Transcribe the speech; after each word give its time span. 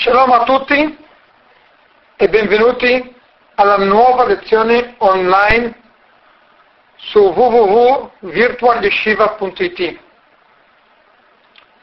Shalom 0.00 0.30
a 0.30 0.44
tutti 0.44 0.96
e 2.14 2.28
benvenuti 2.28 3.16
alla 3.56 3.78
nuova 3.78 4.26
lezione 4.26 4.94
online 4.98 5.76
su 6.94 7.18
www.virtualyeshiva.it. 7.18 9.98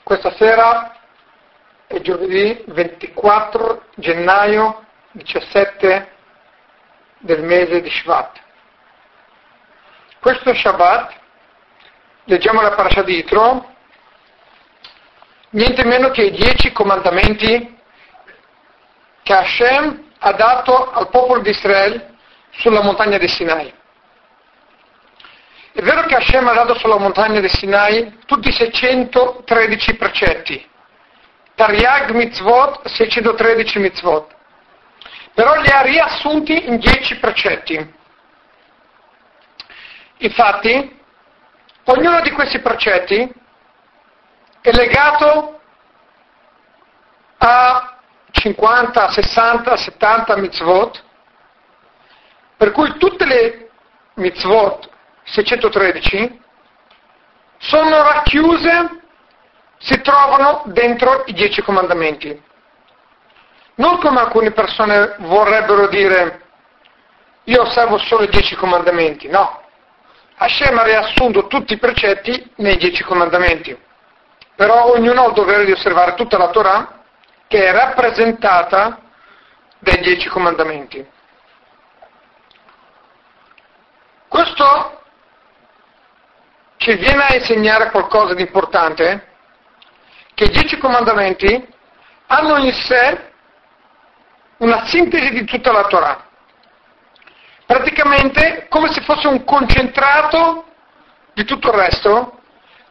Questa 0.01 0.31
sera 0.35 0.97
è 1.87 1.99
giovedì 1.99 2.63
24 2.67 3.87
gennaio 3.95 4.85
17 5.11 6.11
del 7.17 7.43
mese 7.43 7.81
di 7.81 7.89
Shvat. 7.89 8.39
Questo 10.21 10.53
Shabbat 10.53 11.13
leggiamo 12.23 12.61
la 12.61 12.71
parasha 12.71 13.01
di 13.01 13.17
Itro, 13.17 13.73
niente 15.49 15.83
meno 15.83 16.11
che 16.11 16.21
i 16.21 16.31
dieci 16.31 16.71
comandamenti 16.71 17.74
che 19.25 19.33
Hashem 19.33 20.03
ha 20.19 20.31
dato 20.33 20.91
al 20.91 21.09
popolo 21.09 21.41
di 21.41 21.49
Israele 21.49 22.13
sulla 22.51 22.83
montagna 22.83 23.17
di 23.17 23.27
Sinai. 23.27 23.73
È 25.73 25.81
vero 25.81 26.03
che 26.03 26.13
Hashem 26.13 26.47
ha 26.47 26.53
dato 26.53 26.77
sulla 26.77 26.99
montagna 26.99 27.39
di 27.39 27.49
Sinai 27.49 28.19
tutti 28.27 28.49
i 28.49 28.51
613 28.51 29.95
precetti, 29.95 30.69
Tariag 31.55 32.11
mitzvot, 32.11 32.87
613 32.87 33.79
mitzvot, 33.79 34.31
però 35.33 35.59
li 35.59 35.69
ha 35.71 35.81
riassunti 35.81 36.67
in 36.67 36.77
10 36.77 37.17
precetti. 37.17 37.93
Infatti, 40.17 41.01
ognuno 41.85 42.21
di 42.21 42.29
questi 42.29 42.59
precetti 42.59 43.27
è 44.61 44.71
legato 44.71 45.59
a 47.39 47.94
50, 48.45 49.09
60, 49.09 49.75
70 49.75 50.35
mitzvot, 50.37 51.03
per 52.57 52.71
cui 52.71 52.95
tutte 52.97 53.25
le 53.25 53.69
mitzvot 54.15 54.87
613 55.23 56.41
sono 57.57 58.03
racchiuse, 58.03 59.01
si 59.79 59.99
trovano 60.01 60.61
dentro 60.65 61.23
i 61.25 61.33
dieci 61.33 61.63
comandamenti. 61.63 62.39
Non 63.77 63.97
come 63.97 64.19
alcune 64.19 64.51
persone 64.51 65.15
vorrebbero 65.19 65.87
dire 65.87 66.43
io 67.45 67.61
osservo 67.61 67.97
solo 67.97 68.25
i 68.25 68.29
dieci 68.29 68.55
comandamenti, 68.55 69.27
no. 69.27 69.63
Hashem 70.37 70.77
ha 70.77 70.83
riassunto 70.83 71.47
tutti 71.47 71.73
i 71.73 71.79
precetti 71.79 72.51
nei 72.57 72.77
dieci 72.77 73.03
comandamenti, 73.03 73.75
però 74.55 74.91
ognuno 74.91 75.23
ha 75.23 75.27
il 75.29 75.33
dovere 75.33 75.65
di 75.65 75.71
osservare 75.71 76.13
tutta 76.13 76.37
la 76.37 76.49
Torah 76.49 76.94
che 77.47 77.65
è 77.65 77.71
rappresentata 77.71 79.01
dai 79.79 79.99
dieci 79.99 80.27
comandamenti. 80.27 81.05
Questo 84.27 85.03
ci 86.77 86.95
viene 86.95 87.23
a 87.23 87.35
insegnare 87.35 87.91
qualcosa 87.91 88.33
di 88.33 88.41
importante, 88.41 89.33
che 90.33 90.45
i 90.45 90.49
dieci 90.49 90.77
comandamenti 90.77 91.73
hanno 92.27 92.57
in 92.57 92.73
sé 92.73 93.31
una 94.57 94.85
sintesi 94.85 95.29
di 95.31 95.45
tutta 95.45 95.71
la 95.71 95.85
Torah. 95.85 96.23
Praticamente 97.65 98.67
come 98.69 98.91
se 98.91 99.01
fosse 99.01 99.27
un 99.27 99.43
concentrato 99.43 100.65
di 101.33 101.43
tutto 101.45 101.69
il 101.69 101.77
resto, 101.77 102.39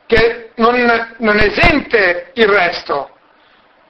che 0.07 0.53
non, 0.57 1.15
non 1.19 1.39
esente 1.39 2.31
il 2.35 2.49
resto, 2.49 3.14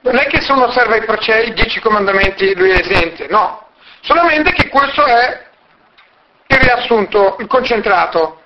non 0.05 0.17
è 0.17 0.27
che 0.27 0.39
se 0.41 0.51
uno 0.51 0.65
osserva 0.65 0.97
i 0.97 1.03
precetti, 1.03 1.49
i 1.49 1.53
dieci 1.53 1.79
comandamenti, 1.79 2.55
lui 2.55 2.69
è 2.69 2.79
esente, 2.79 3.27
no. 3.27 3.69
Solamente 4.01 4.51
che 4.51 4.69
questo 4.69 5.03
è 5.03 5.47
il 6.45 6.57
riassunto, 6.57 7.37
il 7.39 7.47
concentrato. 7.47 8.41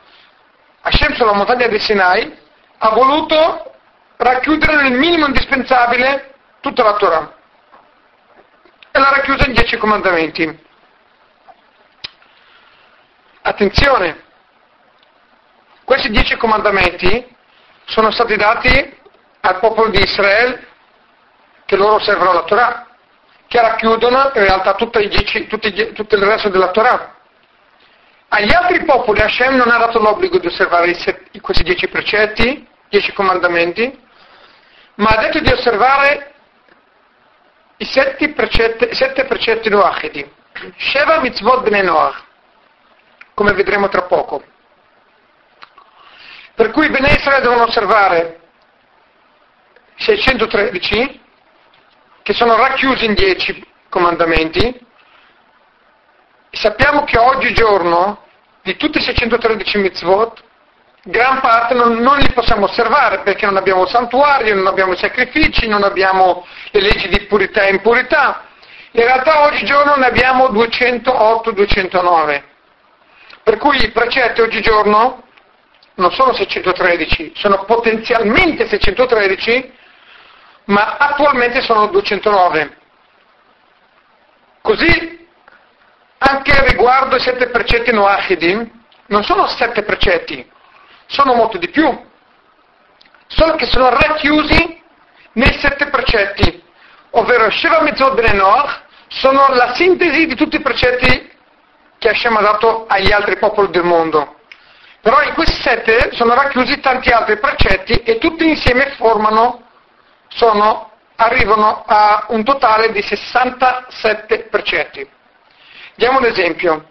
Hashem 0.81 1.13
sulla 1.15 1.33
montagna 1.33 1.67
di 1.67 1.77
Sinai 1.77 2.33
ha 2.77 2.89
voluto 2.91 3.73
racchiudere 4.15 4.83
nel 4.83 4.97
minimo 4.97 5.25
indispensabile 5.25 6.33
tutta 6.61 6.83
la 6.83 6.93
Torah. 6.93 7.35
E 8.91 8.97
l'ha 8.97 9.09
racchiusa 9.09 9.45
in 9.45 9.53
dieci 9.53 9.75
comandamenti. 9.75 10.67
Attenzione, 13.41 14.23
questi 15.83 16.09
dieci 16.09 16.37
comandamenti 16.37 17.35
sono 17.83 18.11
stati 18.11 18.37
dati 18.37 18.97
al 19.41 19.59
popolo 19.59 19.89
di 19.89 20.01
Israele 20.01 20.67
che 21.69 21.75
loro 21.75 21.95
osservano 21.95 22.33
la 22.33 22.43
Torah, 22.45 22.87
che 23.47 23.61
racchiudono 23.61 24.31
in 24.33 24.41
realtà 24.41 24.73
tutto 24.73 24.97
il 24.97 26.23
resto 26.23 26.49
della 26.49 26.71
Torah. 26.71 27.13
Agli 28.29 28.51
altri 28.51 28.83
popoli 28.85 29.21
Hashem 29.21 29.55
non 29.55 29.69
ha 29.69 29.77
dato 29.77 29.99
l'obbligo 29.99 30.39
di 30.39 30.47
osservare 30.47 30.97
questi 31.39 31.61
dieci 31.61 31.87
precetti, 31.87 32.67
dieci 32.89 33.13
comandamenti, 33.13 33.99
ma 34.95 35.09
ha 35.09 35.21
detto 35.21 35.41
di 35.41 35.51
osservare 35.51 36.33
i 37.77 37.85
sette 37.85 38.33
precetti, 38.33 38.87
sette 38.95 39.25
precetti 39.25 39.69
Noachidi, 39.69 40.27
Sheva 40.75 41.19
mitzvot 41.19 41.61
bnei 41.61 41.83
Noach, 41.83 42.23
come 43.35 43.53
vedremo 43.53 43.89
tra 43.89 44.01
poco. 44.01 44.43
Per 46.55 46.71
cui 46.71 46.87
i 46.87 46.89
Bnei 46.89 47.15
Israele 47.15 47.43
devono 47.43 47.65
osservare 47.65 48.39
613 49.97 51.27
che 52.29 52.35
sono 52.35 52.55
racchiusi 52.57 53.05
in 53.05 53.15
dieci 53.15 53.65
comandamenti, 53.89 54.79
sappiamo 56.51 57.03
che 57.03 57.17
oggigiorno 57.17 58.21
di 58.61 58.77
tutti 58.77 58.99
i 58.99 59.01
613 59.01 59.79
mitzvot, 59.79 60.43
gran 61.05 61.39
parte 61.39 61.73
non, 61.73 61.95
non, 61.95 62.19
li 62.19 62.31
possiamo 62.31 62.65
osservare 62.65 63.21
perché 63.21 63.47
non 63.47 63.57
abbiamo 63.57 63.87
santuario, 63.87 64.53
non 64.53 64.67
abbiamo 64.67 64.95
sacrifici, 64.95 65.67
non 65.67 65.81
abbiamo 65.81 66.45
le 66.69 66.81
leggi 66.81 67.07
di 67.07 67.21
purità 67.21 67.63
e 67.63 67.71
impurità. 67.71 68.43
In 68.91 69.01
realtà 69.01 69.45
oggigiorno 69.45 69.95
ne 69.95 70.05
abbiamo 70.05 70.49
208-209. 70.49 72.43
Per 73.41 73.57
cui 73.57 73.83
i 73.83 73.89
precetti 73.89 74.41
oggigiorno 74.41 75.23
non 75.95 76.11
sono 76.11 76.33
613, 76.33 77.31
sono 77.33 77.65
potenzialmente 77.65 78.67
613 78.67 79.77
ma 80.69 80.97
attualmente 80.97 81.61
sono 81.61 81.87
209. 81.87 82.77
Così 84.61 85.27
anche 86.19 86.67
riguardo 86.67 87.15
i 87.15 87.19
sette 87.19 87.47
precetti 87.47 87.91
Noachidim, 87.91 88.69
non 89.07 89.23
sono 89.23 89.47
sette 89.47 89.83
precetti, 89.83 90.47
sono 91.07 91.33
molto 91.33 91.57
di 91.57 91.69
più, 91.69 92.07
solo 93.27 93.55
che 93.55 93.65
sono 93.65 93.89
racchiusi 93.89 94.81
nei 95.33 95.53
sette 95.59 95.87
precetti, 95.87 96.63
ovvero 97.11 97.49
Sheva 97.49 97.81
Mitzvot 97.81 98.13
Bnei 98.13 98.35
Noach 98.35 98.81
sono 99.07 99.47
la 99.49 99.73
sintesi 99.73 100.27
di 100.27 100.35
tutti 100.35 100.57
i 100.57 100.61
precetti 100.61 101.31
che 101.97 102.09
Hashem 102.09 102.37
ha 102.37 102.41
dato 102.41 102.85
agli 102.87 103.11
altri 103.11 103.37
popoli 103.37 103.71
del 103.71 103.83
mondo. 103.83 104.35
Però 105.01 105.21
in 105.23 105.33
questi 105.33 105.59
sette 105.61 106.11
sono 106.13 106.35
racchiusi 106.35 106.79
tanti 106.79 107.09
altri 107.09 107.39
precetti 107.39 107.93
e 108.03 108.19
tutti 108.19 108.47
insieme 108.47 108.91
formano 108.97 109.68
sono, 110.29 110.91
arrivano 111.15 111.83
a 111.85 112.25
un 112.29 112.43
totale 112.43 112.91
di 112.91 113.01
67 113.01 114.43
precetti. 114.43 115.07
Diamo 115.95 116.19
un 116.19 116.25
esempio. 116.25 116.87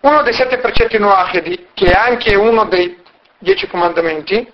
Uno 0.00 0.22
dei 0.22 0.32
sette 0.32 0.58
precetti 0.58 0.98
Noachidi, 0.98 1.68
che 1.74 1.86
è 1.86 1.94
anche 1.94 2.34
uno 2.34 2.64
dei 2.64 3.02
dieci 3.38 3.66
comandamenti, 3.66 4.50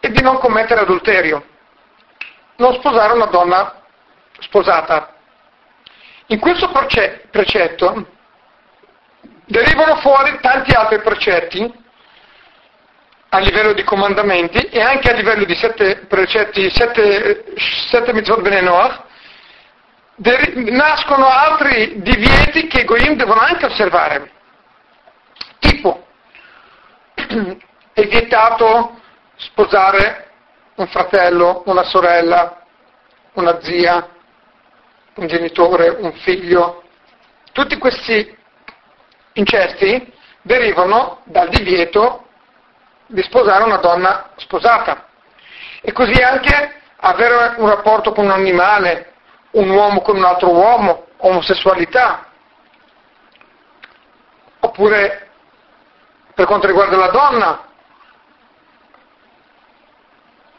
è 0.00 0.08
di 0.08 0.20
non 0.20 0.38
commettere 0.38 0.80
adulterio, 0.80 1.46
non 2.56 2.74
sposare 2.74 3.14
una 3.14 3.26
donna 3.26 3.82
sposata. 4.40 5.14
In 6.26 6.38
questo 6.40 6.70
precetto 7.30 8.06
derivano 9.46 9.96
fuori 9.96 10.38
tanti 10.40 10.72
altri 10.72 11.00
precetti 11.00 11.83
a 13.34 13.38
livello 13.40 13.72
di 13.72 13.82
comandamenti 13.82 14.58
e 14.58 14.80
anche 14.80 15.10
a 15.10 15.14
livello 15.14 15.44
di 15.44 15.56
sette 15.56 16.06
precetti, 16.06 16.70
sette, 16.70 17.44
sette 17.90 18.12
mitzvot 18.12 18.40
bene 18.40 18.60
Noach, 18.60 19.02
nascono 20.70 21.26
altri 21.26 22.00
divieti 22.00 22.68
che 22.68 22.82
i 22.82 22.84
Goyim 22.84 23.16
devono 23.16 23.40
anche 23.40 23.66
osservare. 23.66 24.30
Tipo, 25.58 26.06
è 27.92 28.06
vietato 28.06 29.00
sposare 29.34 30.30
un 30.76 30.86
fratello, 30.86 31.64
una 31.66 31.82
sorella, 31.82 32.64
una 33.32 33.60
zia, 33.62 34.10
un 35.14 35.26
genitore, 35.26 35.88
un 35.88 36.12
figlio. 36.12 36.84
Tutti 37.50 37.76
questi 37.78 38.36
incesti 39.32 40.12
derivano 40.42 41.22
dal 41.24 41.48
divieto 41.48 42.23
di 43.14 43.22
sposare 43.22 43.62
una 43.62 43.76
donna 43.76 44.30
sposata. 44.36 45.06
E 45.80 45.92
così 45.92 46.20
anche 46.20 46.80
avere 46.96 47.54
un 47.58 47.68
rapporto 47.68 48.12
con 48.12 48.24
un 48.24 48.32
animale, 48.32 49.12
un 49.52 49.70
uomo 49.70 50.00
con 50.02 50.16
un 50.16 50.24
altro 50.24 50.50
uomo, 50.50 51.06
omosessualità, 51.18 52.26
oppure 54.60 55.28
per 56.34 56.46
quanto 56.46 56.66
riguarda 56.66 56.96
la 56.96 57.08
donna. 57.08 57.68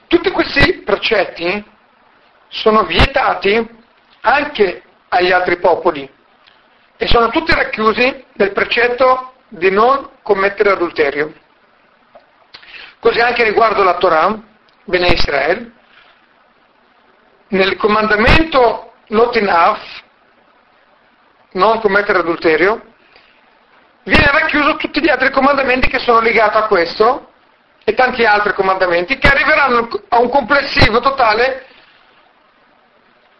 Tutti 0.07 0.31
questi 0.31 0.75
precetti 0.85 1.71
sono 2.47 2.83
vietati 2.83 3.83
anche 4.21 4.83
agli 5.09 5.31
altri 5.31 5.57
popoli 5.57 6.09
e 6.95 7.07
sono 7.07 7.27
tutti 7.29 7.53
racchiusi 7.53 8.25
nel 8.33 8.53
precetto 8.53 9.33
di 9.49 9.69
non 9.69 10.09
commettere 10.21 10.71
adulterio. 10.71 11.43
Così 13.05 13.19
anche 13.19 13.43
riguardo 13.43 13.83
la 13.83 13.97
Torah, 13.97 14.35
Bene 14.83 15.09
Israel, 15.09 15.71
nel 17.49 17.75
comandamento 17.75 18.93
Lotinaf, 19.09 19.79
non 21.51 21.79
commettere 21.81 22.17
adulterio, 22.17 22.81
viene 24.05 24.31
racchiuso 24.31 24.77
tutti 24.77 25.01
gli 25.01 25.09
altri 25.09 25.29
comandamenti 25.29 25.87
che 25.87 25.99
sono 25.99 26.19
legati 26.19 26.57
a 26.57 26.65
questo 26.65 27.29
e 27.83 27.93
tanti 27.93 28.25
altri 28.25 28.53
comandamenti 28.53 29.19
che 29.19 29.27
arriveranno 29.27 29.87
a 30.09 30.19
un 30.19 30.29
complessivo 30.29 30.99
totale 30.99 31.63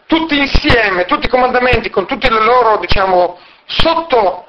tutti 0.05 0.37
insieme, 0.37 1.05
tutti 1.05 1.25
i 1.25 1.29
comandamenti 1.29 1.89
con 1.89 2.05
tutti 2.05 2.27
i 2.27 2.29
loro, 2.29 2.77
diciamo, 2.77 3.39
sotto 3.65 4.47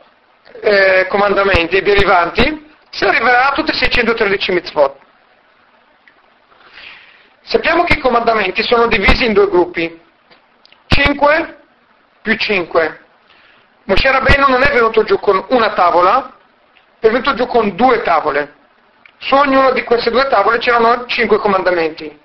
eh, 0.61 1.07
derivanti, 1.09 2.71
si 2.91 3.05
arriverà 3.05 3.49
a 3.49 3.53
tutti 3.53 3.71
i 3.71 3.75
613 3.75 4.53
mitzvot. 4.53 5.05
Sappiamo 7.47 7.85
che 7.85 7.93
i 7.93 8.01
comandamenti 8.01 8.65
sono 8.65 8.89
divisi 8.89 9.25
in 9.25 9.33
due 9.33 9.49
gruppi, 9.49 10.01
5 10.89 11.59
più 12.21 12.35
5. 12.35 13.01
Moshe 13.85 14.11
Rabbeinu 14.11 14.49
non 14.49 14.65
è 14.65 14.73
venuto 14.73 15.05
giù 15.05 15.17
con 15.21 15.45
una 15.51 15.73
tavola, 15.73 16.35
è 16.99 17.07
venuto 17.07 17.35
giù 17.35 17.47
con 17.47 17.77
due 17.77 18.03
tavole. 18.03 18.55
Su 19.19 19.37
ognuna 19.37 19.71
di 19.71 19.85
queste 19.85 20.11
due 20.11 20.27
tavole 20.27 20.59
c'erano 20.59 21.07
5 21.07 21.39
comandamenti. 21.39 22.21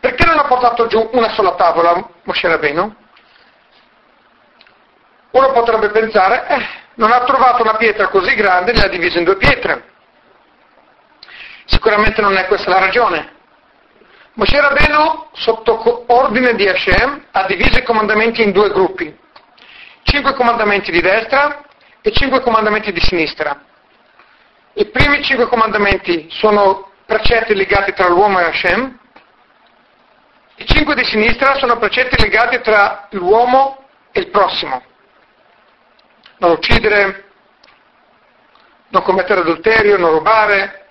Perché 0.00 0.24
non 0.24 0.38
ha 0.38 0.44
portato 0.44 0.86
giù 0.86 1.10
una 1.12 1.28
sola 1.34 1.54
tavola 1.54 2.08
Moshe 2.22 2.48
Rabbeinu? 2.48 2.96
Uno 5.32 5.52
potrebbe 5.52 5.90
pensare, 5.90 6.46
eh, 6.48 6.66
non 6.94 7.12
ha 7.12 7.22
trovato 7.24 7.60
una 7.60 7.76
pietra 7.76 8.08
così 8.08 8.34
grande, 8.34 8.72
ne 8.72 8.80
ha 8.80 8.88
diviso 8.88 9.18
in 9.18 9.24
due 9.24 9.36
pietre. 9.36 9.92
Sicuramente 11.66 12.22
non 12.22 12.34
è 12.38 12.46
questa 12.46 12.70
la 12.70 12.78
ragione. 12.78 13.34
Moshe 14.36 14.60
Rabbeinu, 14.60 15.28
sotto 15.32 16.04
ordine 16.08 16.54
di 16.56 16.68
Hashem, 16.68 17.28
ha 17.30 17.46
diviso 17.46 17.78
i 17.78 17.82
comandamenti 17.82 18.42
in 18.42 18.52
due 18.52 18.68
gruppi. 18.68 19.18
Cinque 20.02 20.34
comandamenti 20.34 20.90
di 20.90 21.00
destra 21.00 21.64
e 22.02 22.12
cinque 22.12 22.42
comandamenti 22.42 22.92
di 22.92 23.00
sinistra. 23.00 23.58
I 24.74 24.90
primi 24.90 25.22
cinque 25.22 25.46
comandamenti 25.46 26.28
sono 26.30 26.90
precetti 27.06 27.54
legati 27.54 27.94
tra 27.94 28.08
l'uomo 28.08 28.38
e 28.38 28.44
Hashem. 28.44 28.98
I 30.56 30.66
cinque 30.66 30.94
di 30.94 31.04
sinistra 31.04 31.54
sono 31.54 31.78
precetti 31.78 32.20
legati 32.20 32.60
tra 32.60 33.06
l'uomo 33.12 33.86
e 34.12 34.20
il 34.20 34.28
prossimo. 34.28 34.82
Non 36.36 36.50
uccidere, 36.50 37.24
non 38.88 39.00
commettere 39.00 39.40
adulterio, 39.40 39.96
non 39.96 40.10
rubare, 40.10 40.88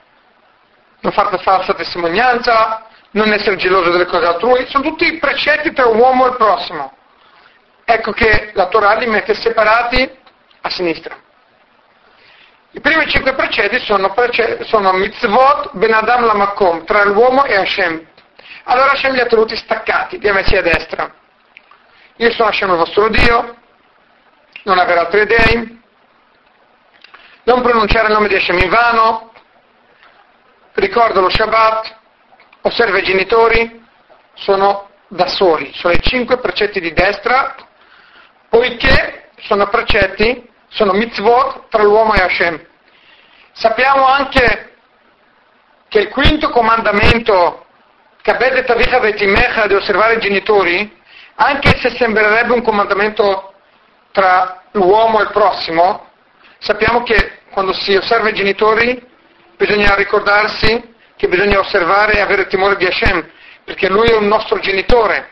non 1.02 1.12
fare 1.12 1.38
falsa 1.38 1.76
testimonianza, 1.76 2.88
non 3.16 3.32
essere 3.32 3.56
geloso 3.56 3.92
delle 3.92 4.06
cose 4.06 4.26
altrui, 4.26 4.68
sono 4.68 4.84
tutti 4.84 5.18
precetti 5.18 5.74
un 5.82 5.98
uomo 5.98 6.26
e 6.26 6.30
il 6.32 6.36
prossimo. 6.36 6.94
Ecco 7.86 8.12
che 8.12 8.52
la 8.54 8.68
Torah 8.68 8.96
li 8.96 9.08
mette 9.08 9.34
separati 9.34 10.18
a 10.62 10.70
sinistra. 10.70 11.16
I 12.72 12.82
primi 12.82 13.08
cinque 13.08 13.34
precetti 13.34 13.80
sono, 13.80 14.14
sono 14.64 14.92
mitzvot 14.94 15.70
ben 15.74 15.94
Adam 15.94 16.26
lamakom, 16.26 16.84
tra 16.84 17.06
l'uomo 17.06 17.46
e 17.46 17.56
Hashem. 17.56 18.06
Allora 18.66 18.92
Hashem 18.92 19.14
li 19.14 19.22
ha 19.22 19.28
tenuti 19.28 19.56
staccati, 19.56 20.20
li 20.20 20.28
ha 20.28 20.34
messi 20.34 20.58
a 20.58 20.62
destra. 20.62 21.14
Io 22.18 22.32
sono 22.32 22.50
Hashem 22.50 22.70
il 22.70 22.78
vostro 22.78 23.08
Dio, 23.08 23.56
non 24.64 24.78
avere 24.78 25.00
altri 25.00 25.26
dei, 25.26 25.82
non 27.44 27.62
pronunciare 27.62 28.08
il 28.08 28.14
nome 28.14 28.28
di 28.28 28.36
Hashem 28.36 28.58
in 28.58 28.70
vano, 28.70 29.32
ricordo 30.74 31.22
lo 31.22 31.30
Shabbat, 31.30 32.04
osserva 32.66 32.98
i 32.98 33.04
genitori, 33.04 33.84
sono 34.34 34.90
da 35.08 35.28
soli, 35.28 35.72
sono 35.76 35.94
i 35.94 36.02
cinque 36.02 36.40
precetti 36.40 36.80
di 36.80 36.94
destra, 36.94 37.56
poiché 38.50 39.30
sono 39.42 39.68
precetti, 39.68 40.50
sono 40.70 40.94
mitzvot 40.94 41.70
tra 41.70 41.84
l'uomo 41.84 42.14
e 42.16 42.22
Hashem. 42.22 42.66
Sappiamo 43.54 44.08
anche 44.08 44.74
che 45.88 46.00
il 46.00 46.10
quinto 46.10 46.50
comandamento, 46.50 47.66
Kabed 48.22 48.66
Tavicha 48.66 49.00
Vetimecha, 49.00 49.68
di 49.68 49.76
osservare 49.76 50.16
i 50.16 50.20
genitori, 50.20 51.02
anche 51.36 51.78
se 51.78 51.92
sembrerebbe 51.92 52.54
un 52.54 52.64
comandamento 52.64 53.54
tra 54.12 54.64
l'uomo 54.72 55.20
e 55.20 55.24
il 55.24 55.32
prossimo, 55.32 56.10
sappiamo 56.58 57.04
che 57.04 57.42
quando 57.52 57.74
si 57.74 57.96
osserva 57.96 58.30
i 58.30 58.34
genitori 58.34 59.00
bisogna 59.56 59.94
ricordarsi 59.96 60.95
che 61.26 61.28
bisogna 61.28 61.60
osservare 61.60 62.14
e 62.14 62.20
avere 62.20 62.48
timore 62.48 62.76
di 62.76 62.86
Hashem, 62.86 63.28
perché 63.64 63.90
lui 63.90 64.08
è 64.08 64.16
un 64.16 64.28
nostro 64.28 64.60
genitore. 64.60 65.32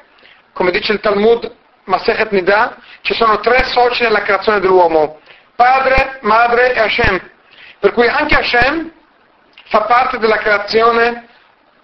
Come 0.53 0.71
dice 0.71 0.93
il 0.93 0.99
Talmud, 0.99 1.51
Masechet 1.85 2.31
Nida, 2.31 2.77
ci 3.01 3.13
sono 3.13 3.39
tre 3.39 3.63
soci 3.65 4.03
nella 4.03 4.21
creazione 4.23 4.59
dell'uomo, 4.59 5.19
padre, 5.55 6.17
madre 6.21 6.73
e 6.73 6.79
Hashem. 6.79 7.29
Per 7.79 7.91
cui 7.91 8.07
anche 8.07 8.35
Hashem 8.35 8.91
fa 9.65 9.81
parte 9.81 10.17
della 10.17 10.37
creazione 10.37 11.27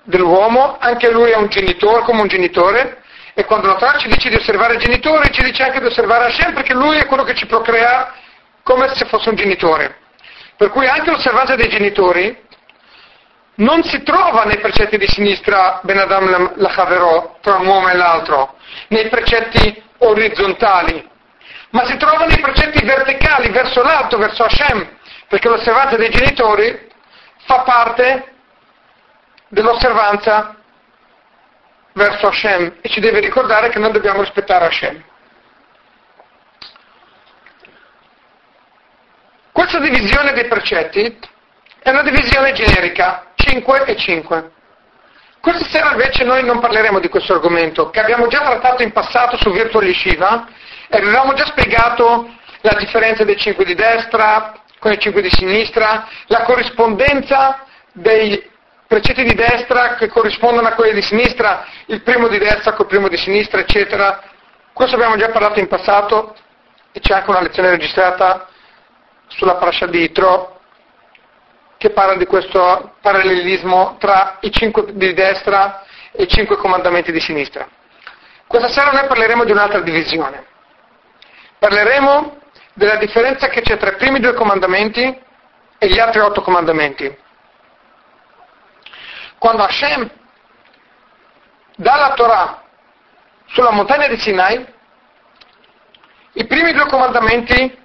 dell'uomo, 0.04 0.78
anche 0.80 1.12
lui 1.12 1.32
è 1.32 1.36
un 1.36 1.50
genitore 1.50 2.02
come 2.04 2.22
un 2.22 2.28
genitore, 2.28 3.04
e 3.36 3.46
quando 3.46 3.68
la 3.68 3.76
Torah 3.76 3.98
ci 4.00 4.08
dice 4.08 4.30
di 4.30 4.36
osservare 4.36 4.76
i 4.76 4.80
genitori, 4.80 5.32
ci 5.32 5.44
dice 5.44 5.64
anche 5.64 5.80
di 5.80 5.86
osservare 5.86 6.26
Hashem, 6.26 6.54
perché 6.54 6.74
lui 6.74 6.98
è 6.98 7.06
quello 7.06 7.24
che 7.24 7.36
ci 7.36 7.46
procrea 7.46 8.14
come 8.64 8.94
se 8.96 9.06
fosse 9.06 9.30
un 9.30 9.36
genitore. 9.36 9.98
Per 10.58 10.70
cui 10.72 10.88
anche 10.88 11.12
l'osservanza 11.12 11.56
dei 11.56 11.70
genitori 11.70 12.48
non 13.60 13.84
si 13.84 14.04
trova 14.04 14.44
nei 14.44 14.60
precetti 14.60 14.98
di 14.98 15.08
sinistra 15.08 15.80
Ben 15.84 15.98
Adam 15.98 16.54
Lachaverò 16.56 17.38
tra 17.42 17.56
un 17.56 17.68
uomo 17.68 17.90
e 17.90 17.96
l'altro, 17.96 18.56
nei 18.90 19.10
precetti 19.10 19.82
orizzontali, 20.00 21.08
ma 21.72 21.86
si 21.86 21.98
trova 21.98 22.26
nei 22.26 22.40
precetti 22.40 22.84
verticali, 22.86 23.50
verso 23.50 23.82
l'alto, 23.82 24.18
verso 24.18 24.44
Hashem, 24.44 24.98
perché 25.28 25.50
l'osservanza 25.50 25.98
dei 25.98 26.10
genitori 26.10 26.88
fa 27.46 27.62
parte 27.62 28.34
dell'osservanza 29.50 30.56
verso 31.94 32.28
Hashem 32.28 32.78
e 32.82 32.90
ci 32.90 33.00
deve 33.00 33.20
ricordare 33.20 33.70
che 33.70 33.80
noi 33.80 33.92
dobbiamo 33.92 34.22
rispettare 34.22 34.66
Hashem. 34.66 35.04
Questa 39.52 39.80
divisione 39.80 40.32
dei 40.32 40.48
precetti 40.48 41.20
è 41.80 41.90
una 41.90 42.04
divisione 42.04 42.54
generica, 42.54 43.29
5 43.50 43.86
e 43.86 43.96
5. 43.96 44.52
Questa 45.42 45.66
sera 45.66 45.92
invece 45.92 46.24
noi 46.24 46.44
non 46.44 46.60
parleremo 46.60 47.00
di 47.00 47.10
questo 47.10 47.34
argomento, 47.34 47.90
che 47.90 48.00
abbiamo 48.00 48.28
già 48.28 48.42
trattato 48.42 48.84
in 48.84 48.92
passato 48.92 49.38
su 49.38 49.52
Virtual 49.52 49.86
Yeshiva 49.86 50.48
e 50.88 50.98
avevamo 50.98 51.34
già 51.34 51.46
spiegato 51.46 52.30
la 52.62 52.76
differenza 52.78 53.24
dei 53.24 53.38
5 53.38 53.66
di 53.66 53.74
destra 53.74 54.54
con 54.78 54.92
i 54.92 55.00
5 55.00 55.22
di 55.22 55.30
sinistra, 55.32 56.08
la 56.28 56.44
corrispondenza 56.44 57.66
dei 57.92 58.48
precetti 58.86 59.24
di 59.24 59.34
destra 59.34 59.96
che 59.96 60.10
corrispondono 60.10 60.68
a 60.68 60.74
quelli 60.74 60.94
di 60.94 61.02
sinistra, 61.02 61.66
il 61.88 62.02
primo 62.02 62.28
di 62.28 62.38
destra 62.38 62.74
col 62.74 62.86
primo 62.86 63.08
di 63.08 63.18
sinistra, 63.18 63.62
eccetera. 63.62 64.22
Questo 64.74 64.96
abbiamo 64.96 65.18
già 65.18 65.30
parlato 65.30 65.60
in 65.60 65.68
passato 65.68 66.36
e 66.92 67.00
c'è 67.00 67.14
anche 67.14 67.30
una 67.30 67.42
lezione 67.42 67.72
registrata 67.72 68.48
sulla 69.28 69.56
parasha 69.56 69.88
di 69.88 70.04
Itro 70.04 70.59
che 71.80 71.92
parla 71.92 72.16
di 72.16 72.26
questo 72.26 72.96
parallelismo 73.02 73.96
tra 74.00 74.38
i 74.42 74.52
cinque 74.52 74.94
di 74.94 75.14
destra 75.14 75.86
e 76.12 76.24
i 76.24 76.28
cinque 76.28 76.58
comandamenti 76.58 77.10
di 77.14 77.22
sinistra. 77.22 77.66
Questa 78.46 78.68
sera 78.68 78.92
noi 78.92 79.08
parleremo 79.08 79.46
di 79.46 79.52
un'altra 79.54 79.80
divisione. 79.80 80.46
Parleremo 81.58 82.38
della 82.74 82.98
differenza 82.98 83.48
che 83.48 83.62
c'è 83.62 83.78
tra 83.78 83.92
i 83.92 83.96
primi 83.96 84.20
due 84.20 84.34
comandamenti 84.34 85.04
e 85.78 85.88
gli 85.88 86.00
altri 86.00 86.20
otto 86.20 86.42
comandamenti. 86.42 87.18
Quando 89.38 89.64
Hashem 89.64 90.10
dà 91.78 91.96
la 91.96 92.14
Torah 92.14 92.62
sulla 93.46 93.72
montagna 93.72 94.10
di 94.10 94.18
Sinai, 94.18 94.66
i 96.34 96.46
primi 96.46 96.74
due 96.74 96.88
comandamenti 96.88 97.78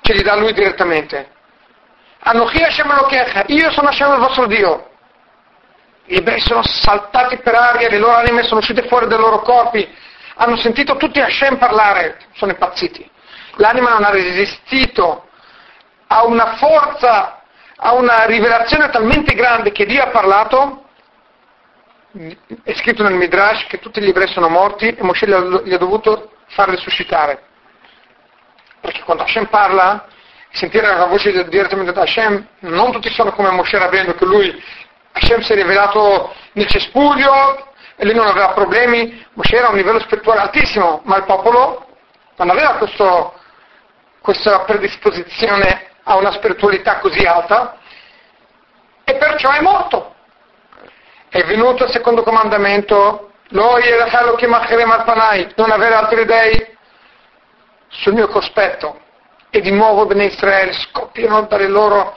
ce 0.00 0.12
li 0.14 0.22
dà 0.22 0.36
lui 0.36 0.54
direttamente. 0.54 1.34
Anochi 2.28 2.60
Hashem 2.60 2.90
Elokecha, 2.90 3.44
io 3.46 3.70
sono 3.70 3.88
Hashem 3.88 4.14
il 4.14 4.18
vostro 4.18 4.46
Dio. 4.46 4.90
gli 6.06 6.16
ebrei 6.16 6.40
sono 6.40 6.60
saltati 6.64 7.36
per 7.38 7.54
aria, 7.54 7.88
le 7.88 7.98
loro 7.98 8.16
anime 8.16 8.42
sono 8.42 8.58
uscite 8.58 8.88
fuori 8.88 9.06
dai 9.06 9.18
loro 9.18 9.42
corpi, 9.42 9.88
hanno 10.34 10.56
sentito 10.56 10.96
tutti 10.96 11.20
Hashem 11.20 11.56
parlare, 11.56 12.18
sono 12.34 12.50
impazziti. 12.50 13.08
L'anima 13.58 13.90
non 13.90 14.02
ha 14.02 14.10
resistito 14.10 15.28
a 16.08 16.24
una 16.24 16.56
forza, 16.56 17.42
a 17.76 17.92
una 17.94 18.24
rivelazione 18.24 18.90
talmente 18.90 19.32
grande 19.32 19.70
che 19.70 19.86
Dio 19.86 20.02
ha 20.02 20.08
parlato, 20.08 20.84
è 22.64 22.74
scritto 22.74 23.04
nel 23.04 23.14
Midrash 23.14 23.66
che 23.68 23.78
tutti 23.78 24.00
gli 24.00 24.08
ebrei 24.08 24.26
sono 24.26 24.48
morti 24.48 24.88
e 24.88 25.02
Moshe 25.04 25.26
li 25.26 25.74
ha 25.74 25.78
dovuto 25.78 26.32
far 26.48 26.70
risuscitare. 26.70 27.40
Perché 28.80 29.02
quando 29.04 29.22
Hashem 29.22 29.46
parla, 29.46 30.06
sentire 30.56 30.86
la 30.86 31.04
voce 31.04 31.46
direttamente 31.48 31.92
da 31.92 32.02
Hashem, 32.02 32.46
non 32.60 32.90
tutti 32.90 33.10
sono 33.10 33.30
come 33.32 33.50
Moshe 33.50 33.78
Rabbeinu, 33.78 34.14
che 34.14 34.24
lui, 34.24 34.62
Hashem 35.12 35.40
si 35.40 35.52
è 35.52 35.54
rivelato 35.54 36.34
nel 36.52 36.66
cespuglio 36.66 37.72
e 37.94 38.04
lui 38.04 38.14
non 38.14 38.26
aveva 38.26 38.52
problemi, 38.52 39.24
Moshe 39.34 39.56
era 39.56 39.66
a 39.66 39.70
un 39.70 39.76
livello 39.76 40.00
spirituale 40.00 40.40
altissimo, 40.40 41.02
ma 41.04 41.18
il 41.18 41.24
popolo 41.24 41.86
non 42.36 42.48
aveva 42.48 42.76
questo, 42.76 43.34
questa 44.20 44.60
predisposizione 44.60 45.90
a 46.04 46.16
una 46.16 46.32
spiritualità 46.32 46.98
così 47.00 47.26
alta 47.26 47.76
e 49.04 49.14
perciò 49.16 49.50
è 49.50 49.60
morto. 49.60 50.14
È 51.28 51.42
venuto 51.44 51.84
il 51.84 51.90
secondo 51.90 52.22
comandamento, 52.22 53.32
non 55.56 55.70
avere 55.70 55.94
altri 55.94 56.24
dei 56.24 56.74
sul 57.88 58.14
mio 58.14 58.28
cospetto 58.28 59.04
e 59.50 59.60
di 59.60 59.70
nuovo 59.70 60.06
Bene 60.06 60.26
Israele 60.26 60.72
scoppiano 60.72 61.42
dalle 61.42 61.68
loro, 61.68 62.16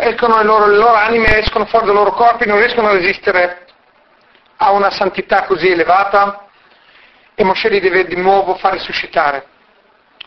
escono 0.00 0.36
le 0.36 0.44
loro, 0.44 0.66
le 0.66 0.76
loro 0.76 0.94
anime, 0.94 1.38
escono 1.38 1.66
fuori 1.66 1.86
dai 1.86 1.94
loro 1.94 2.12
corpi, 2.12 2.46
non 2.46 2.58
riescono 2.58 2.88
a 2.88 2.92
resistere 2.92 3.66
a 4.56 4.70
una 4.70 4.90
santità 4.90 5.44
così 5.44 5.68
elevata. 5.68 6.46
E 7.34 7.44
Moshe 7.44 7.68
li 7.68 7.80
deve 7.80 8.04
di 8.04 8.16
nuovo 8.16 8.54
far 8.56 8.72
risuscitare. 8.72 9.46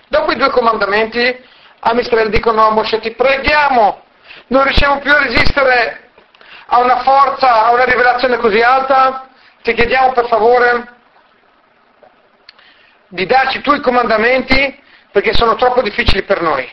Dopo 0.08 0.32
i 0.32 0.36
due 0.36 0.50
comandamenti, 0.50 1.44
a 1.80 1.94
Israele 1.94 2.30
dicono 2.30 2.66
a 2.66 2.72
Moshe 2.72 3.00
ti 3.00 3.12
preghiamo, 3.12 4.04
non 4.48 4.64
riusciamo 4.64 5.00
più 5.00 5.12
a 5.12 5.20
resistere 5.20 6.10
a 6.68 6.80
una 6.80 7.02
forza, 7.04 7.66
a 7.66 7.72
una 7.72 7.84
rivelazione 7.84 8.38
così 8.38 8.60
alta, 8.60 9.28
ti 9.62 9.74
chiediamo 9.74 10.12
per 10.14 10.28
favore 10.28 10.94
di 13.08 13.26
darci 13.26 13.62
tu 13.62 13.74
i 13.74 13.82
comandamenti 13.82 14.84
perché 15.16 15.34
sono 15.34 15.56
troppo 15.56 15.82
difficili 15.82 16.24
per 16.24 16.42
noi. 16.42 16.70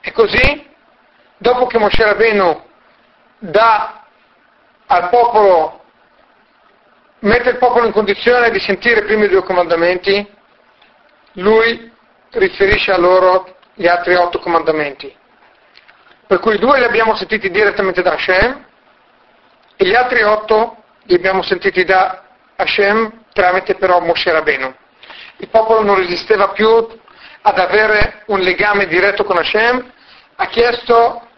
E 0.00 0.10
così, 0.10 0.68
dopo 1.36 1.66
che 1.66 1.78
Moshe 1.78 2.02
Rabbeinu 2.02 2.60
dà 3.38 4.02
al 4.86 5.08
popolo, 5.08 5.84
mette 7.20 7.50
il 7.50 7.58
popolo 7.58 7.86
in 7.86 7.92
condizione 7.92 8.50
di 8.50 8.58
sentire 8.58 8.98
i 8.98 9.04
primi 9.04 9.28
due 9.28 9.44
comandamenti, 9.44 10.28
lui 11.34 11.88
riferisce 12.30 12.90
a 12.90 12.98
loro 12.98 13.56
gli 13.74 13.86
altri 13.86 14.16
otto 14.16 14.40
comandamenti. 14.40 15.16
Per 16.26 16.40
cui 16.40 16.58
due 16.58 16.80
li 16.80 16.84
abbiamo 16.84 17.14
sentiti 17.14 17.48
direttamente 17.48 18.02
da 18.02 18.14
Hashem 18.14 18.66
e 19.76 19.86
gli 19.86 19.94
altri 19.94 20.20
otto 20.22 20.82
li 21.04 21.14
abbiamo 21.14 21.42
sentiti 21.42 21.84
da 21.84 22.24
Hashem 22.56 23.26
tramite 23.32 23.76
però 23.76 24.00
Moshe 24.00 24.32
Rabbeinu. 24.32 24.74
Il 25.36 25.48
popolo 25.48 25.84
non 25.84 25.94
resisteva 25.94 26.48
più 26.48 27.00
ad 27.42 27.58
avere 27.58 28.22
un 28.26 28.40
legame 28.40 28.86
diretto 28.86 29.24
con 29.24 29.36
Hashem, 29.36 29.92
ha 30.36 30.46
chiesto 30.46 31.28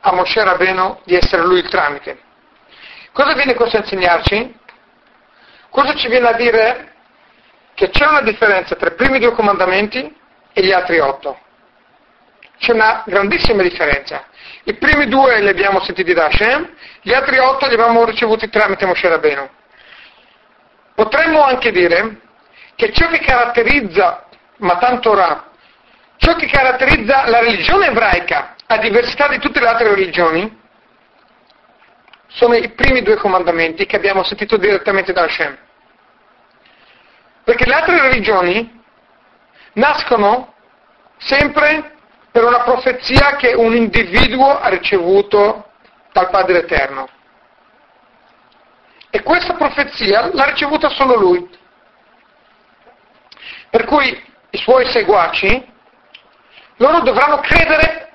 a 0.00 0.12
Moshe 0.12 0.42
Rabbeinu 0.44 1.00
di 1.04 1.14
essere 1.14 1.42
lui 1.42 1.58
il 1.58 1.68
tramite. 1.68 2.20
Cosa 3.12 3.34
viene 3.34 3.54
questo 3.54 3.78
a 3.78 3.80
insegnarci? 3.80 4.56
Cosa 5.70 5.94
ci 5.94 6.08
viene 6.08 6.28
a 6.28 6.32
dire? 6.34 6.92
Che 7.74 7.90
c'è 7.90 8.06
una 8.06 8.22
differenza 8.22 8.74
tra 8.74 8.88
i 8.90 8.94
primi 8.94 9.18
due 9.18 9.32
comandamenti 9.32 10.16
e 10.52 10.62
gli 10.62 10.72
altri 10.72 10.98
otto. 10.98 11.38
C'è 12.58 12.72
una 12.72 13.02
grandissima 13.06 13.62
differenza. 13.62 14.26
I 14.64 14.74
primi 14.74 15.06
due 15.06 15.40
li 15.40 15.48
abbiamo 15.48 15.80
sentiti 15.80 16.12
da 16.12 16.26
Hashem, 16.26 16.74
gli 17.02 17.12
altri 17.12 17.38
otto 17.38 17.66
li 17.66 17.74
abbiamo 17.74 18.04
ricevuti 18.04 18.48
tramite 18.48 18.84
Moshe 18.84 19.08
Rabbeinu. 19.08 19.48
Potremmo 20.94 21.42
anche 21.42 21.70
dire 21.70 22.20
che 22.74 22.92
ciò 22.92 23.08
che 23.08 23.20
caratterizza 23.20 24.27
Matan 24.58 25.00
Torah, 25.00 25.50
ciò 26.16 26.34
che 26.34 26.46
caratterizza 26.46 27.28
la 27.28 27.40
religione 27.40 27.86
ebraica, 27.86 28.56
a 28.66 28.78
diversità 28.78 29.28
di 29.28 29.38
tutte 29.38 29.60
le 29.60 29.68
altre 29.68 29.88
religioni, 29.88 30.60
sono 32.28 32.54
i 32.54 32.68
primi 32.70 33.02
due 33.02 33.16
comandamenti 33.16 33.86
che 33.86 33.96
abbiamo 33.96 34.22
sentito 34.22 34.56
direttamente 34.56 35.12
da 35.12 35.22
Hashem. 35.22 35.56
Perché 37.44 37.66
le 37.66 37.74
altre 37.74 38.00
religioni 38.00 38.82
nascono 39.74 40.54
sempre 41.18 41.94
per 42.30 42.44
una 42.44 42.62
profezia 42.62 43.36
che 43.36 43.54
un 43.54 43.74
individuo 43.74 44.58
ha 44.58 44.68
ricevuto 44.68 45.70
dal 46.12 46.28
Padre 46.30 46.58
Eterno. 46.58 47.08
E 49.10 49.22
questa 49.22 49.54
profezia 49.54 50.28
l'ha 50.32 50.44
ricevuta 50.44 50.90
solo 50.90 51.16
lui. 51.16 51.48
Per 53.70 53.84
cui 53.84 54.27
i 54.50 54.58
suoi 54.58 54.86
seguaci, 54.86 55.72
loro 56.76 57.00
dovranno 57.00 57.40
credere 57.40 58.12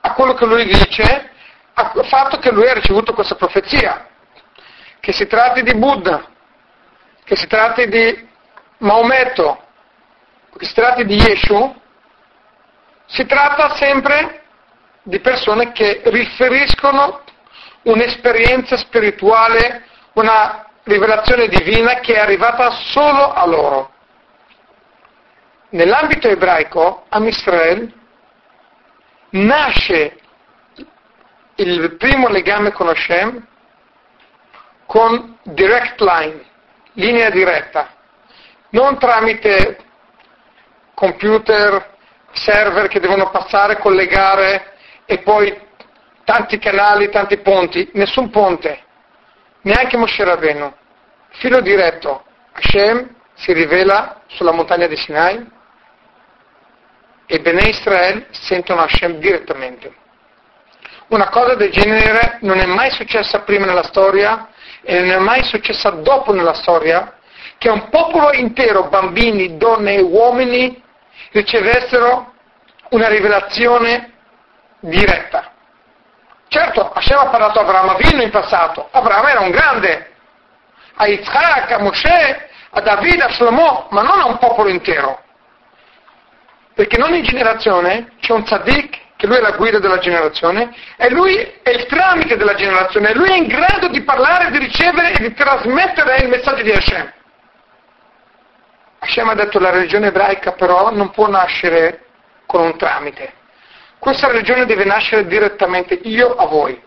a 0.00 0.12
quello 0.12 0.34
che 0.34 0.46
lui 0.46 0.64
dice, 0.64 1.30
al 1.74 2.06
fatto 2.06 2.38
che 2.38 2.50
lui 2.50 2.68
ha 2.68 2.74
ricevuto 2.74 3.12
questa 3.12 3.34
profezia, 3.34 4.08
che 5.00 5.12
si 5.12 5.26
tratti 5.26 5.62
di 5.62 5.74
Buddha, 5.74 6.24
che 7.24 7.36
si 7.36 7.46
tratti 7.46 7.88
di 7.88 8.28
Maometto, 8.78 9.64
che 10.56 10.64
si 10.64 10.74
tratti 10.74 11.04
di 11.04 11.16
Yeshu, 11.16 11.82
si 13.06 13.26
tratta 13.26 13.74
sempre 13.76 14.42
di 15.02 15.20
persone 15.20 15.72
che 15.72 16.02
riferiscono 16.06 17.22
un'esperienza 17.82 18.76
spirituale, 18.76 19.84
una 20.14 20.66
rivelazione 20.84 21.48
divina 21.48 21.94
che 22.00 22.14
è 22.14 22.18
arrivata 22.18 22.70
solo 22.70 23.32
a 23.32 23.46
loro. 23.46 23.92
Nell'ambito 25.70 26.28
ebraico, 26.28 27.06
Am 27.08 27.26
Israel 27.26 27.92
nasce 29.30 30.16
il 31.56 31.96
primo 31.96 32.28
legame 32.28 32.70
con 32.70 32.88
Hashem 32.88 33.44
con 34.86 35.38
direct 35.42 36.00
line, 36.00 36.44
linea 36.92 37.30
diretta, 37.30 37.88
non 38.70 38.96
tramite 38.98 39.78
computer, 40.94 41.94
server 42.30 42.86
che 42.86 43.00
devono 43.00 43.30
passare, 43.30 43.78
collegare 43.78 44.76
e 45.04 45.18
poi 45.18 45.52
tanti 46.24 46.58
canali, 46.58 47.10
tanti 47.10 47.38
ponti, 47.38 47.90
nessun 47.94 48.30
ponte, 48.30 48.84
neanche 49.62 49.96
Moshe 49.96 50.22
Rabbeinu, 50.22 50.72
filo 51.30 51.60
diretto, 51.60 52.24
Hashem 52.52 53.14
si 53.34 53.52
rivela 53.52 54.22
sulla 54.28 54.52
montagna 54.52 54.86
di 54.86 54.96
Sinai 54.96 55.54
e 57.26 57.40
Bene 57.40 57.68
Israel 57.68 58.26
sentono 58.30 58.82
Hashem 58.82 59.18
direttamente. 59.18 59.94
Una 61.08 61.28
cosa 61.28 61.54
del 61.54 61.70
genere 61.70 62.38
non 62.42 62.58
è 62.58 62.66
mai 62.66 62.90
successa 62.90 63.40
prima 63.40 63.66
nella 63.66 63.84
storia 63.84 64.48
e 64.82 65.00
non 65.00 65.10
è 65.10 65.18
mai 65.18 65.44
successa 65.44 65.90
dopo 65.90 66.32
nella 66.32 66.54
storia 66.54 67.18
che 67.58 67.68
un 67.68 67.88
popolo 67.88 68.32
intero, 68.32 68.88
bambini, 68.88 69.56
donne 69.56 69.94
e 69.94 70.00
uomini, 70.00 70.82
ricevessero 71.32 72.34
una 72.90 73.08
rivelazione 73.08 74.12
diretta. 74.80 75.52
Certo, 76.48 76.92
Hashem 76.92 77.18
ha 77.18 77.26
parlato 77.26 77.58
a 77.58 77.62
Abramo 77.62 77.92
Avino 77.92 78.22
in 78.22 78.30
passato, 78.30 78.88
Abramo 78.90 79.26
era 79.26 79.40
un 79.40 79.50
grande, 79.50 80.12
a 80.94 81.06
Yitzhak, 81.06 81.72
a 81.72 81.78
Moshe, 81.78 82.48
a 82.70 82.80
David, 82.80 83.20
a 83.20 83.30
Shlomo, 83.30 83.88
ma 83.90 84.02
non 84.02 84.20
a 84.20 84.26
un 84.26 84.38
popolo 84.38 84.68
intero. 84.68 85.22
Perché 86.76 86.96
in 86.96 87.04
ogni 87.04 87.22
generazione 87.22 88.12
c'è 88.20 88.34
un 88.34 88.44
tzaddik, 88.44 89.16
che 89.16 89.26
lui 89.26 89.36
è 89.36 89.40
la 89.40 89.52
guida 89.52 89.78
della 89.78 89.96
generazione, 89.96 90.76
e 90.98 91.08
lui 91.08 91.34
è 91.62 91.70
il 91.70 91.86
tramite 91.86 92.36
della 92.36 92.52
generazione, 92.52 93.08
e 93.08 93.14
lui 93.14 93.30
è 93.30 93.36
in 93.36 93.46
grado 93.46 93.88
di 93.88 94.02
parlare, 94.02 94.50
di 94.50 94.58
ricevere 94.58 95.14
e 95.14 95.26
di 95.26 95.32
trasmettere 95.32 96.16
il 96.18 96.28
messaggio 96.28 96.62
di 96.62 96.70
Hashem. 96.72 97.12
Hashem 98.98 99.26
ha 99.26 99.34
detto 99.34 99.58
la 99.58 99.70
religione 99.70 100.08
ebraica 100.08 100.52
però 100.52 100.90
non 100.90 101.10
può 101.12 101.28
nascere 101.28 102.08
con 102.44 102.60
un 102.60 102.76
tramite. 102.76 103.32
Questa 103.98 104.26
religione 104.26 104.66
deve 104.66 104.84
nascere 104.84 105.26
direttamente 105.26 105.94
io 105.94 106.34
a 106.34 106.44
voi. 106.44 106.78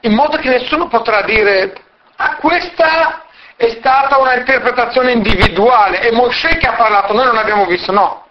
In 0.00 0.12
modo 0.12 0.36
che 0.36 0.50
nessuno 0.50 0.88
potrà 0.88 1.22
dire, 1.22 1.72
ah 2.16 2.36
questa 2.36 3.24
è 3.62 3.76
stata 3.78 4.18
una 4.18 4.34
interpretazione 4.34 5.12
individuale, 5.12 6.00
è 6.00 6.10
Moshe 6.10 6.56
che 6.56 6.66
ha 6.66 6.72
parlato, 6.72 7.12
noi 7.12 7.26
non 7.26 7.36
abbiamo 7.36 7.64
visto, 7.66 7.92
no. 7.92 8.26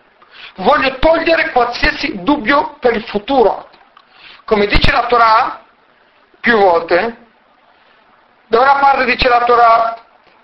Voglio 0.56 1.00
togliere 1.00 1.52
qualsiasi 1.52 2.22
dubbio 2.22 2.76
per 2.82 2.98
il 2.98 3.06
futuro. 3.06 3.70
Come 4.44 4.66
dice 4.66 4.92
la 4.92 5.06
Torah, 5.06 5.62
più 6.42 6.58
volte, 6.58 7.16
da 8.48 8.60
una 8.60 8.76
parte 8.80 9.06
dice 9.06 9.30
la 9.30 9.46
Torah, 9.46 9.98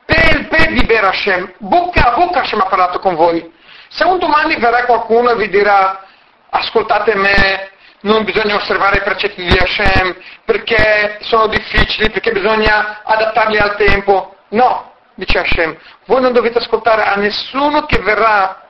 per 0.06 0.48
pe 0.48 0.68
di 0.68 0.86
Ber 0.86 1.04
Hashem, 1.04 1.56
bocca 1.58 2.14
a 2.14 2.16
bocca 2.16 2.40
Hashem 2.40 2.62
ha 2.62 2.68
parlato 2.68 3.00
con 3.00 3.16
voi. 3.16 3.54
Se 3.90 4.06
un 4.06 4.18
domani 4.20 4.56
verrà 4.56 4.86
qualcuno 4.86 5.32
e 5.32 5.36
vi 5.36 5.50
dirà, 5.50 6.02
ascoltate 6.50 7.14
me, 7.14 7.72
non 8.04 8.24
bisogna 8.24 8.56
osservare 8.56 9.00
i 9.00 9.04
precetti 9.04 9.44
di 9.44 9.58
Hashem 9.58 10.16
perché 10.46 11.18
sono 11.24 11.48
difficili, 11.48 12.10
perché 12.10 12.32
bisogna 12.32 13.02
adattarli 13.04 13.58
al 13.58 13.76
tempo. 13.76 14.32
No, 14.50 14.94
dice 15.16 15.40
Hashem, 15.40 15.78
voi 16.06 16.22
non 16.22 16.34
dovete 16.34 16.60
ascoltare 16.60 17.04
a 17.04 17.16
nessuno 17.16 17.86
che 17.86 18.00
verrà 18.00 18.62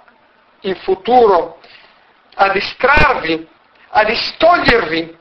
in 0.61 0.75
futuro 0.77 1.59
a 2.35 2.49
distrarvi, 2.49 3.47
a 3.89 4.03
distogliervi, 4.03 5.17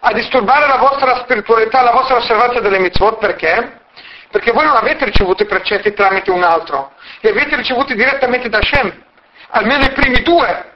a 0.00 0.12
disturbare 0.12 0.66
la 0.66 0.76
vostra 0.76 1.18
spiritualità, 1.20 1.82
la 1.82 1.92
vostra 1.92 2.16
osservanza 2.16 2.60
delle 2.60 2.78
mitzvot, 2.78 3.18
perché? 3.18 3.80
Perché 4.30 4.52
voi 4.52 4.64
non 4.64 4.76
avete 4.76 5.04
ricevuto 5.04 5.42
i 5.42 5.46
precetti 5.46 5.92
tramite 5.92 6.30
un 6.30 6.42
altro, 6.42 6.92
li 7.20 7.28
avete 7.28 7.56
ricevuti 7.56 7.94
direttamente 7.94 8.48
da 8.48 8.58
Hashem, 8.58 9.04
almeno 9.50 9.84
i 9.84 9.92
primi 9.92 10.22
due. 10.22 10.72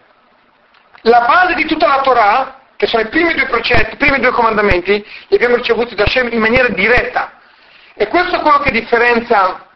La 1.02 1.20
base 1.20 1.54
di 1.54 1.64
tutta 1.66 1.86
la 1.86 2.00
Torah, 2.00 2.60
che 2.76 2.86
sono 2.86 3.02
i 3.02 3.08
primi 3.08 3.34
due 3.34 3.46
precetti, 3.46 3.94
i 3.94 3.96
primi 3.98 4.18
due 4.18 4.32
comandamenti, 4.32 4.92
li 5.28 5.36
abbiamo 5.36 5.56
ricevuti 5.56 5.94
da 5.94 6.04
Hashem 6.04 6.32
in 6.32 6.40
maniera 6.40 6.68
diretta. 6.68 7.32
E 7.94 8.08
questo 8.08 8.36
è 8.36 8.40
quello 8.40 8.58
che 8.58 8.72
differenzia 8.72 9.66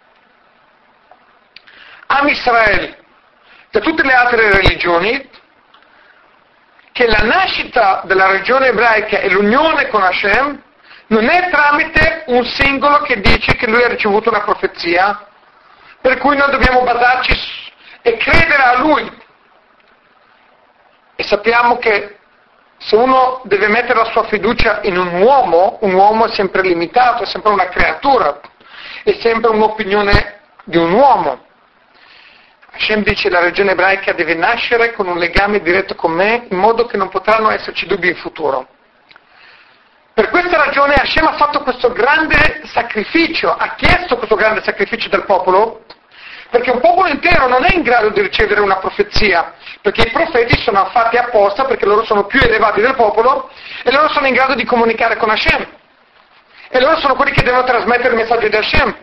Am 2.06 2.26
Israel 2.28 2.96
da 3.70 3.80
tutte 3.80 4.02
le 4.02 4.12
altre 4.12 4.50
religioni, 4.50 5.28
che 6.92 7.06
la 7.06 7.22
nascita 7.22 8.02
della 8.04 8.28
regione 8.28 8.68
ebraica 8.68 9.18
e 9.18 9.30
l'unione 9.30 9.88
con 9.88 10.02
Hashem 10.02 10.62
non 11.08 11.28
è 11.28 11.50
tramite 11.50 12.24
un 12.26 12.44
singolo 12.44 13.02
che 13.02 13.20
dice 13.20 13.54
che 13.54 13.68
lui 13.68 13.82
ha 13.82 13.88
ricevuto 13.88 14.30
una 14.30 14.40
profezia, 14.40 15.26
per 16.00 16.18
cui 16.18 16.36
noi 16.36 16.50
dobbiamo 16.50 16.82
basarci 16.82 17.72
e 18.02 18.16
credere 18.16 18.62
a 18.62 18.78
lui. 18.78 19.22
E 21.14 21.22
sappiamo 21.22 21.78
che 21.78 22.17
se 22.78 22.96
uno 22.96 23.40
deve 23.44 23.68
mettere 23.68 23.98
la 23.98 24.10
sua 24.10 24.24
fiducia 24.24 24.80
in 24.82 24.96
un 24.96 25.20
uomo, 25.20 25.78
un 25.82 25.94
uomo 25.94 26.26
è 26.26 26.30
sempre 26.30 26.62
limitato, 26.62 27.24
è 27.24 27.26
sempre 27.26 27.52
una 27.52 27.68
creatura, 27.68 28.40
è 29.02 29.16
sempre 29.20 29.50
un'opinione 29.50 30.40
di 30.64 30.76
un 30.76 30.92
uomo. 30.92 31.46
Hashem 32.70 33.02
dice 33.02 33.28
la 33.28 33.40
regione 33.40 33.72
ebraica 33.72 34.12
deve 34.12 34.34
nascere 34.34 34.92
con 34.92 35.08
un 35.08 35.18
legame 35.18 35.60
diretto 35.60 35.96
con 35.96 36.12
me 36.12 36.46
in 36.48 36.56
modo 36.56 36.86
che 36.86 36.96
non 36.96 37.08
potranno 37.08 37.50
esserci 37.50 37.86
dubbi 37.86 38.08
in 38.08 38.16
futuro. 38.16 38.68
Per 40.14 40.30
questa 40.30 40.56
ragione 40.56 40.94
Hashem 40.94 41.26
ha 41.26 41.36
fatto 41.36 41.62
questo 41.62 41.92
grande 41.92 42.62
sacrificio, 42.64 43.54
ha 43.54 43.74
chiesto 43.74 44.16
questo 44.16 44.36
grande 44.36 44.62
sacrificio 44.62 45.08
del 45.08 45.24
popolo, 45.24 45.84
perché 46.50 46.70
un 46.70 46.80
popolo 46.80 47.08
intero 47.08 47.46
non 47.46 47.64
è 47.64 47.74
in 47.74 47.82
grado 47.82 48.08
di 48.08 48.20
ricevere 48.22 48.60
una 48.60 48.76
profezia, 48.76 49.52
perché 49.82 50.02
i 50.02 50.10
profeti 50.10 50.58
sono 50.60 50.86
fatti 50.86 51.16
apposta 51.16 51.64
perché 51.64 51.84
loro 51.84 52.04
sono 52.04 52.24
più 52.24 52.40
elevati 52.40 52.80
del 52.80 52.94
popolo 52.94 53.50
e 53.82 53.92
loro 53.92 54.08
sono 54.08 54.26
in 54.26 54.34
grado 54.34 54.54
di 54.54 54.64
comunicare 54.64 55.16
con 55.16 55.30
Hashem. 55.30 55.66
E 56.70 56.80
loro 56.80 56.98
sono 56.98 57.14
quelli 57.14 57.32
che 57.32 57.42
devono 57.42 57.64
trasmettere 57.64 58.10
il 58.10 58.16
messaggio 58.16 58.48
di 58.48 58.56
Hashem. 58.56 58.96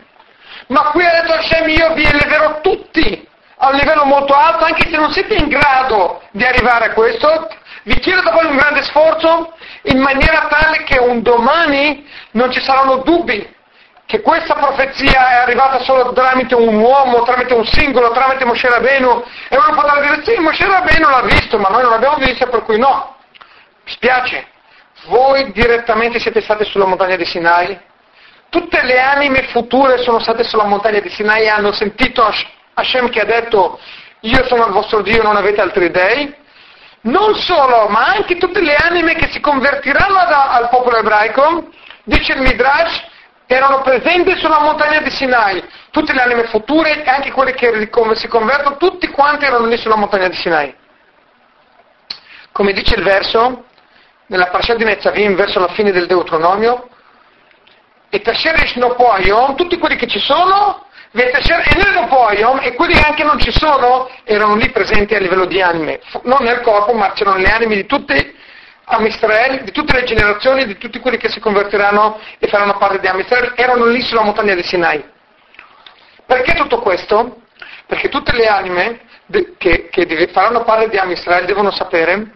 Ma 0.68 0.90
qui 0.90 1.04
ha 1.04 1.20
detto 1.20 1.32
Hashem, 1.32 1.68
io 1.68 1.94
vi 1.94 2.04
eleverò 2.04 2.60
tutti 2.60 3.28
a 3.58 3.68
un 3.68 3.76
livello 3.76 4.04
molto 4.04 4.34
alto, 4.34 4.64
anche 4.64 4.88
se 4.88 4.96
non 4.96 5.10
siete 5.12 5.34
in 5.34 5.48
grado 5.48 6.22
di 6.32 6.44
arrivare 6.44 6.86
a 6.86 6.92
questo, 6.92 7.48
vi 7.84 7.98
chiedo 8.00 8.22
da 8.22 8.32
voi 8.32 8.46
un 8.46 8.56
grande 8.56 8.82
sforzo 8.82 9.54
in 9.82 9.98
maniera 9.98 10.46
tale 10.48 10.82
che 10.82 10.98
un 10.98 11.22
domani 11.22 12.06
non 12.32 12.50
ci 12.50 12.60
saranno 12.60 12.98
dubbi 12.98 13.54
che 14.06 14.20
questa 14.20 14.54
profezia 14.54 15.30
è 15.30 15.34
arrivata 15.42 15.80
solo 15.80 16.12
tramite 16.12 16.54
un 16.54 16.76
uomo, 16.76 17.22
tramite 17.24 17.54
un 17.54 17.66
singolo, 17.66 18.12
tramite 18.12 18.44
Moshe 18.44 18.68
Rabenu, 18.68 19.24
e 19.48 19.56
uno 19.56 19.74
potrà 19.74 20.00
dire 20.00 20.22
sì, 20.24 20.40
Moshe 20.40 20.64
Rabenu 20.64 21.08
l'ha 21.08 21.22
visto, 21.22 21.58
ma 21.58 21.68
noi 21.68 21.82
non 21.82 21.90
l'abbiamo 21.90 22.16
visto, 22.16 22.48
per 22.48 22.62
cui 22.62 22.78
no. 22.78 23.16
Mi 23.84 23.90
spiace, 23.90 24.46
voi 25.06 25.50
direttamente 25.50 26.20
siete 26.20 26.40
stati 26.40 26.64
sulla 26.64 26.86
montagna 26.86 27.16
di 27.16 27.24
Sinai, 27.24 27.78
tutte 28.48 28.82
le 28.82 29.00
anime 29.00 29.42
future 29.48 29.98
sono 29.98 30.20
state 30.20 30.44
sulla 30.44 30.64
montagna 30.64 31.00
di 31.00 31.10
Sinai 31.10 31.42
e 31.42 31.48
hanno 31.48 31.72
sentito 31.72 32.24
Hashem 32.74 33.10
che 33.10 33.20
ha 33.20 33.24
detto 33.24 33.80
io 34.20 34.46
sono 34.46 34.66
il 34.66 34.72
vostro 34.72 35.02
Dio, 35.02 35.22
non 35.22 35.36
avete 35.36 35.60
altri 35.60 35.90
dei, 35.90 36.32
non 37.02 37.34
solo, 37.36 37.88
ma 37.88 38.06
anche 38.06 38.36
tutte 38.36 38.60
le 38.60 38.74
anime 38.74 39.14
che 39.14 39.28
si 39.30 39.40
convertiranno 39.40 40.16
al 40.16 40.68
popolo 40.68 40.96
ebraico, 40.96 41.68
dice 42.04 42.32
il 42.32 42.40
Midrash, 42.40 43.04
erano 43.46 43.82
presenti 43.82 44.36
sulla 44.38 44.60
montagna 44.60 45.00
di 45.00 45.10
Sinai, 45.10 45.62
tutte 45.90 46.12
le 46.12 46.22
anime 46.22 46.44
future 46.44 47.04
e 47.04 47.08
anche 47.08 47.30
quelle 47.30 47.54
che 47.54 47.88
si 48.14 48.28
convertono, 48.28 48.76
tutti 48.76 49.08
quanti 49.08 49.44
erano 49.44 49.66
lì 49.66 49.76
sulla 49.76 49.96
montagna 49.96 50.28
di 50.28 50.36
Sinai. 50.36 50.74
Come 52.52 52.72
dice 52.72 52.96
il 52.96 53.02
verso, 53.02 53.64
nella 54.26 54.46
parasha 54.46 54.74
di 54.74 54.84
Nezzavim, 54.84 55.34
verso 55.34 55.60
la 55.60 55.68
fine 55.68 55.92
del 55.92 56.06
Deuteronomio, 56.06 56.88
e 58.08 58.20
Tasher 58.20 58.66
Shnopoion, 58.68 59.56
tutti 59.56 59.78
quelli 59.78 59.96
che 59.96 60.06
ci 60.06 60.18
sono, 60.18 60.84
e 61.12 61.30
nell'Opoion, 61.76 62.60
e 62.62 62.74
quelli 62.74 62.94
che 62.94 63.06
anche 63.06 63.24
non 63.24 63.38
ci 63.38 63.50
sono, 63.50 64.10
erano 64.24 64.56
lì 64.56 64.70
presenti 64.70 65.14
a 65.14 65.18
livello 65.18 65.46
di 65.46 65.62
anime, 65.62 66.00
non 66.22 66.42
nel 66.42 66.60
corpo, 66.60 66.92
ma 66.92 67.12
c'erano 67.12 67.38
le 67.38 67.48
anime 67.48 67.76
di 67.76 67.86
tutti 67.86 68.34
Amisrael, 68.88 69.64
di 69.64 69.72
tutte 69.72 69.94
le 69.94 70.04
generazioni, 70.04 70.64
di 70.64 70.78
tutti 70.78 71.00
quelli 71.00 71.16
che 71.16 71.28
si 71.28 71.40
convertiranno 71.40 72.20
e 72.38 72.46
faranno 72.46 72.76
parte 72.78 73.00
di 73.00 73.08
Amisrael, 73.08 73.52
erano 73.56 73.86
lì 73.86 74.00
sulla 74.00 74.22
montagna 74.22 74.54
di 74.54 74.62
Sinai. 74.62 75.04
Perché 76.24 76.54
tutto 76.54 76.80
questo? 76.80 77.42
Perché 77.86 78.08
tutte 78.08 78.32
le 78.32 78.46
anime 78.46 79.00
che, 79.58 79.88
che 79.88 80.28
faranno 80.32 80.62
parte 80.62 80.88
di 80.88 80.98
Amisrael 80.98 81.46
devono 81.46 81.70
sapere 81.72 82.34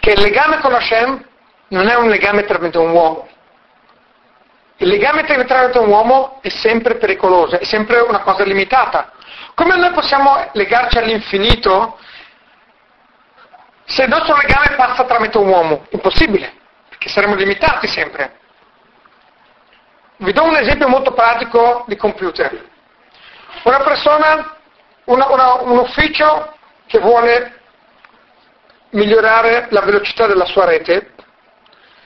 che 0.00 0.12
il 0.12 0.20
legame 0.20 0.58
con 0.58 0.74
Hashem 0.74 1.24
non 1.68 1.88
è 1.88 1.94
un 1.94 2.08
legame 2.08 2.44
tramite 2.44 2.78
un 2.78 2.90
uomo, 2.90 3.28
il 4.78 4.88
legame 4.88 5.24
tra 5.24 5.80
un 5.80 5.88
uomo 5.88 6.38
è 6.42 6.48
sempre 6.50 6.96
pericoloso, 6.96 7.58
è 7.58 7.64
sempre 7.64 8.00
una 8.00 8.20
cosa 8.20 8.44
limitata. 8.44 9.12
Come 9.54 9.74
noi 9.76 9.90
possiamo 9.92 10.50
legarci 10.52 10.98
all'infinito 10.98 11.98
se 13.86 14.02
il 14.02 14.08
nostro 14.08 14.36
legame 14.36 14.74
passa 14.76 15.04
tramite 15.04 15.38
un 15.38 15.48
uomo? 15.48 15.86
Impossibile, 15.90 16.52
perché 16.88 17.08
saremo 17.08 17.34
limitati 17.34 17.86
sempre. 17.86 18.38
Vi 20.16 20.32
do 20.32 20.44
un 20.44 20.56
esempio 20.56 20.88
molto 20.88 21.12
pratico 21.12 21.84
di 21.86 21.96
computer. 21.96 22.64
Una 23.62 23.78
persona, 23.80 24.56
una, 25.04 25.30
una, 25.30 25.54
un 25.62 25.78
ufficio 25.78 26.54
che 26.86 26.98
vuole 26.98 27.60
migliorare 28.90 29.68
la 29.70 29.80
velocità 29.82 30.26
della 30.26 30.46
sua 30.46 30.64
rete 30.64 31.12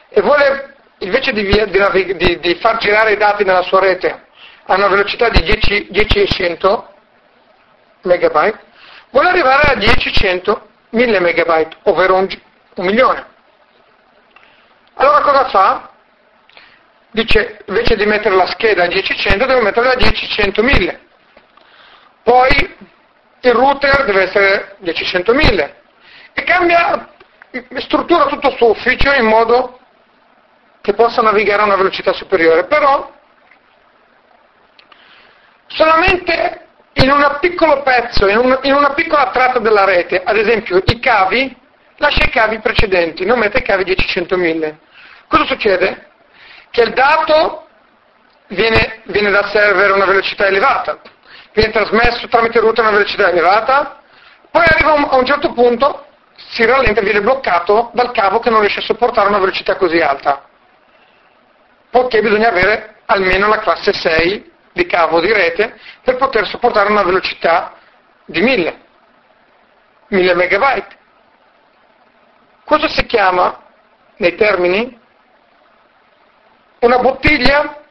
e 0.08 0.20
vuole 0.20 0.76
invece 0.98 1.32
di, 1.32 1.44
di, 1.44 2.16
di, 2.16 2.38
di, 2.40 2.54
far 2.56 2.76
girare 2.78 3.12
i 3.12 3.16
dati 3.16 3.44
nella 3.44 3.62
sua 3.62 3.80
rete 3.80 4.26
a 4.66 4.74
una 4.74 4.88
velocità 4.88 5.28
di 5.28 5.42
10, 5.42 5.88
10 5.90 6.26
100 6.26 6.94
megabyte, 8.02 8.58
vuole 9.10 9.28
arrivare 9.28 9.72
a 9.72 9.74
10, 9.76 10.12
100, 10.12 10.68
1000 10.90 11.20
megabyte, 11.20 11.76
ovvero 11.84 12.16
un, 12.16 12.28
un 12.74 12.84
milione. 12.84 13.26
Allora 14.94 15.20
cosa 15.20 15.48
fa? 15.48 15.90
Dice, 17.12 17.62
invece 17.66 17.96
di 17.96 18.06
mettere 18.06 18.36
la 18.36 18.46
scheda 18.46 18.84
a 18.84 18.86
10-100, 18.86 19.46
devo 19.46 19.62
metterla 19.62 19.92
a 19.92 19.96
10-100-1000. 19.96 20.98
Poi 22.22 22.76
il 23.40 23.52
router 23.52 24.04
deve 24.04 24.22
essere 24.22 24.76
10-100-1000. 24.82 25.74
E 26.34 26.42
cambia, 26.44 27.08
struttura 27.78 28.26
tutto 28.26 28.48
il 28.48 28.56
suo 28.56 28.70
ufficio 28.70 29.12
in 29.12 29.26
modo 29.26 29.80
che 30.80 30.94
possa 30.94 31.22
navigare 31.22 31.62
a 31.62 31.66
una 31.66 31.76
velocità 31.76 32.12
superiore, 32.12 32.64
però 32.64 33.12
solamente 35.66 36.68
in 37.02 37.10
un 37.10 37.38
piccolo 37.40 37.82
pezzo, 37.82 38.28
in, 38.28 38.38
un, 38.38 38.58
in 38.62 38.74
una 38.74 38.92
piccola 38.92 39.30
tratta 39.30 39.58
della 39.58 39.84
rete, 39.84 40.22
ad 40.22 40.36
esempio 40.36 40.82
i 40.84 41.00
cavi, 41.00 41.56
lascia 41.96 42.24
i 42.24 42.30
cavi 42.30 42.58
precedenti, 42.60 43.24
non 43.24 43.38
mette 43.38 43.58
i 43.58 43.62
cavi 43.62 43.84
10-100.000. 43.84 44.74
Cosa 45.28 45.44
succede? 45.46 46.08
Che 46.70 46.82
il 46.82 46.92
dato 46.92 47.66
viene, 48.48 49.00
viene 49.04 49.30
dal 49.30 49.48
server 49.50 49.90
a 49.90 49.94
una 49.94 50.04
velocità 50.04 50.46
elevata, 50.46 50.98
viene 51.52 51.72
trasmesso 51.72 52.28
tramite 52.28 52.60
router 52.60 52.84
a 52.84 52.88
una 52.88 52.98
velocità 52.98 53.28
elevata, 53.28 54.00
poi 54.50 54.64
arriva 54.66 54.92
un, 54.92 55.06
a 55.10 55.16
un 55.16 55.26
certo 55.26 55.52
punto, 55.52 56.06
si 56.50 56.64
rallenta 56.64 57.00
e 57.00 57.04
viene 57.04 57.20
bloccato 57.20 57.90
dal 57.94 58.12
cavo 58.12 58.40
che 58.40 58.50
non 58.50 58.60
riesce 58.60 58.80
a 58.80 58.84
sopportare 58.84 59.28
una 59.28 59.38
velocità 59.38 59.76
così 59.76 59.98
alta 59.98 60.48
poiché 61.90 62.20
bisogna 62.20 62.48
avere 62.48 62.96
almeno 63.06 63.48
la 63.48 63.58
classe 63.58 63.92
6 63.92 64.49
di 64.72 64.86
cavo 64.86 65.20
di 65.20 65.32
rete 65.32 65.78
per 66.02 66.16
poter 66.16 66.46
sopportare 66.46 66.90
una 66.90 67.02
velocità 67.02 67.74
di 68.24 68.40
1000, 68.40 68.80
1000 70.08 70.34
megabyte. 70.34 70.98
Cosa 72.64 72.88
si 72.88 73.04
chiama 73.06 73.62
nei 74.16 74.34
termini 74.36 74.98
una 76.80 76.98
bottiglia 76.98 77.82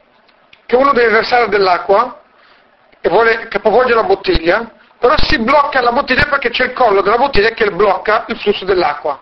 che 0.66 0.76
uno 0.76 0.92
deve 0.92 1.10
versare 1.10 1.48
dell'acqua 1.48 2.22
e 3.00 3.08
vuole 3.08 3.48
capovolgere 3.48 3.96
la 3.96 4.06
bottiglia, 4.06 4.72
però 4.98 5.14
si 5.18 5.38
blocca 5.38 5.80
la 5.80 5.92
bottiglia 5.92 6.26
perché 6.26 6.50
c'è 6.50 6.64
il 6.66 6.72
collo 6.72 7.00
della 7.02 7.16
bottiglia 7.16 7.50
che 7.50 7.70
blocca 7.70 8.24
il 8.28 8.38
flusso 8.38 8.64
dell'acqua. 8.64 9.20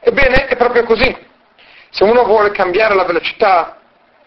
Ebbene, 0.00 0.46
è 0.46 0.56
proprio 0.56 0.84
così. 0.84 1.26
Se 1.90 2.04
uno 2.04 2.24
vuole 2.24 2.50
cambiare 2.50 2.94
la 2.94 3.04
velocità 3.04 3.78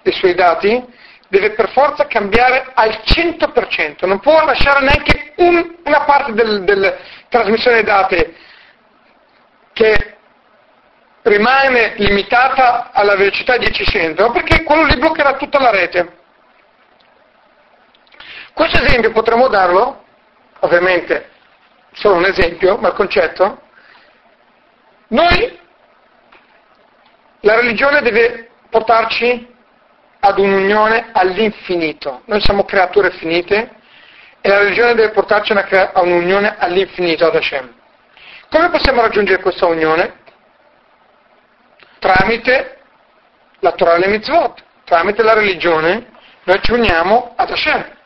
dei 0.01 0.13
suoi 0.13 0.33
dati, 0.33 0.83
deve 1.31 1.51
per 1.51 1.69
forza 1.69 2.07
cambiare 2.07 2.71
al 2.73 2.89
100%, 3.05 4.05
non 4.05 4.19
può 4.19 4.43
lasciare 4.43 4.81
neanche 4.81 5.31
un, 5.37 5.77
una 5.85 6.01
parte 6.01 6.33
della 6.33 6.57
del 6.57 6.99
trasmissione 7.29 7.83
dati 7.83 8.35
che 9.71 10.17
rimane 11.21 11.93
limitata 11.95 12.91
alla 12.91 13.15
velocità 13.15 13.55
10-100, 13.55 14.29
perché 14.33 14.63
quello 14.63 14.83
lì 14.83 14.97
bloccherà 14.97 15.37
tutta 15.37 15.57
la 15.61 15.69
rete. 15.69 16.17
Questo 18.53 18.83
esempio 18.83 19.11
potremmo 19.11 19.47
darlo, 19.47 20.03
ovviamente 20.59 21.29
solo 21.93 22.15
un 22.15 22.25
esempio, 22.25 22.75
ma 22.75 22.89
il 22.89 22.93
concetto, 22.93 23.61
noi, 25.07 25.59
la 27.39 27.55
religione 27.55 28.01
deve 28.01 28.49
portarci 28.69 29.50
ad 30.21 30.37
un'unione 30.37 31.09
all'infinito. 31.11 32.21
Noi 32.25 32.39
siamo 32.41 32.63
creature 32.63 33.11
finite 33.11 33.71
e 34.39 34.49
la 34.49 34.59
religione 34.59 34.93
deve 34.93 35.11
portarci 35.11 35.51
a 35.51 36.01
un'unione 36.01 36.55
all'infinito 36.57 37.25
ad 37.25 37.35
Hashem. 37.35 37.73
Come 38.49 38.69
possiamo 38.69 39.01
raggiungere 39.01 39.41
questa 39.41 39.65
unione? 39.65 40.19
Tramite 41.99 42.77
la 43.59 43.71
Torah 43.71 43.95
e 43.95 43.99
le 43.99 44.07
mitzvot, 44.07 44.63
tramite 44.85 45.23
la 45.23 45.33
religione, 45.33 46.07
noi 46.43 46.59
ci 46.61 46.71
uniamo 46.71 47.33
ad 47.35 47.49
Hashem. 47.49 47.99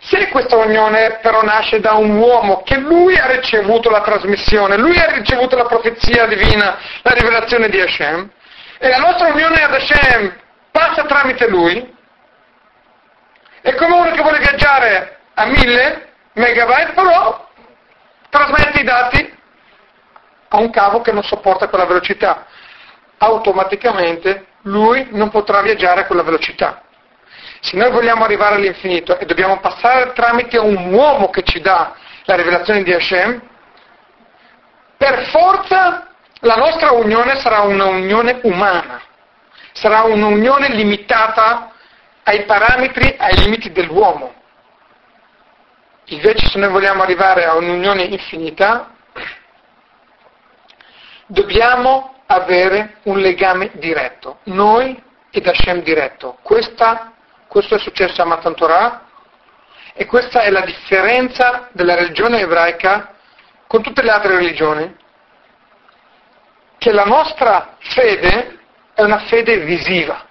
Se 0.00 0.28
questa 0.28 0.56
unione 0.56 1.20
però 1.22 1.42
nasce 1.42 1.80
da 1.80 1.92
un 1.92 2.16
uomo 2.16 2.62
che 2.62 2.76
lui 2.76 3.16
ha 3.16 3.26
ricevuto 3.26 3.88
la 3.88 4.00
trasmissione, 4.00 4.76
lui 4.76 4.98
ha 4.98 5.12
ricevuto 5.12 5.56
la 5.56 5.66
profezia 5.66 6.26
divina, 6.26 6.76
la 7.02 7.12
rivelazione 7.12 7.68
di 7.68 7.80
Hashem, 7.80 8.30
e 8.78 8.88
la 8.88 8.98
nostra 8.98 9.28
unione 9.28 9.62
ad 9.62 9.74
Hashem 9.74 10.40
passa 10.72 11.04
tramite 11.04 11.48
lui, 11.48 11.96
è 13.60 13.74
come 13.76 13.94
uno 13.94 14.10
che 14.10 14.22
vuole 14.22 14.38
viaggiare 14.38 15.20
a 15.34 15.46
1000 15.46 16.08
megabyte, 16.32 16.92
però 16.94 17.48
trasmette 18.28 18.80
i 18.80 18.84
dati 18.84 19.38
a 20.48 20.56
un 20.58 20.70
cavo 20.70 21.00
che 21.00 21.12
non 21.12 21.22
sopporta 21.22 21.68
quella 21.68 21.86
velocità. 21.86 22.46
Automaticamente 23.18 24.46
lui 24.62 25.06
non 25.12 25.30
potrà 25.30 25.60
viaggiare 25.62 26.00
a 26.00 26.06
quella 26.06 26.22
velocità. 26.22 26.82
Se 27.60 27.76
noi 27.76 27.90
vogliamo 27.90 28.24
arrivare 28.24 28.56
all'infinito 28.56 29.16
e 29.18 29.24
dobbiamo 29.24 29.60
passare 29.60 30.12
tramite 30.12 30.58
un 30.58 30.92
uomo 30.92 31.30
che 31.30 31.42
ci 31.44 31.60
dà 31.60 31.94
la 32.24 32.34
rivelazione 32.34 32.82
di 32.82 32.92
Hashem, 32.92 33.40
per 34.96 35.26
forza 35.26 36.08
la 36.40 36.56
nostra 36.56 36.90
unione 36.90 37.36
sarà 37.36 37.60
una 37.60 37.84
unione 37.84 38.40
umana, 38.42 39.00
sarà 39.72 40.02
un'unione 40.02 40.68
limitata 40.68 41.72
ai 42.24 42.44
parametri, 42.44 43.14
ai 43.18 43.36
limiti 43.38 43.72
dell'uomo. 43.72 44.34
Invece 46.06 46.46
se 46.48 46.58
noi 46.58 46.70
vogliamo 46.70 47.02
arrivare 47.02 47.44
a 47.44 47.54
un'unione 47.54 48.02
infinita, 48.02 48.94
dobbiamo 51.26 52.22
avere 52.26 52.98
un 53.04 53.18
legame 53.18 53.70
diretto, 53.74 54.38
noi 54.44 55.00
ed 55.30 55.46
Hashem 55.46 55.82
diretto. 55.82 56.38
Questa 56.42 57.12
questo 57.52 57.74
è 57.74 57.78
successo 57.78 58.22
a 58.22 58.24
Matan 58.24 58.54
Torah 58.54 59.02
e 59.92 60.06
questa 60.06 60.40
è 60.40 60.50
la 60.50 60.62
differenza 60.62 61.68
della 61.72 61.94
religione 61.94 62.40
ebraica 62.40 63.12
con 63.66 63.82
tutte 63.82 64.00
le 64.00 64.10
altre 64.10 64.36
religioni, 64.36 64.96
che 66.78 66.92
la 66.92 67.04
nostra 67.04 67.76
fede 67.78 68.60
è 68.94 69.02
una 69.02 69.20
fede 69.20 69.58
visiva. 69.58 70.26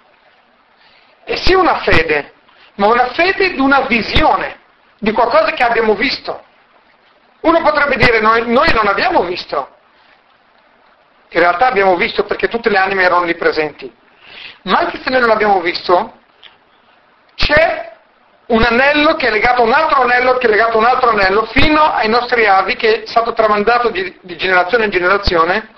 E 1.24 1.36
sì 1.36 1.54
una 1.54 1.80
fede, 1.80 2.32
ma 2.74 2.86
una 2.86 3.12
fede 3.12 3.52
di 3.52 3.60
una 3.60 3.82
visione, 3.82 4.58
di 4.98 5.12
qualcosa 5.12 5.52
che 5.52 5.62
abbiamo 5.62 5.94
visto. 5.94 6.44
Uno 7.40 7.60
potrebbe 7.60 7.96
dire 7.96 8.20
noi, 8.20 8.50
noi 8.50 8.72
non 8.72 8.86
abbiamo 8.86 9.22
visto, 9.24 9.68
in 11.28 11.40
realtà 11.40 11.66
abbiamo 11.66 11.96
visto 11.96 12.24
perché 12.24 12.48
tutte 12.48 12.68
le 12.68 12.78
anime 12.78 13.02
erano 13.04 13.24
lì 13.24 13.34
presenti. 13.34 13.92
Ma 14.62 14.78
anche 14.78 15.00
se 15.02 15.10
noi 15.10 15.20
non 15.20 15.30
abbiamo 15.30 15.60
visto, 15.60 16.18
c'è 17.34 17.90
un 18.46 18.62
anello 18.62 19.14
che 19.14 19.28
è 19.28 19.30
legato 19.30 19.62
a 19.62 19.64
un 19.64 19.72
altro 19.72 20.02
anello 20.02 20.36
che 20.36 20.46
è 20.46 20.50
legato 20.50 20.76
a 20.76 20.80
un 20.80 20.84
altro 20.84 21.10
anello 21.10 21.46
fino 21.46 21.80
ai 21.80 22.08
nostri 22.08 22.46
avi 22.46 22.76
che 22.76 23.02
è 23.02 23.06
stato 23.06 23.32
tramandato 23.32 23.88
di, 23.88 24.18
di 24.20 24.36
generazione 24.36 24.84
in 24.84 24.90
generazione. 24.90 25.70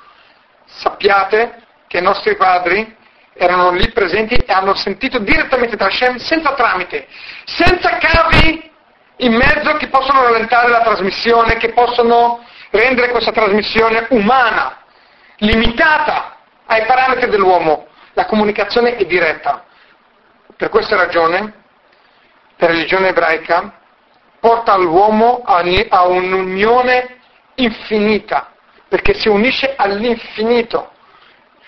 Sappiate 0.66 1.63
che 1.94 2.00
i 2.00 2.02
nostri 2.02 2.35
padri 2.35 2.92
erano 3.35 3.70
lì 3.70 3.88
presenti 3.92 4.35
e 4.35 4.52
hanno 4.52 4.74
sentito 4.74 5.20
direttamente 5.20 5.76
da 5.76 5.87
Hashem 5.87 6.16
senza 6.16 6.52
tramite, 6.54 7.07
senza 7.44 7.98
cavi 7.98 8.68
in 9.18 9.33
mezzo 9.33 9.76
che 9.76 9.87
possono 9.87 10.24
rallentare 10.24 10.70
la 10.70 10.83
trasmissione, 10.83 11.57
che 11.57 11.72
possono 11.72 12.44
rendere 12.70 13.12
questa 13.12 13.30
trasmissione 13.30 14.09
umana, 14.11 14.78
limitata 15.37 16.38
ai 16.66 16.85
parametri 16.85 17.30
dell'uomo. 17.30 17.87
La 18.14 18.26
comunicazione 18.26 18.96
è 18.96 19.04
diretta. 19.04 19.64
Per 20.57 20.70
questa 20.70 20.96
ragione, 20.96 21.62
la 22.57 22.66
religione 22.66 23.09
ebraica 23.11 23.72
porta 24.40 24.76
l'uomo 24.76 25.44
a 25.44 26.07
un'unione 26.07 27.18
infinita, 27.54 28.50
perché 28.88 29.14
si 29.14 29.28
unisce 29.28 29.74
all'infinito, 29.76 30.90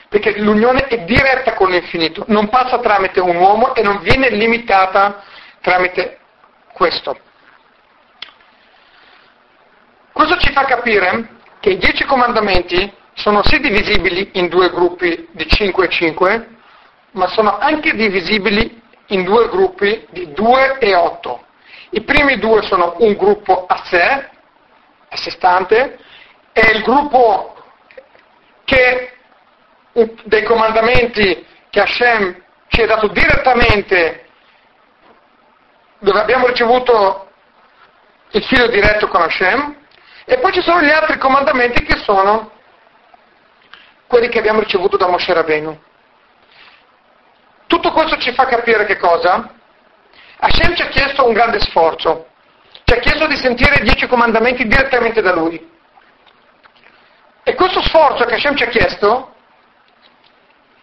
perché 0.08 0.38
l'unione 0.38 0.86
è 0.86 1.04
diretta 1.04 1.54
con 1.54 1.70
l'infinito, 1.70 2.24
non 2.28 2.48
passa 2.48 2.78
tramite 2.78 3.20
un 3.20 3.36
uomo 3.36 3.74
e 3.74 3.82
non 3.82 4.00
viene 4.00 4.30
limitata 4.30 5.22
tramite 5.60 6.18
questo. 6.72 7.18
Questo 10.12 10.36
ci 10.38 10.52
fa 10.52 10.64
capire 10.64 11.28
che 11.60 11.70
i 11.70 11.76
dieci 11.78 12.04
comandamenti 12.04 12.90
sono 13.14 13.42
sì 13.42 13.58
divisibili 13.58 14.30
in 14.34 14.48
due 14.48 14.70
gruppi 14.70 15.28
di 15.32 15.46
5 15.46 15.84
e 15.84 15.88
5, 15.88 16.48
ma 17.12 17.26
sono 17.28 17.58
anche 17.58 17.94
divisibili 17.94 18.82
in 19.06 19.24
due 19.24 19.48
gruppi 19.48 20.06
di 20.10 20.32
2 20.32 20.78
e 20.78 20.94
8. 20.94 21.44
I 21.90 22.02
primi 22.02 22.38
due 22.38 22.62
sono 22.62 22.94
un 22.98 23.14
gruppo 23.14 23.66
a 23.66 23.82
sé, 23.84 24.28
a 25.08 25.16
sé 25.16 25.30
stante, 25.30 25.98
e 26.52 26.70
il 26.72 26.82
gruppo 26.82 27.54
che, 28.64 29.15
dei 30.24 30.42
comandamenti 30.42 31.46
che 31.70 31.80
Hashem 31.80 32.42
ci 32.68 32.82
ha 32.82 32.86
dato 32.86 33.06
direttamente, 33.08 34.26
dove 36.00 36.20
abbiamo 36.20 36.46
ricevuto 36.46 37.30
il 38.30 38.44
filo 38.44 38.66
diretto 38.66 39.08
con 39.08 39.22
Hashem, 39.22 39.74
e 40.26 40.38
poi 40.38 40.52
ci 40.52 40.60
sono 40.60 40.82
gli 40.82 40.90
altri 40.90 41.16
comandamenti 41.16 41.82
che 41.84 41.96
sono 41.96 42.50
quelli 44.06 44.28
che 44.28 44.38
abbiamo 44.38 44.60
ricevuto 44.60 44.96
da 44.96 45.08
Moshe 45.08 45.32
Rabbeinu. 45.32 45.80
Tutto 47.66 47.90
questo 47.92 48.18
ci 48.18 48.32
fa 48.32 48.44
capire 48.44 48.84
che 48.84 48.98
cosa? 48.98 49.50
Hashem 50.38 50.74
ci 50.74 50.82
ha 50.82 50.88
chiesto 50.88 51.26
un 51.26 51.32
grande 51.32 51.58
sforzo, 51.60 52.28
ci 52.84 52.92
ha 52.92 52.98
chiesto 52.98 53.26
di 53.26 53.36
sentire 53.36 53.80
i 53.80 53.84
dieci 53.84 54.06
comandamenti 54.06 54.66
direttamente 54.66 55.22
da 55.22 55.32
Lui. 55.32 55.74
E 57.42 57.54
questo 57.54 57.80
sforzo 57.82 58.24
che 58.24 58.34
Hashem 58.34 58.56
ci 58.56 58.64
ha 58.64 58.68
chiesto, 58.68 59.35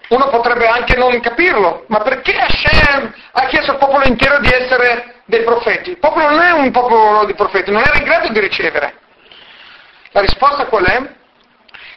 uno 0.10 0.28
potrebbe 0.30 0.68
anche 0.68 0.96
non 0.96 1.20
capirlo, 1.20 1.86
ma 1.88 2.00
perché 2.00 2.36
Hashem 2.36 3.14
ha 3.32 3.46
chiesto 3.48 3.72
al 3.72 3.78
popolo 3.78 4.04
intero 4.06 4.40
di 4.40 4.50
essere 4.52 5.22
dei 5.26 5.44
profeti? 5.44 5.92
Il 5.92 5.98
popolo 5.98 6.30
non 6.30 6.42
è 6.42 6.52
un 6.52 6.72
popolo 6.72 7.26
di 7.26 7.34
profeti, 7.34 7.72
non 7.72 7.82
era 7.82 7.98
in 7.98 8.04
grado 8.04 8.30
di 8.30 8.40
ricevere. 8.40 9.00
La 10.12 10.22
risposta 10.22 10.66
qual 10.66 10.86
è? 10.86 11.10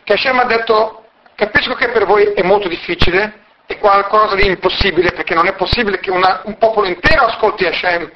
Che 0.04 0.12
Hashem 0.12 0.38
ha 0.38 0.44
detto, 0.44 1.04
capisco 1.34 1.74
che 1.74 1.90
per 1.90 2.06
voi 2.06 2.32
è 2.32 2.42
molto 2.42 2.68
difficile, 2.68 3.44
è 3.66 3.76
qualcosa 3.78 4.36
di 4.36 4.46
impossibile, 4.46 5.12
perché 5.12 5.34
non 5.34 5.46
è 5.46 5.54
possibile 5.54 5.98
che 5.98 6.10
una, 6.10 6.42
un 6.44 6.56
popolo 6.56 6.86
intero 6.86 7.26
ascolti 7.26 7.66
Hashem. 7.66 8.10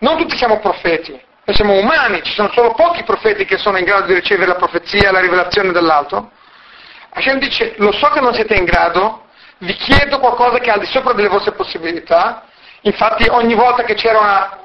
Non 0.00 0.18
tutti 0.18 0.36
siamo 0.36 0.58
profeti, 0.58 1.12
noi 1.12 1.56
siamo 1.56 1.78
umani, 1.78 2.22
ci 2.22 2.32
sono 2.32 2.50
solo 2.52 2.74
pochi 2.74 3.04
profeti 3.04 3.44
che 3.44 3.56
sono 3.56 3.78
in 3.78 3.84
grado 3.84 4.06
di 4.06 4.14
ricevere 4.14 4.48
la 4.48 4.56
profezia, 4.56 5.10
la 5.10 5.20
rivelazione 5.20 5.72
dall'alto. 5.72 6.32
Hashem 7.10 7.38
dice, 7.38 7.74
lo 7.78 7.92
so 7.92 8.08
che 8.08 8.20
non 8.20 8.34
siete 8.34 8.54
in 8.54 8.64
grado, 8.64 9.24
vi 9.58 9.74
chiedo 9.74 10.18
qualcosa 10.20 10.58
che 10.58 10.70
è 10.70 10.72
al 10.74 10.80
di 10.80 10.86
sopra 10.86 11.12
delle 11.12 11.28
vostre 11.28 11.52
possibilità, 11.52 12.44
infatti 12.82 13.26
ogni 13.28 13.54
volta 13.54 13.82
che 13.82 13.94
c'era 13.94 14.18
una, 14.18 14.58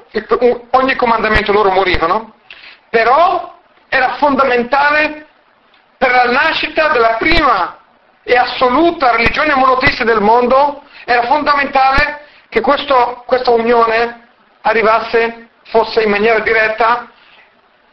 ogni 0.70 0.94
comandamento 0.94 1.52
loro 1.52 1.70
morivano, 1.70 2.34
però 2.90 3.58
era 3.88 4.14
fondamentale 4.14 5.26
per 5.98 6.10
la 6.10 6.30
nascita 6.30 6.88
della 6.88 7.14
prima 7.14 7.78
e 8.22 8.36
assoluta 8.36 9.10
religione 9.10 9.54
monoteista 9.54 10.04
del 10.04 10.20
mondo, 10.20 10.82
era 11.04 11.22
fondamentale 11.24 12.26
che 12.48 12.60
questo, 12.60 13.24
questa 13.26 13.50
unione 13.50 14.28
arrivasse, 14.62 15.48
fosse 15.64 16.02
in 16.02 16.10
maniera 16.10 16.38
diretta, 16.38 17.08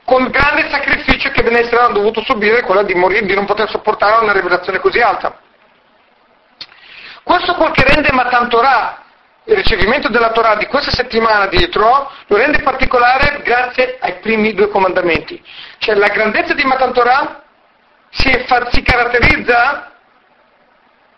con 0.06 0.30
grande 0.30 0.70
sacrificio 0.70 1.30
che 1.30 1.44
Ben 1.44 1.58
Israele 1.58 1.86
hanno 1.86 1.94
dovuto 1.94 2.22
subire, 2.24 2.64
quello 2.64 2.84
di 2.84 2.94
morire, 2.96 3.26
di 3.26 3.36
non 3.36 3.46
poter 3.46 3.70
sopportare 3.70 4.24
una 4.24 4.34
rivelazione 4.34 4.80
così 4.80 5.00
alta. 5.00 5.40
Questo 7.24 7.54
quel 7.56 7.72
che 7.72 7.84
rende 7.84 8.12
Matan 8.12 8.50
Torah, 8.50 9.04
il 9.46 9.56
ricevimento 9.56 10.10
della 10.10 10.32
Torah 10.32 10.56
di 10.56 10.66
questa 10.66 10.92
settimana 10.92 11.48
di 11.48 11.58
Yitro, 11.58 12.12
lo 12.28 12.38
rende 12.38 12.62
particolare 12.62 13.42
grazie 13.44 13.98
ai 14.00 14.20
primi 14.20 14.54
due 14.54 14.70
comandamenti. 14.70 15.42
Cioè 15.78 15.96
la 15.96 16.08
grandezza 16.08 16.54
di 16.54 16.64
Matan 16.64 16.94
Torah 16.94 17.44
si, 18.10 18.30
si 18.72 18.82
caratterizza 18.82 19.92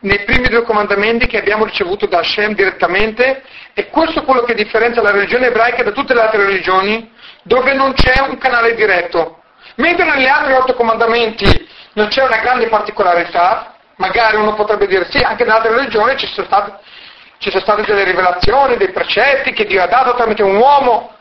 nei 0.03 0.23
primi 0.25 0.49
due 0.49 0.63
comandamenti 0.63 1.27
che 1.27 1.37
abbiamo 1.37 1.63
ricevuto 1.63 2.05
da 2.05 2.19
Hashem 2.19 2.53
direttamente 2.53 3.43
e 3.73 3.87
questo 3.89 4.19
è 4.19 4.23
quello 4.23 4.43
che 4.43 4.53
differenzia 4.53 5.01
la 5.01 5.11
religione 5.11 5.47
ebraica 5.47 5.83
da 5.83 5.91
tutte 5.91 6.13
le 6.13 6.21
altre 6.21 6.45
religioni 6.45 7.11
dove 7.43 7.73
non 7.73 7.93
c'è 7.93 8.21
un 8.21 8.37
canale 8.37 8.73
diretto. 8.75 9.41
Mentre 9.75 10.05
negli 10.05 10.25
altri 10.25 10.53
otto 10.53 10.73
comandamenti 10.73 11.69
non 11.93 12.07
c'è 12.07 12.23
una 12.23 12.37
grande 12.37 12.67
particolarità, 12.67 13.75
magari 13.97 14.35
uno 14.35 14.53
potrebbe 14.55 14.87
dire 14.87 15.07
sì, 15.09 15.19
anche 15.19 15.43
in 15.43 15.49
altre 15.49 15.73
religioni 15.73 16.17
ci 16.17 16.27
sono 16.27 16.47
state, 16.47 16.79
ci 17.37 17.49
sono 17.49 17.61
state 17.61 17.83
delle 17.83 18.03
rivelazioni, 18.03 18.77
dei 18.77 18.91
precetti 18.91 19.53
che 19.53 19.65
Dio 19.65 19.83
ha 19.83 19.87
dato 19.87 20.15
tramite 20.15 20.43
un 20.43 20.55
uomo. 20.55 21.11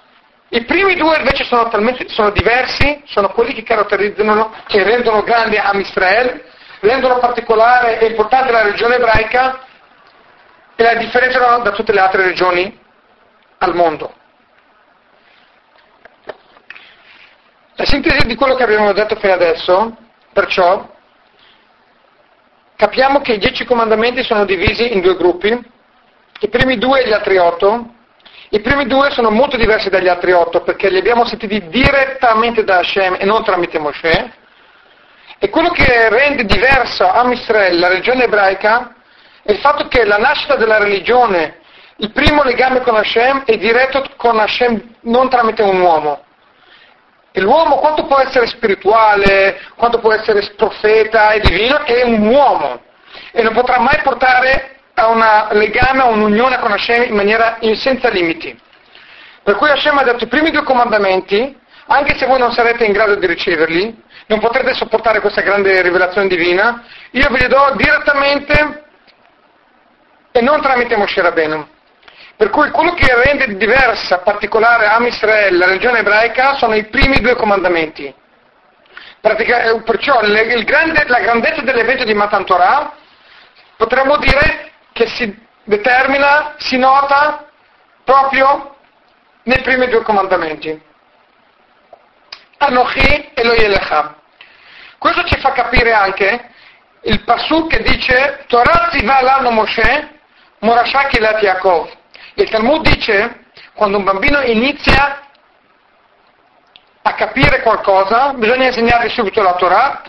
I 0.49 0.65
primi 0.65 0.95
due 0.97 1.17
invece 1.17 1.45
sono, 1.45 1.69
talmente, 1.69 2.09
sono 2.09 2.31
diversi, 2.31 3.03
sono 3.07 3.31
quelli 3.31 3.55
che 3.55 3.63
caratterizzano, 3.63 4.53
che 4.67 4.83
rendono 4.83 5.23
grande 5.23 5.59
Am 5.59 5.81
Israel 5.81 6.51
rendono 6.81 7.19
particolare 7.19 8.01
e 8.01 8.07
importante 8.07 8.51
la 8.51 8.63
religione 8.63 8.97
ebraica 8.97 9.61
e 10.75 10.83
la 10.83 10.95
differenziano 10.95 11.63
da 11.63 11.71
tutte 11.71 11.93
le 11.93 12.01
altre 12.01 12.25
regioni 12.25 12.79
al 13.59 13.75
mondo. 13.75 14.13
La 17.75 17.87
sintesi 17.87 18.27
di 18.27 18.35
quello 18.35 18.55
che 18.55 18.65
abbiamo 18.65 18.93
detto 18.93 19.17
fino 19.17 19.33
adesso, 19.33 19.97
perciò, 20.33 20.91
capiamo 22.77 23.21
che 23.21 23.33
i 23.33 23.39
dieci 23.39 23.65
comandamenti 23.65 24.23
sono 24.23 24.45
divisi 24.45 24.93
in 24.93 25.01
due 25.01 25.17
gruppi, 25.17 25.49
i 26.41 26.49
primi 26.49 26.77
due 26.77 27.01
e 27.03 27.09
gli 27.09 27.13
altri 27.13 27.39
otto. 27.39 27.95
I 28.51 28.61
primi 28.61 28.87
due 28.87 29.11
sono 29.11 29.31
molto 29.31 29.57
diversi 29.57 29.89
dagli 29.89 30.09
altri 30.09 30.33
otto 30.33 30.61
perché 30.61 30.91
li 30.91 30.99
abbiamo 30.99 31.25
sentiti 31.25 31.69
direttamente 31.69 32.63
da 32.63 32.79
Hashem 32.79 33.17
e 33.19 33.25
non 33.25 33.43
tramite 33.43 33.79
Moshe, 33.79 34.33
e 35.39 35.49
quello 35.49 35.71
che 35.71 36.11
rende 36.11 36.45
diversa 36.45 37.15
Am 37.15 37.33
Israel, 37.33 37.79
la 37.79 37.89
regione 37.89 38.25
ebraica, 38.25 38.95
è 39.43 39.51
il 39.51 39.59
fatto 39.59 39.89
che 39.89 40.05
la 40.05 40.19
nascita 40.19 40.57
della 40.57 40.77
religione, 40.77 41.61
il 41.97 42.13
primo 42.13 42.43
legame 42.43 42.83
con 42.83 42.97
Hashem 42.97 43.45
è 43.47 43.57
diretto 43.57 44.05
con 44.17 44.39
Hashem 44.39 44.97
non 45.03 45.31
tramite 45.31 45.63
un 45.63 45.81
uomo. 45.81 46.25
E 47.33 47.41
l'uomo 47.41 47.77
quanto 47.77 48.05
può 48.05 48.19
essere 48.19 48.47
spirituale, 48.47 49.61
quanto 49.77 49.99
può 49.99 50.13
essere 50.13 50.53
profeta 50.55 51.31
e 51.33 51.41
divino, 51.41 51.83
è 51.85 52.03
un 52.05 52.27
uomo 52.27 52.81
e 53.33 53.43
non 53.43 53.55
potrà 53.55 53.79
mai 53.79 54.01
portare 54.03 54.77
a 54.95 55.09
un 55.09 55.49
legame, 55.53 56.03
a 56.03 56.07
un'unione 56.07 56.59
con 56.59 56.73
Hashem 56.73 57.05
in 57.05 57.15
maniera 57.15 57.59
senza 57.75 58.09
limiti. 58.11 58.59
Per 59.43 59.57
cui 59.57 59.71
Hashem 59.71 59.97
ha 59.99 60.03
dato 60.03 60.25
i 60.25 60.29
primi 60.29 60.51
due 60.51 60.63
comandamenti, 60.63 61.59
anche 61.87 62.17
se 62.17 62.27
voi 62.27 62.39
non 62.39 62.53
sarete 62.53 62.85
in 62.85 62.93
grado 62.93 63.17
di 63.17 63.27
riceverli, 63.27 64.03
non 64.27 64.39
potrete 64.39 64.75
sopportare 64.75 65.21
questa 65.21 65.41
grande 65.41 65.81
rivelazione 65.83 66.29
divina, 66.29 66.85
io 67.11 67.29
ve 67.31 67.39
li 67.39 67.49
do 67.49 67.73
direttamente 67.77 68.85
e 70.31 70.41
non 70.41 70.61
tramite 70.61 70.97
Moshe 70.97 71.21
Rabbeinu. 71.21 71.72
Per 72.43 72.51
cui 72.51 72.71
quello 72.71 72.93
che 72.95 73.07
rende 73.23 73.57
diversa, 73.57 74.19
particolare 74.19 74.87
Am 74.87 75.07
Israel, 75.07 75.57
la 75.57 75.67
religione 75.67 76.01
ebraica, 76.01 76.57
sono 76.57 76.75
i 76.75 76.87
primi 76.87 77.21
due 77.21 77.37
comandamenti. 77.37 78.13
Pratica, 79.21 79.63
eh, 79.63 79.81
perciò 79.83 80.19
grande, 80.19 81.05
la 81.07 81.21
grandezza 81.21 81.61
dell'evento 81.61 82.03
di 82.03 82.15
Matan 82.15 82.45
Torah 82.45 82.95
potremmo 83.77 84.17
dire 84.17 84.73
che 84.91 85.07
si 85.07 85.33
determina, 85.63 86.55
si 86.59 86.79
nota 86.79 87.47
proprio 88.03 88.75
nei 89.45 89.61
primi 89.61 89.87
due 89.87 90.03
comandamenti. 90.03 90.83
Anochi 92.59 93.31
Eloyelecha. 93.35 94.17
Questo 94.99 95.23
ci 95.27 95.39
fa 95.39 95.53
capire 95.53 95.93
anche 95.93 96.51
il 97.03 97.23
pasuk 97.23 97.69
che 97.69 97.83
dice 97.85 98.43
Torah 98.49 98.89
ziva 98.91 99.23
l'anno 99.23 99.53
Moshe, 99.53 100.19
Morashaki 100.59 101.21
lat 101.21 101.41
Yaakov. 101.41 102.01
Il 102.35 102.49
Talmud 102.49 102.89
dice 102.89 103.45
quando 103.75 103.99
un 103.99 104.05
bambino 104.05 104.41
inizia 104.41 105.21
a 107.03 107.15
capire 107.15 107.63
qualcosa, 107.63 108.33
bisogna 108.35 108.67
insegnargli 108.67 109.11
subito 109.11 109.43
la 109.43 109.55
Torah. 109.55 110.03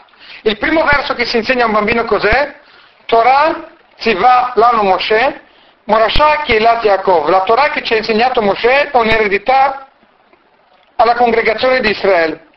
Il 0.44 0.58
primo 0.58 0.84
verso 0.84 1.16
che 1.16 1.26
si 1.26 1.38
insegna 1.38 1.64
a 1.64 1.68
un 1.68 1.74
bambino 1.74 2.06
cos'è? 2.06 2.60
Torah 3.06 3.72
ziva 3.98 4.54
l'anno 4.56 4.84
Moshe, 4.84 5.42
Morashaki 5.86 6.60
lat 6.60 6.84
Yaakov. 6.84 7.28
La 7.30 7.44
Torah 7.44 7.70
che 7.70 7.84
ci 7.84 7.94
ha 7.94 7.98
insegnato 7.98 8.42
Moshe 8.42 8.90
è 8.90 8.98
un'eredità 8.98 9.88
alla 10.96 11.16
congregazione 11.16 11.82
di 11.82 11.90
Israele. 11.90 12.48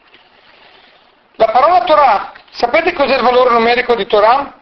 La 1.36 1.46
parola 1.50 1.84
Torah, 1.84 2.32
sapete 2.50 2.92
cos'è 2.92 3.16
il 3.16 3.22
valore 3.22 3.50
numerico 3.50 3.94
di 3.94 4.06
Torah? 4.06 4.54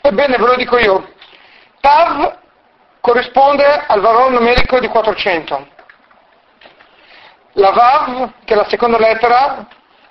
Ebbene, 0.00 0.36
ve 0.36 0.46
lo 0.46 0.56
dico 0.56 0.78
io. 0.78 1.12
Tav 1.80 2.38
corrisponde 3.00 3.64
al 3.86 4.00
valore 4.00 4.30
numerico 4.30 4.78
di 4.78 4.88
400. 4.88 5.68
La 7.54 7.70
Vav, 7.70 8.32
che 8.44 8.54
è 8.54 8.56
la 8.56 8.68
seconda 8.68 8.98
lettera, 8.98 9.66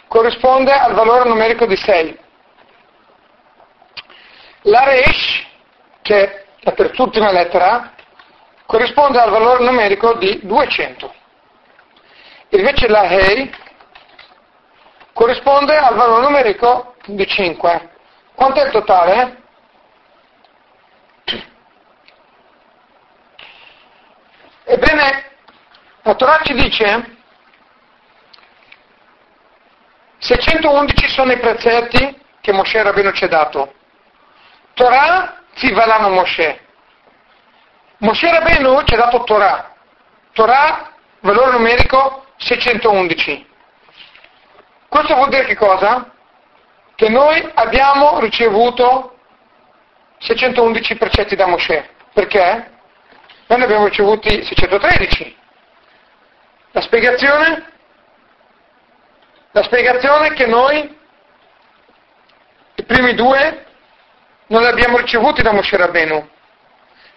corrisponde 0.08 0.74
al 0.74 0.94
valore 0.94 1.30
numerico 1.30 1.66
di 1.66 1.78
6. 1.78 2.20
La 4.64 4.84
Resh, 4.84 5.46
che 6.02 6.24
è 6.24 6.46
la 6.62 6.72
terzultima 6.72 7.32
lettera, 7.32 7.94
corrisponde 8.66 9.20
al 9.20 9.30
valore 9.30 9.64
numerico 9.64 10.14
di 10.16 10.40
200. 10.44 11.14
Invece 12.50 12.88
la 12.88 13.04
Hei 13.04 13.50
corrisponde 15.14 15.78
al 15.78 15.96
valore 15.96 16.24
numerico 16.24 16.96
di 17.06 17.26
5. 17.26 17.90
Quanto 18.36 18.60
è 18.60 18.66
il 18.66 18.72
totale? 18.72 19.39
Ebbene, 24.72 25.32
la 26.04 26.14
Torah 26.14 26.42
ci 26.44 26.54
dice 26.54 27.18
611 30.20 31.10
sono 31.10 31.32
i 31.32 31.40
precetti 31.40 32.22
che 32.40 32.52
Moshe 32.52 32.80
Rabbeinu 32.80 33.12
ci 33.14 33.24
ha 33.24 33.28
dato. 33.28 33.74
Torah 34.76 35.42
Zivalano 35.56 36.10
Moshe. 36.10 36.68
Moshe 37.98 38.30
Rabbeinu 38.30 38.84
ci 38.84 38.94
ha 38.94 38.98
dato 38.98 39.24
Torah. 39.24 39.74
Torah, 40.34 40.92
valore 41.22 41.54
numerico 41.54 42.28
611. 42.38 43.50
Questo 44.88 45.16
vuol 45.16 45.30
dire 45.30 45.46
che 45.46 45.56
cosa? 45.56 46.12
Che 46.94 47.10
noi 47.10 47.52
abbiamo 47.56 48.20
ricevuto 48.20 49.18
611 50.20 50.96
precetti 50.96 51.36
da 51.36 51.48
Mosè. 51.48 51.90
Perché? 52.14 52.78
Noi 53.50 53.58
ne 53.58 53.64
abbiamo 53.64 53.86
ricevuti 53.86 54.44
613. 54.44 55.38
La 56.70 56.82
spiegazione? 56.82 57.72
La 59.54 59.64
spiegazione 59.64 60.28
è 60.28 60.34
che 60.34 60.46
noi, 60.46 60.96
i 62.76 62.84
primi 62.84 63.16
due, 63.16 63.66
non 64.50 64.62
li 64.62 64.68
abbiamo 64.68 64.98
ricevuti 64.98 65.42
da 65.42 65.52
Moshe 65.52 65.78
Rabbenu, 65.78 66.30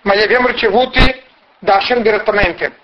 ma 0.02 0.14
li 0.14 0.22
abbiamo 0.22 0.46
ricevuti 0.46 1.22
da 1.58 1.74
Hashem 1.74 2.00
direttamente. 2.00 2.78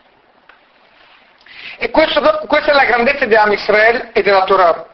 E 1.78 1.88
questo, 1.88 2.20
questa 2.46 2.72
è 2.72 2.74
la 2.74 2.84
grandezza 2.84 3.24
di 3.24 3.34
Am 3.34 3.52
Israel 3.52 4.10
e 4.12 4.20
della 4.20 4.44
Torah, 4.44 4.90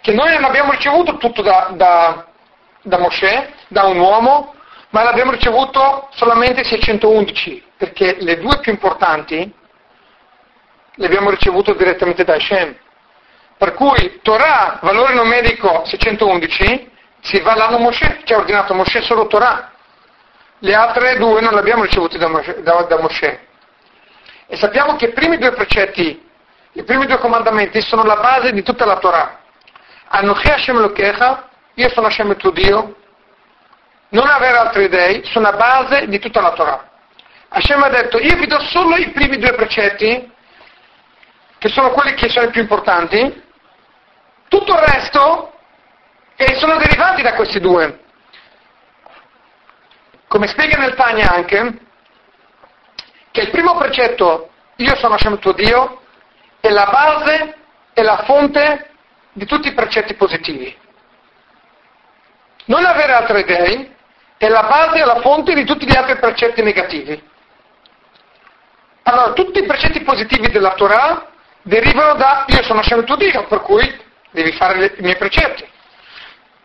che 0.00 0.12
noi 0.12 0.32
non 0.32 0.42
abbiamo 0.42 0.72
ricevuto 0.72 1.18
tutto 1.18 1.40
da, 1.40 1.70
da, 1.74 2.26
da 2.82 2.98
Mosè, 2.98 3.48
da 3.68 3.84
un 3.84 4.00
uomo, 4.00 4.56
ma 4.88 5.04
l'abbiamo 5.04 5.30
ricevuto 5.30 6.08
solamente 6.10 6.64
611, 6.64 7.70
perché 7.82 8.18
le 8.20 8.38
due 8.38 8.60
più 8.60 8.70
importanti 8.70 9.52
le 10.94 11.06
abbiamo 11.06 11.30
ricevute 11.30 11.74
direttamente 11.74 12.22
da 12.22 12.34
Hashem. 12.34 12.76
Per 13.58 13.74
cui 13.74 14.20
Torah, 14.22 14.78
valore 14.82 15.14
numerico 15.14 15.84
611, 15.84 16.90
si 17.22 17.40
va 17.40 17.56
l'anno 17.56 17.78
Mosè, 17.78 18.20
ci 18.22 18.34
ha 18.34 18.36
ordinato 18.36 18.72
Mosè 18.72 19.02
solo 19.02 19.26
Torah. 19.26 19.72
Le 20.60 20.74
altre 20.74 21.16
due 21.16 21.40
non 21.40 21.54
le 21.54 21.58
abbiamo 21.58 21.82
ricevute 21.82 22.18
da 22.18 22.28
Mosè. 22.28 22.60
Da, 22.60 22.82
da 22.82 23.00
Mosè. 23.00 23.40
E 24.46 24.56
sappiamo 24.56 24.94
che 24.94 25.06
i 25.06 25.12
primi 25.12 25.36
due 25.38 25.50
precetti, 25.50 26.24
i 26.74 26.84
primi 26.84 27.06
due 27.06 27.18
comandamenti 27.18 27.80
sono 27.80 28.04
la 28.04 28.16
base 28.16 28.52
di 28.52 28.62
tutta 28.62 28.84
la 28.84 28.98
Torah. 28.98 29.40
Anochi 30.06 30.48
Hashem 30.48 30.78
Lokecha, 30.78 31.48
io 31.74 31.88
sono 31.88 32.06
Hashem 32.06 32.30
il 32.30 32.36
tuo 32.36 32.50
Dio, 32.52 32.94
non 34.10 34.28
avere 34.28 34.56
altri 34.56 34.88
dei, 34.88 35.24
sono 35.24 35.50
la 35.50 35.56
base 35.56 36.06
di 36.06 36.20
tutta 36.20 36.40
la 36.40 36.52
Torah. 36.52 36.90
Hashem 37.52 37.82
ha 37.82 37.88
detto, 37.88 38.18
io 38.18 38.36
vi 38.36 38.46
do 38.46 38.58
solo 38.60 38.96
i 38.96 39.10
primi 39.10 39.36
due 39.36 39.52
precetti, 39.54 40.30
che 41.58 41.68
sono 41.68 41.90
quelli 41.90 42.14
che 42.14 42.30
sono 42.30 42.46
i 42.46 42.50
più 42.50 42.62
importanti, 42.62 43.42
tutto 44.48 44.72
il 44.72 44.80
resto 44.80 45.52
e 46.36 46.56
sono 46.56 46.76
derivati 46.76 47.22
da 47.22 47.34
questi 47.34 47.60
due. 47.60 48.00
Come 50.28 50.46
spiega 50.46 50.78
nel 50.78 50.94
Tanya 50.94 51.30
anche, 51.30 51.78
che 53.30 53.40
il 53.42 53.50
primo 53.50 53.76
precetto, 53.76 54.50
io 54.76 54.96
sono 54.96 55.14
Hashem 55.14 55.38
tuo 55.38 55.52
Dio, 55.52 56.00
è 56.58 56.70
la 56.70 56.86
base 56.86 57.56
e 57.92 58.02
la 58.02 58.22
fonte 58.24 58.90
di 59.32 59.44
tutti 59.44 59.68
i 59.68 59.74
precetti 59.74 60.14
positivi. 60.14 60.74
Non 62.64 62.84
avere 62.84 63.12
altri 63.12 63.44
dei 63.44 63.94
è 64.38 64.48
la 64.48 64.62
base 64.62 65.00
e 65.00 65.04
la 65.04 65.20
fonte 65.20 65.54
di 65.54 65.64
tutti 65.64 65.86
gli 65.86 65.96
altri 65.96 66.18
precetti 66.18 66.62
negativi. 66.62 67.30
Allora, 69.04 69.32
tutti 69.32 69.58
i 69.58 69.66
precetti 69.66 70.00
positivi 70.02 70.48
della 70.50 70.74
Torah 70.74 71.28
derivano 71.62 72.14
da 72.14 72.44
io 72.48 72.62
sono 72.62 72.80
Hashem 72.80 73.04
tuo 73.04 73.16
Dio, 73.16 73.46
per 73.46 73.60
cui 73.60 74.00
devi 74.30 74.52
fare 74.52 74.78
le, 74.78 74.94
i 74.96 75.02
miei 75.02 75.16
precetti. 75.16 75.68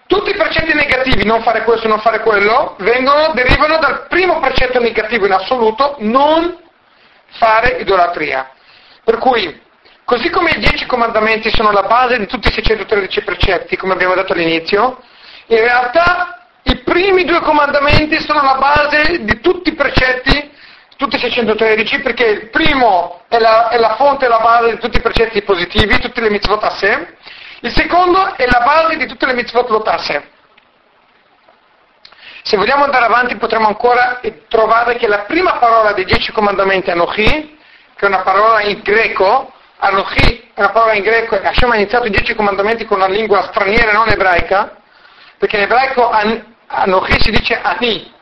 Tutti 0.05 0.29
i 0.29 0.35
precetti 0.35 0.73
negativi, 0.73 1.25
non 1.25 1.41
fare 1.41 1.63
questo, 1.63 1.87
non 1.87 1.99
fare 1.99 2.21
quello, 2.21 2.75
vengono, 2.79 3.33
derivano 3.33 3.77
dal 3.77 4.07
primo 4.07 4.39
precetto 4.39 4.79
negativo 4.79 5.25
in 5.25 5.33
assoluto, 5.33 5.95
non 5.99 6.57
fare 7.31 7.77
idolatria. 7.79 8.51
Per 9.03 9.17
cui, 9.17 9.61
così 10.05 10.29
come 10.29 10.51
i 10.51 10.59
dieci 10.59 10.85
comandamenti 10.85 11.49
sono 11.49 11.71
la 11.71 11.83
base 11.83 12.19
di 12.19 12.27
tutti 12.27 12.47
i 12.47 12.53
613 12.53 13.21
precetti, 13.23 13.75
come 13.75 13.93
abbiamo 13.93 14.15
detto 14.15 14.33
all'inizio, 14.33 15.01
in 15.47 15.59
realtà 15.59 16.47
i 16.63 16.77
primi 16.83 17.25
due 17.25 17.41
comandamenti 17.41 18.19
sono 18.21 18.41
la 18.43 18.55
base 18.55 19.23
di 19.23 19.39
tutti 19.41 19.69
i 19.69 19.75
precetti, 19.75 20.55
tutti 20.97 21.15
i 21.15 21.19
613, 21.19 22.01
perché 22.01 22.25
il 22.25 22.49
primo 22.49 23.21
è 23.27 23.37
la, 23.39 23.69
è 23.69 23.77
la 23.77 23.95
fonte 23.95 24.25
e 24.25 24.27
la 24.27 24.39
base 24.39 24.71
di 24.71 24.79
tutti 24.79 24.97
i 24.97 25.01
precetti 25.01 25.41
positivi, 25.43 25.99
tutte 25.99 26.21
le 26.21 26.29
mitzvot 26.29 26.63
a 26.63 26.71
sé, 26.71 27.15
il 27.61 27.71
secondo 27.71 28.35
è 28.35 28.45
la 28.45 28.61
base 28.63 28.97
di 28.97 29.07
tutte 29.07 29.25
le 29.25 29.33
mitzvot 29.33 29.69
lot 29.69 29.87
a 29.87 29.97
sé. 29.97 30.23
Se 32.43 32.55
vogliamo 32.55 32.83
andare 32.83 33.05
avanti 33.05 33.35
potremo 33.35 33.67
ancora 33.67 34.21
trovare 34.47 34.95
che 34.95 35.07
la 35.07 35.23
prima 35.23 35.57
parola 35.57 35.91
dei 35.93 36.05
dieci 36.05 36.31
comandamenti 36.31 36.91
Anochi, 36.91 37.57
che 37.95 38.05
è 38.05 38.07
una 38.07 38.21
parola 38.21 38.61
in 38.61 38.79
greco, 38.81 39.51
Anochi 39.77 40.51
è 40.53 40.59
una 40.59 40.69
parola 40.69 40.93
in 40.93 41.03
greco, 41.03 41.35
Hashem 41.35 41.71
ha 41.71 41.75
iniziato 41.75 42.05
i 42.05 42.09
dieci 42.09 42.35
comandamenti 42.35 42.85
con 42.85 42.97
una 42.97 43.07
lingua 43.07 43.41
straniera 43.43 43.91
non 43.91 44.07
ebraica, 44.09 44.77
perché 45.37 45.57
in 45.57 45.63
ebraico 45.63 46.09
Anochi 46.67 47.19
si 47.19 47.31
dice 47.31 47.59
Ani. 47.61 48.15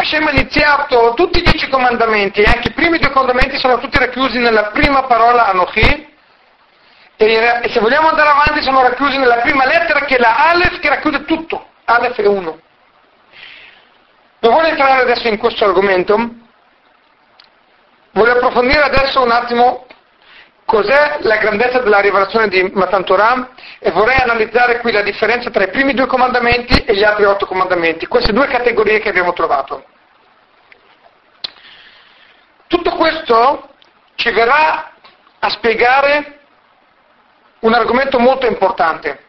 Hashem 0.00 0.26
ha 0.26 0.30
iniziato 0.30 1.12
tutti 1.14 1.40
i 1.40 1.42
dieci 1.42 1.68
comandamenti, 1.68 2.40
e 2.40 2.46
anche 2.46 2.68
i 2.68 2.72
primi 2.72 2.98
due 2.98 3.10
comandamenti 3.10 3.58
sono 3.58 3.78
tutti 3.78 3.98
racchiusi 3.98 4.38
nella 4.38 4.70
prima 4.70 5.02
parola 5.02 5.46
Anochi, 5.46 6.08
e 7.16 7.68
se 7.68 7.80
vogliamo 7.80 8.08
andare 8.08 8.30
avanti 8.30 8.62
sono 8.62 8.80
racchiusi 8.80 9.18
nella 9.18 9.40
prima 9.40 9.66
lettera 9.66 10.06
che 10.06 10.16
è 10.16 10.18
la 10.18 10.48
Aleph 10.48 10.78
che 10.78 10.88
racchiude 10.88 11.24
tutto, 11.26 11.66
Aleph 11.84 12.18
è 12.18 12.26
uno. 12.26 12.60
Non 14.38 14.54
voglio 14.54 14.68
entrare 14.68 15.02
adesso 15.02 15.28
in 15.28 15.36
questo 15.36 15.66
argomento, 15.66 16.16
voglio 18.12 18.32
approfondire 18.32 18.80
adesso 18.80 19.22
un 19.22 19.30
attimo 19.30 19.84
cos'è 20.64 21.18
la 21.20 21.36
grandezza 21.36 21.80
della 21.80 22.00
rivelazione 22.00 22.48
di 22.48 22.70
Matan 22.72 23.04
Torah 23.04 23.50
e 23.78 23.90
vorrei 23.90 24.16
analizzare 24.16 24.78
qui 24.78 24.92
la 24.92 25.02
differenza 25.02 25.50
tra 25.50 25.64
i 25.64 25.68
primi 25.68 25.92
due 25.92 26.06
comandamenti 26.06 26.84
e 26.84 26.94
gli 26.94 27.04
altri 27.04 27.24
otto 27.24 27.44
comandamenti, 27.44 28.06
queste 28.06 28.32
due 28.32 28.46
categorie 28.46 29.00
che 29.00 29.10
abbiamo 29.10 29.34
trovato. 29.34 29.84
Tutto 32.70 32.92
questo 32.92 33.68
ci 34.14 34.30
verrà 34.30 34.92
a 35.40 35.48
spiegare 35.48 36.38
un 37.60 37.74
argomento 37.74 38.20
molto 38.20 38.46
importante. 38.46 39.24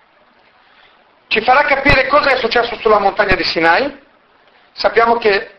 Ci 1.25 1.41
farà 1.41 1.63
capire 1.63 2.05
cosa 2.05 2.29
è 2.29 2.37
successo 2.37 2.77
sulla 2.77 2.99
montagna 2.99 3.33
di 3.33 3.43
Sinai. 3.43 3.99
Sappiamo 4.73 5.17
che 5.17 5.57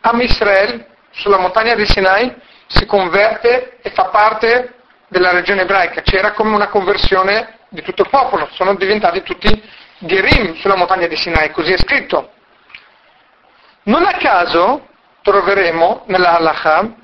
Am 0.00 0.20
Israel 0.20 0.84
sulla 1.12 1.38
montagna 1.38 1.76
di 1.76 1.86
Sinai 1.86 2.34
si 2.66 2.84
converte 2.86 3.78
e 3.82 3.90
fa 3.90 4.06
parte 4.06 4.80
della 5.06 5.30
regione 5.30 5.62
ebraica, 5.62 6.00
c'era 6.00 6.32
come 6.32 6.56
una 6.56 6.70
conversione 6.70 7.58
di 7.68 7.82
tutto 7.82 8.02
il 8.02 8.08
popolo, 8.08 8.48
sono 8.50 8.74
diventati 8.74 9.22
tutti 9.22 9.62
Gerim 9.98 10.56
sulla 10.56 10.74
montagna 10.74 11.06
di 11.06 11.14
Sinai, 11.14 11.52
così 11.52 11.70
è 11.72 11.78
scritto. 11.78 12.32
Non 13.84 14.04
a 14.04 14.14
caso 14.14 14.88
troveremo 15.22 16.04
nella 16.06 16.36
Halacha, 16.36 16.94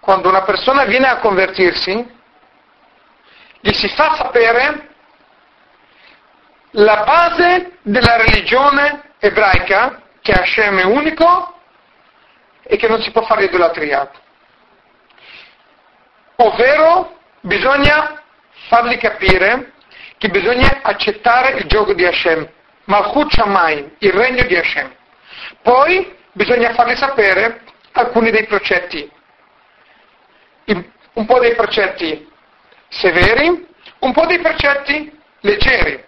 quando 0.00 0.28
una 0.28 0.42
persona 0.42 0.84
viene 0.84 1.06
a 1.08 1.18
convertirsi, 1.18 2.18
gli 3.60 3.72
si 3.72 3.88
fa 3.88 4.14
sapere 4.14 4.88
la 6.72 7.02
base 7.04 7.78
della 7.82 8.16
religione 8.16 9.12
ebraica, 9.18 10.02
che 10.22 10.32
Hashem 10.32 10.78
è 10.78 10.84
unico 10.84 11.60
e 12.62 12.76
che 12.76 12.88
non 12.88 13.00
si 13.02 13.10
può 13.10 13.22
fare 13.22 13.44
idolatria 13.44 14.10
ovvero 16.40 17.18
bisogna 17.40 18.22
fargli 18.68 18.96
capire 18.98 19.72
che 20.18 20.28
bisogna 20.28 20.80
accettare 20.82 21.58
il 21.58 21.66
gioco 21.66 21.94
di 21.94 22.04
Hashem, 22.04 22.48
Malchut 22.84 23.32
Shamayim, 23.32 23.92
il 23.98 24.12
regno 24.12 24.42
di 24.44 24.56
Hashem. 24.56 24.94
Poi 25.62 26.18
bisogna 26.32 26.72
fargli 26.74 26.96
sapere 26.96 27.62
alcuni 27.92 28.30
dei 28.30 28.46
precetti, 28.46 29.10
un 31.14 31.26
po' 31.26 31.38
dei 31.40 31.54
precetti 31.54 32.28
severi, 32.88 33.66
un 34.00 34.12
po' 34.12 34.26
dei 34.26 34.38
precetti 34.38 35.18
leggeri. 35.40 36.04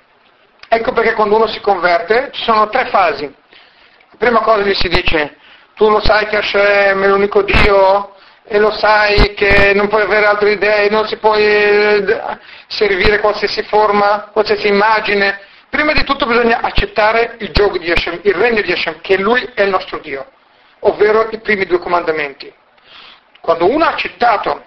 Ecco 0.69 0.93
perché 0.93 1.15
quando 1.15 1.37
uno 1.37 1.47
si 1.47 1.61
converte 1.61 2.31
ci 2.33 2.45
sono 2.45 2.69
tre 2.69 2.87
fasi. 2.87 3.25
La 3.25 4.17
prima 4.17 4.41
cosa 4.41 4.63
gli 4.63 4.75
si 4.75 4.89
dice, 4.89 5.37
tu 5.75 5.91
lo 5.91 6.01
sai 6.01 6.27
che 6.27 6.37
Hashem 6.37 7.03
è 7.03 7.09
l'unico 7.09 7.43
Dio, 7.43 8.15
e 8.45 8.59
lo 8.59 8.73
sai 8.73 9.35
che 9.35 9.73
non 9.75 9.89
puoi 9.89 10.03
avere 10.03 10.27
altre 10.27 10.53
idee, 10.53 10.91
non 10.91 11.07
si 11.07 11.17
può 11.17 11.35
eh, 11.37 12.21
servire 12.67 13.21
qualsiasi 13.21 13.63
forma, 13.63 14.31
qualsiasi 14.33 14.67
immagine. 14.67 15.41
Prima 15.73 15.95
di 15.95 16.05
tutto 16.05 16.27
bisogna 16.27 16.61
accettare 16.61 17.37
il 17.39 17.51
gioco 17.51 17.79
di 17.79 17.91
Hashem, 17.91 18.21
il 18.25 18.35
regno 18.35 18.61
di 18.61 18.73
Hashem, 18.73 19.01
che 19.01 19.17
Lui 19.17 19.43
è 19.55 19.63
il 19.63 19.71
nostro 19.71 20.01
Dio, 20.01 20.31
ovvero 20.81 21.31
i 21.31 21.41
primi 21.41 21.65
due 21.65 21.79
comandamenti. 21.79 22.53
Quando 23.41 23.71
uno 23.71 23.87
ha 23.87 23.89
accettato 23.89 24.67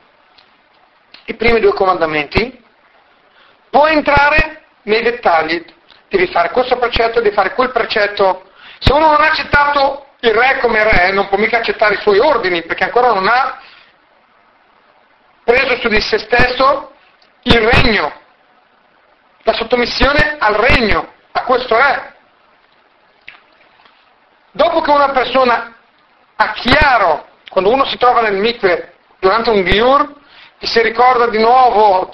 i 1.25 1.35
primi 1.35 1.59
due 1.59 1.73
comandamenti, 1.73 2.59
può 3.69 3.85
entrare 3.85 4.63
nei 4.81 5.03
dettagli, 5.03 5.63
devi 6.09 6.25
fare 6.25 6.49
questo 6.49 6.75
precetto, 6.77 7.21
devi 7.21 7.35
fare 7.35 7.53
quel 7.53 7.69
precetto. 7.69 8.49
Se 8.79 8.91
uno 8.91 9.11
non 9.11 9.21
ha 9.21 9.27
accettato 9.27 10.07
il 10.21 10.33
re 10.33 10.57
come 10.59 10.83
re, 10.83 11.11
non 11.11 11.27
può 11.27 11.37
mica 11.37 11.59
accettare 11.59 11.93
i 11.93 12.01
suoi 12.01 12.17
ordini, 12.17 12.63
perché 12.63 12.83
ancora 12.83 13.13
non 13.13 13.27
ha 13.27 13.61
preso 15.43 15.77
su 15.77 15.87
di 15.87 16.01
se 16.01 16.17
stesso 16.17 16.93
il 17.43 17.61
regno, 17.61 18.23
la 19.45 19.53
sottomissione 19.53 20.37
al 20.39 20.55
regno, 20.55 21.07
a 21.31 21.43
questo 21.43 21.77
re. 21.77 22.15
Dopo 24.51 24.81
che 24.81 24.89
una 24.89 25.11
persona 25.11 25.75
ha 26.35 26.51
chiaro, 26.53 27.27
quando 27.49 27.69
uno 27.69 27.85
si 27.85 27.95
trova 27.97 28.21
nel 28.21 28.37
mikve 28.37 28.95
durante 29.19 29.51
un 29.51 29.61
ghiur, 29.61 30.13
e 30.57 30.65
si 30.65 30.81
ricorda 30.81 31.27
di 31.27 31.37
nuovo 31.37 32.11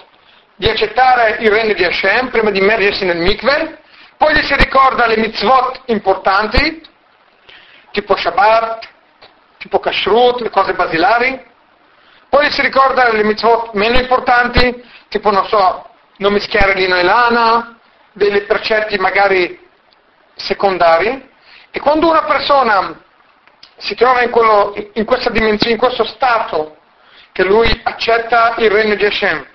di 0.55 0.69
accettare 0.69 1.37
il 1.39 1.49
regno 1.49 1.73
di 1.73 1.85
Hashem 1.85 2.32
prima 2.32 2.49
di 2.49 2.59
immergersi 2.59 3.05
nel 3.05 3.17
mikve, 3.17 3.79
poi 4.17 4.36
gli 4.36 4.43
si 4.43 4.55
ricorda 4.55 5.07
le 5.07 5.17
mitzvot 5.17 5.84
importanti, 5.86 6.86
tipo 7.91 8.17
Shabbat, 8.17 8.89
tipo 9.57 9.79
Kashrut, 9.79 10.41
le 10.41 10.49
cose 10.49 10.73
basilari, 10.73 11.41
poi 12.27 12.51
si 12.51 12.61
ricorda 12.61 13.09
le 13.09 13.23
mitzvot 13.23 13.71
meno 13.73 13.97
importanti, 13.97 14.84
tipo, 15.07 15.32
non 15.32 15.47
so, 15.47 15.90
non 16.22 16.34
mischiare 16.34 16.76
lino 16.76 16.95
e 16.95 17.03
lana, 17.03 17.80
dei 18.13 18.41
precetti 18.43 18.97
magari 18.97 19.59
secondari, 20.36 21.30
e 21.72 21.80
quando 21.80 22.09
una 22.09 22.24
persona 22.24 23.01
si 23.78 23.95
trova 23.95 24.22
in, 24.22 24.30
quello, 24.30 24.76
in 24.93 25.03
questa 25.03 25.32
dimensione, 25.32 25.74
in 25.74 25.80
questo 25.80 26.05
stato, 26.05 26.78
che 27.32 27.43
lui 27.43 27.67
accetta 27.84 28.53
il 28.57 28.69
regno 28.69 28.95
di 28.95 29.05
Hashem, 29.05 29.47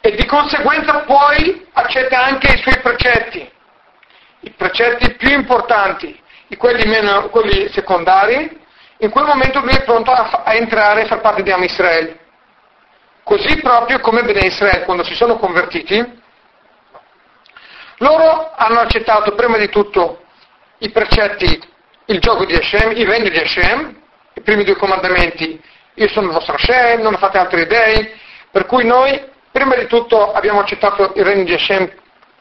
e 0.00 0.10
di 0.16 0.26
conseguenza 0.26 1.00
poi 1.00 1.66
accetta 1.72 2.24
anche 2.24 2.52
i 2.52 2.58
suoi 2.58 2.80
precetti, 2.80 3.50
i 4.40 4.50
precetti 4.50 5.14
più 5.14 5.30
importanti, 5.30 6.20
e 6.48 6.56
quelli, 6.56 6.88
meno, 6.88 7.28
quelli 7.28 7.68
secondari, 7.70 8.60
in 8.98 9.10
quel 9.10 9.24
momento 9.24 9.60
lui 9.60 9.74
è 9.74 9.84
pronto 9.84 10.10
a, 10.10 10.42
a 10.44 10.54
entrare 10.54 11.02
e 11.02 11.06
far 11.06 11.20
parte 11.20 11.44
di 11.44 11.52
Am 11.52 11.62
Israel. 11.62 12.22
Così 13.24 13.58
proprio 13.62 14.00
come 14.00 14.22
Bene 14.22 14.46
Israel, 14.46 14.84
quando 14.84 15.02
si 15.02 15.14
sono 15.14 15.38
convertiti, 15.38 16.22
loro 17.98 18.52
hanno 18.54 18.80
accettato 18.80 19.34
prima 19.34 19.56
di 19.56 19.70
tutto 19.70 20.24
i 20.78 20.90
precetti, 20.90 21.58
il 22.06 22.20
gioco 22.20 22.44
di 22.44 22.54
Hashem, 22.54 22.90
il 22.90 23.06
regno 23.06 23.30
di 23.30 23.38
Hashem, 23.38 24.02
i 24.34 24.40
primi 24.42 24.62
due 24.62 24.76
comandamenti, 24.76 25.58
io 25.94 26.08
sono 26.08 26.26
il 26.26 26.34
vostro 26.34 26.54
Hashem, 26.56 27.00
non 27.00 27.16
fate 27.16 27.38
altri 27.38 27.64
dei, 27.66 28.12
per 28.50 28.66
cui 28.66 28.84
noi 28.84 29.32
prima 29.50 29.74
di 29.74 29.86
tutto 29.86 30.32
abbiamo 30.34 30.60
accettato 30.60 31.12
il 31.14 31.24
regno 31.24 31.44
di 31.44 31.54
Hashem, 31.54 31.90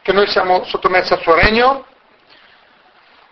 che 0.01 0.11
noi 0.11 0.27
siamo 0.27 0.65
sottomessi 0.65 1.13
al 1.13 1.21
suo 1.21 1.35
regno, 1.35 1.85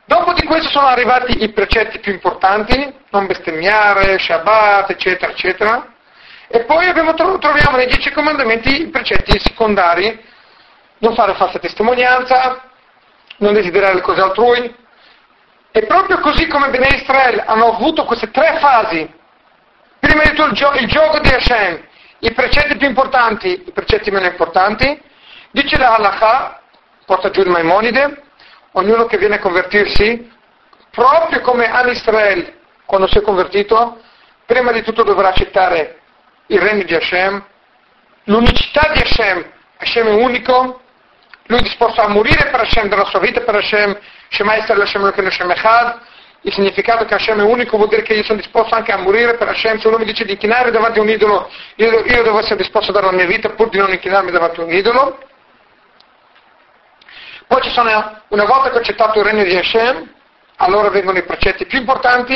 dopo 0.05 0.31
di 0.31 0.45
questo 0.45 0.69
sono 0.69 0.87
arrivati 0.87 1.43
i 1.43 1.51
precetti 1.51 1.99
più 1.99 2.13
importanti, 2.13 2.95
non 3.09 3.25
bestemmiare, 3.25 4.17
Shabbat, 4.19 4.91
eccetera, 4.91 5.33
eccetera, 5.33 5.90
e 6.53 6.65
poi 6.65 6.85
abbiamo, 6.85 7.13
troviamo 7.13 7.77
nei 7.77 7.87
dieci 7.87 8.11
comandamenti 8.11 8.81
i 8.81 8.89
precetti 8.89 9.39
secondari, 9.39 10.21
non 10.97 11.15
fare 11.15 11.33
falsa 11.35 11.59
testimonianza, 11.59 12.61
non 13.37 13.53
desiderare 13.53 13.93
le 13.93 14.01
cose 14.01 14.19
altrui, 14.19 14.75
e 15.71 15.85
proprio 15.85 16.19
così 16.19 16.47
come 16.47 16.69
Bene 16.69 16.97
Israel 16.97 17.41
hanno 17.45 17.73
avuto 17.73 18.03
queste 18.03 18.29
tre 18.31 18.57
fasi, 18.59 19.09
prima 19.99 20.23
di 20.23 20.29
tutto 20.31 20.47
il, 20.47 20.51
gio- 20.51 20.73
il 20.73 20.87
gioco 20.87 21.19
di 21.19 21.29
Hashem, 21.29 21.87
i 22.19 22.33
precetti 22.33 22.75
più 22.75 22.87
importanti, 22.87 23.63
i 23.67 23.71
precetti 23.71 24.11
meno 24.11 24.25
importanti, 24.25 25.01
dice 25.51 25.77
la 25.77 25.95
halakha, 25.95 26.61
porta 27.05 27.29
giù 27.29 27.41
il 27.41 27.49
Maimonide, 27.49 28.23
ognuno 28.73 29.05
che 29.05 29.17
viene 29.17 29.35
a 29.35 29.39
convertirsi, 29.39 30.29
proprio 30.91 31.39
come 31.39 31.71
An 31.71 31.87
Israel, 31.87 32.55
quando 32.85 33.07
si 33.07 33.17
è 33.19 33.21
convertito, 33.21 34.01
prima 34.45 34.73
di 34.73 34.81
tutto 34.81 35.03
dovrà 35.03 35.29
accettare 35.29 36.00
il 36.51 36.59
regno 36.59 36.83
di 36.83 36.93
Hashem, 36.93 37.43
l'unicità 38.25 38.91
di 38.93 38.99
Hashem, 38.99 39.51
Hashem 39.77 40.07
è 40.07 40.13
unico, 40.13 40.81
lui 41.45 41.59
è 41.59 41.61
disposto 41.63 42.01
a 42.01 42.09
morire 42.09 42.49
per 42.49 42.59
Hashem, 42.59 42.89
della 42.89 43.05
sua 43.05 43.19
vita 43.19 43.41
per 43.41 43.55
Hashem, 43.55 43.97
Shema 44.29 44.57
Israel 44.57 44.81
Hashem 44.81 45.01
Elohim 45.01 45.25
Hashem 45.25 45.51
Echad, 45.51 45.99
il 46.41 46.53
significato 46.53 47.05
che 47.05 47.13
Hashem 47.13 47.39
è 47.39 47.43
unico 47.43 47.77
vuol 47.77 47.87
dire 47.87 48.01
che 48.01 48.13
io 48.13 48.23
sono 48.23 48.39
disposto 48.39 48.75
anche 48.75 48.91
a 48.91 48.97
morire 48.97 49.37
per 49.37 49.47
Hashem, 49.47 49.79
se 49.79 49.87
uno 49.87 49.97
mi 49.97 50.05
dice 50.05 50.25
di 50.25 50.31
inchinare 50.31 50.71
davanti 50.71 50.99
a 50.99 51.01
un 51.01 51.09
idolo, 51.09 51.49
io, 51.75 52.03
io 52.03 52.23
devo 52.23 52.39
essere 52.39 52.57
disposto 52.57 52.91
a 52.91 52.93
dare 52.93 53.05
la 53.05 53.13
mia 53.13 53.25
vita 53.25 53.49
pur 53.51 53.69
di 53.69 53.77
non 53.77 53.91
inchinarmi 53.91 54.31
davanti 54.31 54.59
a 54.59 54.63
un 54.63 54.73
idolo. 54.73 55.19
Poi 57.47 57.61
ci 57.61 57.69
sono, 57.69 58.21
una 58.29 58.45
volta 58.45 58.69
che 58.69 58.77
ho 58.77 58.79
accettato 58.79 59.19
il 59.19 59.25
regno 59.25 59.43
di 59.43 59.55
Hashem, 59.55 60.13
allora 60.57 60.89
vengono 60.89 61.17
i 61.17 61.23
precetti 61.23 61.65
più 61.65 61.79
importanti, 61.79 62.33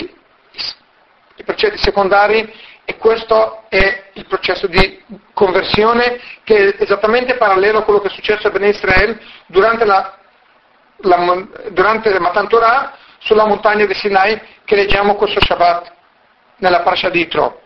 i 1.38 1.44
precetti 1.44 1.78
secondari, 1.78 2.54
e 2.86 2.98
questo 2.98 3.64
è 3.70 4.12
il 4.14 4.28
processo 4.28 4.68
di 4.68 5.04
conversione 5.34 6.20
che 6.44 6.76
è 6.76 6.84
esattamente 6.84 7.36
parallelo 7.36 7.80
a 7.80 7.84
quello 7.84 8.00
che 8.00 8.08
è 8.08 8.12
successo 8.12 8.48
a 8.48 8.52
Ben 8.52 8.64
Israel 8.64 9.20
durante 9.48 9.86
la, 9.86 10.16
la, 10.98 11.48
durante 11.70 12.10
la 12.10 12.20
Matan 12.20 12.48
Torah 12.48 12.96
sulla 13.18 13.48
montagna 13.48 13.86
di 13.86 13.94
Sinai 13.96 14.40
che 14.64 14.76
leggiamo 14.76 15.16
questo 15.16 15.40
Shabbat 15.44 15.94
nella 16.58 16.82
parasha 16.82 17.10
di 17.10 17.22
Itro. 17.22 17.62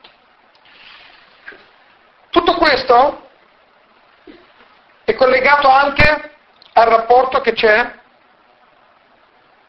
Tutto 2.29 2.53
questo 2.53 3.29
è 5.03 5.13
collegato 5.15 5.67
anche 5.67 6.31
al 6.73 6.87
rapporto 6.87 7.41
che 7.41 7.51
c'è 7.53 7.97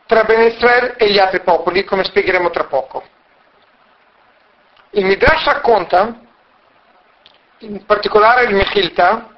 tra 0.07 0.23
Ben 0.25 0.43
Israel 0.43 0.95
e 0.97 1.11
gli 1.11 1.19
altri 1.19 1.41
popoli, 1.41 1.85
come 1.85 2.05
spiegheremo 2.05 2.51
tra 2.51 2.65
poco. 2.65 3.05
Il 4.91 5.05
Midrash 5.05 5.45
racconta, 5.45 6.19
in 7.59 7.85
particolare 7.87 8.45
il 8.45 8.55
Mechilta, 8.55 9.29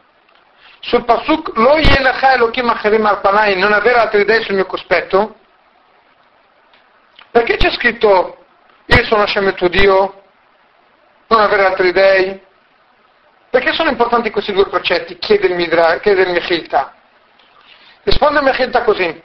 sul 0.80 1.04
Pasuk 1.04 1.56
Lo 1.56 1.76
Yelecha 1.76 2.32
Elohim 2.32 2.70
Acherim 2.70 3.04
Arpanai, 3.04 3.58
non 3.58 3.72
avere 3.72 3.98
altre 3.98 4.22
idee 4.22 4.42
sul 4.42 4.54
mio 4.54 4.66
cospetto, 4.66 5.36
perché 7.30 7.56
c'è 7.56 7.70
scritto 7.70 8.44
io 8.86 9.04
sono 9.04 9.22
Hashem 9.22 9.54
tuo 9.54 9.68
Dio, 9.68 10.22
non 11.28 11.40
avere 11.40 11.64
altri 11.64 11.92
dei? 11.92 12.40
Perché 13.48 13.72
sono 13.72 13.90
importanti 13.90 14.30
questi 14.30 14.52
due 14.52 14.68
precetti? 14.68 15.18
Chiede 15.18 15.46
il, 15.46 15.54
Midra, 15.54 15.98
chiede 16.00 16.22
il 16.22 16.32
Mechilta. 16.32 16.94
Risponde 18.02 18.38
il 18.38 18.44
Mechilta 18.44 18.82
così. 18.82 19.22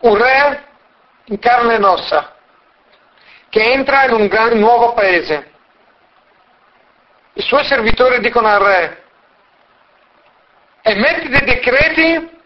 Un 0.00 0.16
re 0.16 0.66
in 1.24 1.38
carne 1.38 1.76
e 1.76 1.84
ossa, 1.84 2.33
che 3.54 3.70
entra 3.70 4.02
in 4.06 4.14
un 4.14 4.26
gran, 4.26 4.58
nuovo 4.58 4.94
paese. 4.94 5.52
I 7.34 7.42
suoi 7.42 7.64
servitori 7.64 8.18
dicono 8.18 8.48
al 8.48 8.58
re, 8.58 9.04
emetti 10.82 11.28
dei 11.28 11.44
decreti 11.44 12.40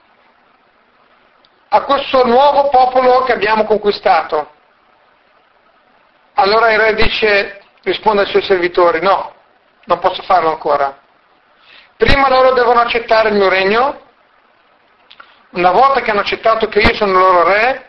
a 1.68 1.80
questo 1.80 2.26
nuovo 2.26 2.68
popolo 2.68 3.22
che 3.22 3.32
abbiamo 3.32 3.64
conquistato. 3.64 4.50
Allora 6.34 6.72
il 6.72 6.78
re 6.78 6.92
dice, 6.92 7.62
risponde 7.84 8.24
ai 8.24 8.28
suoi 8.28 8.42
servitori, 8.42 9.00
no, 9.00 9.34
non 9.84 10.00
posso 10.00 10.22
farlo 10.24 10.50
ancora. 10.50 10.94
Prima 11.96 12.28
loro 12.28 12.52
devono 12.52 12.80
accettare 12.80 13.30
il 13.30 13.36
mio 13.36 13.48
regno, 13.48 13.98
una 15.52 15.70
volta 15.70 16.02
che 16.02 16.10
hanno 16.10 16.20
accettato 16.20 16.68
che 16.68 16.80
io 16.80 16.92
sono 16.92 17.12
il 17.12 17.18
loro 17.18 17.44
re, 17.44 17.88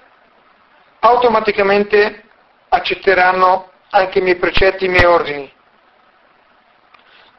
automaticamente 0.99 2.23
accetteranno 2.69 3.71
anche 3.89 4.19
i 4.19 4.21
miei 4.21 4.37
precetti, 4.37 4.85
i 4.85 4.89
miei 4.89 5.05
ordini. 5.05 5.51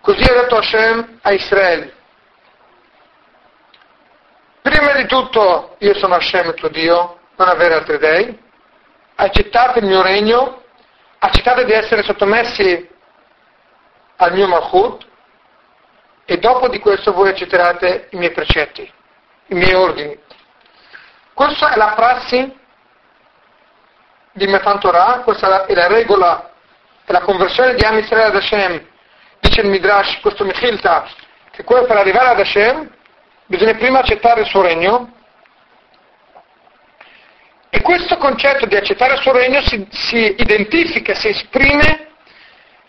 Così 0.00 0.22
ha 0.22 0.34
detto 0.34 0.56
Hashem 0.56 1.18
a 1.22 1.32
Israele. 1.32 1.94
Prima 4.62 4.92
di 4.94 5.06
tutto 5.06 5.76
io 5.78 5.94
sono 5.94 6.14
Hashem 6.14 6.54
tuo 6.54 6.68
Dio, 6.68 7.20
non 7.36 7.48
avere 7.48 7.74
altri 7.74 7.98
dei. 7.98 8.38
Accettate 9.14 9.80
il 9.80 9.86
mio 9.86 10.02
regno, 10.02 10.62
accettate 11.18 11.64
di 11.64 11.72
essere 11.72 12.02
sottomessi 12.02 12.88
al 14.16 14.32
mio 14.32 14.46
Malchut 14.46 15.06
e 16.24 16.38
dopo 16.38 16.68
di 16.68 16.78
questo 16.78 17.12
voi 17.12 17.30
accetterete 17.30 18.08
i 18.10 18.16
miei 18.16 18.32
precetti, 18.32 18.90
i 19.46 19.54
miei 19.54 19.74
ordini. 19.74 20.18
Questa 21.34 21.72
è 21.72 21.76
la 21.76 21.92
prassi 21.94 22.58
di 24.32 24.46
Matan 24.46 24.78
Torah, 24.78 25.20
questa 25.24 25.66
è 25.66 25.74
la 25.74 25.86
regola, 25.88 26.50
è 27.04 27.12
la 27.12 27.20
conversione 27.20 27.74
di 27.74 27.84
Am 27.84 27.98
Israele 27.98 28.28
ad 28.28 28.36
Hashem, 28.36 28.86
dice 29.40 29.60
il 29.60 29.68
Midrash, 29.68 30.20
questo 30.20 30.44
Mechilta, 30.44 31.06
che 31.50 31.64
per 31.64 31.96
arrivare 31.96 32.28
ad 32.28 32.40
Hashem 32.40 32.90
bisogna 33.46 33.74
prima 33.74 33.98
accettare 33.98 34.42
il 34.42 34.46
suo 34.46 34.62
regno 34.62 35.12
e 37.68 37.80
questo 37.82 38.16
concetto 38.16 38.66
di 38.66 38.76
accettare 38.76 39.14
il 39.14 39.20
suo 39.20 39.32
regno 39.32 39.60
si, 39.62 39.86
si 39.90 40.34
identifica, 40.38 41.14
si 41.14 41.28
esprime 41.28 42.08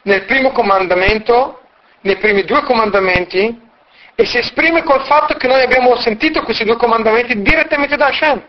nel 0.03 0.25
primo 0.25 0.51
comandamento, 0.51 1.61
nei 2.01 2.17
primi 2.17 2.43
due 2.43 2.63
comandamenti 2.63 3.69
e 4.15 4.25
si 4.25 4.37
esprime 4.37 4.83
col 4.83 5.05
fatto 5.05 5.35
che 5.35 5.47
noi 5.47 5.61
abbiamo 5.61 5.95
sentito 5.97 6.43
questi 6.43 6.63
due 6.63 6.77
comandamenti 6.77 7.41
direttamente 7.41 7.95
da 7.95 8.07
Hashem. 8.07 8.43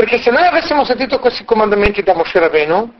Perché 0.00 0.18
se 0.22 0.30
noi 0.30 0.46
avessimo 0.46 0.82
sentito 0.82 1.18
questi 1.18 1.44
comandamenti 1.44 2.02
da 2.02 2.14
Moshe 2.14 2.38
Rabenu, 2.38 2.90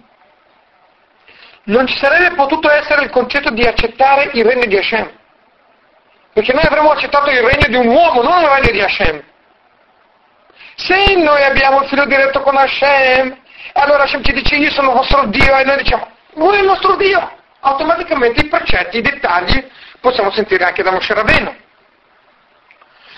non 1.62 1.86
ci 1.86 1.96
sarebbe 1.96 2.34
potuto 2.34 2.70
essere 2.70 3.05
il 3.05 3.09
concetto 3.09 3.48
di 3.48 3.62
accettare 3.66 4.28
il 4.34 4.44
regno 4.44 4.66
di 4.66 4.76
Hashem. 4.76 5.11
Perché 6.34 6.53
noi 6.53 6.62
avremmo 6.62 6.90
accettato 6.90 7.30
il 7.30 7.40
regno 7.40 7.68
di 7.68 7.76
un 7.76 7.86
uomo, 7.86 8.20
non 8.20 8.42
il 8.42 8.48
regno 8.48 8.70
di 8.72 8.82
Hashem. 8.82 9.22
Se 10.74 11.14
noi 11.14 11.42
abbiamo 11.42 11.80
il 11.80 11.88
filo 11.88 12.05
diretto 12.05 12.42
con 12.42 12.59
Hashem, 12.59 13.34
allora 13.72 14.03
Hashem 14.03 14.22
ci 14.22 14.34
dice 14.34 14.57
io 14.57 14.70
sono 14.70 14.90
il 14.90 14.96
vostro 14.96 15.24
Dio 15.24 15.57
e 15.57 15.64
noi 15.64 15.78
diciamo, 15.78 16.07
lui 16.34 16.57
è 16.57 16.61
il 16.61 16.66
nostro 16.66 16.96
Dio. 16.96 17.38
Automaticamente 17.61 18.44
i 18.44 18.48
precetti, 18.48 18.98
i 18.98 19.01
dettagli 19.01 19.66
possiamo 20.01 20.30
sentire 20.32 20.64
anche 20.64 20.82
da 20.82 20.90
Moshe 20.90 21.14
Rabenu. 21.14 21.57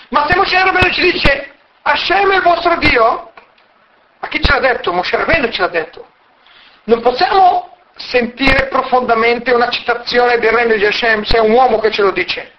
Ma 0.07 0.25
se 0.29 0.37
Moshe 0.37 0.63
Rabenu 0.63 0.89
ci 0.93 1.11
dice 1.11 1.53
Hashem 1.81 2.31
è 2.31 2.35
il 2.37 2.41
vostro 2.43 2.77
Dio, 2.77 3.32
ma 4.23 4.29
chi 4.29 4.41
ce 4.41 4.53
l'ha 4.53 4.59
detto? 4.59 4.93
Moshe 4.93 5.17
Rabbeinu 5.17 5.49
ce 5.49 5.61
l'ha 5.61 5.67
detto. 5.67 6.07
Non 6.85 7.01
possiamo 7.01 7.75
sentire 7.97 8.67
profondamente 8.67 9.51
una 9.51 9.67
citazione 9.67 10.39
del 10.39 10.53
regno 10.53 10.75
di 10.75 10.85
Hashem 10.85 11.23
se 11.23 11.35
è 11.35 11.41
un 11.41 11.51
uomo 11.51 11.79
che 11.79 11.91
ce 11.91 12.03
lo 12.03 12.11
dice. 12.11 12.53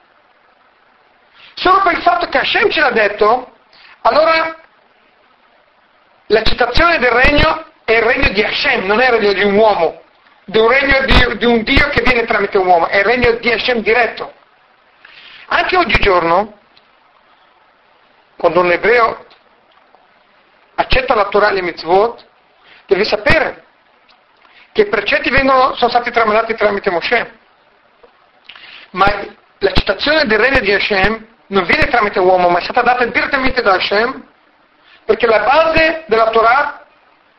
Solo 1.54 1.80
per 1.80 1.92
il 1.92 2.02
fatto 2.02 2.28
che 2.28 2.36
Hashem 2.36 2.68
ce 2.68 2.80
l'ha 2.80 2.90
detto, 2.90 3.56
allora 4.02 4.54
la 6.26 6.42
citazione 6.42 6.98
del 6.98 7.12
regno 7.12 7.64
è 7.84 7.92
il 7.92 8.02
regno 8.02 8.28
di 8.28 8.42
Hashem, 8.42 8.84
non 8.84 9.00
è 9.00 9.06
il 9.06 9.12
regno 9.12 9.32
di 9.32 9.44
un 9.44 9.54
uomo, 9.54 10.02
di 10.44 10.58
un 10.58 10.68
regno 10.68 11.00
di, 11.06 11.38
di 11.38 11.46
un 11.46 11.62
Dio 11.62 11.88
che 11.88 12.02
viene 12.02 12.26
tramite 12.26 12.58
un 12.58 12.66
uomo, 12.66 12.88
è 12.88 12.98
il 12.98 13.04
regno 13.04 13.32
di 13.32 13.50
Hashem 13.50 13.78
diretto. 13.78 14.34
Anche 15.46 15.78
oggigiorno, 15.78 16.58
quando 18.36 18.60
un 18.60 18.70
ebreo 18.70 19.23
accetta 20.74 21.14
la 21.14 21.26
Torah 21.26 21.48
e 21.48 21.54
le 21.54 21.62
mitzvot, 21.62 22.24
deve 22.86 23.04
sapere 23.04 23.64
che 24.72 24.82
i 24.82 24.88
precetti 24.88 25.30
vengono, 25.30 25.74
sono 25.74 25.90
stati 25.90 26.10
tramandati 26.10 26.54
tramite 26.54 26.90
Moshe. 26.90 27.38
Ma 28.90 29.06
la 29.58 29.72
citazione 29.72 30.24
del 30.24 30.38
regno 30.38 30.60
di 30.60 30.72
Hashem 30.72 31.26
non 31.48 31.64
viene 31.64 31.86
tramite 31.86 32.18
uomo, 32.18 32.48
ma 32.48 32.58
è 32.58 32.62
stata 32.62 32.82
data 32.82 33.04
direttamente 33.04 33.62
da 33.62 33.74
Hashem 33.74 34.32
Perché 35.04 35.26
la 35.26 35.40
base 35.40 36.04
della 36.06 36.30
Torah 36.30 36.86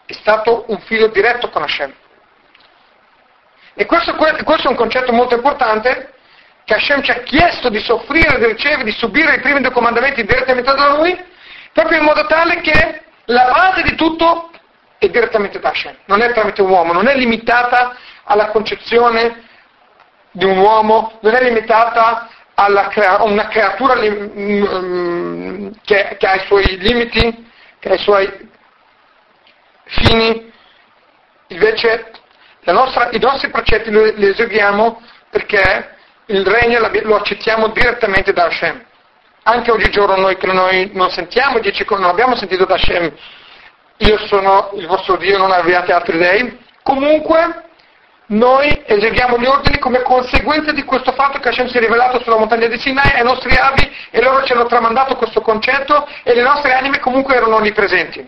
è 0.05 0.13
stato 0.13 0.65
un 0.67 0.79
filo 0.81 1.07
diretto 1.07 1.49
con 1.49 1.63
Hashem. 1.63 1.91
E 3.73 3.85
questo, 3.85 4.15
questo 4.15 4.67
è 4.67 4.69
un 4.69 4.75
concetto 4.75 5.11
molto 5.11 5.35
importante 5.35 6.13
che 6.63 6.75
Hashem 6.75 7.01
ci 7.01 7.11
ha 7.11 7.21
chiesto 7.23 7.69
di 7.69 7.79
soffrire, 7.79 8.37
di 8.37 8.45
ricevere, 8.45 8.83
di 8.83 8.91
subire 8.91 9.35
i 9.35 9.41
primi 9.41 9.61
due 9.61 9.71
comandamenti 9.71 10.23
direttamente 10.23 10.73
da 10.73 10.95
Lui, 10.95 11.19
proprio 11.73 11.97
in 11.97 12.05
modo 12.05 12.25
tale 12.27 12.61
che 12.61 13.03
la 13.25 13.51
base 13.51 13.81
di 13.83 13.95
tutto 13.95 14.51
è 14.97 15.09
direttamente 15.09 15.59
da 15.59 15.69
Hashem, 15.69 15.95
non 16.05 16.21
è 16.21 16.31
tramite 16.33 16.61
un 16.61 16.69
uomo, 16.69 16.93
non 16.93 17.07
è 17.07 17.15
limitata 17.15 17.95
alla 18.23 18.47
concezione 18.47 19.43
di 20.31 20.45
un 20.45 20.57
uomo, 20.57 21.17
non 21.21 21.33
è 21.33 21.43
limitata 21.43 22.29
a 22.53 23.23
una 23.23 23.47
creatura 23.47 23.95
mm, 23.95 25.71
che, 25.83 26.15
che 26.17 26.27
ha 26.27 26.35
i 26.35 26.45
suoi 26.45 26.77
limiti, 26.77 27.49
che 27.79 27.89
ha 27.89 27.93
i 27.93 27.99
suoi 27.99 28.49
fini, 29.83 30.51
invece 31.47 32.11
nostra, 32.65 33.09
i 33.11 33.19
nostri 33.19 33.49
precetti 33.49 33.91
li, 33.91 34.15
li 34.15 34.27
eseguiamo 34.27 35.01
perché 35.29 35.95
il 36.27 36.45
regno 36.45 36.79
lo 36.79 37.15
accettiamo 37.15 37.67
direttamente 37.69 38.33
da 38.33 38.45
Hashem. 38.45 38.83
Anche 39.47 39.69
oggigiorno 39.69 40.15
noi 40.15 40.37
che 40.37 40.47
noi 40.47 40.89
non 40.93 41.11
sentiamo, 41.11 41.59
dice, 41.59 41.85
non 41.87 42.05
abbiamo 42.05 42.35
sentito 42.35 42.65
da 42.65 42.73
Hashem, 42.73 43.13
io 43.97 44.17
sono 44.25 44.71
il 44.73 44.87
vostro 44.87 45.17
Dio, 45.17 45.37
non 45.37 45.51
abbiate 45.51 45.93
altri 45.93 46.17
dei, 46.17 46.59
comunque 46.81 47.65
noi 48.27 48.81
eseguiamo 48.87 49.37
gli 49.37 49.45
ordini 49.45 49.77
come 49.77 50.01
conseguenza 50.01 50.71
di 50.71 50.83
questo 50.83 51.11
fatto 51.11 51.37
che 51.37 51.49
Hashem 51.49 51.67
si 51.67 51.77
è 51.77 51.79
rivelato 51.79 52.23
sulla 52.23 52.39
montagna 52.39 52.65
di 52.65 52.79
Sinai 52.79 53.11
ai 53.11 53.23
nostri 53.23 53.55
avi 53.55 53.87
e 54.09 54.19
loro 54.19 54.43
ci 54.45 54.53
hanno 54.53 54.65
tramandato 54.65 55.15
questo 55.15 55.41
concetto 55.41 56.07
e 56.23 56.33
le 56.33 56.41
nostre 56.41 56.73
anime 56.73 56.97
comunque 56.97 57.35
erano 57.35 57.57
onnipresenti. 57.57 58.27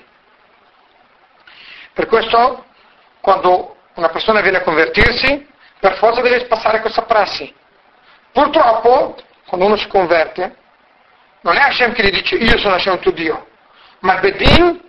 Per 1.93 2.05
questo, 2.05 2.65
quando 3.21 3.75
una 3.95 4.09
persona 4.09 4.41
viene 4.41 4.57
a 4.57 4.61
convertirsi, 4.61 5.47
per 5.79 5.95
forza 5.95 6.21
deve 6.21 6.45
passare 6.45 6.79
questa 6.79 7.01
prassi. 7.01 7.51
Purtroppo, 8.31 9.17
quando 9.47 9.65
uno 9.65 9.77
si 9.77 9.87
converte, 9.87 10.65
non 11.47 11.55
è 11.55 11.61
Hashem 11.61 11.93
che 11.93 12.03
gli 12.03 12.11
dice 12.11 12.35
io 12.35 12.57
sono 12.57 12.75
Hashem 12.75 12.99
tuo 12.99 13.11
Dio, 13.11 13.47
ma 13.99 14.17
Bedin 14.17 14.81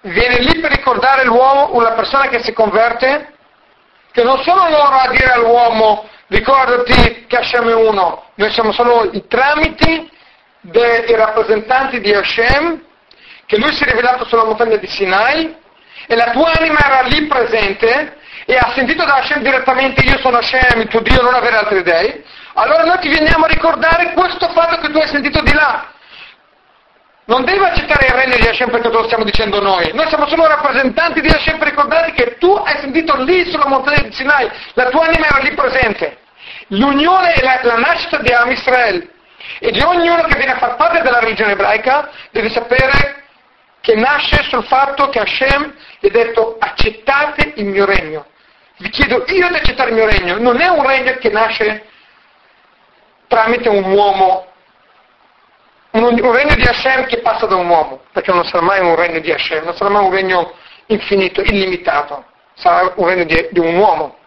viene 0.00 0.38
lì 0.38 0.58
per 0.60 0.70
ricordare 0.70 1.24
l'uomo, 1.24 1.74
una 1.74 1.92
persona 1.92 2.28
che 2.28 2.42
si 2.42 2.54
converte, 2.54 3.34
che 4.12 4.22
non 4.22 4.42
sono 4.42 4.70
loro 4.70 4.96
a 4.96 5.10
dire 5.10 5.30
all'uomo 5.32 6.08
ricordati 6.28 7.26
che 7.26 7.36
Hashem 7.36 7.68
è 7.68 7.74
uno, 7.74 8.30
noi 8.36 8.50
siamo 8.50 8.72
solo 8.72 9.10
i 9.12 9.26
tramiti 9.26 10.10
dei 10.60 11.14
rappresentanti 11.14 12.00
di 12.00 12.14
Hashem, 12.14 12.82
che 13.44 13.58
lui 13.58 13.74
si 13.74 13.84
è 13.84 13.90
rivelato 13.90 14.24
sulla 14.24 14.44
montagna 14.44 14.76
di 14.76 14.86
Sinai 14.86 15.54
e 16.06 16.16
la 16.16 16.30
tua 16.30 16.50
anima 16.56 16.78
era 16.78 17.02
lì 17.02 17.26
presente 17.26 18.16
e 18.46 18.56
ha 18.56 18.72
sentito 18.74 19.04
da 19.04 19.16
Hashem 19.16 19.42
direttamente 19.42 20.02
io 20.02 20.18
sono 20.20 20.38
Hashem, 20.38 20.80
il 20.80 20.88
tuo 20.88 21.00
Dio, 21.00 21.20
non 21.20 21.34
avere 21.34 21.56
altri 21.56 21.82
dei, 21.82 22.24
allora 22.54 22.84
noi 22.84 22.98
ti 22.98 23.08
veniamo 23.08 23.44
a 23.44 23.48
ricordare 23.48 24.12
questo 24.12 24.48
fatto 24.48 24.78
che 24.78 24.90
tu 24.90 24.98
hai 24.98 25.08
sentito 25.08 25.40
di 25.42 25.52
là. 25.52 25.86
Non 27.24 27.44
devi 27.44 27.62
accettare 27.62 28.06
il 28.06 28.12
regno 28.12 28.36
di 28.36 28.48
Hashem 28.48 28.70
perché 28.70 28.88
te 28.88 28.96
lo 28.96 29.04
stiamo 29.04 29.22
dicendo 29.22 29.60
noi. 29.60 29.92
Noi 29.94 30.08
siamo 30.08 30.26
solo 30.26 30.48
rappresentanti 30.48 31.20
di 31.20 31.28
Hashem 31.28 31.58
per 31.58 31.68
ricordarti 31.68 32.12
che 32.12 32.36
tu 32.38 32.50
hai 32.52 32.78
sentito 32.80 33.14
lì 33.22 33.48
sulla 33.48 33.68
montagna 33.68 34.02
di 34.02 34.12
Sinai, 34.12 34.50
la 34.72 34.88
tua 34.88 35.06
anima 35.06 35.26
era 35.26 35.38
lì 35.38 35.54
presente. 35.54 36.18
L'unione 36.68 37.34
e 37.34 37.42
la, 37.42 37.60
la 37.62 37.76
nascita 37.76 38.18
di 38.18 38.32
Am 38.32 38.50
Israel 38.50 39.08
e 39.60 39.70
di 39.70 39.80
ognuno 39.80 40.22
che 40.22 40.36
viene 40.36 40.52
a 40.52 40.58
far 40.58 40.74
parte 40.76 41.02
della 41.02 41.20
religione 41.20 41.52
ebraica 41.52 42.10
deve 42.30 42.50
sapere 42.50 43.24
che 43.80 43.94
nasce 43.94 44.42
sul 44.42 44.64
fatto 44.64 45.08
che 45.08 45.20
Hashem 45.20 45.74
gli 46.00 46.06
ha 46.06 46.10
detto 46.10 46.56
accettate 46.58 47.52
il 47.56 47.66
mio 47.66 47.84
regno. 47.84 48.26
Vi 48.78 48.88
chiedo 48.88 49.24
io 49.28 49.48
di 49.48 49.54
accettare 49.54 49.90
il 49.90 49.96
mio 49.96 50.06
regno. 50.06 50.38
Non 50.38 50.60
è 50.60 50.68
un 50.68 50.84
regno 50.84 51.14
che 51.18 51.30
nasce 51.30 51.89
tramite 53.30 53.68
un 53.68 53.84
uomo, 53.92 54.46
un, 55.92 56.02
un 56.02 56.32
regno 56.32 56.56
di 56.56 56.66
Hashem 56.66 57.06
che 57.06 57.20
passa 57.20 57.46
da 57.46 57.54
un 57.54 57.68
uomo, 57.68 58.02
perché 58.10 58.32
non 58.32 58.44
sarà 58.44 58.64
mai 58.64 58.80
un 58.80 58.96
regno 58.96 59.20
di 59.20 59.30
Hashem, 59.30 59.62
non 59.62 59.76
sarà 59.76 59.88
mai 59.88 60.04
un 60.04 60.10
regno 60.10 60.52
infinito, 60.86 61.40
illimitato, 61.40 62.24
sarà 62.54 62.92
un 62.96 63.06
regno 63.06 63.22
di, 63.22 63.48
di 63.52 63.60
un 63.60 63.76
uomo. 63.76 64.18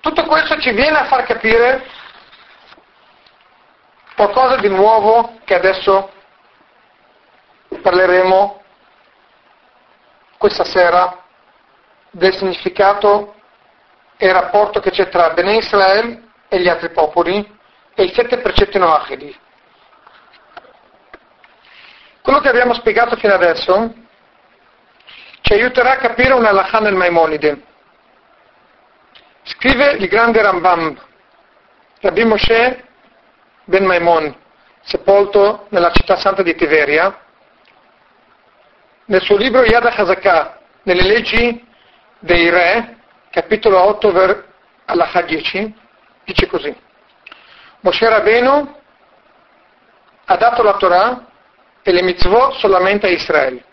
Tutto 0.00 0.24
questo 0.26 0.60
ci 0.60 0.72
viene 0.72 0.98
a 0.98 1.06
far 1.06 1.24
capire 1.24 1.82
qualcosa 4.14 4.56
di 4.56 4.68
nuovo 4.68 5.38
che 5.44 5.54
adesso 5.54 6.12
parleremo 7.80 8.62
questa 10.36 10.64
sera 10.64 11.24
del 12.10 12.36
significato 12.36 13.36
e 14.22 14.26
il 14.26 14.34
rapporto 14.34 14.78
che 14.78 14.92
c'è 14.92 15.08
tra 15.08 15.30
Bene 15.30 15.56
Israel 15.56 16.30
e 16.48 16.60
gli 16.60 16.68
altri 16.68 16.90
popoli 16.90 17.44
e 17.92 18.04
i 18.04 18.12
sette 18.14 18.38
precetti 18.38 18.78
noachidi. 18.78 19.36
Quello 22.22 22.38
che 22.38 22.48
abbiamo 22.48 22.72
spiegato 22.72 23.16
fino 23.16 23.34
adesso 23.34 23.92
ci 25.40 25.54
aiuterà 25.54 25.94
a 25.94 25.96
capire 25.96 26.34
una 26.34 26.50
halakha 26.50 26.78
nel 26.78 26.94
Maimonide. 26.94 27.64
Scrive 29.42 29.94
il 29.94 30.06
grande 30.06 30.40
Rambam, 30.40 30.96
Rabbi 31.98 32.24
Moshe 32.24 32.84
ben 33.64 33.84
Maimon, 33.84 34.32
sepolto 34.82 35.66
nella 35.70 35.90
città 35.90 36.14
santa 36.14 36.44
di 36.44 36.54
Tiberia, 36.54 37.12
nel 39.06 39.22
suo 39.22 39.36
libro 39.36 39.64
Yad 39.64 39.84
HaZakah, 39.84 40.60
nelle 40.84 41.02
leggi 41.02 41.66
dei 42.20 42.50
re, 42.50 43.01
capitolo 43.32 43.80
8, 43.80 44.12
ver, 44.12 44.44
alla 44.84 45.08
10, 45.24 45.74
dice 46.24 46.46
così. 46.46 46.76
Moshe 47.80 48.06
Rabbeinu 48.06 48.80
ha 50.26 50.36
dato 50.36 50.62
la 50.62 50.74
Torah 50.74 51.26
e 51.82 51.92
le 51.92 52.02
mitzvot 52.02 52.56
solamente 52.56 53.06
a 53.06 53.10
Israele. 53.10 53.64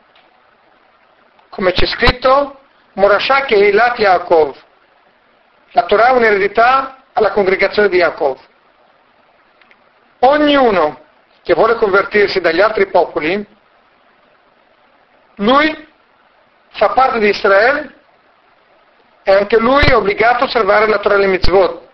Come 1.49 1.73
c'è 1.73 1.85
scritto, 1.87 2.61
Morashah 2.93 3.41
che 3.41 3.55
Eilat 3.55 3.99
Yaakov. 3.99 4.55
La 5.71 5.83
Torah 5.83 6.07
è 6.07 6.11
un'eredità 6.11 7.03
alla 7.11 7.31
congregazione 7.31 7.89
di 7.89 7.97
Yaakov. 7.97 8.39
Ognuno 10.19 11.03
che 11.43 11.53
vuole 11.53 11.75
convertirsi 11.75 12.39
dagli 12.39 12.61
altri 12.61 12.87
popoli, 12.87 13.45
lui 15.35 15.87
fa 16.69 16.89
parte 16.91 17.19
di 17.19 17.27
Israele 17.27 17.97
e 19.23 19.31
anche 19.31 19.57
lui 19.57 19.83
è 19.83 19.95
obbligato 19.95 20.43
a 20.43 20.47
osservare 20.47 20.87
la 20.87 20.99
Torah 20.99 21.15
e 21.15 21.19
le 21.19 21.27
mitzvot. 21.27 21.87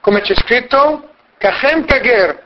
Come 0.00 0.20
c'è 0.20 0.34
scritto, 0.34 1.10
Kachem 1.38 1.84
Kager. 1.84 2.42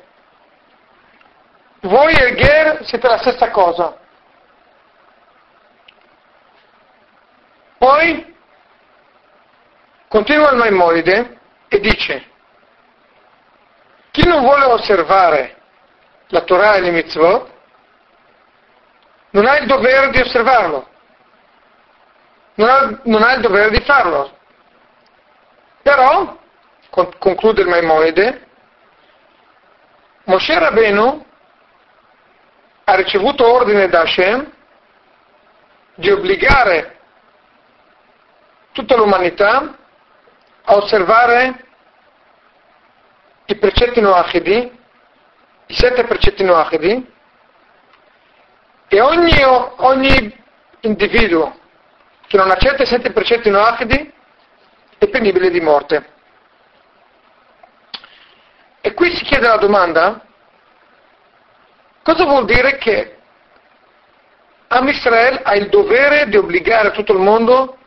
Voi 1.81 2.15
e 2.15 2.29
il 2.29 2.37
Ger 2.37 2.85
siete 2.87 3.09
la 3.09 3.19
stessa 3.19 3.51
cosa. 3.51 3.97
Poi 7.79 8.37
continua 10.09 10.51
il 10.51 10.57
Maimonide 10.57 11.39
e 11.69 11.81
dice, 11.81 12.25
chi 14.11 14.27
non 14.27 14.43
vuole 14.43 14.65
osservare 14.65 15.57
la 16.29 16.41
Torah 16.41 16.75
e 16.75 16.81
le 16.81 16.91
mitzvot, 16.91 17.51
non 19.31 19.47
ha 19.47 19.59
il 19.59 19.67
dovere 19.67 20.11
di 20.11 20.21
osservarlo, 20.21 20.89
non 22.59 22.69
ha, 22.69 23.01
non 23.05 23.23
ha 23.23 23.35
il 23.35 23.41
dovere 23.41 23.71
di 23.71 23.81
farlo. 23.81 24.37
Però, 25.83 26.39
conclude 27.19 27.63
il 27.63 27.69
Maimonide, 27.69 28.47
Moshe 30.25 30.59
Rabenu 30.59 31.25
ha 32.85 32.95
ricevuto 32.95 33.51
ordine 33.51 33.89
da 33.89 34.01
Hashem 34.01 34.53
di 35.95 36.11
obbligare 36.11 36.99
tutta 38.73 38.97
l'umanità 38.97 39.77
a 40.65 40.77
osservare 40.77 41.65
i 43.47 43.57
precetti 43.57 44.01
noachidi, 44.01 44.79
i 45.67 45.75
sette 45.75 46.05
precetti 46.05 46.45
noachidi, 46.45 47.15
e 48.89 49.01
ogni, 49.01 49.43
ogni 49.77 50.45
individuo 50.81 51.58
che 52.29 52.37
non 52.37 52.51
accetta 52.51 52.83
i 52.83 52.87
sette 52.87 53.11
precetti 53.11 53.49
noachidi 53.49 54.13
è 54.99 55.09
penibile 55.09 55.51
di 55.51 55.61
morte. 55.61 56.17
E 58.83 58.93
qui 58.95 59.17
si 59.17 59.25
chiede 59.25 59.49
la 59.49 59.57
domanda, 59.57 60.25
cosa 62.03 62.25
vuol 62.25 62.45
dire 62.45 62.77
che 62.77 63.17
Am 64.71 64.87
Israel 64.89 65.41
ha 65.43 65.55
il 65.55 65.71
dovere 65.71 66.29
di 66.29 66.37
obbligare 66.37 66.91
tutto 66.91 67.15
il 67.15 67.21
mondo 67.21 67.79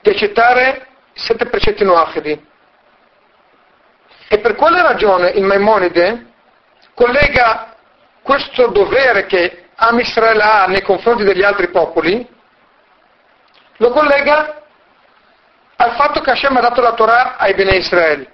di 0.00 0.10
accettare 0.10 0.86
i 1.12 1.18
sette 1.18 1.46
precetti 1.46 1.82
noachidi? 1.82 2.50
E 4.28 4.38
per 4.38 4.54
quale 4.54 4.80
ragione 4.80 5.30
il 5.30 5.42
Maimonide 5.42 6.26
collega 6.94 7.74
questo 8.22 8.68
dovere 8.68 9.26
che 9.26 9.64
Am 9.74 9.98
Israel 9.98 10.40
ha 10.40 10.66
nei 10.66 10.82
confronti 10.82 11.24
degli 11.24 11.42
altri 11.42 11.68
popoli, 11.70 12.31
lo 13.76 13.90
collega 13.90 14.62
al 15.76 15.94
fatto 15.94 16.20
che 16.20 16.30
Hashem 16.30 16.56
ha 16.56 16.60
dato 16.60 16.80
la 16.80 16.92
Torah 16.92 17.36
ai 17.36 17.54
Bene 17.54 17.76
Israele. 17.76 18.30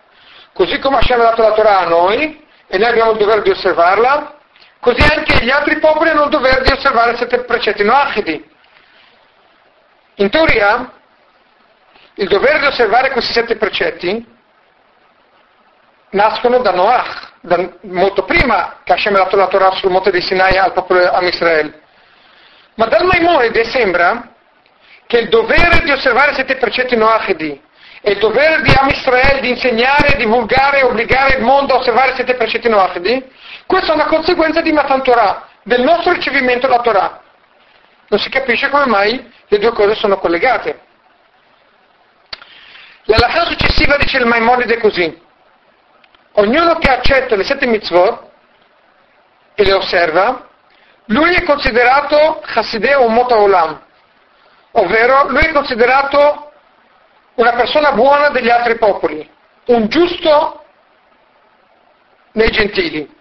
Così 0.53 0.79
come 0.79 0.99
Hashem 0.99 1.21
ha 1.21 1.25
dato 1.25 1.43
la 1.43 1.53
Torah 1.53 1.79
a 1.81 1.89
noi, 1.89 2.47
e 2.67 2.79
noi 2.79 2.89
abbiamo 2.89 3.13
il 3.13 3.19
dovere 3.19 3.43
di 3.43 3.51
osservarla, 3.51 4.35
così 4.81 5.01
anche 5.11 5.45
gli 5.45 5.51
altri 5.51 5.79
popoli 5.79 6.11
hanno 6.11 6.25
il 6.25 6.31
dovere 6.31 6.63
di 6.63 6.73
osservare 6.73 7.13
i 7.13 7.17
sette 7.17 7.45
precetti 7.45 7.83
noachidi. 7.83 8.51
In 10.17 10.31
teoria, 10.31 10.93
il 12.15 12.29
dovere 12.29 12.59
di 12.59 12.67
osservare 12.67 13.11
questi 13.11 13.33
sette 13.33 13.57
precetti 13.57 14.37
nascono 16.11 16.59
da 16.59 16.73
Noach, 16.73 17.33
da, 17.41 17.71
molto 17.83 18.25
prima 18.25 18.79
che 18.83 18.93
Hashem 18.93 19.15
ha 19.15 19.19
dato 19.19 19.37
la 19.37 19.47
Torah 19.47 19.71
sul 19.73 19.91
monte 19.91 20.11
di 20.11 20.21
Sinai 20.21 20.57
al 20.57 20.73
popolo 20.73 21.01
di 21.21 21.27
Israele. 21.27 21.83
Ma 22.75 22.87
dal 22.87 23.05
Maimonide 23.05 23.65
sembra 23.65 24.35
che 25.09 25.19
il 25.21 25.31
dovere 25.31 25.81
di 25.83 25.91
osservare 25.91 26.35
sette 26.35 26.57
precetti 26.57 26.95
Noachidi 26.95 27.59
e 28.03 28.11
il 28.13 28.19
dovere 28.19 28.61
di 28.61 28.71
Am 28.77 28.91
Israel 28.91 29.41
di 29.41 29.49
insegnare, 29.49 30.17
divulgare 30.19 30.81
e 30.81 30.85
obbligare 30.85 31.39
il 31.39 31.43
mondo 31.43 31.73
a 31.75 31.79
osservare 31.79 32.15
sette 32.15 32.35
precetti 32.35 32.69
Noachidi, 32.69 33.25
questa 33.67 33.93
è 33.93 33.95
una 33.95 34.05
conseguenza 34.05 34.61
di 34.61 34.71
Matan 34.71 35.03
Torah, 35.03 35.49
del 35.63 35.81
nostro 35.81 36.13
ricevimento 36.13 36.67
della 36.67 36.83
Torah. 36.83 37.23
Non 38.09 38.21
si 38.21 38.29
capisce 38.29 38.69
come 38.69 38.85
mai 38.85 39.33
le 39.49 39.59
due 39.59 39.73
cose 39.73 39.95
sono 39.95 40.19
collegate. 40.19 40.79
La 43.05 43.17
lacha 43.19 43.47
successiva 43.47 43.97
dice 43.97 44.19
il 44.19 44.27
Maimonide 44.27 44.77
così. 44.77 45.23
Ognuno 46.33 46.75
che 46.77 46.91
accetta 46.91 47.35
le 47.35 47.45
sette 47.45 47.67
mitzvot 47.67 48.31
e 49.55 49.65
le 49.65 49.73
osserva, 49.73 50.47
lui 51.07 51.35
è 51.35 51.43
considerato 51.45 52.43
Hasideo 52.45 53.09
Mota 53.09 53.39
Olam, 53.39 53.87
ovvero 54.73 55.29
lui 55.29 55.45
è 55.45 55.53
considerato 55.53 56.53
una 57.35 57.53
persona 57.53 57.93
buona 57.93 58.31
degli 58.31 58.51
altri 58.51 58.77
popoli, 58.77 59.29
un 59.67 59.89
giusto 59.89 60.65
nei 62.33 62.51
gentili. 62.51 63.17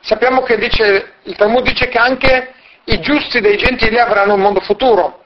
Sappiamo 0.00 0.42
che 0.42 0.56
dice, 0.56 1.14
il 1.24 1.36
Talmud 1.36 1.64
dice 1.64 1.88
che 1.88 1.98
anche 1.98 2.54
i 2.84 3.00
giusti 3.00 3.40
dei 3.40 3.56
gentili 3.56 3.98
avranno 3.98 4.34
un 4.34 4.40
mondo 4.40 4.60
futuro. 4.60 5.24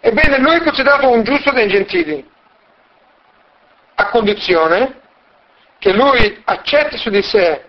Ebbene, 0.00 0.38
lui 0.38 0.54
è 0.56 0.62
considerato 0.62 1.10
un 1.10 1.22
giusto 1.22 1.50
dei 1.50 1.68
gentili, 1.68 2.26
a 3.96 4.08
condizione 4.08 5.00
che 5.78 5.92
lui 5.92 6.40
accetti 6.44 6.96
su 6.96 7.10
di 7.10 7.22
sé 7.22 7.64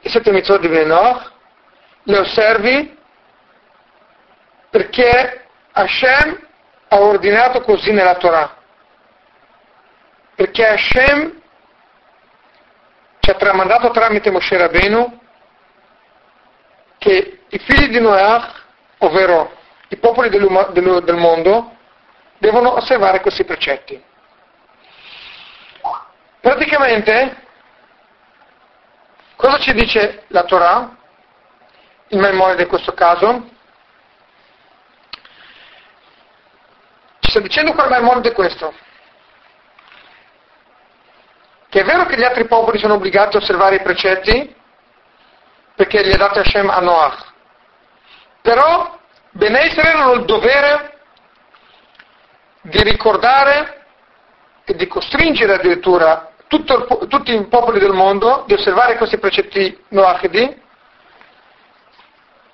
i 0.00 0.08
sette 0.10 0.30
mitzvot 0.32 0.60
di 0.60 0.68
Benoch, 0.68 1.32
le 2.02 2.18
osservi 2.18 2.98
perché 4.74 5.46
Hashem 5.70 6.48
ha 6.88 6.98
ordinato 6.98 7.60
così 7.60 7.92
nella 7.92 8.16
Torah. 8.16 8.56
Perché 10.34 10.66
Hashem 10.66 11.40
ci 13.20 13.30
ha 13.30 13.34
tramandato 13.34 13.92
tramite 13.92 14.32
Moshe 14.32 14.56
Rabenu 14.56 15.20
che 16.98 17.42
i 17.46 17.58
figli 17.60 17.86
di 17.90 18.00
Noach, 18.00 18.64
ovvero 18.98 19.56
i 19.90 19.96
popoli 19.96 20.28
del, 20.28 20.42
mondo, 20.42 21.76
devono 22.38 22.74
osservare 22.74 23.20
questi 23.20 23.44
precetti. 23.44 24.02
Praticamente, 26.40 27.36
cosa 29.36 29.56
ci 29.58 29.72
dice 29.72 30.24
la 30.28 30.42
Torah, 30.42 30.96
il 32.08 32.18
memoria 32.18 32.60
in 32.60 32.68
questo 32.68 32.92
caso? 32.92 33.52
Sta 37.34 37.42
dicendo 37.42 37.72
quel 37.72 37.90
memoria 37.90 38.32
questo, 38.32 38.72
che 41.68 41.80
è 41.80 41.84
vero 41.84 42.06
che 42.06 42.16
gli 42.16 42.22
altri 42.22 42.46
popoli 42.46 42.78
sono 42.78 42.94
obbligati 42.94 43.34
a 43.34 43.40
osservare 43.40 43.74
i 43.74 43.82
precetti, 43.82 44.54
perché 45.74 46.00
li 46.02 46.12
ha 46.12 46.16
dati 46.16 46.38
Hashem 46.38 46.70
a 46.70 46.78
Noach, 46.78 47.32
però 48.40 49.00
Bene 49.32 49.66
Israele 49.66 49.98
hanno 49.98 50.12
il 50.12 50.24
dovere 50.26 51.00
di 52.60 52.80
ricordare 52.84 53.84
e 54.64 54.76
di 54.76 54.86
costringere 54.86 55.54
addirittura 55.54 56.30
tutto, 56.46 56.86
tutti 57.08 57.34
i 57.34 57.46
popoli 57.48 57.80
del 57.80 57.94
mondo 57.94 58.44
di 58.46 58.52
osservare 58.52 58.96
questi 58.96 59.18
precetti 59.18 59.76
Noachidi, 59.88 60.62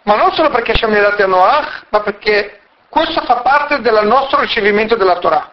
ma 0.05 0.17
non 0.17 0.33
solo 0.33 0.49
perché 0.49 0.75
siamo 0.75 0.99
dati 0.99 1.21
a 1.21 1.27
Noach, 1.27 1.85
ma 1.91 2.01
perché 2.01 2.60
questo 2.91 3.23
fa 3.23 3.37
parte 3.37 3.81
del 3.81 4.05
nostro 4.05 4.41
ricevimento 4.41 4.97
della 4.97 5.19
Torah. 5.19 5.53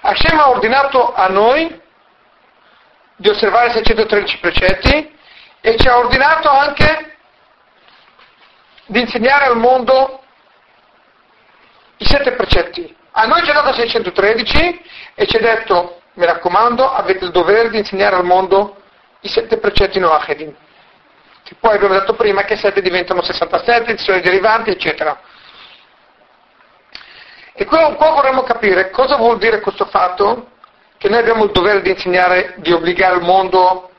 Hashem 0.00 0.38
ha 0.38 0.50
ordinato 0.50 1.12
a 1.12 1.26
noi 1.26 1.82
di 3.16 3.28
osservare 3.28 3.72
613 3.72 4.38
precetti 4.38 5.16
e 5.60 5.76
ci 5.76 5.88
ha 5.88 5.98
ordinato 5.98 6.48
anche 6.48 7.16
di 8.86 9.00
insegnare 9.00 9.46
al 9.46 9.56
mondo 9.56 10.22
i 11.96 12.04
sette 12.06 12.32
precetti. 12.32 12.96
A 13.10 13.26
noi 13.26 13.42
ci 13.42 13.50
ha 13.50 13.54
dato 13.54 13.72
613 13.72 14.82
e 15.14 15.26
ci 15.26 15.36
ha 15.36 15.40
detto 15.40 16.02
mi 16.14 16.24
raccomando, 16.24 16.92
avete 16.92 17.24
il 17.24 17.30
dovere 17.32 17.70
di 17.70 17.78
insegnare 17.78 18.16
al 18.16 18.24
mondo 18.24 18.80
i 19.20 19.28
sette 19.28 19.58
precetti 19.58 19.98
Noachedim. 19.98 20.54
Che 21.42 21.54
poi 21.58 21.74
abbiamo 21.74 21.94
detto 21.94 22.14
prima 22.14 22.42
che 22.44 22.56
sette 22.56 22.80
diventano 22.80 23.22
67, 23.22 23.96
ci 23.96 24.04
sono 24.04 24.18
i 24.18 24.20
derivanti, 24.20 24.70
eccetera. 24.70 25.18
E 27.60 27.64
qua, 27.64 27.92
qua 27.94 28.10
vorremmo 28.10 28.44
capire 28.44 28.90
cosa 28.90 29.16
vuol 29.16 29.36
dire 29.38 29.58
questo 29.58 29.84
fatto 29.86 30.50
che 30.96 31.08
noi 31.08 31.18
abbiamo 31.18 31.42
il 31.42 31.50
dovere 31.50 31.82
di 31.82 31.90
insegnare, 31.90 32.54
di 32.58 32.70
obbligare 32.70 33.16
il 33.16 33.24
mondo 33.24 33.90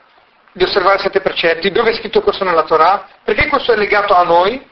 di 0.52 0.64
osservare 0.64 0.96
i 0.96 1.00
sette 1.00 1.20
precetti, 1.20 1.70
dove 1.70 1.90
è 1.90 1.94
scritto 1.94 2.22
questo 2.22 2.42
nella 2.42 2.62
Torah, 2.62 3.06
perché 3.22 3.48
questo 3.48 3.72
è 3.72 3.76
legato 3.76 4.14
a 4.14 4.22
noi, 4.22 4.66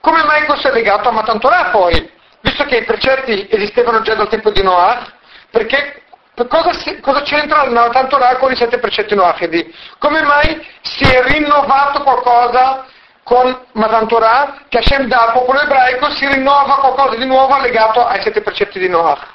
come 0.00 0.24
mai 0.24 0.44
questo 0.44 0.68
è 0.68 0.72
legato 0.72 1.08
a 1.08 1.12
Matan 1.12 1.38
Torah 1.38 1.66
poi, 1.70 2.10
visto 2.40 2.64
che 2.64 2.78
i 2.78 2.84
precetti 2.84 3.46
esistevano 3.48 4.02
già 4.02 4.16
dal 4.16 4.28
tempo 4.28 4.50
di 4.50 4.64
Noah, 4.64 5.06
perché 5.52 6.02
cosa, 6.48 7.00
cosa 7.00 7.22
c'entra 7.22 7.62
nella 7.62 7.90
Tantorah 7.90 8.38
con 8.38 8.50
i 8.50 8.56
sette 8.56 8.80
precetti 8.80 9.14
noachidi? 9.14 9.72
Come 9.98 10.20
mai 10.22 10.66
si 10.82 11.04
è 11.04 11.22
rinnovato 11.22 12.02
qualcosa 12.02 12.86
con 13.24 13.66
Matan 13.72 14.06
Torah 14.06 14.60
che 14.68 14.78
Hashem 14.78 15.08
dà 15.08 15.26
al 15.26 15.32
popolo 15.32 15.60
ebraico, 15.60 16.10
si 16.10 16.26
rinnova 16.26 16.76
qualcosa 16.76 17.16
di 17.16 17.26
nuovo 17.26 17.58
legato 17.58 18.04
ai 18.06 18.22
sette 18.22 18.42
precetti 18.42 18.78
di 18.78 18.88
Noach? 18.88 19.32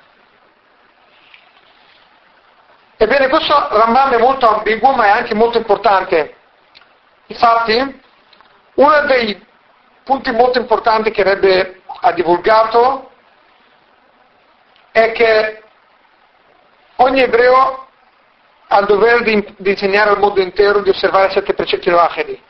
Ebbene, 2.96 3.28
questo 3.28 3.68
Rambam 3.70 4.14
è 4.14 4.18
molto 4.18 4.48
ambiguo, 4.48 4.94
ma 4.94 5.06
è 5.06 5.10
anche 5.10 5.34
molto 5.34 5.58
importante. 5.58 6.36
Infatti, 7.28 8.02
uno 8.76 9.02
dei 9.02 9.46
punti 10.04 10.32
molto 10.32 10.60
importanti 10.60 11.12
che 11.12 11.24
Rebbe 11.24 11.82
ha 12.02 12.12
divulgato 12.14 13.12
è 14.92 15.12
che 15.12 15.64
Ogni 17.02 17.22
ebreo 17.22 17.88
ha 18.68 18.80
il 18.80 18.86
dovere 18.86 19.24
di, 19.24 19.56
di, 19.58 19.70
insegnare 19.72 20.10
al 20.10 20.20
mondo 20.20 20.42
intero 20.42 20.82
di 20.82 20.90
osservare 20.90 21.32
sette 21.32 21.54
precetti 21.54 21.90
noachedi. 21.90 22.42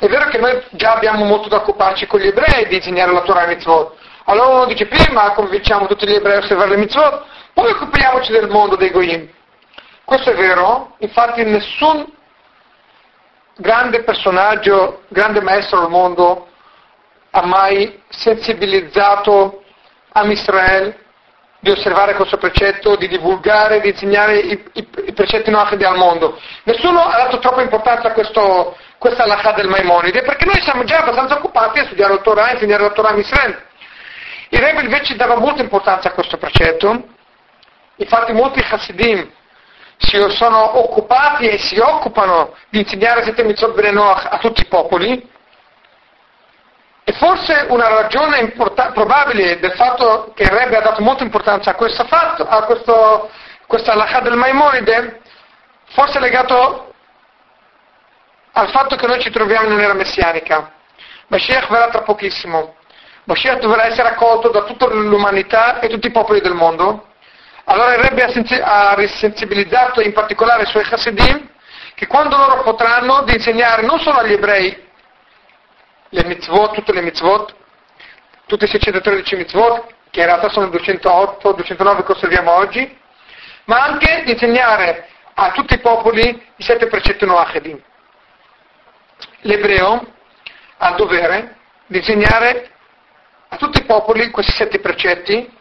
È 0.00 0.06
vero 0.06 0.28
che 0.28 0.38
noi 0.38 0.62
già 0.70 0.92
abbiamo 0.92 1.24
molto 1.24 1.48
da 1.48 1.56
occuparci 1.56 2.06
con 2.06 2.20
gli 2.20 2.28
ebrei 2.28 2.68
di 2.68 2.76
insegnare 2.76 3.12
la 3.12 3.22
Torah 3.22 3.42
e 3.42 3.48
mitzvot. 3.48 3.96
Allora 4.26 4.48
uno 4.48 4.66
dice 4.66 4.86
prima 4.86 5.32
convinciamo 5.32 5.88
tutti 5.88 6.06
gli 6.06 6.14
ebrei 6.14 6.36
a 6.36 6.38
osservare 6.38 6.70
le 6.70 6.76
mitzvot, 6.76 7.24
poi 7.52 7.72
occupiamoci 7.72 8.30
del 8.30 8.48
mondo 8.48 8.76
dei 8.76 8.90
goyim. 8.90 9.28
Questo 10.04 10.30
è 10.30 10.36
vero, 10.36 10.94
infatti 10.98 11.42
nessun 11.42 12.06
grande 13.56 14.04
personaggio, 14.04 15.02
grande 15.08 15.40
maestro 15.40 15.80
al 15.80 15.90
mondo 15.90 16.46
ha 17.30 17.44
mai 17.44 18.00
sensibilizzato 18.08 19.64
a 20.12 20.24
Israele 20.26 21.06
di 21.60 21.70
osservare 21.70 22.14
questo 22.14 22.36
precetto, 22.36 22.96
di 22.96 23.08
divulgare, 23.08 23.80
di 23.80 23.88
insegnare 23.88 24.38
i, 24.38 24.64
i, 24.74 24.88
i 25.06 25.12
precetti 25.12 25.50
noachidi 25.50 25.84
al 25.84 25.96
mondo. 25.96 26.38
Nessuno 26.64 27.00
ha 27.00 27.16
dato 27.16 27.38
troppa 27.38 27.62
importanza 27.62 28.08
a 28.08 28.12
questo, 28.12 28.76
questa 28.98 29.24
halakha 29.24 29.52
del 29.52 29.68
Maimonide, 29.68 30.22
perché 30.22 30.44
noi 30.44 30.60
siamo 30.62 30.84
già 30.84 30.98
abbastanza 30.98 31.36
occupati 31.36 31.80
a 31.80 31.86
studiare 31.86 32.14
il 32.14 32.20
Torah 32.22 32.50
e 32.50 32.52
insegnare 32.54 32.82
la 32.82 32.90
Torah 32.90 33.10
a 33.10 33.16
Israele. 33.16 33.66
Il 34.50 34.60
Rebbe 34.60 34.82
invece 34.82 35.16
dava 35.16 35.36
molta 35.36 35.60
importanza 35.60 36.08
a 36.08 36.12
questo 36.12 36.38
precetto, 36.38 37.04
infatti 37.96 38.32
molti 38.32 38.64
Hasidim 38.66 39.30
si 39.98 40.16
sono 40.30 40.78
occupati 40.78 41.48
e 41.48 41.58
si 41.58 41.78
occupano 41.78 42.54
di 42.70 42.78
insegnare 42.80 43.24
sette 43.24 43.42
mitzvot 43.42 43.76
Noach 43.90 44.28
a 44.30 44.38
tutti 44.38 44.62
i 44.62 44.66
popoli, 44.66 45.28
e 47.08 47.14
forse 47.14 47.64
una 47.70 47.88
ragione 47.88 48.38
import- 48.38 48.92
probabile 48.92 49.58
del 49.60 49.72
fatto 49.72 50.30
che 50.34 50.42
il 50.42 50.50
Rebbe 50.50 50.76
ha 50.76 50.82
dato 50.82 51.00
molta 51.00 51.22
importanza 51.22 51.70
a 51.70 51.74
questo 51.74 52.04
fatto, 52.04 52.46
a 52.46 52.64
questo, 52.64 53.30
questa 53.66 53.92
halakha 53.92 54.20
del 54.20 54.36
Maimonide, 54.36 55.22
forse 55.92 56.18
è 56.18 56.20
legato 56.20 56.92
al 58.52 58.68
fatto 58.68 58.96
che 58.96 59.06
noi 59.06 59.22
ci 59.22 59.30
troviamo 59.30 59.68
in 59.68 59.72
un'era 59.72 59.94
messianica. 59.94 60.70
Mashiach 61.28 61.70
verrà 61.70 61.88
tra 61.88 62.02
pochissimo. 62.02 62.74
Mashiach 63.24 63.60
dovrà 63.60 63.86
essere 63.86 64.08
accolto 64.08 64.50
da 64.50 64.64
tutta 64.64 64.84
l'umanità 64.88 65.80
e 65.80 65.88
tutti 65.88 66.08
i 66.08 66.12
popoli 66.12 66.42
del 66.42 66.52
mondo. 66.52 67.06
Allora 67.64 67.94
il 67.94 68.00
Rebbe 68.00 68.22
ha 68.60 68.92
risensibilizzato 68.92 70.02
in 70.02 70.12
particolare 70.12 70.64
i 70.64 70.66
suoi 70.66 70.86
Hasidim 70.86 71.48
che 71.94 72.06
quando 72.06 72.36
loro 72.36 72.62
potranno 72.62 73.22
di 73.22 73.32
insegnare 73.32 73.80
non 73.80 73.98
solo 73.98 74.18
agli 74.18 74.32
ebrei 74.32 74.87
le 76.10 76.24
mitzvot, 76.24 76.74
tutte 76.74 76.92
le 76.92 77.02
mitzvot, 77.02 77.54
tutte 78.46 78.64
i 78.64 78.68
613 78.68 79.36
mitzvot, 79.36 79.94
che 80.10 80.20
in 80.20 80.26
realtà 80.26 80.48
sono 80.48 80.68
208, 80.68 81.52
209 81.52 82.04
che 82.04 82.12
osserviamo 82.12 82.50
oggi, 82.50 82.98
ma 83.64 83.82
anche 83.82 84.22
di 84.24 84.32
insegnare 84.32 85.08
a 85.34 85.50
tutti 85.52 85.74
i 85.74 85.80
popoli 85.80 86.46
i 86.56 86.62
sette 86.62 86.86
precetti 86.86 87.26
Noachedim. 87.26 87.80
L'ebreo 89.42 90.14
ha 90.78 90.90
il 90.90 90.96
dovere 90.96 91.56
di 91.86 91.98
insegnare 91.98 92.70
a 93.48 93.56
tutti 93.56 93.78
i 93.78 93.84
popoli 93.84 94.30
questi 94.30 94.52
sette 94.52 94.80
precetti 94.80 95.56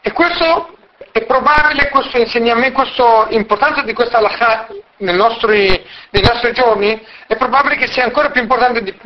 e 0.00 0.12
questo 0.12 0.76
è 1.12 1.24
probabile, 1.24 1.88
questo 1.90 2.18
insegnamento, 2.18 2.82
questa 2.82 3.26
importanza 3.30 3.82
di 3.82 3.92
questa 3.92 4.18
halakha 4.18 4.68
nostri, 4.98 5.68
nei 6.10 6.22
nostri, 6.22 6.52
giorni, 6.52 7.00
è 7.26 7.36
probabile 7.36 7.76
che 7.76 7.86
sia 7.86 8.04
ancora 8.04 8.30
più 8.30 8.40
importante 8.40 8.82
di, 8.82 8.96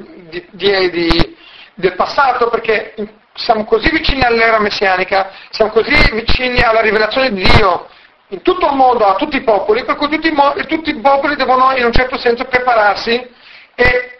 di, 0.50 0.90
di, 0.90 1.36
del 1.74 1.94
passato 1.94 2.48
perché 2.48 2.94
siamo 3.34 3.64
così 3.64 3.90
vicini 3.90 4.22
all'era 4.22 4.58
messianica, 4.60 5.30
siamo 5.50 5.70
così 5.70 5.94
vicini 6.12 6.60
alla 6.60 6.80
rivelazione 6.80 7.32
di 7.32 7.42
Dio 7.42 7.88
in 8.28 8.42
tutto 8.42 8.66
il 8.66 8.74
mondo, 8.74 9.04
a 9.06 9.14
tutti 9.16 9.36
i 9.36 9.42
popoli, 9.42 9.84
per 9.84 9.96
cui 9.96 10.08
tutti 10.08 10.34
tutti 10.66 10.90
i 10.90 11.00
popoli 11.00 11.36
devono 11.36 11.76
in 11.76 11.84
un 11.84 11.92
certo 11.92 12.18
senso 12.18 12.44
prepararsi 12.44 13.30
e 13.74 14.18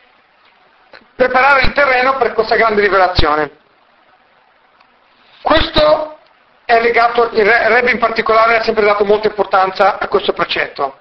preparare 1.16 1.62
il 1.62 1.73
terreno 1.73 2.16
per 2.16 2.33
questa 2.33 2.57
grande 2.57 2.83
rivelazione. 2.83 3.51
Questo 5.41 6.18
è 6.64 6.81
legato, 6.81 7.31
il 7.33 7.45
Rebbe 7.45 7.91
in 7.91 7.99
particolare 7.99 8.59
ha 8.59 8.62
sempre 8.62 8.85
dato 8.85 9.05
molta 9.05 9.29
importanza 9.29 9.99
a 9.99 10.09
questo 10.09 10.33
precetto. 10.33 10.99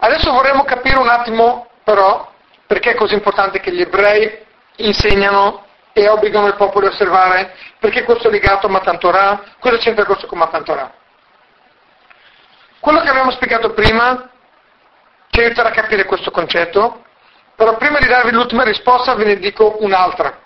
Adesso 0.00 0.32
vorremmo 0.32 0.64
capire 0.64 0.98
un 0.98 1.08
attimo 1.08 1.68
però 1.82 2.30
perché 2.66 2.90
è 2.90 2.94
così 2.94 3.14
importante 3.14 3.60
che 3.60 3.72
gli 3.72 3.80
ebrei 3.80 4.44
insegnano 4.76 5.64
e 5.92 6.08
obbligano 6.08 6.46
il 6.46 6.54
popolo 6.54 6.86
a 6.86 6.90
osservare, 6.90 7.56
perché 7.78 8.04
questo 8.04 8.28
è 8.28 8.30
legato 8.30 8.66
a 8.66 8.70
Matan 8.70 8.98
Torah, 8.98 9.42
cosa 9.58 9.78
c'entra 9.78 10.04
questo 10.04 10.26
con 10.26 10.38
Matan 10.38 10.64
Torah? 10.64 10.92
Quello 12.78 13.00
che 13.00 13.08
abbiamo 13.08 13.30
spiegato 13.32 13.72
prima 13.72 14.30
ci 15.30 15.40
aiuterà 15.40 15.70
a 15.70 15.72
capire 15.72 16.04
questo 16.04 16.30
concetto, 16.30 17.04
però 17.56 17.76
prima 17.76 17.98
di 17.98 18.06
darvi 18.06 18.30
l'ultima 18.30 18.62
risposta 18.62 19.14
ve 19.14 19.24
ne 19.24 19.36
dico 19.38 19.76
un'altra. 19.80 20.38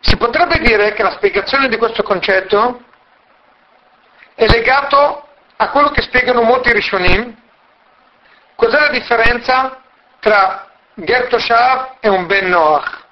Si 0.00 0.16
potrebbe 0.16 0.58
dire 0.58 0.94
che 0.94 1.02
la 1.02 1.12
spiegazione 1.12 1.68
di 1.68 1.76
questo 1.76 2.02
concetto 2.02 2.82
è 4.34 4.46
legato 4.46 5.25
a 5.56 5.70
quello 5.70 5.88
che 5.90 6.02
spiegano 6.02 6.42
molti 6.42 6.72
Rishonim, 6.72 7.34
cos'è 8.54 8.78
la 8.78 8.90
differenza 8.90 9.82
tra 10.20 10.70
Gertoshav 10.94 11.96
e 12.00 12.08
un 12.08 12.26
Ben 12.26 12.48
Noach. 12.48 13.04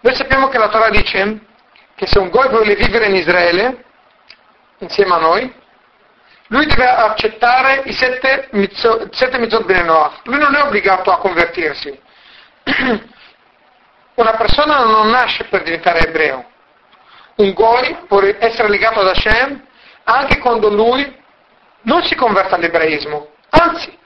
Noi 0.00 0.14
sappiamo 0.14 0.48
che 0.48 0.58
la 0.58 0.68
Torah 0.68 0.90
dice 0.90 1.40
che 1.94 2.06
se 2.06 2.18
un 2.18 2.28
Goy 2.28 2.48
vuole 2.48 2.74
vivere 2.74 3.06
in 3.06 3.16
Israele, 3.16 3.84
insieme 4.78 5.14
a 5.14 5.18
noi, 5.18 5.64
lui 6.48 6.64
deve 6.66 6.88
accettare 6.88 7.82
i 7.86 7.92
sette, 7.92 8.48
mitzvot, 8.52 9.12
sette 9.12 9.38
mitzvot 9.38 9.64
Ben 9.64 9.84
Noach. 9.84 10.20
Lui 10.24 10.38
non 10.38 10.54
è 10.54 10.62
obbligato 10.62 11.10
a 11.10 11.18
convertirsi. 11.18 12.00
Una 14.14 14.32
persona 14.32 14.84
non 14.84 15.10
nasce 15.10 15.44
per 15.44 15.62
diventare 15.62 16.06
ebreo. 16.06 16.50
Un 17.36 17.52
Goy 17.52 18.06
può 18.06 18.22
essere 18.22 18.68
legato 18.68 19.00
ad 19.00 19.08
Hashem 19.08 19.64
anche 20.04 20.38
quando 20.38 20.68
lui 20.70 21.24
non 21.86 22.02
si 22.04 22.14
converte 22.14 22.54
all'ebraismo. 22.54 23.28
Anzi, 23.50 23.96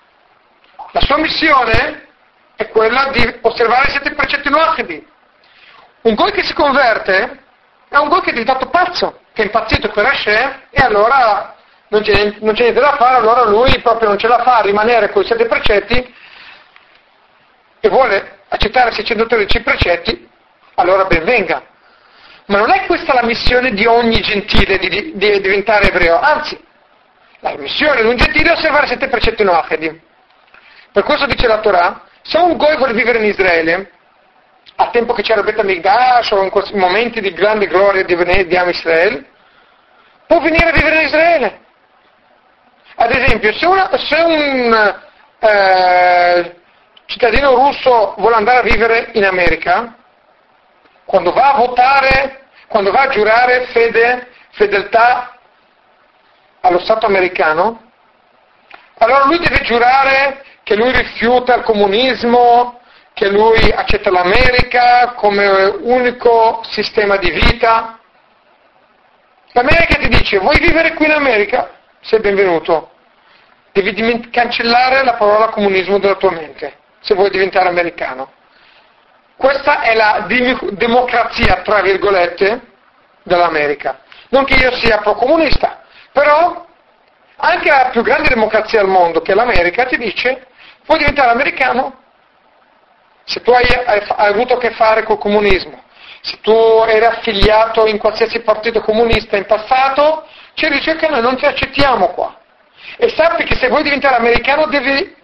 la 0.92 1.00
sua 1.00 1.18
missione 1.18 2.08
è 2.56 2.68
quella 2.68 3.08
di 3.12 3.38
osservare 3.42 3.88
i 3.88 3.90
sette 3.90 4.14
precetti 4.14 4.48
noachidi. 4.48 5.06
Un 6.02 6.14
Goy 6.14 6.30
che 6.32 6.42
si 6.42 6.54
converte 6.54 7.44
è 7.88 7.96
un 7.96 8.08
Goy 8.08 8.20
che 8.20 8.30
è 8.30 8.32
diventato 8.32 8.68
pazzo, 8.68 9.20
che 9.32 9.42
è 9.42 9.44
impazzito 9.46 9.88
per 9.90 10.06
Hashem 10.06 10.62
e 10.70 10.82
allora 10.82 11.56
non 11.88 12.02
c'è, 12.02 12.36
non 12.40 12.54
c'è 12.54 12.62
niente 12.62 12.80
da 12.80 12.96
fare, 12.96 13.16
allora 13.16 13.44
lui 13.44 13.78
proprio 13.80 14.08
non 14.08 14.18
ce 14.18 14.28
la 14.28 14.42
fa 14.42 14.58
a 14.58 14.62
rimanere 14.62 15.10
con 15.10 15.22
i 15.22 15.26
sette 15.26 15.46
precetti 15.46 16.14
e 17.80 17.88
vuole 17.88 18.40
accettare 18.48 18.92
613 18.92 19.60
precetti, 19.62 20.28
allora 20.74 21.04
ben 21.06 21.24
venga. 21.24 21.62
Ma 22.46 22.58
non 22.58 22.70
è 22.70 22.84
questa 22.86 23.14
la 23.14 23.24
missione 23.24 23.72
di 23.72 23.86
ogni 23.86 24.20
gentile 24.20 24.78
di, 24.78 24.88
di, 24.88 25.12
di 25.14 25.40
diventare 25.40 25.88
ebreo, 25.88 26.18
anzi, 26.20 26.58
la 27.40 27.56
missione 27.56 28.02
di 28.02 28.08
un 28.08 28.16
gentile 28.16 28.50
è 28.50 28.52
osservare 28.52 28.86
sette 28.86 29.08
precetti 29.08 29.42
noachedi. 29.42 30.00
Per 30.92 31.02
questo 31.04 31.26
dice 31.26 31.46
la 31.46 31.60
Torah, 31.60 32.02
se 32.22 32.38
un 32.38 32.56
goi 32.56 32.76
vuole 32.76 32.92
vivere 32.92 33.18
in 33.18 33.24
Israele, 33.24 33.90
a 34.76 34.90
tempo 34.90 35.12
che 35.12 35.22
c'era 35.22 35.42
Bet 35.42 35.60
Migdash 35.62 36.30
o 36.32 36.42
in 36.42 36.50
momenti 36.78 37.20
di 37.20 37.32
grande 37.32 37.66
gloria 37.66 38.04
di, 38.04 38.46
di 38.46 38.56
Am 38.56 38.68
Israel, 38.68 39.26
può 40.26 40.40
venire 40.40 40.68
a 40.68 40.72
vivere 40.72 40.96
in 41.00 41.06
Israele. 41.06 41.60
Ad 42.96 43.14
esempio, 43.14 43.52
se, 43.54 43.66
una, 43.66 43.90
se 43.96 44.20
un 44.20 45.00
eh, 45.38 46.56
cittadino 47.06 47.54
russo 47.54 48.14
vuole 48.18 48.36
andare 48.36 48.58
a 48.58 48.62
vivere 48.62 49.10
in 49.12 49.24
America, 49.24 49.96
quando 51.04 51.32
va 51.32 51.52
a 51.52 51.56
votare, 51.56 52.48
quando 52.68 52.90
va 52.90 53.02
a 53.02 53.08
giurare 53.08 53.66
fede, 53.66 54.28
fedeltà 54.50 55.39
allo 56.60 56.78
Stato 56.80 57.06
americano, 57.06 57.90
allora 58.98 59.24
lui 59.24 59.38
deve 59.38 59.62
giurare 59.62 60.44
che 60.62 60.76
lui 60.76 60.92
rifiuta 60.92 61.54
il 61.54 61.62
comunismo, 61.62 62.80
che 63.14 63.28
lui 63.28 63.70
accetta 63.70 64.10
l'America 64.10 65.12
come 65.14 65.46
unico 65.80 66.62
sistema 66.64 67.16
di 67.16 67.30
vita. 67.30 67.98
L'America 69.52 69.96
ti 69.96 70.08
dice, 70.08 70.38
vuoi 70.38 70.58
vivere 70.58 70.94
qui 70.94 71.06
in 71.06 71.12
America? 71.12 71.70
Sei 72.00 72.20
benvenuto. 72.20 72.92
Devi 73.72 74.28
cancellare 74.30 75.02
la 75.02 75.14
parola 75.14 75.48
comunismo 75.48 75.98
dalla 75.98 76.16
tua 76.16 76.30
mente 76.30 76.78
se 77.00 77.14
vuoi 77.14 77.30
diventare 77.30 77.68
americano. 77.68 78.32
Questa 79.36 79.80
è 79.80 79.94
la 79.94 80.26
democrazia, 80.28 81.62
tra 81.62 81.80
virgolette, 81.80 82.60
dell'America. 83.22 84.00
Non 84.28 84.44
che 84.44 84.54
io 84.54 84.72
sia 84.72 84.98
pro-comunista, 84.98 85.79
però 86.12 86.66
anche 87.36 87.68
la 87.68 87.88
più 87.90 88.02
grande 88.02 88.28
democrazia 88.28 88.80
al 88.80 88.88
mondo, 88.88 89.22
che 89.22 89.32
è 89.32 89.34
l'America, 89.34 89.86
ti 89.86 89.96
dice, 89.96 90.46
vuoi 90.84 90.98
diventare 90.98 91.30
americano? 91.30 91.98
Se 93.24 93.40
tu 93.42 93.50
hai, 93.50 93.64
hai, 93.64 94.02
hai 94.06 94.32
avuto 94.32 94.54
a 94.54 94.58
che 94.58 94.72
fare 94.72 95.04
col 95.04 95.18
comunismo, 95.18 95.82
se 96.20 96.40
tu 96.40 96.52
eri 96.86 97.04
affiliato 97.04 97.86
in 97.86 97.98
qualsiasi 97.98 98.40
partito 98.40 98.80
comunista 98.80 99.36
in 99.36 99.46
passato, 99.46 100.26
ci 100.54 100.68
dice 100.68 100.96
che 100.96 101.08
noi 101.08 101.22
non 101.22 101.36
ti 101.36 101.46
accettiamo 101.46 102.08
qua. 102.08 102.38
E 102.96 103.08
sappi 103.08 103.44
che 103.44 103.54
se 103.54 103.68
vuoi 103.68 103.82
diventare 103.82 104.16
americano 104.16 104.66
devi 104.66 105.16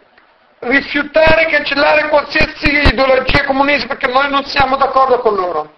rifiutare, 0.60 1.46
cancellare 1.46 2.08
qualsiasi 2.08 2.70
ideologia 2.88 3.44
comunista 3.44 3.88
perché 3.88 4.06
noi 4.06 4.30
non 4.30 4.44
siamo 4.44 4.76
d'accordo 4.76 5.18
con 5.18 5.34
loro. 5.34 5.74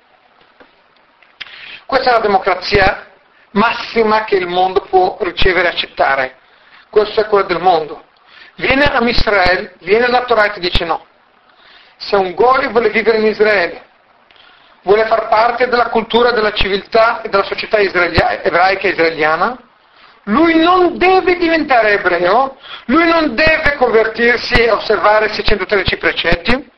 Questa 1.87 2.11
è 2.11 2.13
la 2.13 2.21
democrazia 2.21 3.08
massima 3.59 4.25
che 4.25 4.37
il 4.37 4.47
mondo 4.47 4.81
può 4.89 5.19
ricevere 5.21 5.69
e 5.69 5.71
accettare. 5.73 6.37
Questo 6.89 7.21
è 7.21 7.27
quello 7.27 7.47
del 7.47 7.61
mondo. 7.61 8.05
Viene 8.55 8.85
a 8.85 9.01
Israele, 9.07 9.75
viene 9.81 10.09
la 10.09 10.25
Torah 10.25 10.47
e 10.47 10.53
ti 10.53 10.61
dice 10.61 10.85
no. 10.85 11.05
Se 11.97 12.17
un 12.17 12.35
Gori 12.35 12.69
vuole 12.69 12.91
vivere 12.91 13.19
in 13.19 13.27
Israele, 13.27 13.83
vuole 14.83 15.07
far 15.07 15.29
parte 15.29 15.69
della 15.69 15.89
cultura, 15.89 16.31
della 16.31 16.53
civiltà 16.53 17.21
e 17.21 17.29
della 17.29 17.45
società 17.45 17.79
ebraica 17.79 18.89
israeliana, 18.89 19.59
lui 20.25 20.57
non 20.57 20.99
deve 20.99 21.37
diventare 21.37 21.93
ebreo, 21.93 22.57
lui 22.87 23.07
non 23.07 23.35
deve 23.35 23.77
convertirsi 23.77 24.55
e 24.55 24.71
osservare 24.71 25.29
613 25.33 25.97
precetti, 25.97 26.71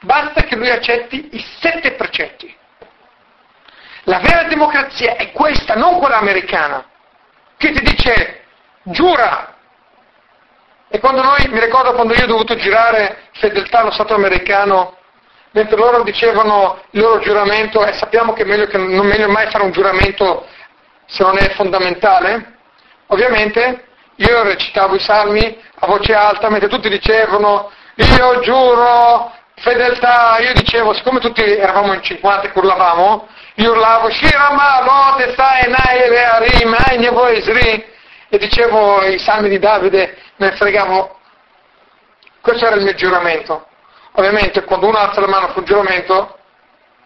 basta 0.00 0.42
che 0.44 0.56
lui 0.56 0.70
accetti 0.70 1.28
i 1.32 1.44
sette 1.60 1.92
precetti. 1.92 2.54
La 4.04 4.18
vera 4.18 4.44
democrazia 4.44 5.16
è 5.16 5.32
questa, 5.32 5.74
non 5.74 5.98
quella 5.98 6.18
americana, 6.18 6.84
che 7.56 7.72
ti 7.72 7.82
dice 7.82 8.42
giura. 8.84 9.54
E 10.88 10.98
quando 10.98 11.22
noi, 11.22 11.48
mi 11.48 11.60
ricordo 11.60 11.94
quando 11.94 12.14
io 12.14 12.24
ho 12.24 12.28
dovuto 12.28 12.56
girare 12.56 13.28
fedeltà 13.32 13.80
allo 13.80 13.92
Stato 13.92 14.14
americano, 14.14 14.96
mentre 15.52 15.76
loro 15.76 16.02
dicevano 16.02 16.82
il 16.90 17.00
loro 17.00 17.20
giuramento, 17.20 17.84
e 17.84 17.92
sappiamo 17.92 18.32
che 18.32 18.44
meglio 18.44 18.66
che 18.66 18.78
non 18.78 18.90
è 18.90 19.08
meglio 19.08 19.28
mai 19.28 19.48
fare 19.50 19.64
un 19.64 19.72
giuramento 19.72 20.46
se 21.06 21.22
non 21.22 21.36
è 21.38 21.50
fondamentale, 21.50 22.52
Ovviamente 23.12 23.84
io 24.16 24.42
recitavo 24.42 24.94
i 24.94 25.00
salmi 25.00 25.62
a 25.80 25.86
voce 25.86 26.14
alta 26.14 26.48
mentre 26.48 26.68
tutti 26.68 26.88
dicevano 26.88 27.70
io 27.96 28.40
giuro 28.40 29.30
fedeltà, 29.56 30.38
io 30.38 30.54
dicevo, 30.54 30.94
siccome 30.94 31.20
tutti 31.20 31.42
eravamo 31.42 31.92
in 31.92 32.02
50 32.02 32.48
e 32.48 32.52
urlavamo, 32.54 33.28
io 33.28 33.28
urlavo 33.56 34.10
Shirama, 34.10 34.82
Lote, 34.82 35.34
Sai, 35.34 35.68
Nai, 35.68 36.08
Rearim, 36.08 36.76
Ai, 36.86 37.08
voi 37.08 37.38
Isri, 37.38 37.84
e 38.28 38.38
dicevo 38.38 39.02
i 39.02 39.18
salmi 39.18 39.48
di 39.48 39.58
Davide, 39.58 40.16
ne 40.36 40.52
fregavo. 40.52 41.18
Questo 42.40 42.66
era 42.66 42.76
il 42.76 42.82
mio 42.82 42.94
giuramento. 42.94 43.66
Ovviamente 44.12 44.64
quando 44.64 44.88
uno 44.88 44.98
alza 44.98 45.20
la 45.20 45.28
mano 45.28 45.52
sul 45.52 45.64
giuramento 45.64 46.38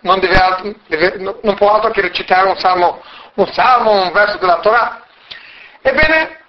non, 0.01 0.21
deve, 0.21 0.77
deve, 0.87 1.39
non 1.43 1.55
può 1.57 1.75
altro 1.75 1.91
che 1.91 2.01
recitare 2.01 2.49
un 2.49 2.57
salmo, 2.57 3.03
un 3.35 3.47
salmo, 3.53 4.03
un 4.03 4.13
verso 4.13 4.39
della 4.39 4.59
Torah. 4.59 5.03
Ebbene, 5.83 6.41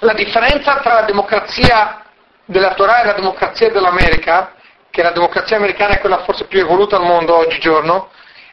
la 0.00 0.14
differenza 0.14 0.76
tra 0.80 0.94
la 0.94 1.02
democrazia 1.02 2.02
della 2.44 2.74
Torah 2.74 3.02
e 3.02 3.06
la 3.06 3.12
democrazia 3.12 3.70
dell'America, 3.70 4.54
che 4.90 5.02
la 5.02 5.12
democrazia 5.12 5.56
americana 5.56 5.94
è 5.94 6.00
quella 6.00 6.22
forse 6.24 6.46
più 6.46 6.60
evoluta 6.60 6.96
al 6.96 7.02
mondo 7.02 7.36
oggigiorno, 7.36 8.10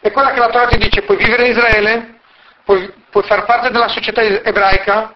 è 0.08 0.12
quella 0.12 0.32
che 0.32 0.40
la 0.40 0.50
Torah 0.50 0.68
ti 0.68 0.78
dice 0.78 1.02
puoi 1.02 1.18
vivere 1.18 1.46
in 1.46 1.52
Israele, 1.52 2.20
puoi, 2.64 2.92
puoi 3.10 3.24
far 3.24 3.46
parte 3.46 3.70
della 3.70 3.88
società 3.88 4.22
ebraica 4.22 5.14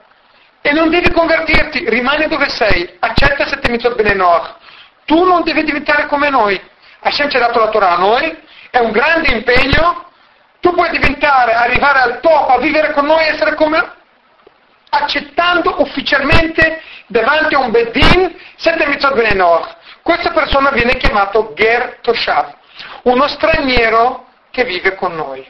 e 0.61 0.71
non 0.73 0.89
devi 0.89 1.11
convertirti, 1.11 1.89
rimani 1.89 2.27
dove 2.27 2.49
sei, 2.49 2.97
accetta 2.99 3.47
sette 3.47 3.71
mitzvot 3.71 3.95
bene 3.95 4.13
Noach. 4.13 4.55
Tu 5.05 5.23
non 5.23 5.43
devi 5.43 5.63
diventare 5.63 6.05
come 6.05 6.29
noi. 6.29 6.59
Hashem 6.99 7.29
ci 7.29 7.37
ha 7.37 7.39
dato 7.39 7.59
la 7.59 7.69
Torah 7.69 7.91
a 7.91 7.97
noi, 7.97 8.37
è 8.69 8.77
un 8.77 8.91
grande 8.91 9.31
impegno, 9.33 10.05
tu 10.59 10.71
puoi 10.73 10.89
diventare, 10.91 11.53
arrivare 11.53 11.99
al 11.99 12.19
top, 12.19 12.49
a 12.49 12.57
vivere 12.59 12.91
con 12.91 13.05
noi, 13.05 13.25
essere 13.25 13.55
come 13.55 13.99
accettando 14.89 15.81
ufficialmente 15.81 16.81
davanti 17.07 17.55
a 17.55 17.59
un 17.59 17.71
Bedin 17.71 18.37
sette 18.57 18.85
mitzvot 18.85 19.15
bene. 19.15 19.43
Questa 20.03 20.31
persona 20.31 20.69
viene 20.69 20.97
chiamato 20.97 21.53
Ger 21.55 21.99
Toshav, 22.01 22.53
uno 23.03 23.27
straniero 23.27 24.29
che 24.51 24.63
vive 24.65 24.95
con 24.95 25.15
noi. 25.15 25.49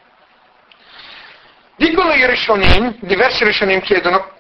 Dicono 1.76 2.14
i 2.14 2.26
Rishonim, 2.26 2.98
diversi 3.00 3.44
Rishonim 3.44 3.82
chiedono, 3.82 4.32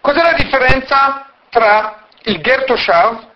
cos'è 0.00 0.22
la 0.22 0.32
differenza 0.32 1.30
tra 1.48 2.06
il 2.24 2.40
Ger 2.40 2.64
Toshav, 2.64 3.26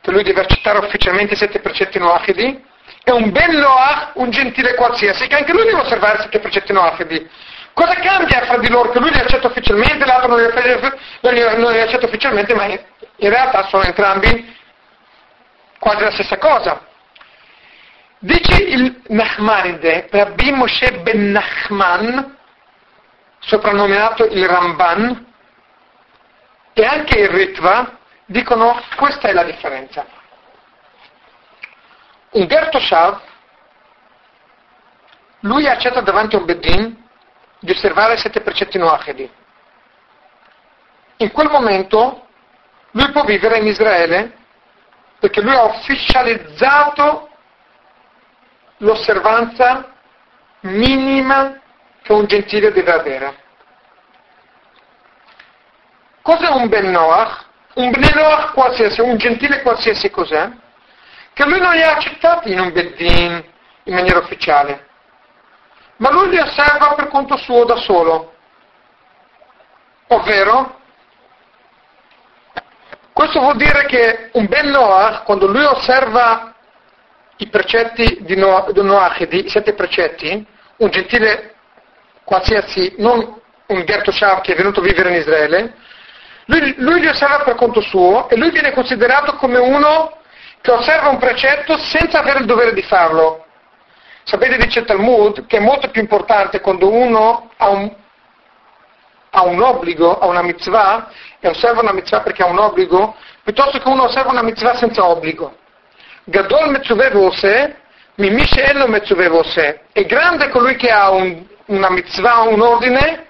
che 0.00 0.10
lui 0.10 0.22
deve 0.22 0.40
accettare 0.40 0.78
ufficialmente 0.78 1.34
i 1.34 1.36
sette 1.36 1.60
precetti 1.60 1.98
noachidi, 1.98 2.64
e 3.04 3.12
un 3.12 3.30
Ben 3.30 3.52
Noach, 3.52 4.12
un 4.14 4.30
gentile 4.30 4.74
qualsiasi, 4.74 5.26
che 5.26 5.36
anche 5.36 5.52
lui 5.52 5.64
deve 5.64 5.80
osservare 5.80 6.18
i 6.18 6.22
sette 6.22 6.38
precetti 6.40 6.72
noachidi. 6.72 7.30
Cosa 7.74 7.94
cambia 7.94 8.44
fra 8.46 8.56
di 8.58 8.68
loro? 8.70 8.90
Che 8.90 8.98
lui 8.98 9.10
li 9.10 9.20
accetta 9.20 9.46
ufficialmente, 9.46 10.04
l'altro 10.04 10.28
non 10.28 10.40
li 10.40 11.80
accetta 11.80 12.06
ufficialmente, 12.06 12.54
ma 12.54 12.64
in 12.64 12.80
realtà 13.16 13.66
sono 13.68 13.82
entrambi 13.82 14.56
quasi 15.78 16.02
la 16.02 16.10
stessa 16.10 16.38
cosa. 16.38 16.87
Dice 18.20 18.62
il 18.62 19.02
Nachmanide, 19.08 20.08
Rabbi 20.10 20.50
Moshe 20.50 21.00
ben 21.02 21.30
Nachman, 21.30 22.36
soprannominato 23.38 24.24
il 24.24 24.44
Ramban, 24.44 25.26
e 26.72 26.84
anche 26.84 27.18
il 27.18 27.28
Ritva, 27.28 27.98
dicono 28.24 28.80
questa 28.96 29.28
è 29.28 29.32
la 29.32 29.44
differenza. 29.44 30.04
Un 32.30 32.46
Gerto 32.48 32.80
Shav, 32.80 33.20
lui 35.40 35.68
accetta 35.68 36.00
davanti 36.00 36.34
a 36.34 36.40
un 36.40 36.44
Bedin 36.44 37.06
di 37.60 37.70
osservare 37.70 38.16
sette 38.16 38.40
precetti 38.40 38.78
noachidi. 38.78 39.30
In 41.18 41.30
quel 41.30 41.50
momento 41.50 42.26
lui 42.92 43.10
può 43.12 43.22
vivere 43.24 43.58
in 43.58 43.66
Israele 43.66 44.36
perché 45.20 45.40
lui 45.40 45.54
ha 45.54 45.64
ufficializzato 45.64 47.27
l'osservanza 48.78 49.92
minima 50.60 51.60
che 52.02 52.12
un 52.12 52.26
gentile 52.26 52.72
deve 52.72 52.92
avere. 52.92 53.36
Cos'è 56.22 56.48
un 56.48 56.68
Ben 56.68 56.90
Noach? 56.90 57.46
Un 57.74 57.90
Ben 57.90 58.12
Noach 58.14 58.52
qualsiasi, 58.52 59.00
un 59.00 59.16
gentile 59.16 59.62
qualsiasi 59.62 60.10
cos'è? 60.10 60.50
Che 61.32 61.44
lui 61.44 61.60
non 61.60 61.72
li 61.72 61.82
ha 61.82 61.92
accettati 61.92 62.52
in 62.52 62.58
un 62.60 62.72
Beddin 62.72 63.44
in 63.84 63.94
maniera 63.94 64.18
ufficiale, 64.18 64.88
ma 65.96 66.10
lui 66.10 66.30
li 66.30 66.38
osserva 66.38 66.94
per 66.94 67.08
conto 67.08 67.36
suo 67.36 67.64
da 67.64 67.76
solo. 67.76 68.34
Ovvero, 70.08 70.80
questo 73.12 73.40
vuol 73.40 73.56
dire 73.56 73.86
che 73.86 74.30
un 74.32 74.46
Ben 74.46 74.68
Noach, 74.68 75.22
quando 75.24 75.46
lui 75.46 75.64
osserva 75.64 76.54
i 77.38 77.48
precetti 77.48 78.18
di, 78.20 78.36
Noach, 78.36 78.70
di 78.72 78.82
Noachidi, 78.82 79.46
i 79.46 79.48
sette 79.48 79.74
precetti, 79.74 80.46
un 80.76 80.90
gentile 80.90 81.54
qualsiasi, 82.24 82.94
non 82.98 83.40
un 83.66 83.84
Gerto 83.84 84.10
Shav 84.10 84.40
che 84.40 84.52
è 84.52 84.56
venuto 84.56 84.80
a 84.80 84.82
vivere 84.82 85.10
in 85.10 85.16
Israele, 85.16 85.74
lui, 86.46 86.74
lui, 86.78 87.00
li 87.00 87.08
osserva 87.08 87.40
per 87.40 87.56
conto 87.56 87.80
suo 87.82 88.28
e 88.28 88.36
lui 88.36 88.50
viene 88.50 88.72
considerato 88.72 89.34
come 89.34 89.58
uno 89.58 90.16
che 90.62 90.70
osserva 90.70 91.08
un 91.08 91.18
precetto 91.18 91.76
senza 91.76 92.20
avere 92.20 92.40
il 92.40 92.46
dovere 92.46 92.72
di 92.72 92.82
farlo. 92.82 93.44
Sapete, 94.24 94.56
dice 94.56 94.84
Talmud, 94.84 95.46
che 95.46 95.58
è 95.58 95.60
molto 95.60 95.90
più 95.90 96.00
importante 96.00 96.60
quando 96.60 96.90
uno 96.90 97.50
ha 97.56 97.68
un, 97.68 97.94
ha 99.30 99.42
un 99.44 99.60
obbligo, 99.60 100.18
ha 100.18 100.26
una 100.26 100.42
mitzvah, 100.42 101.10
e 101.38 101.48
osserva 101.48 101.82
una 101.82 101.92
mitzvah 101.92 102.20
perché 102.20 102.42
ha 102.42 102.46
un 102.46 102.58
obbligo, 102.58 103.14
piuttosto 103.44 103.78
che 103.78 103.88
uno 103.88 104.04
osserva 104.04 104.30
una 104.30 104.42
mitzvah 104.42 104.74
senza 104.76 105.04
obbligo. 105.04 105.54
Gadol 106.28 106.68
metzuvevose, 106.70 107.76
mimisce 108.16 108.62
ello 108.62 108.86
metzuvevose. 108.86 109.84
È 109.92 110.04
grande 110.04 110.50
colui 110.50 110.76
che 110.76 110.90
ha 110.90 111.10
un, 111.10 111.46
una 111.66 111.88
mitzvah, 111.88 112.40
un 112.40 112.60
ordine, 112.60 113.28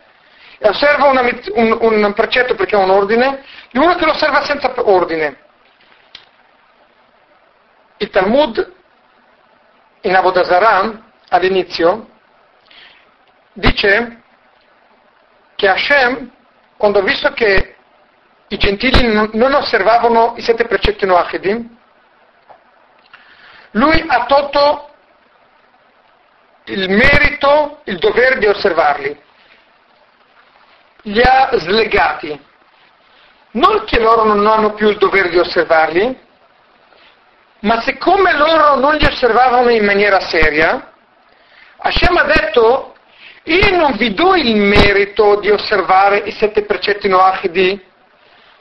e 0.59 0.69
osserva 0.69 1.07
una, 1.07 1.21
un, 1.21 1.79
un, 1.81 2.13
precetto 2.13 2.57
perché 2.57 2.75
ha 2.75 2.81
un 2.81 2.91
ordine, 2.91 3.45
di 3.71 3.79
uno 3.79 3.95
che 3.95 4.05
lo 4.05 4.11
osserva 4.11 4.43
senza 4.43 4.73
ordine. 4.77 5.39
Il 7.99 8.11
Talmud 8.11 8.73
in 10.01 10.17
Avodazaran, 10.17 11.13
all'inizio, 11.29 12.09
dice 13.53 14.23
che 15.55 15.69
Hashem, 15.69 16.33
quando 16.77 16.99
ha 16.99 17.03
visto 17.03 17.33
che 17.33 17.77
i 18.49 18.57
gentili 18.57 19.07
non 19.13 19.55
osservavano 19.55 20.35
i 20.37 20.43
sette 20.43 20.65
precetti 20.65 21.07
noachidi, 21.07 21.77
lui 23.79 24.05
ha 24.07 24.25
tolto 24.27 24.89
il 26.65 26.91
merito, 26.91 27.81
il 27.85 27.99
dovere 27.99 28.39
di 28.39 28.47
osservarli. 28.47 29.23
Li 31.03 31.23
ha 31.23 31.49
slegati. 31.53 32.47
Non 33.53 33.85
che 33.85 33.99
loro 33.99 34.25
non 34.25 34.47
hanno 34.47 34.75
più 34.75 34.89
il 34.89 34.99
dovere 34.99 35.31
di 35.31 35.39
osservarli, 35.39 36.27
ma 37.61 37.81
siccome 37.81 38.37
loro 38.37 38.75
non 38.77 38.97
li 38.97 39.07
osservavano 39.07 39.71
in 39.71 39.85
maniera 39.85 40.21
seria, 40.21 40.93
Hashem 41.79 42.17
ha 42.17 42.25
detto, 42.25 42.95
io 43.45 43.77
non 43.77 43.97
vi 43.97 44.13
do 44.13 44.35
il 44.35 44.57
merito 44.57 45.37
di 45.41 45.51
osservare 45.51 46.19
i 46.19 46.33
sette 46.33 46.65
precetti 46.65 47.09
noachidi, 47.09 47.83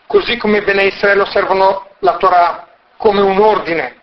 così 0.06 0.38
come 0.38 0.62
Bene 0.62 0.86
Israele 0.86 1.22
osservano 1.22 1.90
la 2.00 2.16
Torah 2.16 2.68
come 2.96 3.22
un 3.22 3.40
ordine, 3.40 3.97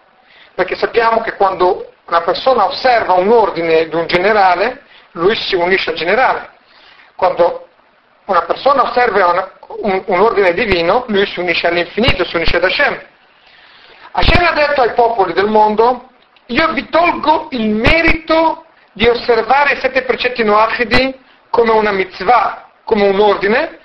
perché 0.55 0.76
sappiamo 0.76 1.20
che 1.20 1.34
quando 1.34 1.92
una 2.07 2.20
persona 2.22 2.66
osserva 2.66 3.14
un 3.14 3.30
ordine 3.30 3.88
di 3.88 3.94
un 3.94 4.07
generale, 4.07 4.82
lui 5.12 5.34
si 5.34 5.55
unisce 5.55 5.90
al 5.90 5.96
generale. 5.96 6.50
Quando 7.16 7.68
una 8.26 8.42
persona 8.42 8.82
osserva 8.82 9.26
una, 9.26 9.52
un, 9.82 10.02
un, 10.07 10.20
ordine 10.20 10.52
divino, 10.52 11.05
lui 11.09 11.26
si 11.26 11.40
unisce 11.40 11.66
all'infinito, 11.66 12.24
si 12.24 12.36
unisce 12.36 12.57
ad 12.57 12.64
Hashem. 12.64 13.02
Hashem 14.12 14.44
ha 14.44 14.52
detto 14.52 14.82
ai 14.82 14.92
popoli 14.92 15.32
del 15.32 15.48
mondo, 15.48 16.11
io 16.46 16.72
vi 16.72 16.88
tolgo 16.88 17.48
il 17.50 17.68
merito 17.70 18.64
di 18.92 19.09
osservare 19.09 19.72
i 19.72 19.80
sette 19.80 20.02
precetti 20.02 20.44
noachidi 20.44 21.18
come 21.50 21.72
una 21.72 21.90
mitzvah, 21.90 22.70
come 22.84 23.09
un 23.09 23.18
ordine, 23.18 23.78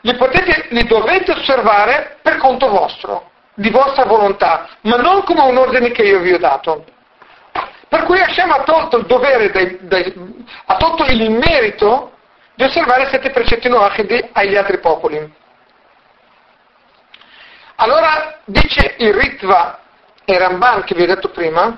li, 0.00 0.14
potete, 0.16 0.66
li 0.70 0.84
dovete 0.86 1.32
osservare 1.32 2.18
per 2.20 2.36
conto 2.38 2.68
vostro 2.68 3.32
di 3.54 3.70
vostra 3.70 4.04
volontà, 4.04 4.68
ma 4.82 4.96
non 4.96 5.22
come 5.22 5.42
un 5.42 5.56
ordine 5.56 5.90
che 5.90 6.02
io 6.02 6.20
vi 6.20 6.32
ho 6.32 6.38
dato. 6.38 6.84
Per 7.88 8.02
cui 8.04 8.20
Hashem 8.20 8.50
ha 8.50 8.62
tolto 8.62 8.96
il 8.96 9.06
dovere, 9.06 9.50
dei, 9.50 9.78
dei, 9.82 10.44
ha 10.66 10.76
tolto 10.76 11.04
il 11.04 11.30
merito 11.30 12.12
di 12.54 12.64
osservare 12.64 13.08
sette 13.08 13.30
precetti 13.30 13.68
noachidi 13.68 14.30
agli 14.32 14.56
altri 14.56 14.78
popoli. 14.78 15.32
Allora 17.76 18.40
dice 18.44 18.94
il 18.98 19.12
Ritva 19.12 19.80
e 20.24 20.38
Ramban 20.38 20.84
che 20.84 20.94
vi 20.94 21.02
ho 21.02 21.06
detto 21.06 21.28
prima, 21.30 21.76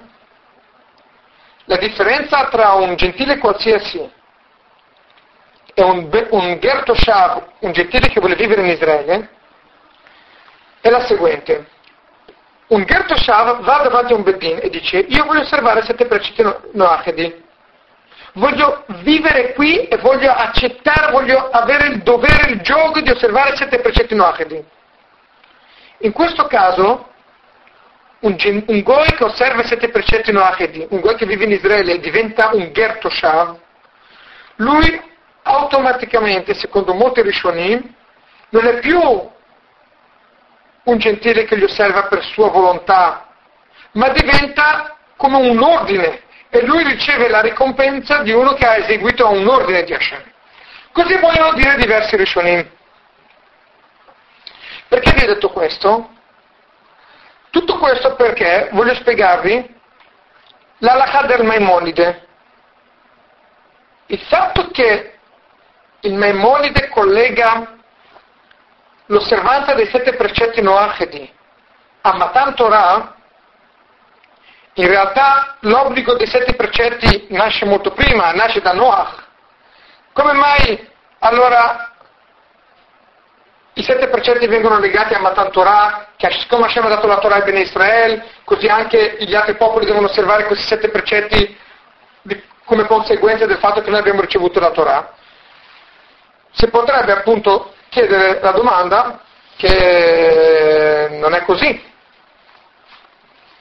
la 1.65 1.77
differenza 1.77 2.47
tra 2.49 2.73
un 2.75 2.95
gentile 2.97 3.39
qualsiasi 3.39 4.11
e 5.75 5.83
un, 5.83 6.09
un 6.31 6.59
Gertoshav, 6.59 7.43
un 7.61 7.73
gentile 7.73 8.09
che 8.09 8.21
vuole 8.21 8.37
vivere 8.37 8.63
in 8.63 8.69
Israele, 8.69 9.31
è 10.87 10.91
la 10.91 11.05
seguente. 11.05 11.67
Un 12.69 12.85
Gertoshav 12.85 13.63
va 13.63 13.79
davanti 13.83 14.13
a 14.13 14.17
un 14.17 14.23
Bedin 14.23 14.59
e 14.63 14.71
dice 14.71 14.99
io 14.99 15.25
voglio 15.25 15.43
osservare 15.43 15.83
sette 15.83 16.07
precetti 16.07 16.45
noachedi, 16.73 17.45
voglio 18.35 18.85
vivere 19.03 19.53
qui 19.55 19.87
e 19.87 19.97
voglio 19.99 20.33
accettare, 20.33 21.13
voglio 21.13 21.49
avere 21.51 21.89
il 21.89 22.03
dovere, 22.03 22.51
il 22.51 22.61
gioco 22.61 23.01
di 23.01 23.11
osservare 23.11 23.57
sette 23.57 23.81
precetti 23.81 24.15
noachedi. 24.15 24.65
In 25.99 26.13
questo 26.13 26.47
caso 26.47 27.09
un, 28.21 28.37
un 28.67 28.83
Goy 28.83 29.07
che 29.15 29.25
osserva 29.25 29.63
sette 29.65 29.89
precetti 29.91 30.33
noachedi, 30.33 30.87
un 30.91 31.01
Goy 31.01 31.15
che 31.15 31.27
vive 31.27 31.45
in 31.45 31.53
Israele 31.53 31.95
e 31.95 31.99
diventa 32.01 32.51
un 32.53 32.73
Gertoshav, 32.73 33.59
lui 34.57 35.01
automaticamente, 35.43 36.55
secondo 36.55 36.95
molti 36.95 37.23
Rishonim, 37.23 37.95
non 38.49 38.67
è 38.67 38.79
più 38.81 39.35
un 40.87 40.99
gentile 40.99 41.45
che 41.45 41.57
li 41.57 41.65
osserva 41.65 42.05
per 42.05 42.25
sua 42.25 42.49
volontà, 42.49 43.27
ma 43.93 44.09
diventa 44.11 44.97
come 45.17 45.37
un 45.37 45.61
ordine 45.61 46.23
e 46.49 46.65
lui 46.65 46.85
riceve 46.85 47.29
la 47.29 47.41
ricompensa 47.41 48.23
di 48.23 48.33
uno 48.33 48.53
che 48.55 48.67
ha 48.67 48.77
eseguito 48.77 49.29
un 49.29 49.47
ordine 49.49 49.83
di 49.83 49.93
Hashem. 49.93 50.23
Così 50.93 51.17
vogliono 51.19 51.53
dire 51.55 51.77
diversi 51.77 52.17
Rishonim. 52.17 52.71
Perché 54.89 55.13
vi 55.13 55.25
ho 55.25 55.27
detto 55.27 55.51
questo? 55.51 56.11
Tutto 57.51 57.79
questo 57.79 58.15
perché 58.15 58.69
voglio 58.73 58.95
spiegarvi 58.95 59.75
l'alakha 60.79 61.23
del 61.23 61.45
Maimonide. 61.45 62.27
Il 64.07 64.21
fatto 64.21 64.71
che 64.71 65.19
il 66.01 66.15
Maimonide 66.15 66.89
collega 66.89 67.76
l'osservanza 69.07 69.75
dei 69.75 69.87
sette 69.87 70.15
precetti 70.15 70.61
Noachedi 70.61 71.33
a 72.03 72.17
Matan 72.17 72.55
Torah, 72.55 73.15
in 74.75 74.89
realtà 74.89 75.57
l'obbligo 75.61 76.15
dei 76.15 76.27
sette 76.27 76.55
precetti 76.55 77.27
nasce 77.31 77.65
molto 77.65 77.93
prima, 77.93 78.33
nasce 78.33 78.61
da 78.61 78.73
Noach. 78.73 79.25
Come 80.13 80.33
mai 80.33 80.89
allora 81.21 81.93
i 83.73 83.83
sette 83.83 84.09
precetti 84.09 84.47
vengono 84.47 84.79
legati 84.79 85.15
a 85.15 85.19
Matan 85.19 85.51
Torah, 85.51 86.09
che 86.17 86.31
siccome 86.31 86.67
Hashem 86.67 86.85
ha 86.85 86.89
dato 86.89 87.07
la 87.07 87.19
Torah 87.19 87.37
ai 87.37 87.43
Bene 87.43 87.61
Israel, 87.61 88.23
così 88.45 88.67
anche 88.69 89.17
gli 89.21 89.35
altri 89.35 89.57
popoli 89.57 89.87
devono 89.87 90.07
osservare 90.07 90.45
questi 90.47 90.67
sette 90.67 90.89
precetti 90.91 91.59
come 92.65 92.87
conseguenza 92.87 93.47
del 93.47 93.59
fatto 93.59 93.81
che 93.81 93.91
noi 93.91 94.01
abbiamo 94.01 94.21
ricevuto 94.21 94.61
la 94.61 94.71
Torah. 94.71 95.13
Si 96.53 96.69
potrebbe 96.69 97.13
appunto 97.13 97.75
chiedere 97.97 98.41
la 98.43 98.51
domanda 98.51 99.21
che 99.57 101.09
non 101.19 101.33
è 101.33 101.43
così. 101.45 101.83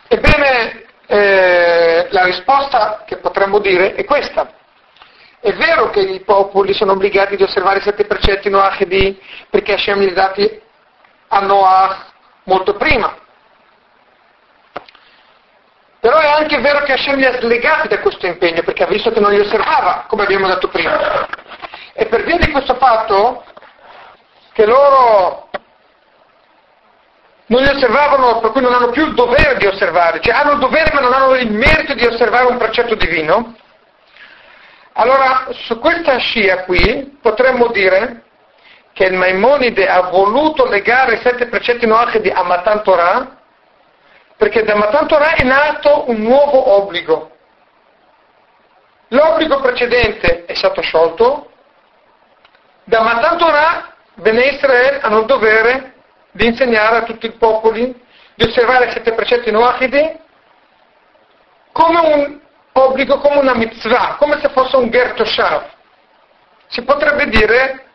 Ebbene, 0.10 0.84
eh, 1.06 2.08
la 2.10 2.24
risposta 2.26 3.04
che 3.06 3.16
potremmo 3.16 3.60
dire 3.60 3.96
è 3.96 4.04
questa. 4.04 4.52
È 5.40 5.54
vero 5.54 5.90
che 5.90 6.02
i 6.02 6.20
popoli 6.20 6.74
sono 6.74 6.92
obbligati 6.92 7.38
di 7.38 7.44
osservare 7.44 7.80
i 7.80 7.82
sette 7.82 8.04
precetti 8.06 8.50
Noachedi 8.50 9.22
perché 9.50 9.74
Hashem 9.74 10.00
li 10.00 10.10
ha 10.10 10.14
dati 10.14 10.62
a 11.30 11.40
Noach 11.40 12.06
molto 12.44 12.76
prima. 12.76 13.16
Però 16.02 16.18
è 16.18 16.28
anche 16.28 16.60
vero 16.60 16.84
che 16.84 16.92
Hashem 16.92 17.16
li 17.16 17.26
ha 17.26 17.40
slegati 17.40 17.88
da 17.88 18.00
questo 18.00 18.26
impegno 18.26 18.64
perché 18.64 18.84
ha 18.84 18.88
visto 18.88 19.12
che 19.12 19.22
non 19.22 19.32
li 19.32 19.40
osservava, 19.40 20.04
come 20.10 20.24
abbiamo 20.24 20.48
detto 20.48 20.68
prima. 20.68 21.26
E 21.94 22.08
per 22.08 22.26
via 22.26 22.38
di 22.38 22.52
questo 22.52 22.76
fatto, 22.76 23.46
che 24.56 24.66
loro 24.66 25.50
non 27.48 27.62
li 27.62 27.68
osservavano, 27.68 28.40
per 28.40 28.52
cui 28.52 28.62
non 28.62 28.74
hanno 28.74 28.90
più 28.90 29.06
il 29.06 29.14
dovere 29.14 29.58
di 29.58 29.68
osservare, 29.68 30.22
cioè 30.22 30.34
hanno 30.34 30.54
il 30.54 30.60
dovere 30.60 30.94
ma 30.94 31.02
non 31.02 31.12
hanno 31.12 31.36
il 31.36 31.52
merito 31.52 31.94
di 31.94 32.06
osservare 32.06 32.46
un 32.46 32.58
precetto 32.58 32.96
divino, 32.96 33.54
allora, 34.94 35.48
su 35.52 35.78
questa 35.80 36.18
scia 36.20 36.64
qui 36.64 37.18
potremmo 37.22 37.68
dire 37.68 38.24
che 38.94 39.04
il 39.04 39.18
Maimonide 39.18 39.90
ha 39.90 40.04
voluto 40.04 40.66
legare 40.68 41.16
i 41.16 41.22
sette 41.22 41.48
precetti 41.48 41.86
noachidi 41.86 42.30
a 42.30 42.44
Matan 42.44 42.82
Torah 42.82 43.38
perché 44.38 44.64
da 44.64 44.76
Matan 44.76 45.06
Torah 45.08 45.34
è 45.34 45.44
nato 45.44 46.10
un 46.10 46.22
nuovo 46.22 46.76
obbligo. 46.78 47.30
L'obbligo 49.10 49.60
precedente 49.60 50.46
è 50.46 50.54
stato 50.54 50.82
sciolto, 50.82 51.52
da 52.86 53.02
Matan 53.02 53.38
Torah 53.38 53.95
Bene 54.16 54.44
Israel 54.46 55.00
hanno 55.02 55.20
il 55.20 55.26
dovere 55.26 55.94
di 56.32 56.46
insegnare 56.46 56.98
a 56.98 57.04
tutti 57.04 57.26
i 57.26 57.32
popoli 57.32 58.04
di 58.36 58.44
osservare 58.46 58.88
i 58.88 58.92
sette 58.92 59.14
precetti 59.14 59.52
noachidi 59.52 60.20
come 61.72 62.00
un 62.00 62.40
obbligo 62.72 63.20
come 63.20 63.40
una 63.40 63.54
mitzvah, 63.56 64.16
come 64.18 64.40
se 64.40 64.50
fosse 64.50 64.78
un 64.78 64.90
Gertoshav. 64.90 65.70
Si 66.68 66.82
potrebbe 66.84 67.28
dire 67.28 67.86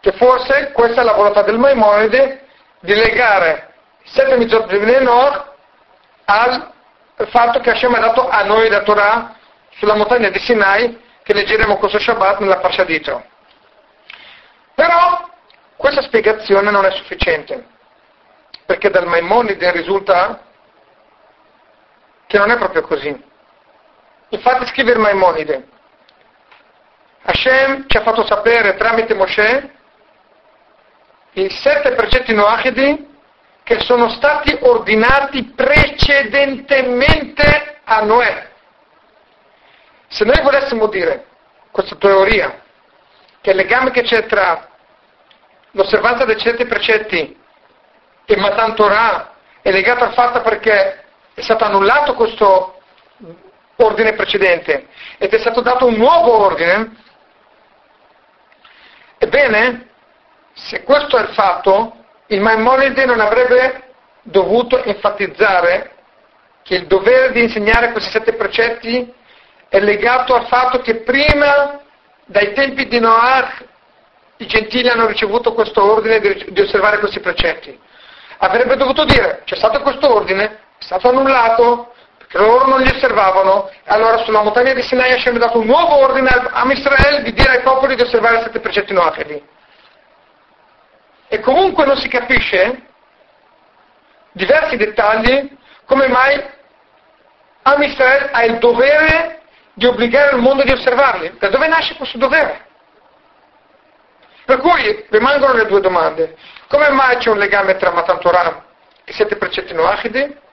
che 0.00 0.12
forse 0.12 0.70
questa 0.72 1.00
è 1.00 1.04
la 1.04 1.14
volontà 1.14 1.42
del 1.42 1.58
Maimonide 1.58 2.46
di 2.80 2.94
legare 2.94 3.74
i 4.04 4.08
sette 4.08 4.36
mitzvot 4.36 4.68
di 4.68 5.04
Noach 5.04 5.44
al 6.26 6.72
fatto 7.30 7.58
che 7.60 7.70
Hashem 7.70 7.94
ha 7.94 7.98
dato 7.98 8.28
a 8.28 8.44
noi 8.44 8.68
la 8.68 8.82
Torah 8.82 9.34
sulla 9.70 9.96
montagna 9.96 10.28
di 10.28 10.38
Sinai 10.38 11.00
che 11.24 11.32
leggeremo 11.32 11.76
questo 11.76 11.98
Shabbat 11.98 12.38
nella 12.38 12.58
Pasha 12.58 12.84
d'Itro. 12.84 13.24
Però 14.76 15.28
questa 15.74 16.02
spiegazione 16.02 16.70
non 16.70 16.84
è 16.84 16.92
sufficiente, 16.92 17.66
perché 18.66 18.90
dal 18.90 19.06
Maimonide 19.06 19.72
risulta 19.72 20.42
che 22.26 22.36
non 22.36 22.50
è 22.50 22.58
proprio 22.58 22.82
così. 22.82 23.24
Infatti 24.28 24.66
scrive 24.66 24.92
il 24.92 24.98
Maimonide, 24.98 25.66
Hashem 27.22 27.88
ci 27.88 27.96
ha 27.96 28.02
fatto 28.02 28.26
sapere 28.26 28.76
tramite 28.76 29.14
Moshe 29.14 29.72
i 31.32 31.48
sette 31.48 31.92
precetti 31.92 32.34
noachidi 32.34 33.14
che 33.62 33.80
sono 33.80 34.10
stati 34.10 34.58
ordinati 34.60 35.42
precedentemente 35.54 37.78
a 37.84 38.02
Noè. 38.02 38.50
Se 40.08 40.22
noi 40.24 40.42
volessimo 40.42 40.88
dire 40.88 41.28
questa 41.70 41.96
teoria, 41.96 42.64
che 43.46 43.52
il 43.52 43.58
legame 43.58 43.92
che 43.92 44.02
c'è 44.02 44.26
tra 44.26 44.66
l'osservanza 45.70 46.24
dei 46.24 46.36
sette 46.40 46.66
precetti 46.66 47.38
e 48.24 48.36
Matan 48.38 48.74
Torah 48.74 49.34
è 49.62 49.70
legato 49.70 50.02
al 50.02 50.14
fatto 50.14 50.40
perché 50.40 51.04
è 51.32 51.40
stato 51.42 51.62
annullato 51.62 52.14
questo 52.14 52.80
ordine 53.76 54.14
precedente 54.14 54.88
ed 55.18 55.32
è 55.32 55.38
stato 55.38 55.60
dato 55.60 55.86
un 55.86 55.94
nuovo 55.94 56.36
ordine, 56.44 56.96
ebbene, 59.18 59.90
se 60.52 60.82
questo 60.82 61.16
è 61.16 61.20
il 61.20 61.28
fatto, 61.28 62.04
il 62.26 62.40
Maimonide 62.40 63.04
non 63.04 63.20
avrebbe 63.20 63.92
dovuto 64.22 64.82
enfatizzare 64.82 65.92
che 66.64 66.74
il 66.74 66.88
dovere 66.88 67.30
di 67.30 67.42
insegnare 67.42 67.92
questi 67.92 68.10
sette 68.10 68.32
precetti 68.32 69.14
è 69.68 69.78
legato 69.78 70.34
al 70.34 70.48
fatto 70.48 70.80
che 70.80 70.96
prima, 71.02 71.84
dai 72.26 72.52
tempi 72.52 72.86
di 72.88 72.98
Noach, 72.98 73.64
i 74.38 74.46
gentili 74.46 74.88
hanno 74.88 75.06
ricevuto 75.06 75.54
questo 75.54 75.82
ordine 75.82 76.20
di 76.20 76.60
osservare 76.60 76.98
questi 76.98 77.20
precetti. 77.20 77.78
Avrebbe 78.38 78.76
dovuto 78.76 79.04
dire, 79.04 79.42
c'è 79.44 79.56
stato 79.56 79.80
questo 79.80 80.12
ordine, 80.12 80.44
è 80.78 80.82
stato 80.84 81.08
annullato 81.08 81.94
perché 82.18 82.38
loro 82.38 82.66
non 82.66 82.82
li 82.82 82.90
osservavano. 82.90 83.70
Allora 83.84 84.18
sulla 84.18 84.42
montagna 84.42 84.74
di 84.74 84.82
Sinai 84.82 85.12
Hashem 85.12 85.36
ha 85.36 85.38
dato 85.38 85.58
un 85.58 85.66
nuovo 85.66 85.96
ordine 85.96 86.28
a 86.28 86.70
Israele 86.70 87.22
di 87.22 87.32
dire 87.32 87.56
ai 87.56 87.62
popoli 87.62 87.94
di 87.94 88.02
osservare 88.02 88.38
i 88.38 88.42
sette 88.42 88.60
precetti 88.60 88.92
noachidi. 88.92 89.42
E 91.28 91.40
comunque 91.40 91.86
non 91.86 91.96
si 91.96 92.08
capisce 92.08 92.82
diversi 94.32 94.76
dettagli 94.76 95.56
come 95.86 96.08
mai 96.08 96.54
Am 97.62 97.82
Israel 97.82 98.28
ha 98.32 98.44
il 98.44 98.58
dovere 98.58 99.42
di 99.76 99.84
obbligare 99.84 100.34
il 100.34 100.40
mondo 100.40 100.62
di 100.62 100.72
osservarli. 100.72 101.36
Da 101.38 101.48
dove 101.50 101.68
nasce 101.68 101.96
questo 101.96 102.16
dovere? 102.16 102.64
Per 104.46 104.58
cui 104.58 105.04
rimangono 105.10 105.52
le 105.52 105.66
due 105.66 105.80
domande. 105.80 106.34
Come 106.68 106.88
mai 106.90 107.18
c'è 107.18 107.28
un 107.28 107.36
legame 107.36 107.76
tra 107.76 107.90
Matan 107.90 108.18
Torah 108.20 108.64
e 109.04 109.12
sette 109.12 109.36
precetti 109.36 109.74
noachidi? 109.74 110.44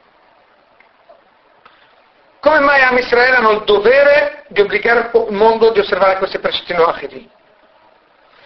Come 2.41 2.59
mai 2.59 2.82
Am 2.82 2.97
Israele 2.97 3.38
hanno 3.38 3.51
il 3.51 3.63
dovere 3.63 4.43
di 4.49 4.59
obbligare 4.59 5.09
il 5.13 5.34
mondo 5.34 5.71
di 5.71 5.80
osservare 5.80 6.17
questi 6.17 6.39
precetti 6.39 6.74
noachidi? 6.74 7.30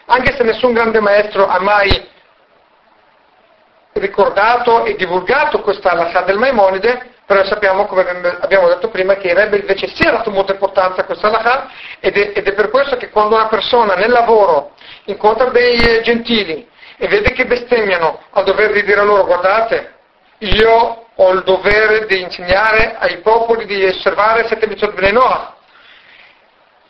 Anche 0.05 0.36
se 0.36 0.43
nessun 0.43 0.73
grande 0.73 0.99
maestro 0.99 1.47
ha 1.47 1.59
mai 1.59 2.07
ricordato 3.93 4.86
e 4.86 4.95
divulgato 4.95 5.61
questa 5.61 5.89
alassa 5.89 6.21
del 6.21 6.38
Maimonide, 6.38 7.15
Però 7.28 7.43
sappiamo, 7.43 7.88
come 7.88 8.07
abbiamo 8.39 8.69
detto 8.69 8.88
prima, 8.88 9.15
che 9.15 9.28
i 9.28 9.34
rebbe 9.34 9.57
invece 9.57 9.88
si 9.93 10.01
è 10.01 10.11
dato 10.11 10.32
molta 10.32 10.53
importanza 10.53 11.01
a 11.01 11.03
questa 11.03 11.28
halakha 11.28 11.69
ed 11.99 12.15
ed 12.15 12.47
è 12.47 12.53
per 12.53 12.69
questo 12.69 12.95
che 12.95 13.09
quando 13.09 13.36
una 13.36 13.47
persona 13.47 13.95
nel 13.95 14.11
lavoro 14.11 14.71
incontra 15.07 15.49
dei 15.49 15.78
eh, 15.78 16.01
gentili 16.03 16.65
e 16.95 17.07
vede 17.09 17.34
che 17.34 17.45
bestemmiano, 17.45 18.21
al 18.32 18.45
dover 18.45 18.71
di 18.71 18.82
dire 18.82 19.03
loro 19.03 19.25
guardate, 19.25 19.95
io 20.38 21.07
ho 21.13 21.32
il 21.34 21.43
dovere 21.43 22.05
di 22.05 22.21
insegnare 22.21 22.95
ai 22.97 23.17
popoli 23.17 23.65
di 23.65 23.84
osservare 23.84 24.47
sette 24.47 24.65
mitzvot 24.65 24.93
bnei 24.93 25.11
Noah. 25.11 25.55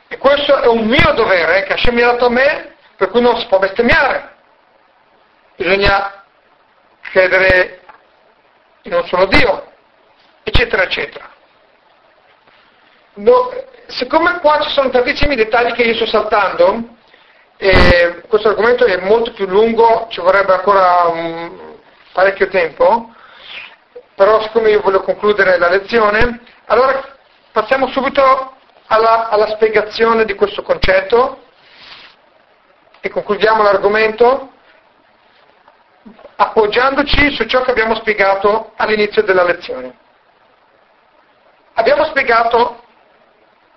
E 0.07 0.17
questo 0.19 0.55
è 0.61 0.67
un 0.67 0.85
mio 0.85 1.13
dovere 1.13 1.63
che 1.63 1.73
Hashem 1.73 1.95
mi 1.95 2.03
ha 2.03 2.11
dato 2.11 2.27
a 2.27 2.29
me, 2.29 2.75
per 2.95 3.09
cui 3.09 3.21
non 3.21 3.39
si 3.39 3.47
può 3.47 3.57
bestemmiare. 3.57 4.35
Bisogna 5.55 6.23
credere 7.01 7.81
in 8.83 8.93
un 8.93 9.05
solo 9.07 9.25
Dio, 9.25 9.71
eccetera, 10.47 10.83
eccetera. 10.83 11.29
No, 13.15 13.51
siccome 13.87 14.39
qua 14.39 14.61
ci 14.61 14.69
sono 14.69 14.89
tantissimi 14.89 15.35
dettagli 15.35 15.73
che 15.73 15.83
io 15.83 15.95
sto 15.95 16.05
saltando, 16.05 16.95
e 17.57 18.21
questo 18.27 18.49
argomento 18.49 18.85
è 18.85 18.97
molto 18.97 19.33
più 19.33 19.45
lungo, 19.45 20.07
ci 20.09 20.21
vorrebbe 20.21 20.53
ancora 20.53 21.07
um, 21.07 21.79
parecchio 22.13 22.47
tempo, 22.47 23.13
però 24.15 24.41
siccome 24.41 24.69
io 24.69 24.81
voglio 24.81 25.01
concludere 25.01 25.57
la 25.57 25.69
lezione, 25.69 26.41
allora 26.65 27.03
passiamo 27.51 27.87
subito 27.87 28.55
alla, 28.87 29.29
alla 29.29 29.47
spiegazione 29.47 30.23
di 30.23 30.35
questo 30.35 30.61
concetto 30.61 31.43
e 33.01 33.09
concludiamo 33.09 33.63
l'argomento 33.63 34.51
appoggiandoci 36.35 37.33
su 37.33 37.45
ciò 37.45 37.61
che 37.63 37.71
abbiamo 37.71 37.95
spiegato 37.95 38.71
all'inizio 38.77 39.23
della 39.23 39.43
lezione. 39.43 40.05
Abbiamo 41.79 42.05
spiegato 42.05 42.83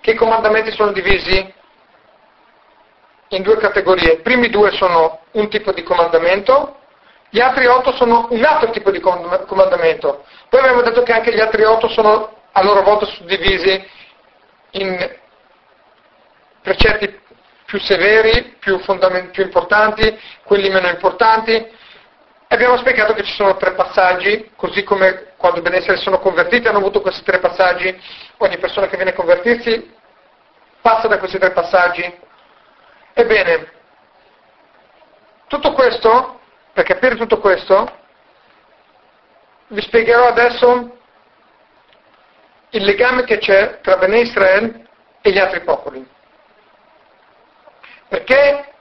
che 0.01 0.11
i 0.11 0.15
comandamenti 0.15 0.71
sono 0.71 0.91
divisi 0.91 1.53
in 3.27 3.43
due 3.43 3.57
categorie. 3.57 4.13
I 4.13 4.21
primi 4.21 4.49
due 4.49 4.71
sono 4.71 5.19
un 5.33 5.47
tipo 5.49 5.71
di 5.71 5.83
comandamento, 5.83 6.79
gli 7.29 7.39
altri 7.39 7.67
otto 7.67 7.93
sono 7.93 8.25
un 8.31 8.43
altro 8.43 8.71
tipo 8.71 8.89
di 8.89 8.99
comandamento. 8.99 10.25
Poi 10.49 10.59
abbiamo 10.61 10.81
detto 10.81 11.03
che 11.03 11.13
anche 11.13 11.31
gli 11.31 11.39
altri 11.39 11.63
otto 11.63 11.89
sono 11.89 12.37
a 12.51 12.63
loro 12.63 12.81
volta 12.81 13.05
suddivisi 13.05 13.87
in 14.71 15.17
precetti 16.63 17.19
più 17.65 17.79
severi, 17.79 18.55
più, 18.57 18.79
fondament- 18.79 19.29
più 19.29 19.43
importanti, 19.43 20.19
quelli 20.43 20.69
meno 20.69 20.87
importanti. 20.87 21.69
Abbiamo 22.47 22.77
spiegato 22.77 23.13
che 23.13 23.21
ci 23.21 23.33
sono 23.35 23.55
tre 23.57 23.73
passaggi, 23.73 24.53
così 24.55 24.83
come 24.83 25.30
quando 25.41 25.59
i 25.59 25.63
benessere 25.63 25.97
sono 25.97 26.19
convertiti 26.19 26.67
hanno 26.67 26.77
avuto 26.77 27.01
questi 27.01 27.23
tre 27.23 27.39
passaggi, 27.39 27.99
ogni 28.37 28.59
persona 28.59 28.87
che 28.87 28.95
viene 28.95 29.11
a 29.11 29.15
convertirsi 29.15 29.93
passa 30.79 31.07
da 31.07 31.17
questi 31.17 31.39
tre 31.39 31.51
passaggi. 31.51 32.19
Ebbene, 33.13 33.71
tutto 35.47 35.73
questo, 35.73 36.39
per 36.71 36.85
capire 36.85 37.15
tutto 37.15 37.39
questo, 37.39 37.99
vi 39.67 39.81
spiegherò 39.81 40.27
adesso 40.27 40.97
il 42.69 42.83
legame 42.83 43.23
che 43.23 43.39
c'è 43.39 43.79
tra 43.81 43.97
Bene 43.97 44.19
Israel 44.19 44.87
e 45.21 45.31
gli 45.31 45.39
altri 45.39 45.61
popoli. 45.61 46.07
Perché 48.07 48.73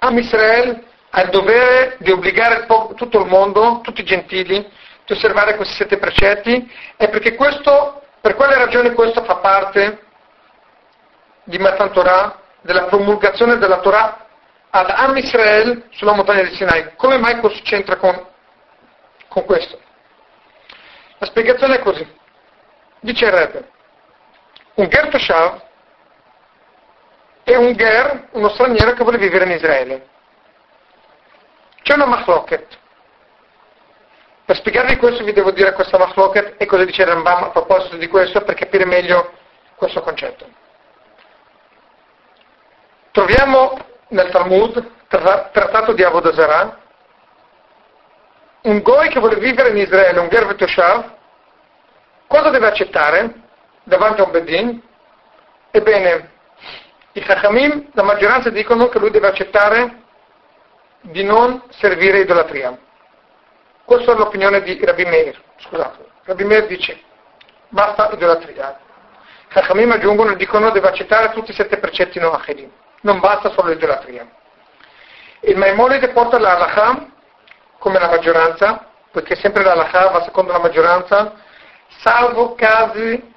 Am 0.00 0.18
Israel 0.18 0.84
ha 1.10 1.22
il 1.22 1.30
dovere 1.30 1.96
di 2.00 2.10
obbligare 2.10 2.66
tutto 2.96 3.20
il 3.20 3.26
mondo, 3.26 3.80
tutti 3.82 4.00
i 4.00 4.04
gentili, 4.04 4.68
di 5.06 5.12
osservare 5.12 5.54
questi 5.54 5.74
sette 5.74 5.98
precetti 5.98 6.70
e 6.96 7.08
perché 7.08 7.34
questo, 7.36 8.02
per 8.20 8.34
quale 8.34 8.56
ragione 8.56 8.92
questo 8.92 9.22
fa 9.22 9.36
parte 9.36 10.02
di 11.44 11.58
Matan 11.58 11.92
Torah, 11.92 12.40
della 12.60 12.84
promulgazione 12.84 13.56
della 13.58 13.78
Torah 13.78 14.26
ad 14.70 14.90
Am 14.90 15.16
Israel 15.16 15.86
sulla 15.90 16.12
montagna 16.12 16.42
di 16.42 16.54
Sinai. 16.54 16.94
Come 16.96 17.18
mai 17.18 17.38
questo 17.38 17.62
c'entra 17.62 17.96
con, 17.96 18.26
con 19.28 19.44
questo? 19.44 19.80
La 21.18 21.26
spiegazione 21.26 21.76
è 21.76 21.78
così. 21.78 22.06
Dice 23.00 23.26
il 23.26 23.30
Rebbe, 23.30 23.70
un 24.74 24.88
Ger 24.88 25.08
Toshav 25.08 25.62
è 27.44 27.54
un 27.54 27.74
Ger, 27.74 28.28
uno 28.32 28.48
straniero 28.48 28.92
che 28.94 29.04
vuole 29.04 29.18
vivere 29.18 29.44
in 29.44 29.52
Israele. 29.52 30.08
C'è 31.82 31.94
una 31.94 32.06
machloket. 32.06 32.78
Per 34.46 34.54
spiegarvi 34.54 34.96
questo 34.96 35.24
vi 35.24 35.32
devo 35.32 35.50
dire 35.50 35.72
questa 35.72 35.98
machloket 35.98 36.54
e 36.56 36.66
cosa 36.66 36.84
dice 36.84 37.04
Rambam 37.04 37.42
a 37.42 37.50
proposito 37.50 37.96
di 37.96 38.06
questo 38.06 38.42
per 38.42 38.54
capire 38.54 38.84
meglio 38.84 39.32
questo 39.74 40.00
concetto. 40.02 40.46
Troviamo 43.10 43.76
nel 44.10 44.30
Talmud, 44.30 44.88
trattato 45.08 45.92
di 45.94 46.04
Avodazara, 46.04 46.78
un 48.62 48.82
Goi 48.82 49.08
che 49.08 49.18
vuole 49.18 49.34
vivere 49.34 49.70
in 49.70 49.78
Israele, 49.78 50.20
un 50.20 50.28
Ger 50.28 50.54
Toshav, 50.54 51.12
cosa 52.28 52.50
deve 52.50 52.68
accettare 52.68 53.34
davanti 53.82 54.20
a 54.20 54.24
un 54.26 54.30
Bedin? 54.30 54.82
Ebbene, 55.72 56.30
i 57.14 57.20
Chachamim, 57.20 57.88
la 57.94 58.02
maggioranza 58.04 58.50
dicono 58.50 58.88
che 58.88 59.00
lui 59.00 59.10
deve 59.10 59.26
accettare 59.26 60.02
di 61.00 61.24
non 61.24 61.64
servire 61.70 62.20
idolatria. 62.20 62.78
Questa 63.86 64.12
è 64.12 64.16
l'opinione 64.16 64.62
di 64.62 64.84
Rabbi 64.84 65.04
Meir. 65.04 65.40
Scusate, 65.58 66.06
Rabbi 66.24 66.42
Meir 66.42 66.66
dice 66.66 67.00
basta 67.68 68.10
idolatria. 68.12 68.80
Chachamim 69.48 69.92
aggiungono 69.92 70.32
e 70.32 70.36
dicono 70.36 70.70
deve 70.70 70.88
accettare 70.88 71.32
tutti 71.32 71.52
i 71.52 71.54
sette 71.54 71.78
precetti 71.78 72.18
noachedim. 72.18 72.68
Non 73.02 73.20
basta 73.20 73.50
solo 73.50 73.68
l'idolatria. 73.68 74.28
Il 75.42 75.56
Maimonide 75.56 76.08
porta 76.08 76.36
l'Alacham 76.36 77.12
come 77.78 78.00
la 78.00 78.08
maggioranza, 78.08 78.88
poiché 79.12 79.36
sempre 79.36 79.62
l'Alacham 79.62 80.12
va 80.14 80.24
secondo 80.24 80.50
la 80.50 80.58
maggioranza, 80.58 81.34
salvo 81.98 82.56
casi 82.56 83.34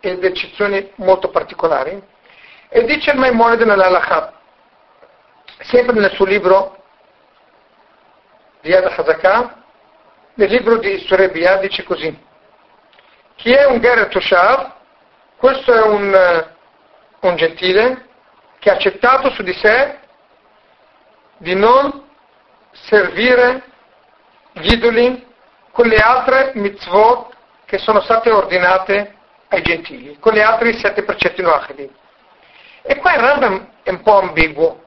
ed 0.00 0.22
eccezioni 0.22 0.92
molto 0.96 1.30
particolari. 1.30 1.98
E 2.68 2.84
dice 2.84 3.12
il 3.12 3.18
Maimonide 3.18 3.64
nell'Alacham, 3.64 4.32
sempre 5.60 5.98
nel 5.98 6.12
suo 6.12 6.26
libro 6.26 6.83
di 8.64 8.70
Yad 8.70 8.86
Hazakah, 8.86 9.62
nel 10.36 10.48
libro 10.48 10.78
di 10.78 10.98
Surebia 11.00 11.58
dice 11.58 11.82
così, 11.82 12.18
chi 13.36 13.52
è 13.52 13.66
un 13.66 13.78
Ger 13.78 14.06
Toshav, 14.06 14.72
questo 15.36 15.70
è 15.70 15.82
un, 15.82 16.46
un 17.20 17.36
gentile 17.36 18.06
che 18.58 18.70
ha 18.70 18.72
accettato 18.72 19.30
su 19.32 19.42
di 19.42 19.52
sé 19.52 19.98
di 21.36 21.54
non 21.54 22.08
servire 22.72 23.64
gli 24.52 24.72
idoli 24.72 25.26
con 25.70 25.86
le 25.86 25.98
altre 25.98 26.52
mitzvot 26.54 27.36
che 27.66 27.76
sono 27.76 28.00
state 28.00 28.30
ordinate 28.30 29.14
ai 29.48 29.60
gentili, 29.60 30.18
con 30.18 30.32
gli 30.32 30.40
altri 30.40 30.72
sette 30.78 31.02
precetti 31.02 31.42
noachidi. 31.42 31.92
E 32.80 32.96
qua 32.96 33.12
il 33.12 33.20
Rambam 33.20 33.72
è 33.82 33.90
un 33.90 34.00
po' 34.00 34.20
ambiguo, 34.20 34.84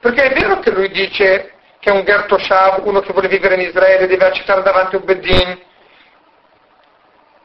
perché 0.00 0.24
è 0.24 0.34
vero 0.34 0.58
che 0.58 0.72
lui 0.72 0.90
dice 0.90 1.52
che 1.86 1.92
un 1.92 2.04
Gertoshav, 2.04 2.84
uno 2.84 2.98
che 2.98 3.12
vuole 3.12 3.28
vivere 3.28 3.54
in 3.54 3.60
Israele, 3.60 4.08
deve 4.08 4.26
accettare 4.26 4.60
davanti 4.62 4.96
un 4.96 5.04
Bedin 5.04 5.60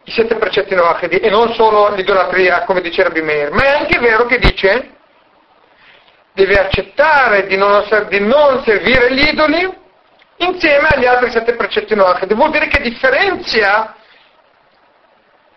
i 0.03 0.11
sette 0.11 0.35
precetti 0.35 0.73
noachidi 0.73 1.19
e 1.19 1.29
non 1.29 1.53
solo 1.53 1.93
l'idolatria, 1.93 2.63
come 2.63 2.81
dice 2.81 3.03
Rabbi 3.03 3.21
Meir, 3.21 3.51
ma 3.51 3.65
è 3.65 3.69
anche 3.69 3.99
vero 3.99 4.25
che 4.25 4.39
dice 4.39 4.95
deve 6.33 6.57
accettare 6.57 7.45
di 7.45 7.55
non, 7.55 7.85
di 8.09 8.19
non 8.19 8.63
servire 8.63 9.13
gli 9.13 9.27
idoli 9.27 9.77
insieme 10.37 10.87
agli 10.87 11.05
altri 11.05 11.29
sette 11.29 11.53
precetti 11.53 11.93
noachidi. 11.93 12.33
Vuol 12.33 12.49
dire 12.49 12.65
che 12.67 12.81
differenzia 12.81 13.95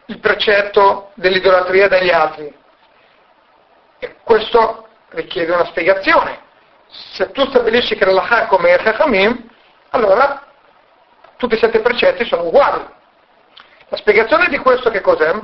il 0.06 0.19
precetto 0.19 1.12
dell'idolatria 1.15 1.89
dagli 1.89 2.11
altri. 2.11 2.55
E 3.98 4.16
questo 4.23 4.89
richiede 5.11 5.52
una 5.52 5.65
spiegazione. 5.65 6.44
Se 6.95 7.31
tu 7.33 7.45
stabilisci 7.47 7.97
che 7.97 8.05
l'Allah 8.05 8.45
è 8.45 8.47
come 8.47 8.71
il 8.73 8.81
Chachamim, 8.81 9.51
allora 9.91 10.47
tutti 11.37 11.55
i 11.55 11.59
sette 11.59 11.81
precetti 11.81 12.25
sono 12.25 12.47
uguali. 12.47 12.87
La 13.89 13.97
spiegazione 13.97 14.49
di 14.49 14.59
questo 14.59 14.91
che 14.91 15.01
cos'è? 15.01 15.33
La 15.33 15.43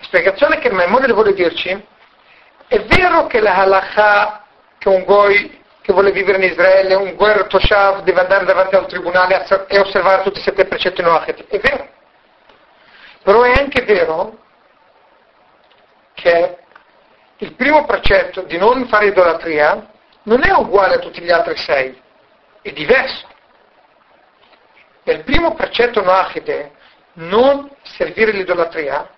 spiegazione 0.00 0.58
che 0.58 0.68
il 0.68 0.74
Maimone 0.74 1.12
vuole 1.12 1.32
dirci 1.32 1.86
è 2.66 2.80
vero 2.82 3.26
che 3.26 3.40
la 3.40 3.56
halakha, 3.56 4.44
che 4.78 4.88
un 4.88 5.04
goi 5.04 5.62
che 5.80 5.92
vuole 5.92 6.12
vivere 6.12 6.38
in 6.38 6.50
Israele, 6.50 6.94
un 6.94 7.14
guerra 7.14 7.44
toshav 7.44 8.02
deve 8.02 8.20
andare 8.20 8.44
davanti 8.44 8.76
al 8.76 8.86
tribunale 8.86 9.44
e 9.66 9.78
osservare 9.78 10.22
tutti 10.22 10.38
i 10.38 10.42
sette 10.42 10.66
precetti 10.66 11.02
noachet, 11.02 11.46
è 11.48 11.58
vero. 11.58 11.88
Però 13.22 13.42
è 13.42 13.58
anche 13.58 13.82
vero 13.82 14.38
che 16.14 16.59
il 17.40 17.54
primo 17.54 17.84
precetto 17.86 18.42
di 18.42 18.58
non 18.58 18.86
fare 18.86 19.06
idolatria 19.06 19.88
non 20.24 20.44
è 20.44 20.52
uguale 20.52 20.96
a 20.96 20.98
tutti 20.98 21.22
gli 21.22 21.30
altri 21.30 21.56
sei, 21.56 22.00
è 22.62 22.70
diverso. 22.72 23.26
nel 25.04 25.24
primo 25.24 25.54
precetto 25.54 26.02
noachide, 26.02 26.72
non 27.14 27.68
servire 27.82 28.32
l'idolatria, 28.32 29.08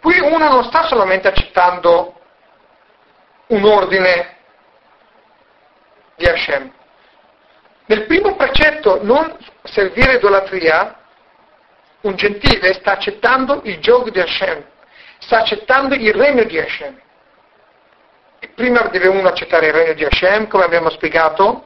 qui 0.00 0.18
uno 0.18 0.48
non 0.48 0.64
sta 0.64 0.86
solamente 0.86 1.28
accettando 1.28 2.20
un 3.46 3.64
ordine 3.64 4.36
di 6.16 6.26
Hashem. 6.26 6.72
Nel 7.86 8.06
primo 8.06 8.34
precetto, 8.36 9.02
non 9.02 9.36
servire 9.62 10.14
idolatria, 10.14 10.98
un 12.02 12.14
gentile 12.16 12.74
sta 12.74 12.92
accettando 12.92 13.60
il 13.64 13.78
gioco 13.78 14.10
di 14.10 14.20
Hashem, 14.20 14.69
sta 15.20 15.38
accettando 15.38 15.94
il 15.94 16.12
regno 16.12 16.44
di 16.44 16.58
Hashem. 16.58 17.00
E 18.40 18.48
prima 18.48 18.80
deve 18.88 19.08
uno 19.08 19.28
accettare 19.28 19.66
il 19.66 19.72
regno 19.72 19.92
di 19.92 20.04
Hashem, 20.04 20.48
come 20.48 20.64
abbiamo 20.64 20.90
spiegato, 20.90 21.64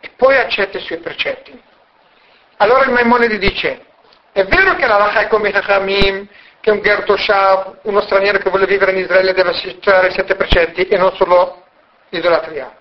e 0.00 0.10
poi 0.16 0.36
accetta 0.36 0.78
i 0.78 0.82
suoi 0.82 0.98
precetti. 0.98 1.58
Allora 2.58 2.84
il 2.84 2.90
Maimonide 2.90 3.38
dice, 3.38 3.86
è 4.32 4.44
vero 4.44 4.74
che 4.74 4.86
la 4.86 4.98
Lacha 4.98 5.20
è 5.20 5.28
come 5.28 5.50
Chachamim, 5.50 6.28
che 6.60 6.70
un 6.70 6.80
Gertoshav, 6.82 7.78
uno 7.82 8.00
straniero 8.00 8.38
che 8.38 8.50
vuole 8.50 8.66
vivere 8.66 8.92
in 8.92 8.98
Israele 8.98 9.32
deve 9.32 9.50
accettare 9.50 10.08
i 10.08 10.12
sette 10.12 10.34
precetti 10.34 10.88
e 10.88 10.96
non 10.96 11.14
solo 11.14 11.64
l'idolatria. 12.08 12.74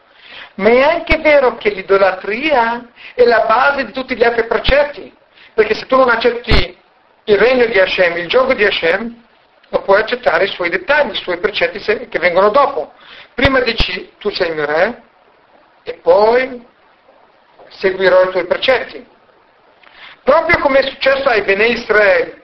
Ma 0.55 0.69
è 0.69 0.81
anche 0.81 1.17
vero 1.17 1.57
che 1.57 1.69
l'idolatria 1.69 2.89
è 3.13 3.23
la 3.25 3.45
base 3.45 3.85
di 3.85 3.91
tutti 3.91 4.15
gli 4.15 4.23
altri 4.23 4.45
precetti, 4.47 5.13
perché 5.53 5.73
se 5.73 5.85
tu 5.85 5.97
non 5.97 6.09
accetti 6.09 6.77
il 7.25 7.37
regno 7.37 7.65
di 7.65 7.79
Hashem, 7.79 8.17
il 8.17 8.27
gioco 8.27 8.53
di 8.53 8.63
Hashem, 8.63 9.22
non 9.73 9.83
puoi 9.83 10.01
accettare 10.01 10.43
i 10.43 10.49
suoi 10.49 10.69
dettagli, 10.69 11.11
i 11.11 11.21
suoi 11.21 11.39
precetti 11.39 11.79
che 12.07 12.19
vengono 12.19 12.49
dopo. 12.49 12.93
Prima 13.33 13.59
dici 13.61 14.13
tu 14.19 14.29
sei 14.29 14.49
il 14.49 14.55
mio 14.55 14.65
re 14.65 15.01
e 15.81 15.93
poi 15.95 16.63
seguirò 17.69 18.25
i 18.25 18.29
tuoi 18.29 18.45
precetti. 18.45 19.03
Proprio 20.23 20.59
come 20.59 20.79
è 20.79 20.87
successo 20.87 21.27
ai 21.27 21.41
Bene 21.41 21.65
Israele, 21.65 22.43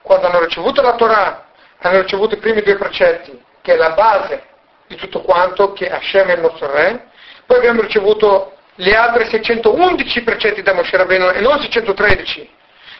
quando 0.00 0.26
hanno 0.26 0.40
ricevuto 0.40 0.80
la 0.80 0.94
Torah, 0.94 1.44
hanno 1.78 2.00
ricevuto 2.00 2.34
i 2.34 2.38
primi 2.38 2.62
due 2.62 2.76
precetti, 2.76 3.38
che 3.60 3.74
è 3.74 3.76
la 3.76 3.90
base 3.90 4.42
di 4.86 4.96
tutto 4.96 5.20
quanto, 5.20 5.74
che 5.74 5.90
Hashem 5.90 6.28
è 6.28 6.34
il 6.34 6.40
nostro 6.40 6.72
re, 6.72 7.10
poi 7.44 7.58
abbiamo 7.58 7.82
ricevuto 7.82 8.56
gli 8.76 8.92
altri 8.92 9.26
611 9.26 10.22
precetti 10.22 10.62
da 10.62 10.72
Moshe 10.72 10.96
Rabbeinu 10.96 11.28
e 11.28 11.40
non 11.40 11.60
613, 11.60 12.50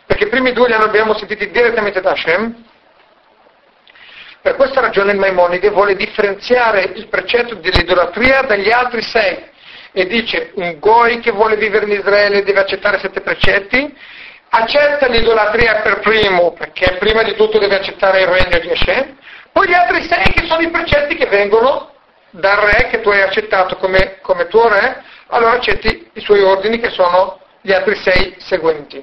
perché 0.05 0.24
i 0.24 0.28
primi 0.28 0.53
due 0.53 0.69
li 0.69 0.74
abbiamo 0.74 1.16
sentiti 1.16 1.51
direttamente 1.51 2.03
da 2.03 2.11
Hashem. 2.11 2.70
Per 4.43 4.56
questa 4.56 4.81
ragione 4.81 5.12
il 5.12 5.19
Maimonide 5.19 5.70
vuole 5.70 5.94
differenziare 5.94 6.82
il 6.94 7.06
precetto 7.06 7.55
dell'idolatria 7.55 8.43
dagli 8.43 8.70
altri 8.70 9.01
sei 9.01 9.51
e 9.93 10.06
dice 10.06 10.51
un 10.55 10.78
goi 10.81 11.20
che 11.20 11.31
vuole 11.31 11.56
vivere 11.56 11.85
in 11.85 11.93
Israele 11.93 12.43
deve 12.43 12.60
accettare 12.60 12.98
sette 12.98 13.20
precetti 13.20 13.97
accetta 14.55 15.06
l'idolatria 15.06 15.81
per 15.81 16.01
primo, 16.01 16.52
perché 16.52 16.97
prima 16.98 17.23
di 17.23 17.35
tutto 17.35 17.59
deve 17.59 17.77
accettare 17.77 18.23
il 18.23 18.27
regno 18.27 18.59
di 18.59 18.69
Hashem, 18.69 19.16
poi 19.51 19.69
gli 19.69 19.74
altri 19.74 20.02
sei 20.02 20.24
che 20.32 20.47
sono 20.47 20.60
i 20.60 20.70
precetti 20.70 21.14
che 21.14 21.27
vengono 21.27 21.93
dal 22.31 22.56
re 22.56 22.89
che 22.89 23.01
tu 23.01 23.10
hai 23.10 23.23
accettato 23.23 23.77
come, 23.77 24.19
come 24.20 24.48
tuo 24.48 24.69
re, 24.69 25.05
allora 25.28 25.52
accetti 25.52 26.10
i 26.14 26.20
suoi 26.20 26.43
ordini 26.43 26.81
che 26.81 26.90
sono 26.90 27.40
gli 27.60 27.73
altri 27.73 27.94
sei 27.97 28.35
seguenti. 28.39 29.02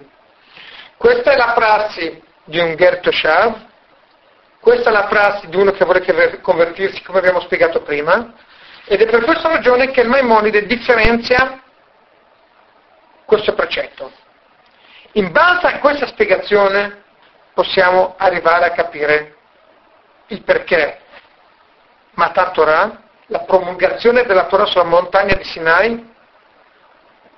Questa 0.97 1.31
è 1.31 1.37
la 1.37 1.53
prassi 1.55 2.21
di 2.43 2.59
un 2.59 2.75
Gertoshav, 2.75 3.67
questa 4.59 4.89
è 4.89 4.93
la 4.93 5.05
prassi 5.05 5.47
di 5.47 5.55
uno 5.55 5.71
che 5.71 5.85
vuole 5.85 6.41
convertirsi, 6.41 7.01
come 7.03 7.19
abbiamo 7.19 7.39
spiegato 7.41 7.81
prima, 7.81 8.33
ed 8.85 9.01
è 9.01 9.05
per 9.05 9.23
questa 9.23 9.47
ragione 9.47 9.91
che 9.91 10.01
il 10.01 10.09
Maimonide 10.09 10.65
differenzia 10.65 11.61
questo 13.25 13.53
precetto. 13.53 14.11
In 15.13 15.31
base 15.31 15.67
a 15.67 15.79
questa 15.79 16.07
spiegazione 16.07 17.03
possiamo 17.53 18.15
arrivare 18.17 18.65
a 18.65 18.71
capire 18.71 19.37
il 20.27 20.41
perché 20.43 20.99
Matar 22.11 22.51
Torah, 22.51 23.01
la 23.27 23.39
promulgazione 23.39 24.23
della 24.23 24.45
Torah 24.45 24.65
sulla 24.65 24.83
montagna 24.83 25.35
di 25.35 25.43
Sinai, 25.43 26.13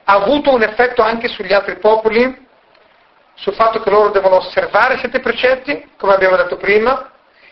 ha 0.05 0.13
avuto 0.13 0.53
un 0.53 0.63
effetto 0.63 1.01
anche 1.01 1.27
sugli 1.27 1.53
altri 1.53 1.77
popoli, 1.77 2.47
sul 3.35 3.53
fatto 3.53 3.81
che 3.81 3.89
loro 3.89 4.09
devono 4.09 4.37
osservare 4.37 4.97
sette 4.97 5.19
precetti, 5.19 5.91
come 5.97 6.13
abbiamo 6.13 6.35
detto 6.35 6.57
prima, 6.57 7.10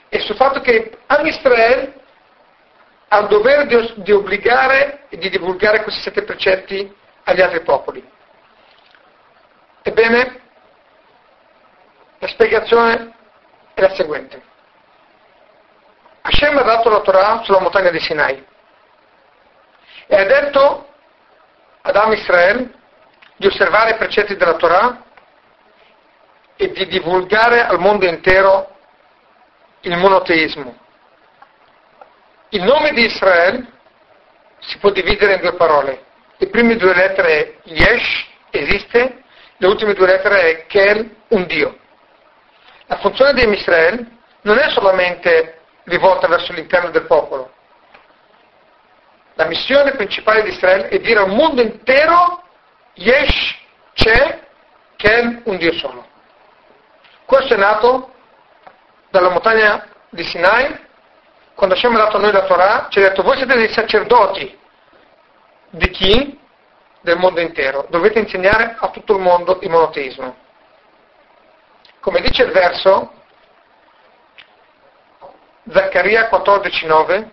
e 0.10 0.20
sul 0.20 0.36
fatto 0.36 0.60
che 0.62 0.98
Am 1.08 1.26
Israel 1.26 1.94
ha 3.08 3.20
il 3.20 3.28
dovere 3.28 3.66
di, 3.66 3.94
di 3.98 4.12
obbligare 4.12 5.06
e 5.10 5.18
di 5.18 5.30
divulgare 5.30 5.84
questi 5.84 6.02
sette 6.02 6.24
precetti 6.24 6.94
agli 7.24 7.42
altri 7.42 7.62
popoli. 7.62 8.08
Ebbene, 9.82 10.42
la 12.20 12.28
spiegazione 12.28 13.14
è 13.74 13.82
la 13.82 13.94
seguente. 13.96 14.42
Hashem 16.22 16.58
ha 16.58 16.64
dato 16.64 16.90
la 16.90 17.00
Torah 17.00 17.42
sulla 17.44 17.60
montagna 17.60 17.90
di 17.90 18.00
Sinai 18.00 18.46
e 20.06 20.16
ha 20.16 20.26
detto 20.26 20.88
ad 21.82 21.96
Am 21.96 22.12
Israel 22.12 22.74
di 23.38 23.48
osservare 23.48 23.92
i 23.92 23.98
precetti 23.98 24.36
della 24.36 24.56
Torah 24.56 25.04
e 26.56 26.72
di 26.72 26.88
divulgare 26.88 27.66
al 27.66 27.80
mondo 27.80 28.06
intero 28.06 28.79
il 29.82 29.98
monoteismo. 29.98 30.78
Il 32.50 32.64
nome 32.64 32.92
di 32.92 33.06
Israele 33.06 33.66
si 34.60 34.78
può 34.80 34.90
dividere 34.92 35.36
in 35.36 35.42
due 35.42 35.54
parole. 35.54 36.06
Le 36.38 36.48
prime 36.48 36.76
due 36.76 36.94
lettere 36.94 37.60
Yesh, 37.64 38.26
esiste, 38.50 39.24
le 39.58 39.68
ultime 39.68 39.94
due 39.94 40.08
lettere 40.08 40.42
è 40.42 40.66
Kel, 40.66 41.16
un 41.30 41.46
Dio. 41.46 41.78
La 42.88 42.98
funzione 42.98 43.34
di 43.34 43.48
Israel 43.54 44.18
non 44.42 44.58
è 44.58 44.70
solamente 44.70 45.62
rivolta 45.84 46.28
verso 46.28 46.54
l'interno 46.54 46.90
del 46.90 47.06
popolo. 47.06 47.54
La 49.36 49.46
missione 49.46 49.92
principale 49.92 50.44
di 50.44 50.50
Israele 50.50 50.88
è 50.90 51.00
dire 51.00 51.20
al 51.20 51.30
mondo 51.30 51.62
intero 51.62 52.44
Yesh, 52.94 53.56
c'è, 53.94 54.48
Kel, 54.96 55.42
un 55.46 55.58
Dio 55.58 55.74
solo. 55.74 56.06
Questo 57.26 57.54
è 57.54 57.58
nato 57.58 58.14
dalla 59.10 59.30
montagna 59.30 59.88
di 60.10 60.24
Sinai, 60.24 60.88
quando 61.56 61.76
Hashem 61.76 61.96
ha 61.96 62.00
dato 62.00 62.18
a 62.18 62.20
noi 62.20 62.32
la 62.32 62.46
Torah, 62.46 62.88
ci 62.90 63.00
ha 63.00 63.10
detto 63.10 63.24
voi 63.24 63.38
siete 63.38 63.56
dei 63.56 63.72
sacerdoti 63.72 64.58
di 65.72 65.90
chi? 65.90 66.40
del 67.02 67.18
mondo 67.18 67.40
intero, 67.40 67.86
dovete 67.90 68.20
insegnare 68.20 68.76
a 68.78 68.90
tutto 68.90 69.16
il 69.16 69.22
mondo 69.22 69.60
il 69.62 69.70
monoteismo. 69.70 70.36
Come 72.00 72.22
dice 72.22 72.44
il 72.44 72.52
verso, 72.52 73.14
Zaccaria 75.72 76.30
14,9, 76.30 77.30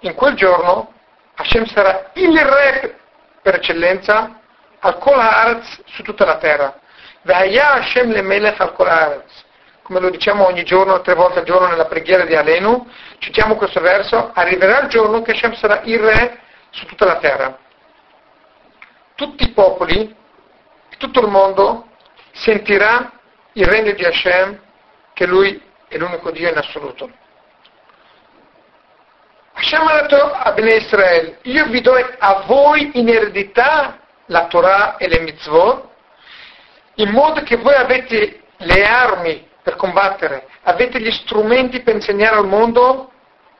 in 0.00 0.14
quel 0.14 0.34
giorno 0.34 0.92
Hashem 1.34 1.64
sarà 1.66 2.10
il 2.14 2.38
re 2.38 2.98
per 3.40 3.54
eccellenza 3.56 4.40
al 4.80 4.98
Kol 4.98 5.18
Haaretz 5.18 5.82
su 5.86 6.02
tutta 6.02 6.24
la 6.24 6.38
terra. 6.38 6.78
V'aya 7.22 7.74
Hashem 7.74 8.10
le 8.10 8.22
melech 8.22 8.60
al 8.60 8.72
Kol 8.74 8.88
Haaretz. 8.88 9.44
Come 9.92 10.06
lo 10.06 10.10
diciamo 10.10 10.46
ogni 10.46 10.64
giorno, 10.64 11.02
tre 11.02 11.12
volte 11.12 11.40
al 11.40 11.44
giorno 11.44 11.66
nella 11.66 11.84
preghiera 11.84 12.24
di 12.24 12.34
Alenu, 12.34 12.88
citiamo 13.18 13.56
questo 13.56 13.78
verso, 13.80 14.30
arriverà 14.32 14.80
il 14.80 14.88
giorno 14.88 15.20
che 15.20 15.32
Hashem 15.32 15.52
sarà 15.52 15.82
il 15.84 15.98
re 15.98 16.38
su 16.70 16.86
tutta 16.86 17.04
la 17.04 17.16
terra 17.18 17.58
tutti 19.14 19.44
i 19.44 19.50
popoli, 19.50 20.16
tutto 20.98 21.20
il 21.20 21.28
mondo 21.28 21.86
sentirà 22.32 23.12
il 23.52 23.66
regno 23.66 23.92
di 23.92 24.04
Hashem, 24.04 24.60
che 25.12 25.26
lui 25.26 25.62
è 25.86 25.96
l'unico 25.96 26.30
Dio 26.30 26.48
in 26.48 26.56
assoluto. 26.56 27.10
Hashem 29.52 29.86
ha 29.86 30.00
detto 30.00 30.32
a 30.32 30.50
Bene 30.52 30.74
Israel, 30.74 31.38
io 31.42 31.66
vi 31.66 31.80
do 31.82 31.94
a 31.94 32.42
voi 32.46 32.90
in 32.94 33.08
eredità 33.08 34.00
la 34.26 34.46
Torah 34.46 34.96
e 34.96 35.06
le 35.06 35.20
mitzvot, 35.20 35.88
in 36.94 37.10
modo 37.10 37.42
che 37.42 37.56
voi 37.56 37.74
avete 37.74 38.40
le 38.56 38.84
armi 38.84 39.50
per 39.62 39.76
combattere, 39.76 40.48
avete 40.62 41.00
gli 41.00 41.10
strumenti 41.10 41.82
per 41.82 41.94
insegnare 41.94 42.36
al 42.36 42.46
mondo 42.46 43.12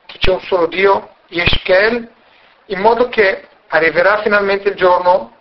che 0.05 0.17
c'è 0.17 0.31
un 0.31 0.41
solo 0.41 0.67
Dio, 0.67 1.15
Yeshkel, 1.27 2.11
in 2.67 2.79
modo 2.79 3.07
che 3.09 3.47
arriverà 3.67 4.21
finalmente 4.21 4.69
il 4.69 4.75
giorno 4.75 5.37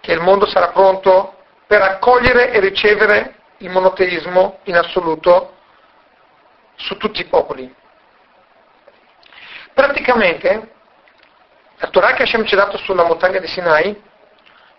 che 0.00 0.12
il 0.12 0.20
mondo 0.20 0.46
sarà 0.46 0.68
pronto 0.68 1.34
per 1.66 1.82
accogliere 1.82 2.52
e 2.52 2.60
ricevere 2.60 3.34
il 3.58 3.70
monoteismo 3.70 4.60
in 4.64 4.76
assoluto 4.76 5.54
su 6.76 6.96
tutti 6.96 7.20
i 7.20 7.26
popoli. 7.26 7.74
Praticamente, 9.72 10.72
la 11.76 11.88
Torah 11.88 12.12
che 12.12 12.22
Hashem 12.22 12.44
ci 12.46 12.54
ha 12.54 12.58
dato 12.58 12.78
sulla 12.78 13.04
montagna 13.04 13.38
di 13.38 13.46
Sinai 13.46 14.02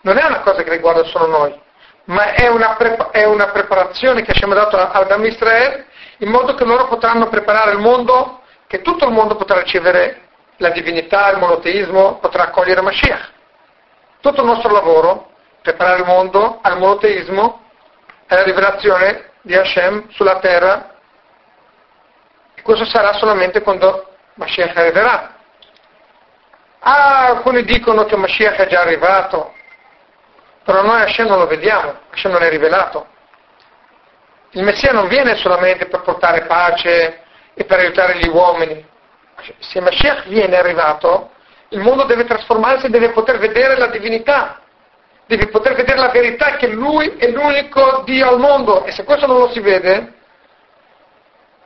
non 0.01 0.17
è 0.17 0.25
una 0.25 0.39
cosa 0.39 0.63
che 0.63 0.69
riguarda 0.69 1.03
solo 1.03 1.27
noi, 1.27 1.61
ma 2.07 2.33
è 2.33 2.47
una, 2.47 2.75
pre- 2.75 3.09
è 3.11 3.25
una 3.25 3.47
preparazione 3.47 4.21
che 4.21 4.31
ha 4.31 4.47
dato 4.47 4.77
ad 4.77 5.11
Am 5.11 5.25
Israel 5.25 5.85
in 6.17 6.29
modo 6.29 6.55
che 6.55 6.63
loro 6.63 6.87
potranno 6.87 7.27
preparare 7.27 7.71
il 7.71 7.79
mondo, 7.79 8.41
che 8.67 8.81
tutto 8.81 9.05
il 9.05 9.11
mondo 9.11 9.35
potrà 9.35 9.61
ricevere 9.61 10.21
la 10.57 10.69
divinità, 10.69 11.29
il 11.29 11.37
monoteismo, 11.37 12.17
potrà 12.19 12.43
accogliere 12.43 12.81
Mashiach. 12.81 13.31
Tutto 14.21 14.41
il 14.41 14.47
nostro 14.47 14.71
lavoro, 14.71 15.31
preparare 15.61 15.99
il 15.99 16.05
mondo 16.05 16.59
al 16.61 16.77
monoteismo, 16.77 17.61
alla 18.27 18.43
rivelazione 18.43 19.31
di 19.41 19.55
Hashem 19.55 20.09
sulla 20.09 20.39
terra. 20.39 20.95
E 22.55 22.61
questo 22.61 22.85
sarà 22.85 23.13
solamente 23.13 23.61
quando 23.61 24.15
Mashiach 24.35 24.75
arriverà. 24.75 25.35
Ah, 26.79 27.27
alcuni 27.27 27.63
dicono 27.63 28.05
che 28.05 28.15
Mashiach 28.15 28.55
è 28.55 28.67
già 28.67 28.81
arrivato, 28.81 29.53
però 30.67 30.81
noi 30.81 30.99
Hashem 30.99 31.27
non 31.27 31.39
lo 31.39 31.47
vediamo, 31.47 31.97
Hashem 32.11 32.29
non 32.29 32.43
è 32.43 32.49
rivelato. 32.49 33.07
Il 34.49 34.63
Messia 34.63 34.91
non 34.91 35.07
viene 35.07 35.37
solamente 35.37 35.85
per 35.85 36.01
portare 36.01 36.41
pace 36.41 37.21
e 37.53 37.63
per 37.63 37.79
aiutare 37.79 38.17
gli 38.17 38.27
uomini. 38.27 38.85
Se 39.59 39.79
Mashiach 39.79 40.27
viene 40.27 40.57
arrivato, 40.57 41.31
il 41.69 41.79
mondo 41.79 42.03
deve 42.03 42.25
trasformarsi 42.25 42.89
deve 42.89 43.11
poter 43.11 43.37
vedere 43.37 43.77
la 43.77 43.87
divinità, 43.87 44.59
deve 45.25 45.47
poter 45.47 45.73
vedere 45.73 45.99
la 45.99 46.09
verità 46.09 46.57
che 46.57 46.67
lui 46.67 47.15
è 47.15 47.29
l'unico 47.29 48.01
Dio 48.03 48.27
al 48.27 48.37
mondo 48.37 48.83
e 48.83 48.91
se 48.91 49.05
questo 49.05 49.25
non 49.25 49.37
lo 49.37 49.49
si 49.51 49.61
vede, 49.61 50.15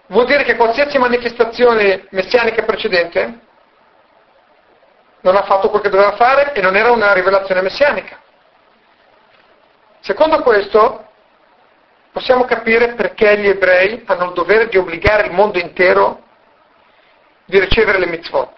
vuol 0.09 0.27
dire 0.27 0.43
che 0.43 0.55
qualsiasi 0.55 0.99
manifestazione 0.99 2.05
messianica 2.11 2.61
precedente 2.61 3.39
non 5.21 5.35
ha 5.35 5.41
fatto 5.41 5.71
quel 5.71 5.81
che 5.81 5.89
doveva 5.89 6.11
fare 6.11 6.53
e 6.53 6.61
non 6.61 6.75
era 6.75 6.91
una 6.91 7.13
rivelazione 7.13 7.61
messianica. 7.61 8.20
Secondo 10.01 10.41
questo, 10.41 11.07
possiamo 12.11 12.45
capire 12.45 12.93
perché 12.93 13.37
gli 13.37 13.47
ebrei 13.47 14.03
hanno 14.07 14.25
il 14.25 14.33
dovere 14.33 14.67
di 14.67 14.77
obbligare 14.77 15.27
il 15.27 15.33
mondo 15.33 15.59
intero 15.59 16.23
di 17.45 17.59
ricevere 17.59 17.99
le 17.99 18.07
mitzvot. 18.07 18.49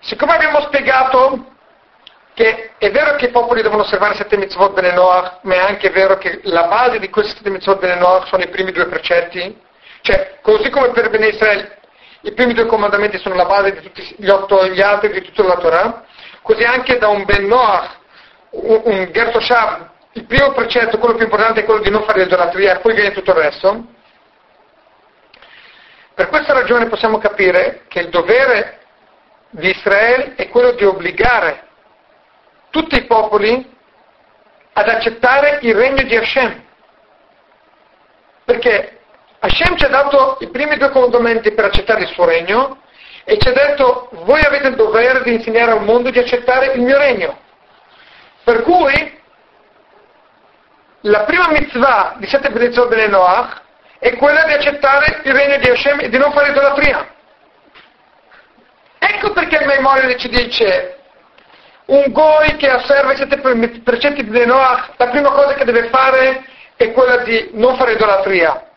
Siccome 0.00 0.32
abbiamo 0.32 0.60
spiegato 0.62 1.50
che 2.34 2.72
è 2.78 2.90
vero 2.90 3.14
che 3.16 3.26
i 3.26 3.30
popoli 3.30 3.60
devono 3.60 3.82
osservare 3.82 4.14
sette 4.14 4.38
mitzvot 4.38 4.72
bene 4.72 4.92
Noach, 4.92 5.40
ma 5.42 5.54
è 5.54 5.58
anche 5.58 5.90
vero 5.90 6.16
che 6.16 6.40
la 6.44 6.66
base 6.68 6.98
di 6.98 7.10
questi 7.10 7.36
sette 7.36 7.50
mitzvot 7.50 7.78
bene 7.78 7.96
Noach 7.96 8.26
sono 8.26 8.42
i 8.42 8.48
primi 8.48 8.72
due 8.72 8.86
precetti, 8.86 9.60
cioè 10.00 10.38
così 10.40 10.70
come 10.70 10.90
per 10.92 11.10
Bene 11.10 11.28
Israele 11.28 11.78
i 12.22 12.32
primi 12.32 12.54
due 12.54 12.66
comandamenti 12.66 13.18
sono 13.18 13.34
la 13.34 13.44
base 13.44 13.72
di 13.72 13.80
tutti 13.80 14.14
gli 14.16 14.28
otto 14.28 14.66
gli 14.66 14.80
altri 14.80 15.12
di 15.12 15.22
tutta 15.22 15.42
la 15.42 15.56
Torah, 15.56 16.04
così 16.42 16.64
anche 16.64 16.98
da 16.98 17.08
un 17.08 17.24
Ben 17.24 17.46
Noach, 17.46 17.98
un, 18.50 18.82
un 18.84 19.08
Gerto 19.12 19.40
Shab, 19.40 19.90
il 20.12 20.24
primo 20.24 20.52
precetto, 20.52 20.98
quello 20.98 21.14
più 21.14 21.24
importante 21.24 21.60
è 21.60 21.64
quello 21.64 21.80
di 21.80 21.90
non 21.90 22.02
fare 22.02 22.22
idolatria, 22.22 22.80
poi 22.80 22.94
viene 22.94 23.12
tutto 23.12 23.30
il 23.30 23.36
resto. 23.36 23.86
Per 26.14 26.28
questa 26.28 26.52
ragione 26.52 26.88
possiamo 26.88 27.16
capire 27.16 27.84
che 27.88 28.00
il 28.00 28.08
dovere 28.10 28.80
di 29.48 29.70
Israele 29.70 30.34
è 30.34 30.48
quello 30.50 30.72
di 30.72 30.84
obbligare 30.84 31.68
tutti 32.68 32.96
i 32.96 33.06
popoli 33.06 33.70
ad 34.74 34.88
accettare 34.88 35.58
il 35.62 35.74
regno 35.74 36.02
di 36.02 36.16
Hashem. 36.16 36.64
Perché 38.44 39.00
Hashem 39.38 39.76
ci 39.76 39.84
ha 39.84 39.88
dato 39.88 40.36
i 40.40 40.48
primi 40.48 40.76
due 40.76 40.90
comandamenti 40.90 41.52
per 41.52 41.64
accettare 41.64 42.02
il 42.02 42.08
suo 42.08 42.26
regno 42.26 42.81
e 43.24 43.38
ci 43.38 43.48
ha 43.48 43.52
detto 43.52 44.08
voi 44.24 44.40
avete 44.42 44.68
il 44.68 44.74
dovere 44.74 45.22
di 45.22 45.34
insegnare 45.34 45.72
al 45.72 45.84
mondo 45.84 46.10
di 46.10 46.18
accettare 46.18 46.72
il 46.72 46.80
mio 46.80 46.98
regno. 46.98 47.38
Per 48.44 48.62
cui 48.62 49.20
la 51.02 51.24
prima 51.24 51.48
mitzvah 51.48 52.14
di 52.18 52.26
sette 52.26 52.50
benedizioni 52.50 52.88
bene 52.88 53.06
Noach 53.08 53.60
è 53.98 54.16
quella 54.16 54.44
di 54.44 54.52
accettare 54.52 55.20
il 55.22 55.32
regno 55.32 55.56
di 55.58 55.70
Hashem 55.70 56.00
e 56.00 56.08
di 56.08 56.18
non 56.18 56.32
fare 56.32 56.50
idolatria. 56.50 57.08
Ecco 58.98 59.32
perché 59.32 59.58
il 59.58 59.66
Maimonides 59.66 60.20
ci 60.20 60.28
dice 60.28 60.98
un 61.86 62.04
goi 62.12 62.56
che 62.56 62.70
osserva 62.70 63.12
i 63.12 63.16
sette 63.16 63.38
precetti 63.80 64.24
di 64.24 64.46
Noach, 64.46 64.90
la 64.96 65.08
prima 65.08 65.30
cosa 65.30 65.54
che 65.54 65.64
deve 65.64 65.88
fare 65.88 66.44
è 66.76 66.90
quella 66.92 67.18
di 67.18 67.50
non 67.52 67.76
fare 67.76 67.92
idolatria. 67.92 68.70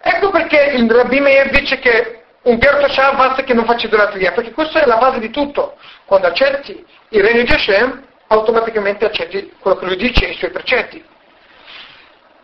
Ecco 0.00 0.30
perché 0.30 0.72
il 0.74 0.90
Rabbi 0.90 1.20
Meir 1.20 1.50
dice 1.50 1.78
che 1.78 2.25
un 2.46 2.58
Gerto 2.58 2.88
Shah 2.88 3.12
basta 3.14 3.42
che 3.42 3.54
non 3.54 3.64
faccia 3.64 3.86
idolatria, 3.86 4.32
perché 4.32 4.52
questa 4.52 4.80
è 4.80 4.86
la 4.86 4.98
base 4.98 5.18
di 5.18 5.30
tutto. 5.30 5.76
Quando 6.04 6.28
accetti 6.28 6.84
il 7.08 7.22
regno 7.22 7.42
di 7.42 7.52
Hashem, 7.52 8.04
automaticamente 8.28 9.04
accetti 9.04 9.52
quello 9.58 9.76
che 9.76 9.86
lui 9.86 9.96
dice, 9.96 10.26
i 10.26 10.34
suoi 10.34 10.50
precetti. 10.50 11.04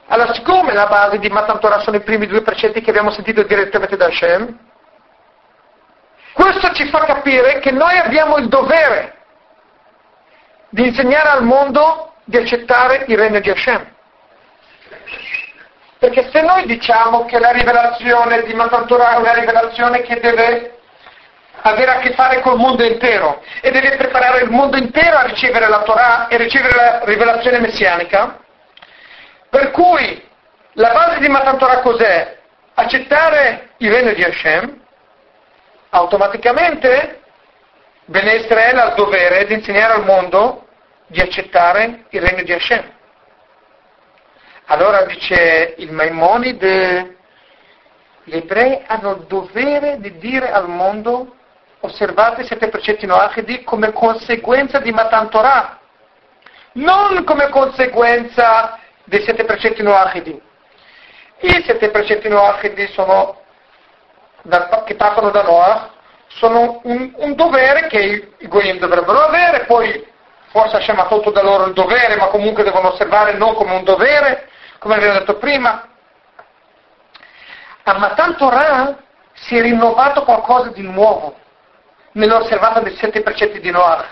Allora, 0.06 0.34
siccome 0.34 0.72
la 0.74 0.86
base 0.86 1.18
di 1.18 1.28
Matan 1.28 1.60
Torah 1.60 1.80
sono 1.80 1.96
i 1.96 2.02
primi 2.02 2.26
due 2.26 2.42
precetti 2.42 2.80
che 2.80 2.90
abbiamo 2.90 3.10
sentito 3.10 3.44
direttamente 3.44 3.96
da 3.96 4.06
Hashem, 4.06 4.58
questo 6.32 6.72
ci 6.72 6.88
fa 6.88 7.04
capire 7.04 7.60
che 7.60 7.70
noi 7.70 7.96
abbiamo 7.96 8.38
il 8.38 8.48
dovere 8.48 9.18
di 10.70 10.86
insegnare 10.86 11.28
al 11.28 11.44
mondo 11.44 12.14
di 12.24 12.38
accettare 12.38 13.04
il 13.06 13.16
regno 13.16 13.38
di 13.38 13.50
Hashem. 13.50 13.86
Perché 16.02 16.30
se 16.32 16.42
noi 16.42 16.66
diciamo 16.66 17.26
che 17.26 17.38
la 17.38 17.52
rivelazione 17.52 18.42
di 18.42 18.54
Matan 18.54 18.88
Torah 18.88 19.14
è 19.14 19.18
una 19.18 19.34
rivelazione 19.34 20.00
che 20.00 20.18
deve 20.18 20.80
avere 21.60 21.90
a 21.92 21.98
che 22.00 22.12
fare 22.14 22.40
col 22.40 22.58
mondo 22.58 22.82
intero 22.82 23.40
e 23.60 23.70
deve 23.70 23.94
preparare 23.94 24.40
il 24.40 24.50
mondo 24.50 24.76
intero 24.76 25.18
a 25.18 25.22
ricevere 25.22 25.68
la 25.68 25.82
Torah 25.82 26.26
e 26.26 26.38
ricevere 26.38 26.74
la 26.74 27.04
rivelazione 27.04 27.60
messianica, 27.60 28.36
per 29.48 29.70
cui 29.70 30.28
la 30.72 30.90
base 30.90 31.20
di 31.20 31.28
Matan 31.28 31.56
Torah 31.56 31.78
cos'è? 31.82 32.36
Accettare 32.74 33.68
il 33.76 33.92
regno 33.92 34.12
di 34.12 34.24
Hashem, 34.24 34.80
automaticamente 35.90 37.20
Bene 38.06 38.34
Israele 38.34 38.80
ha 38.80 38.88
il 38.88 38.94
dovere 38.96 39.46
di 39.46 39.54
insegnare 39.54 39.92
al 39.92 40.04
mondo 40.04 40.66
di 41.06 41.20
accettare 41.20 42.06
il 42.08 42.20
regno 42.20 42.42
di 42.42 42.52
Hashem. 42.52 43.00
Allora 44.72 45.04
dice 45.04 45.74
il 45.76 45.92
Maimonide, 45.92 47.16
gli 48.24 48.34
ebrei 48.34 48.82
hanno 48.86 49.16
il 49.16 49.26
dovere 49.26 50.00
di 50.00 50.16
dire 50.16 50.50
al 50.50 50.66
mondo 50.66 51.36
osservate 51.80 52.40
i 52.40 52.46
sette 52.46 52.70
precetti 52.70 53.04
noachidi 53.04 53.64
come 53.64 53.92
conseguenza 53.92 54.78
di 54.78 54.90
Matan 54.90 55.28
Torah, 55.28 55.78
non 56.72 57.22
come 57.24 57.50
conseguenza 57.50 58.78
dei 59.04 59.22
sette 59.24 59.44
precetti 59.44 59.82
noachidi. 59.82 60.40
I 61.40 61.62
sette 61.66 61.90
precetti 61.90 62.30
noachidi 62.30 62.86
sono, 62.94 63.42
che 64.86 64.94
partono 64.94 65.28
da 65.28 65.42
Noach 65.42 65.90
sono 66.28 66.80
un, 66.84 67.12
un 67.16 67.34
dovere 67.34 67.88
che 67.88 67.98
i, 67.98 68.34
i 68.38 68.48
Goyim 68.48 68.78
dovrebbero 68.78 69.20
avere, 69.20 69.66
poi 69.66 70.02
forse 70.46 70.76
Hashem 70.76 70.98
ha 70.98 71.08
tolto 71.08 71.30
da 71.30 71.42
loro 71.42 71.66
il 71.66 71.74
dovere, 71.74 72.16
ma 72.16 72.28
comunque 72.28 72.64
devono 72.64 72.92
osservare 72.92 73.34
non 73.34 73.52
come 73.52 73.74
un 73.74 73.84
dovere, 73.84 74.48
come 74.82 74.96
abbiamo 74.96 75.20
detto 75.20 75.38
prima. 75.38 75.88
A 77.84 77.98
Matan 77.98 78.36
Torah 78.36 78.98
si 79.32 79.56
è 79.56 79.62
rinnovato 79.62 80.24
qualcosa 80.24 80.70
di 80.70 80.82
nuovo 80.82 81.38
nell'osservanza 82.12 82.80
dei 82.80 82.96
sette 82.96 83.22
precetti 83.22 83.60
di 83.60 83.70
Noah 83.70 84.04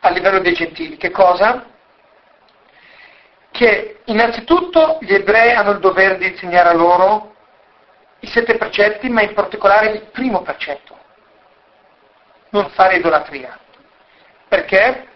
a 0.00 0.10
livello 0.10 0.40
dei 0.40 0.52
gentili. 0.52 0.96
Che 0.96 1.12
cosa? 1.12 1.64
Che 3.52 4.00
innanzitutto 4.06 4.98
gli 5.00 5.14
ebrei 5.14 5.52
hanno 5.52 5.70
il 5.70 5.78
dovere 5.78 6.18
di 6.18 6.26
insegnare 6.26 6.70
a 6.70 6.74
loro 6.74 7.36
i 8.18 8.26
sette 8.26 8.56
precetti, 8.56 9.08
ma 9.08 9.22
in 9.22 9.32
particolare 9.32 9.90
il 9.90 10.02
primo 10.10 10.42
precetto, 10.42 10.98
non 12.50 12.68
fare 12.70 12.96
idolatria. 12.96 13.56
Perché? 14.48 15.08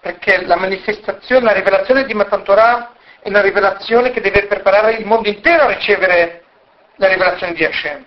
Perché 0.00 0.46
la 0.46 0.56
manifestazione, 0.56 1.44
la 1.44 1.52
rivelazione 1.52 2.04
di 2.04 2.14
Matan 2.14 2.42
Torah 2.42 2.94
è 3.22 3.28
una 3.28 3.40
rivelazione 3.40 4.10
che 4.10 4.20
deve 4.20 4.46
preparare 4.46 4.92
il 4.94 5.06
mondo 5.06 5.28
intero 5.28 5.64
a 5.64 5.72
ricevere 5.74 6.44
la 6.96 7.08
rivelazione 7.08 7.52
di 7.52 7.64
Hashem. 7.64 8.04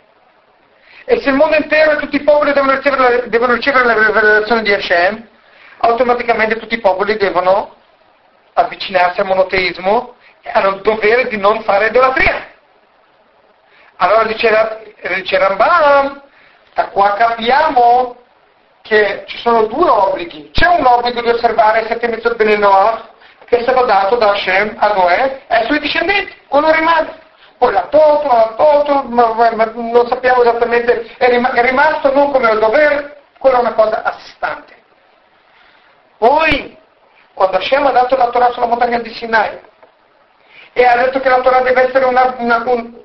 E 1.06 1.20
se 1.20 1.30
il 1.30 1.36
mondo 1.36 1.56
intero 1.56 1.92
e 1.92 1.98
tutti 1.98 2.16
i 2.16 2.24
popoli 2.24 2.54
devono 2.54 2.76
ricevere 2.76 3.30
devono 3.30 3.54
ricevere 3.54 3.86
la 3.86 3.94
rivelazione 3.94 4.62
di 4.62 4.74
Hashem, 4.74 5.28
automaticamente 5.80 6.58
tutti 6.58 6.76
i 6.76 6.80
popoli 6.80 7.18
devono 7.18 7.76
avvicinarsi 8.54 9.20
al 9.20 9.28
monoteismo 9.28 10.16
e 10.42 10.50
hanno 10.52 10.76
il 10.76 10.82
dovere 10.82 11.28
di 11.28 11.38
non 11.38 11.62
fare 11.64 11.88
idolatria. 11.88 12.52
Allora 13.98 14.24
dice, 14.24 14.96
dice 15.16 15.38
Rambam, 15.38 16.22
da 16.74 16.88
qua 16.88 17.14
capiamo 17.14 18.18
che 18.82 19.24
ci 19.28 19.38
sono 19.38 19.66
due 19.66 19.90
obblighi. 19.90 20.52
C'è 20.52 20.68
un 20.68 20.86
obbligo 20.86 21.22
di 21.22 21.30
osservare 21.30 21.86
sette 21.88 22.08
mitzvot 22.08 22.36
bene 22.36 22.58
Noach, 22.58 23.12
che 23.54 23.60
è 23.60 23.62
stato 23.62 23.86
dato 23.86 24.16
da 24.16 24.32
Hashem 24.32 24.76
a 24.80 24.94
Noè 24.94 25.42
e 25.48 25.56
ai 25.56 25.66
suoi 25.66 25.80
discendenti, 25.80 26.34
quello 26.48 26.72
rimane 26.72 27.22
poi 27.60 27.72
l'ha 27.72 27.88
tolto, 27.90 28.28
l'ha 28.28 28.54
tolto, 28.58 29.04
ma, 29.04 29.72
non 29.74 30.08
sappiamo 30.08 30.42
esattamente, 30.42 31.14
è, 31.18 31.30
rim- 31.30 31.54
è 31.54 31.62
rimasto 31.62 32.12
non 32.12 32.32
come 32.32 32.50
un 32.50 32.60
dovere, 32.60 33.22
quella 33.38 33.58
è 33.58 33.62
una 33.62 33.74
cosa 33.74 34.04
a 34.04 34.12
sé 34.14 34.32
stante. 34.36 34.76
Poi, 36.18 36.78
quando 37.34 37.58
Hashem 37.58 37.86
ha 37.86 37.92
dato 37.92 38.18
la 38.18 38.30
Torah 38.32 38.52
sulla 38.52 38.66
montagna 38.66 39.00
di 39.00 39.14
Sinai 39.14 39.60
e 40.74 40.84
ha 40.84 40.98
detto 40.98 41.22
che 41.22 41.30
la 41.30 41.40
Torah 41.40 41.62
deve 41.62 41.88
essere 41.88 42.04
una, 42.04 42.36
una, 42.38 42.64
un, 42.66 43.00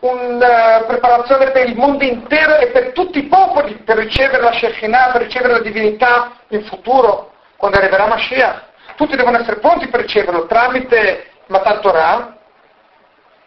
una 0.00 0.84
preparazione 0.86 1.50
per 1.52 1.68
il 1.68 1.76
mondo 1.76 2.04
intero 2.04 2.56
e 2.56 2.66
per 2.66 2.92
tutti 2.92 3.20
i 3.20 3.26
popoli 3.26 3.74
per 3.76 3.96
ricevere 3.96 4.42
la 4.42 4.52
Shekinah, 4.52 5.12
per 5.12 5.22
ricevere 5.22 5.54
la 5.54 5.60
divinità 5.60 6.32
in 6.48 6.62
futuro, 6.64 7.32
quando 7.56 7.78
arriverà 7.78 8.06
Mashiach. 8.06 8.67
Tutti 8.98 9.14
devono 9.14 9.38
essere 9.38 9.60
pronti 9.60 9.86
per 9.86 10.00
riceverlo 10.00 10.46
tramite 10.46 11.26
Matan 11.46 11.80
Torah 11.80 12.36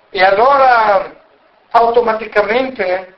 e 0.10 0.24
allora 0.24 1.14
automaticamente 1.72 3.16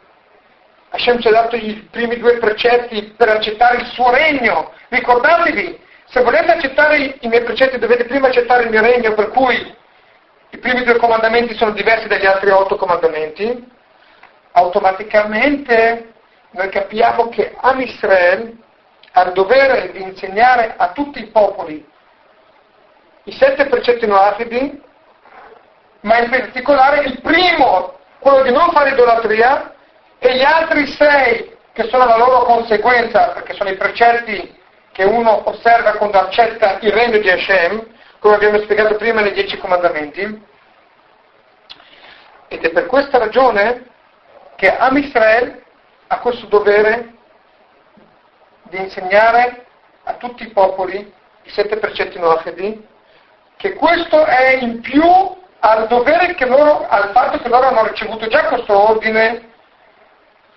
Hashem 0.90 1.20
ci 1.20 1.28
ha 1.28 1.32
dato 1.32 1.56
i 1.56 1.88
primi 1.92 2.18
due 2.18 2.40
precetti 2.40 3.14
per 3.16 3.30
accettare 3.30 3.82
il 3.82 3.86
suo 3.86 4.10
regno. 4.10 4.72
Ricordatevi, 4.88 5.80
se 6.06 6.24
volete 6.24 6.54
accettare 6.54 7.18
i 7.20 7.28
miei 7.28 7.44
precetti 7.44 7.78
dovete 7.78 8.06
prima 8.06 8.30
accettare 8.30 8.64
il 8.64 8.72
mio 8.72 8.82
regno, 8.82 9.14
per 9.14 9.30
cui 9.30 9.76
i 10.50 10.58
primi 10.58 10.84
due 10.84 10.98
comandamenti 10.98 11.54
sono 11.54 11.70
diversi 11.70 12.08
dagli 12.08 12.26
altri 12.26 12.50
otto 12.50 12.78
comandamenti, 12.78 13.64
automaticamente 14.54 16.14
noi 16.50 16.70
capiamo 16.70 17.30
che 17.30 17.54
Am 17.62 17.80
Israel 17.80 18.58
ha 19.12 19.22
il 19.22 19.34
dovere 19.34 19.92
di 19.92 20.02
insegnare 20.02 20.74
a 20.76 20.94
tutti 20.94 21.20
i 21.20 21.28
popoli 21.28 21.92
i 23.24 23.32
sette 23.32 23.68
precetti 23.68 24.06
noafidi, 24.06 24.82
ma 26.02 26.20
in 26.20 26.30
particolare 26.30 27.04
il 27.04 27.22
primo, 27.22 28.00
quello 28.20 28.44
di 28.44 28.52
non 28.52 28.72
fare 28.72 28.92
idolatria, 28.92 29.74
e 30.20 30.36
gli 30.36 30.44
altri 30.44 30.88
sei, 30.88 31.56
che 31.74 31.88
sono 31.90 32.06
la 32.06 32.18
loro 32.18 32.44
conseguenza, 32.44 33.30
perché 33.30 33.54
sono 33.54 33.70
i 33.70 33.78
precetti 33.78 34.62
che 34.92 35.04
uno 35.04 35.50
osserva 35.50 35.94
quando 35.94 36.20
accetta 36.20 36.78
il 36.80 36.92
regno 36.92 37.18
di 37.18 37.30
Hashem, 37.30 37.88
come 38.20 38.36
abbiamo 38.36 38.60
spiegato 38.60 38.96
prima 38.96 39.22
nei 39.22 39.34
Dieci 39.34 39.58
Comandamenti. 39.58 40.46
Ed 42.48 42.64
è 42.64 42.70
per 42.72 42.86
questa 42.86 43.18
ragione 43.18 43.86
che 44.56 44.78
Am 44.78 44.96
Israel 44.98 45.64
ha 46.08 46.20
questo 46.20 46.46
dovere 46.46 47.14
di 48.64 48.78
insegnare 48.78 49.66
a 50.04 50.14
tutti 50.14 50.44
i 50.44 50.52
popoli 50.52 51.12
i 51.44 51.50
sette 51.50 51.78
precetti 51.78 52.20
noafedi, 52.20 52.88
che 53.64 53.76
questo 53.76 54.26
è 54.26 54.58
in 54.60 54.82
più 54.82 55.02
al 55.60 55.88
dovere 55.88 56.36
che 56.36 56.46
loro, 56.46 56.86
al 56.86 57.12
fatto 57.14 57.38
che 57.38 57.48
loro 57.48 57.68
hanno 57.68 57.88
ricevuto 57.88 58.28
già 58.28 58.44
questo 58.48 58.78
ordine 58.78 59.52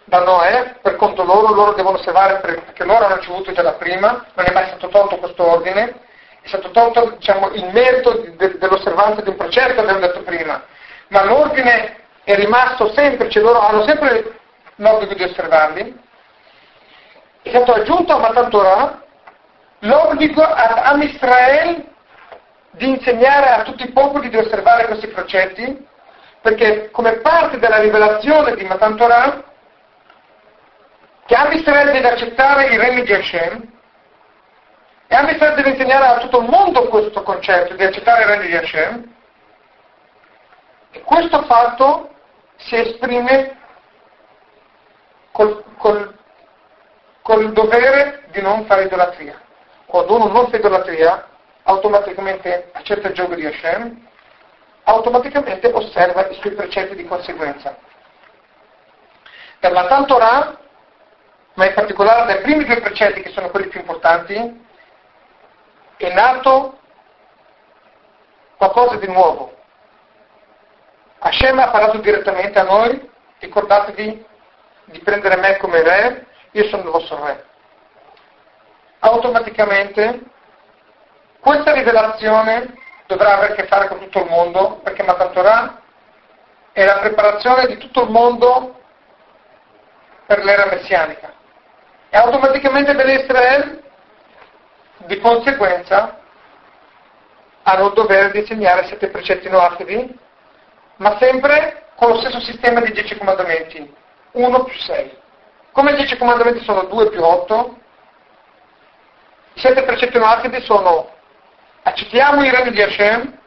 da 0.06 0.24
Noè, 0.24 0.78
per 0.82 0.96
conto 0.96 1.22
loro, 1.22 1.54
loro 1.54 1.72
devono 1.74 1.98
osservare 1.98 2.40
perché 2.40 2.84
loro 2.84 3.04
hanno 3.04 3.14
ricevuto 3.14 3.52
già 3.52 3.62
la 3.62 3.74
prima, 3.74 4.26
non 4.34 4.46
è 4.46 4.52
mai 4.52 4.66
stato 4.66 4.88
tolto 4.88 5.18
questo 5.18 5.48
ordine, 5.48 6.00
è 6.40 6.48
stato 6.48 6.70
tolto 6.72 7.10
diciamo, 7.10 7.50
il 7.50 7.70
merito 7.70 8.24
de, 8.36 8.58
dell'osservanza 8.58 9.20
di 9.20 9.28
un 9.28 9.36
processo, 9.36 9.78
abbiamo 9.78 10.00
detto 10.00 10.22
prima, 10.22 10.64
ma 11.08 11.22
l'ordine 11.22 11.98
è 12.24 12.34
rimasto 12.34 12.92
sempre, 12.92 13.30
cioè 13.30 13.44
loro 13.44 13.60
hanno 13.60 13.86
sempre 13.86 14.34
l'obbligo 14.74 15.14
di 15.14 15.22
osservarli, 15.22 15.96
è 17.42 17.50
stato 17.50 17.72
aggiunto 17.72 18.14
a 18.14 18.18
Matan 18.18 18.50
Torah 18.50 19.00
l'obbligo 19.78 20.42
ad 20.42 20.78
Am 20.78 21.02
Israel 21.02 21.94
di 22.76 22.88
insegnare 22.88 23.48
a 23.48 23.62
tutti 23.62 23.84
i 23.84 23.92
popoli 23.92 24.28
di 24.28 24.36
osservare 24.36 24.86
questi 24.86 25.08
precetti, 25.08 25.86
perché 26.42 26.90
come 26.90 27.16
parte 27.20 27.58
della 27.58 27.80
rivelazione 27.80 28.54
di 28.54 28.64
Matan 28.64 28.96
Torah 28.96 29.42
che 31.24 31.34
Am 31.34 31.50
Israel 31.52 31.90
deve 31.90 32.10
accettare 32.10 32.66
i 32.66 32.76
regni 32.76 33.02
di 33.02 33.12
Hashem 33.12 33.72
e 35.08 35.14
Am 35.14 35.28
Israel 35.28 35.54
deve 35.54 35.70
insegnare 35.70 36.06
a 36.06 36.18
tutto 36.18 36.40
il 36.40 36.48
mondo 36.48 36.88
questo 36.88 37.22
concetto 37.22 37.74
di 37.74 37.82
accettare 37.82 38.22
i 38.22 38.26
regni 38.26 38.46
di 38.46 38.56
Hashem 38.56 39.14
e 40.92 41.00
questo 41.02 41.42
fatto 41.44 42.10
si 42.56 42.76
esprime 42.76 43.58
col, 45.32 45.64
col, 45.78 46.16
col 47.22 47.52
dovere 47.52 48.24
di 48.30 48.40
non 48.40 48.66
fare 48.66 48.84
idolatria. 48.84 49.40
Quando 49.86 50.14
uno 50.14 50.28
non 50.28 50.48
fa 50.48 50.56
idolatria, 50.56 51.26
automaticamente 51.66 52.70
accetta 52.72 53.08
il 53.08 53.14
gioco 53.14 53.34
di 53.34 53.46
Hashem, 53.46 54.08
automaticamente 54.84 55.68
osserva 55.72 56.28
i 56.28 56.34
suoi 56.40 56.54
precetti 56.54 56.96
di 56.96 57.04
conseguenza. 57.04 57.76
Per 59.58 59.72
la 59.72 59.86
Tantorah 59.86 60.58
ma 61.56 61.66
in 61.66 61.74
particolare 61.74 62.26
dai 62.26 62.42
primi 62.42 62.64
due 62.64 62.80
precetti 62.80 63.22
che 63.22 63.30
sono 63.30 63.48
quelli 63.48 63.68
più 63.68 63.80
importanti, 63.80 64.64
è 65.96 66.12
nato 66.12 66.78
qualcosa 68.56 68.96
di 68.96 69.06
nuovo. 69.06 69.56
Hashem 71.18 71.58
ha 71.58 71.70
parlato 71.70 71.98
direttamente 71.98 72.58
a 72.58 72.64
noi, 72.64 73.10
ricordatevi 73.38 74.26
di 74.84 74.98
prendere 74.98 75.36
me 75.36 75.56
come 75.56 75.82
re, 75.82 76.26
io 76.50 76.64
sono 76.68 76.82
il 76.82 76.90
vostro 76.90 77.24
re. 77.24 77.44
Automaticamente 78.98 80.20
questa 81.46 81.70
rivelazione 81.74 82.74
dovrà 83.06 83.36
avere 83.36 83.52
a 83.52 83.54
che 83.54 83.68
fare 83.68 83.86
con 83.86 84.00
tutto 84.00 84.18
il 84.18 84.28
mondo, 84.28 84.80
perché 84.82 85.04
Matan 85.04 85.30
Torah 85.30 85.80
è 86.72 86.84
la 86.84 86.98
preparazione 86.98 87.68
di 87.68 87.76
tutto 87.76 88.02
il 88.02 88.10
mondo 88.10 88.80
per 90.26 90.42
l'era 90.42 90.66
messianica. 90.66 91.32
E 92.08 92.16
automaticamente 92.16 92.96
Ben 92.96 93.20
Israel, 93.20 93.84
di 95.06 95.20
conseguenza, 95.20 96.18
hanno 97.62 97.86
il 97.86 97.92
dovere 97.92 98.32
di 98.32 98.40
insegnare 98.40 98.88
sette 98.88 99.06
precetti 99.06 99.48
noafidi, 99.48 100.18
ma 100.96 101.16
sempre 101.20 101.90
con 101.94 102.08
lo 102.08 102.18
stesso 102.18 102.40
sistema 102.40 102.80
di 102.80 102.90
dieci 102.90 103.16
comandamenti, 103.16 103.94
1 104.32 104.64
più 104.64 104.76
6. 104.80 105.18
Come 105.70 105.92
i 105.92 105.94
dieci 105.94 106.16
comandamenti 106.16 106.64
sono 106.64 106.86
2 106.86 107.08
più 107.10 107.22
8, 107.22 107.78
i 109.52 109.60
sette 109.60 109.84
precetti 109.84 110.18
noafidi 110.18 110.60
sono 110.62 111.14
accettiamo 111.86 112.42
i 112.42 112.50
regni 112.50 112.72
di 112.72 112.82
Hashem, 112.82 113.38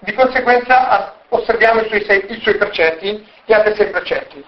di 0.00 0.12
conseguenza 0.12 1.14
osserviamo 1.28 1.80
i 1.80 1.88
suoi, 1.88 2.04
sei, 2.04 2.24
i 2.28 2.40
suoi 2.40 2.56
precetti, 2.56 3.26
gli 3.44 3.52
altri 3.52 3.74
sei 3.76 3.90
precetti. 3.90 4.44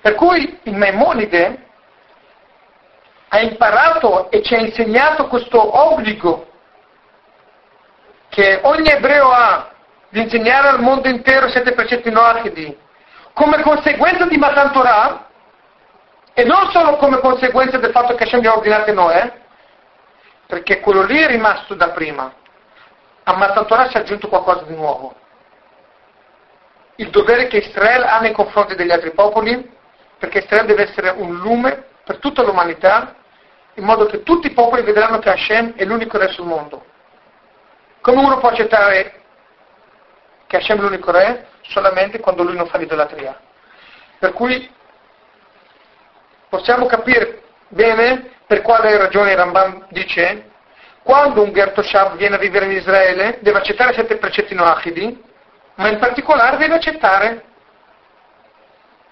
Per 0.00 0.14
cui 0.14 0.58
il 0.64 0.76
Maimonide 0.76 1.66
ha 3.28 3.40
imparato 3.40 4.30
e 4.30 4.42
ci 4.42 4.54
ha 4.54 4.58
insegnato 4.58 5.28
questo 5.28 5.78
obbligo 5.78 6.46
che 8.28 8.60
ogni 8.62 8.90
ebreo 8.90 9.30
ha 9.30 9.70
di 10.10 10.20
insegnare 10.20 10.68
al 10.68 10.80
mondo 10.80 11.08
intero 11.08 11.46
i 11.46 11.50
sette 11.50 11.72
precetti 11.72 12.10
noachidi 12.10 12.78
come 13.32 13.60
conseguenza 13.62 14.24
di 14.26 14.36
Matan 14.36 14.72
Torah 14.72 15.26
e 16.32 16.44
non 16.44 16.70
solo 16.70 16.96
come 16.96 17.18
conseguenza 17.18 17.78
del 17.78 17.92
fatto 17.92 18.14
che 18.14 18.24
Hashem 18.24 18.40
li 18.40 18.46
ha 18.46 18.56
ordinati 18.56 18.92
Noè, 18.92 19.46
perché 20.48 20.80
quello 20.80 21.02
lì 21.02 21.20
è 21.20 21.26
rimasto 21.26 21.74
da 21.74 21.90
prima. 21.90 22.34
A 23.22 23.64
Torah 23.64 23.88
si 23.88 23.98
è 23.98 24.00
aggiunto 24.00 24.28
qualcosa 24.28 24.62
di 24.62 24.74
nuovo. 24.74 25.14
Il 26.96 27.10
dovere 27.10 27.48
che 27.48 27.58
Israele 27.58 28.06
ha 28.06 28.18
nei 28.20 28.32
confronti 28.32 28.74
degli 28.74 28.90
altri 28.90 29.12
popoli, 29.12 29.76
perché 30.18 30.38
Israele 30.38 30.66
deve 30.66 30.88
essere 30.88 31.10
un 31.10 31.36
lume 31.36 31.84
per 32.02 32.16
tutta 32.16 32.42
l'umanità 32.42 33.14
in 33.74 33.84
modo 33.84 34.06
che 34.06 34.22
tutti 34.22 34.46
i 34.46 34.54
popoli 34.54 34.82
vedranno 34.82 35.18
che 35.18 35.28
Hashem 35.28 35.74
è 35.76 35.84
l'unico 35.84 36.16
re 36.16 36.28
sul 36.28 36.46
mondo. 36.46 36.84
Come 38.00 38.18
uno 38.18 38.38
può 38.38 38.48
accettare 38.48 39.20
che 40.46 40.56
Hashem 40.56 40.78
è 40.78 40.80
l'unico 40.80 41.10
re? 41.10 41.48
Solamente 41.60 42.20
quando 42.20 42.42
lui 42.42 42.56
non 42.56 42.66
fa 42.66 42.78
l'idolatria. 42.78 43.38
Per 44.18 44.32
cui 44.32 44.68
possiamo 46.48 46.86
capire 46.86 47.42
bene 47.68 48.36
per 48.48 48.62
quale 48.62 48.96
ragione 48.96 49.34
Rambam 49.34 49.86
dice 49.90 50.50
quando 51.02 51.42
un 51.42 51.52
Gertoshav 51.52 52.16
viene 52.16 52.36
a 52.36 52.38
vivere 52.38 52.64
in 52.64 52.72
Israele 52.72 53.38
deve 53.40 53.58
accettare 53.58 53.92
sette 53.92 54.16
precetti 54.16 54.54
noachidi, 54.54 55.22
ma 55.76 55.88
in 55.88 55.98
particolare 55.98 56.56
deve 56.56 56.74
accettare 56.74 57.44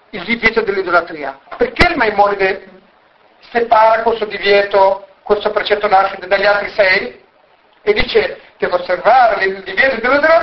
il 0.09 0.23
divieto 0.23 0.61
dell'idolatria. 0.61 1.39
Perché 1.55 1.87
il 1.89 1.97
Maimonide 1.97 2.67
separa 3.51 4.01
questo 4.01 4.25
divieto, 4.25 5.07
questo 5.21 5.51
precetto 5.51 5.87
nascente 5.87 6.27
dagli 6.27 6.45
altri 6.45 6.69
sei 6.71 7.23
e 7.81 7.93
dice 7.93 8.41
devo 8.57 8.75
osservare 8.75 9.45
il 9.45 9.63
divieto 9.63 9.99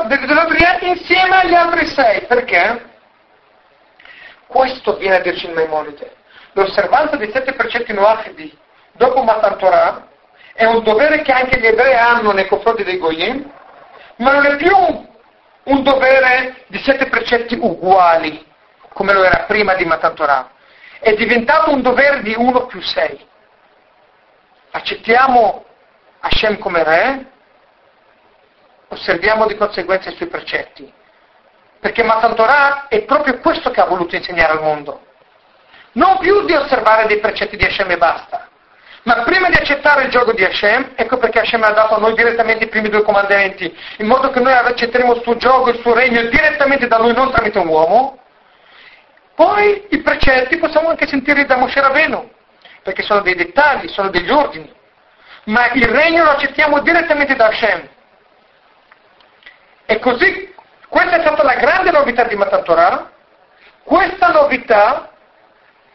dell'idolatria 0.07 0.79
insieme 0.81 1.37
agli 1.37 1.55
altri 1.55 1.87
sei. 1.87 2.23
Perché? 2.23 2.93
Questo 4.47 4.97
viene 4.97 5.17
a 5.17 5.21
dirci 5.21 5.47
il 5.47 5.53
Maimonide. 5.53 6.15
L'osservanza 6.53 7.17
dei 7.17 7.31
sette 7.33 7.55
precetti 7.55 7.93
noachidi 7.93 8.63
dopo 8.95 9.23
Matan 9.23 9.59
Torah 9.59 10.07
è 10.53 10.65
un 10.65 10.83
dovere 10.83 11.23
che 11.23 11.33
anche 11.33 11.61
gli 11.61 11.67
ebrei 11.67 11.95
hanno 11.95 12.33
nei 12.33 12.47
confronti 12.47 12.85
dei 12.85 12.99
Goyim, 12.99 13.51
ma 14.17 14.33
non 14.33 14.47
è 14.47 14.57
più 14.57 14.77
un 15.65 15.83
dovere 15.83 16.65
di 16.67 16.79
sette 16.79 17.07
precetti 17.07 17.57
uguali, 17.61 18.45
come 18.93 19.13
lo 19.13 19.23
era 19.23 19.45
prima 19.45 19.75
di 19.75 19.85
Matan 19.85 20.15
Torah 20.15 20.49
è 21.05 21.13
diventato 21.15 21.71
un 21.71 21.83
dovere 21.83 22.23
di 22.23 22.35
uno 22.35 22.65
più 22.65 22.81
sei. 22.81 23.29
Accettiamo 24.71 25.67
Hashem 26.21 26.57
come 26.59 26.83
re, 26.83 27.27
osserviamo 28.89 29.47
di 29.47 29.55
conseguenza 29.55 30.09
i 30.09 30.15
suoi 30.17 30.29
precetti. 30.29 30.93
perché 31.79 32.03
Matan 32.03 32.35
Torah 32.35 32.89
è 32.89 33.03
proprio 33.03 33.39
questo 33.41 33.71
che 33.71 33.83
ha 33.83 33.85
voluto 33.85 34.17
insegnare 34.17 34.53
al 34.53 34.63
mondo. 34.63 35.05
Non 35.93 36.17
più 36.17 36.47
di 36.47 36.55
osservare 36.55 37.07
dei 37.07 37.21
precetti 37.21 37.59
di 37.59 37.65
Hashem 37.67 37.91
e 37.91 37.99
basta, 37.99 38.49
ma 39.05 39.23
prima 39.23 39.49
di 39.51 39.57
accettare 39.57 40.05
il 40.05 40.11
gioco 40.11 40.33
di 40.33 40.45
Hashem, 40.45 40.93
ecco 40.95 41.19
perché 41.19 41.41
Hashem 41.41 41.63
ha 41.63 41.71
dato 41.73 41.95
a 41.95 41.99
noi 41.99 42.15
direttamente 42.15 42.65
i 42.65 42.69
primi 42.69 42.89
due 42.89 43.03
comandamenti, 43.03 43.77
in 43.99 44.07
modo 44.07 44.31
che 44.31 44.41
noi 44.41 44.53
accetteremo 44.53 45.15
il 45.15 45.23
suo 45.23 45.37
gioco, 45.37 45.69
il 45.69 45.81
suo 45.81 45.93
regno 45.93 46.23
direttamente 46.23 46.87
da 46.87 46.99
lui, 46.99 47.13
non 47.13 47.31
tramite 47.31 47.59
un 47.59 47.69
uomo. 47.69 48.19
Poi 49.35 49.89
i 49.91 50.01
precetti 50.01 50.57
possiamo 50.57 50.89
anche 50.89 51.07
sentirli 51.07 51.45
da 51.45 51.57
Moshe 51.57 51.81
Rabenu, 51.83 52.31
perché 52.83 53.03
sono 53.03 53.21
dei 53.21 53.35
dettagli, 53.35 53.89
sono 53.89 54.09
degli 54.09 54.31
ordini. 54.31 54.73
Ma 55.45 55.71
il 55.73 55.87
regno 55.87 56.25
lo 56.25 56.31
accettiamo 56.31 56.81
direttamente 56.81 57.37
da 57.37 57.49
Hashem. 57.49 57.89
E 59.85 59.99
così, 59.99 60.55
questa 60.89 61.19
è 61.19 61.21
stata 61.21 61.43
la 61.43 61.57
grande 61.57 61.91
novità 61.91 62.25
di 62.25 62.37
Matan 62.37 62.65
Torah. 62.65 63.11
Questa 63.83 64.29
novità 64.29 65.11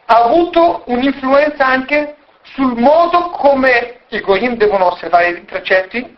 ha 0.06 0.23
avuto 0.23 0.84
un'influenza 0.86 1.65
anche 1.65 2.18
sul 2.53 2.77
modo 2.77 3.30
come 3.30 4.01
i 4.09 4.19
Goyim 4.21 4.55
devono 4.55 4.88
osservare 4.88 5.30
i 5.30 5.41
precetti, 5.41 6.17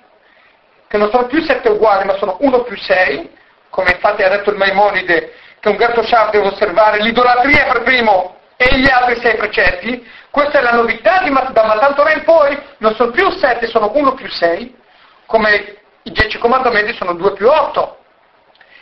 che 0.88 0.98
non 0.98 1.10
sono 1.10 1.28
più 1.28 1.42
sette 1.42 1.70
uguali, 1.70 2.06
ma 2.06 2.18
sono 2.18 2.38
uno 2.42 2.64
più 2.64 2.78
sei, 2.78 3.30
come 3.70 3.92
infatti 3.92 4.24
ha 4.24 4.30
detto 4.30 4.52
il 4.52 4.58
Maimonide, 4.58 5.34
che 5.60 5.70
un 5.70 5.76
gatto 5.76 6.04
Shab 6.04 6.32
deve 6.32 6.48
osservare 6.48 7.02
l'idolatria 7.02 7.66
per 7.66 7.84
primo 7.84 8.38
e 8.58 8.78
gli 8.78 8.90
altri 8.90 9.20
sei 9.22 9.36
precetti. 9.36 10.06
Questa 10.30 10.60
è 10.60 10.62
la 10.62 10.74
novità 10.74 11.22
di, 11.24 11.32
da 11.32 11.66
Matan 11.66 11.96
Torah 11.96 12.14
in 12.14 12.24
poi, 12.24 12.58
non 12.78 12.96
sono 12.96 13.12
più 13.12 13.30
sette, 13.32 13.68
sono 13.68 13.92
uno 13.94 14.14
più 14.14 14.30
sei, 14.30 14.76
come 15.26 15.78
i 16.04 16.12
dieci 16.12 16.38
comandamenti 16.38 16.94
sono 16.94 17.14
due 17.14 17.34
più 17.34 17.50
otto. 17.50 18.00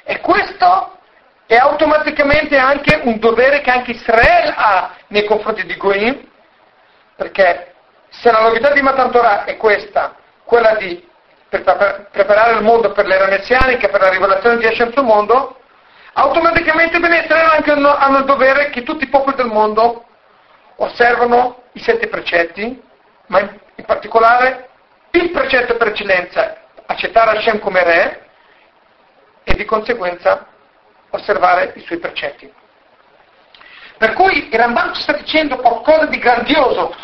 E 0.04 0.20
questo 0.22 0.98
è 1.46 1.56
automaticamente 1.56 2.58
anche 2.58 3.02
un 3.04 3.20
dovere 3.20 3.62
che 3.62 3.72
anche 3.72 3.92
Israele 3.92 4.54
ha 4.56 4.96
nei 5.08 5.26
confronti 5.26 5.66
di 5.66 5.76
Goim, 5.78 6.29
perché 7.20 7.74
se 8.08 8.32
la 8.32 8.40
novità 8.40 8.72
di 8.72 8.82
Matan 8.82 9.12
Torah 9.12 9.44
è 9.44 9.58
questa, 9.58 10.16
quella 10.46 10.76
di 10.76 11.06
preparare 11.50 12.54
il 12.54 12.64
mondo 12.64 12.94
per 12.94 13.06
l'era 13.06 13.28
messianica, 13.28 13.90
per 13.90 14.00
la 14.00 14.10
rivelazione 14.10 14.56
di 14.56 14.66
Hashem 14.66 14.94
sul 14.94 15.04
mondo, 15.04 15.60
automaticamente 16.14 16.98
Bene 16.98 17.20
Israele 17.20 17.56
anche 17.58 17.72
hanno 17.72 18.20
il 18.20 18.24
dovere 18.24 18.70
che 18.70 18.84
tutti 18.84 19.04
i 19.04 19.10
popoli 19.10 19.36
del 19.36 19.48
mondo 19.48 20.06
osservano 20.78 21.64
i 21.74 21.82
sette 21.82 22.08
precetti, 22.08 22.82
ma 23.28 23.42
in, 23.42 23.60
in 23.76 23.84
particolare 23.84 24.70
il 25.12 25.32
precetto 25.32 25.76
per 25.76 25.90
eccellenza, 25.90 26.56
accettare 26.86 27.38
Hashem 27.38 27.60
come 27.60 27.84
re 27.84 28.30
e 29.44 29.56
di 29.56 29.66
conseguenza 29.66 30.48
osservare 31.10 31.74
i 31.76 31.82
suoi 31.82 32.00
precetti. 32.00 32.50
Per 34.00 34.14
cui 34.14 34.48
il 34.48 34.58
Ramban 34.58 34.94
ci 34.94 35.02
sta 35.02 35.12
dicendo 35.12 35.58
qualcosa 35.58 36.06
di 36.06 36.18
grandioso, 36.20 36.96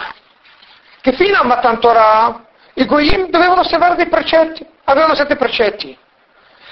che 1.01 1.11
fino 1.11 1.37
a 1.37 1.43
Matan 1.43 1.77
Torah 1.81 2.41
i 2.75 2.85
Goyim 2.85 3.29
dovevano 3.29 3.61
osservare 3.61 3.95
dei 3.95 4.07
precetti, 4.07 4.65
avevano 4.85 5.13
sette 5.13 5.35
precetti. 5.35 5.97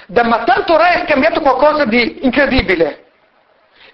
Da 0.07 0.23
Matan 0.23 0.63
Torah 0.63 0.91
è 0.91 1.03
cambiato 1.03 1.41
qualcosa 1.41 1.83
di 1.83 2.19
incredibile. 2.23 3.03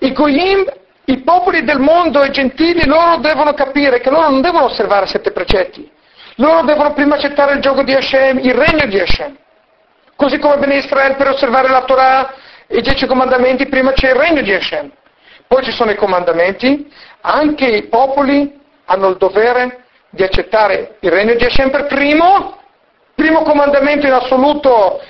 I 0.02 0.14
Goyim, 0.14 0.72
i 1.06 1.18
popoli 1.22 1.64
del 1.64 1.80
mondo, 1.80 2.24
i 2.24 2.30
gentili, 2.30 2.86
loro 2.86 3.18
devono 3.18 3.56
capire 3.56 4.00
che 4.00 4.12
loro 4.12 4.30
non 4.30 4.42
devono 4.42 4.66
osservare 4.66 5.08
sette 5.08 5.32
precetti. 5.32 5.92
Loro 6.36 6.62
devono 6.62 6.94
prima 6.94 7.16
accettare 7.16 7.54
il 7.54 7.60
gioco 7.60 7.82
di 7.82 7.96
Hashem, 7.96 8.38
il 8.38 8.54
regno 8.54 8.86
di 8.86 9.00
Hashem. 9.00 9.36
Così 10.16 10.38
come 10.38 10.58
Bene 10.58 10.76
Israele 10.76 11.16
per 11.16 11.30
osservare 11.30 11.70
la 11.70 11.82
Torah 11.86 12.34
e 12.68 12.78
i 12.78 12.82
dieci 12.82 13.08
comandamenti, 13.08 13.68
prima 13.68 13.94
c'è 13.94 14.10
il 14.10 14.16
regno 14.16 14.42
di 14.44 14.54
Hashem. 14.54 14.92
Poi 15.50 15.64
ci 15.64 15.72
sono 15.72 15.90
i 15.90 15.96
comandamenti, 15.96 16.94
anche 17.22 17.66
i 17.66 17.88
popoli 17.88 18.56
hanno 18.86 19.08
il 19.08 19.18
dovere 19.18 19.86
di 20.12 20.22
accettare 20.22 20.98
il 21.00 21.10
regno 21.10 21.34
di 21.34 21.44
Hashem 21.44 21.72
per 21.72 21.88
primo, 21.88 22.60
primo 23.16 23.42
comandamento 23.42 24.06
in 24.06 24.14
assoluto 24.14 25.02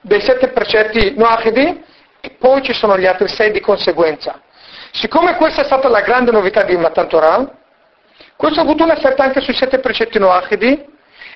dei 0.00 0.20
sette 0.20 0.46
precetti 0.50 1.14
Noachidi, 1.16 1.82
e 2.20 2.30
poi 2.38 2.62
ci 2.62 2.72
sono 2.72 2.96
gli 2.96 3.04
altri 3.04 3.26
sei 3.26 3.50
di 3.50 3.58
conseguenza. 3.58 4.40
Siccome 4.92 5.34
questa 5.34 5.62
è 5.62 5.64
stata 5.64 5.88
la 5.88 6.02
grande 6.02 6.30
novità 6.30 6.62
di 6.62 6.76
Matan 6.76 7.08
Torah, 7.08 7.50
questo 8.36 8.60
ha 8.60 8.62
avuto 8.62 8.84
un 8.84 8.90
effetto 8.90 9.22
anche 9.22 9.40
sui 9.40 9.56
sette 9.56 9.80
precetti 9.80 10.20
Noachidi, 10.20 10.86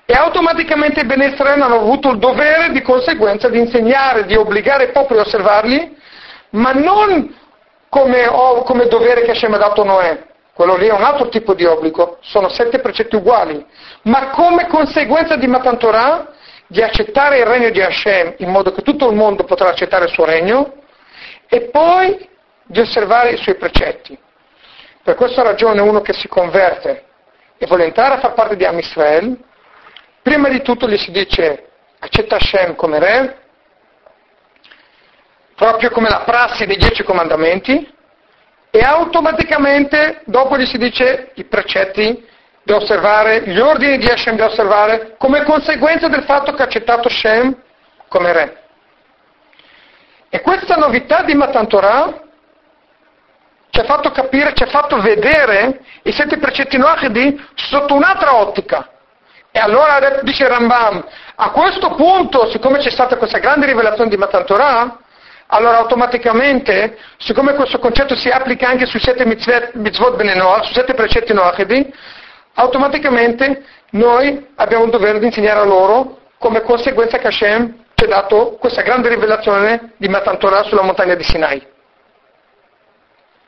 e 0.05 0.15
automaticamente 0.15 1.01
i 1.01 1.07
Ben 1.07 1.21
hanno 1.61 1.81
avuto 1.81 2.11
il 2.11 2.19
dovere 2.19 2.71
di 2.71 2.83
conseguenza 2.83 3.49
di 3.49 3.59
insegnare, 3.59 4.27
di 4.27 4.37
obbligare 4.37 4.85
i 4.85 4.93
popoli 4.93 5.19
a 5.19 5.23
osservarli, 5.23 5.97
ma 6.51 6.71
non 6.71 7.35
come, 7.97 8.27
come 8.65 8.87
dovere 8.89 9.23
che 9.23 9.31
Hashem 9.31 9.55
ha 9.55 9.59
dato 9.59 9.81
a 9.81 9.85
Noè. 9.85 10.25
Quello 10.53 10.77
lì 10.77 10.87
è 10.87 10.93
un 10.93 11.03
altro 11.03 11.29
tipo 11.29 11.55
di 11.55 11.65
obbligo, 11.65 12.19
sono 12.21 12.49
sette 12.49 12.81
precetti 12.81 13.17
uguali, 13.17 13.65
ma 14.03 14.29
come 14.31 14.67
conseguenza 14.67 15.37
di 15.37 15.47
Matan 15.47 15.79
Torah, 15.79 16.33
di 16.67 16.83
accettare 16.83 17.39
il 17.39 17.47
regno 17.47 17.71
di 17.71 17.81
Hashem 17.81 18.35
in 18.39 18.51
modo 18.51 18.73
che 18.73 18.83
tutto 18.83 19.09
il 19.09 19.17
mondo 19.17 19.45
potrà 19.45 19.69
accettare 19.69 20.07
il 20.07 20.11
suo 20.11 20.25
regno 20.25 20.73
e 21.49 21.69
poi 21.71 22.29
di 22.65 22.81
osservare 22.81 23.31
i 23.31 23.37
suoi 23.37 23.57
precetti. 23.57 24.19
Per 25.03 25.15
questa 25.15 25.43
ragione 25.43 25.81
uno 25.81 26.01
che 26.01 26.13
si 26.13 26.27
converte 26.27 27.05
e 27.59 27.67
vuole 27.67 27.85
entrare 27.85 28.15
a 28.15 28.19
far 28.19 28.35
parte 28.35 28.57
di 28.57 28.65
Am 28.65 28.79
Israel, 28.79 29.39
prima 30.23 30.49
di 30.49 30.63
tutto 30.63 30.89
gli 30.89 30.99
si 30.99 31.11
dice 31.13 31.69
accetta 31.99 32.37
Hashem 32.37 32.75
come 32.75 32.99
re, 32.99 33.39
proprio 35.57 35.91
come 35.91 36.09
la 36.09 36.21
prassi 36.21 36.67
dei 36.67 36.77
dieci 36.77 37.03
comandamenti, 37.03 37.95
e 38.71 38.81
automaticamente 38.81 40.21
dopo 40.27 40.59
gli 40.59 40.67
si 40.67 40.77
dice 40.77 41.31
i 41.35 41.45
precetti 41.45 42.25
da 42.63 42.77
osservare, 42.77 43.43
gli 43.47 43.59
ordini 43.59 43.97
di 43.97 44.07
Hashem 44.07 44.37
da 44.37 44.47
osservare, 44.47 45.15
come 45.17 45.45
conseguenza 45.45 46.09
del 46.09 46.25
fatto 46.25 46.53
che 46.53 46.63
ha 46.63 46.67
accettato 46.67 47.09
Hashem 47.09 47.57
come 48.09 48.33
re. 48.33 48.63
E 50.29 50.41
questa 50.43 50.77
novità 50.77 51.23
di 51.23 51.35
Matan 51.35 51.69
Torah 51.69 52.23
ci 53.71 53.81
ha 53.81 53.85
fatto 53.85 54.11
capire, 54.11 54.53
ci 54.53 54.65
ha 54.65 54.67
fatto 54.67 55.01
vedere 55.01 55.81
i 56.03 56.13
sette 56.13 56.37
precetti 56.39 56.77
noachidi 56.77 57.43
sotto 57.55 57.95
un'altra 57.95 58.35
ottica. 58.35 58.91
E 59.51 59.59
allora 59.59 60.21
dice 60.21 60.47
Rambam, 60.47 61.03
a 61.37 61.51
questo 61.51 61.95
punto, 61.95 62.51
siccome 62.51 62.79
c'è 62.79 62.91
stata 62.91 63.17
questa 63.17 63.39
grande 63.39 63.65
rivelazione 63.65 64.11
di 64.11 64.17
Matan 64.17 64.45
Torah, 64.45 64.99
allora 65.49 65.79
automaticamente, 65.79 66.99
siccome 67.19 67.55
questo 67.55 67.79
concetto 67.79 68.17
si 68.17 68.29
applica 68.29 68.69
anche 68.69 68.87
sui 68.87 69.01
sette 69.01 69.25
mitzvot 69.25 70.17
benenoach, 70.17 70.65
sui 70.65 70.75
sette 70.75 70.95
precetti 70.95 71.33
noachidi, 71.33 71.93
automaticamente 72.55 73.65
noi 73.91 74.49
abbiamo 74.57 74.85
il 74.85 74.91
dovere 74.91 75.19
di 75.19 75.27
insegnare 75.27 75.61
a 75.61 75.65
loro 75.65 76.19
come 76.39 76.63
conseguenza 76.63 77.19
che 77.19 77.29
Hashem 77.29 77.85
ci 77.95 78.05
ha 78.05 78.09
dato 78.09 78.57
questa 78.59 78.83
grande 78.83 79.09
rivelazione 79.09 79.93
di 79.97 80.09
Matan 80.09 80.39
Torah 80.39 80.65
sulla 80.65 80.83
montagna 80.83 81.15
di 81.15 81.23
Sinai. 81.23 81.65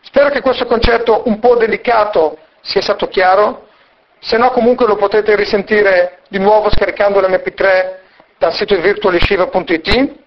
Spero 0.01 0.31
che 0.31 0.41
questo 0.41 0.65
concetto 0.65 1.23
un 1.27 1.39
po' 1.39 1.57
delicato 1.57 2.39
sia 2.63 2.81
stato 2.81 3.09
chiaro, 3.09 3.67
se 4.21 4.37
no 4.37 4.51
comunque 4.51 4.87
lo 4.87 4.97
potete 4.97 5.37
risentire 5.37 6.21
di 6.29 6.39
nuovo 6.39 6.71
scaricando 6.71 7.21
l'MP3 7.21 7.97
dal 8.39 8.55
sito 8.55 8.81
virtualishiva.it 8.81 10.27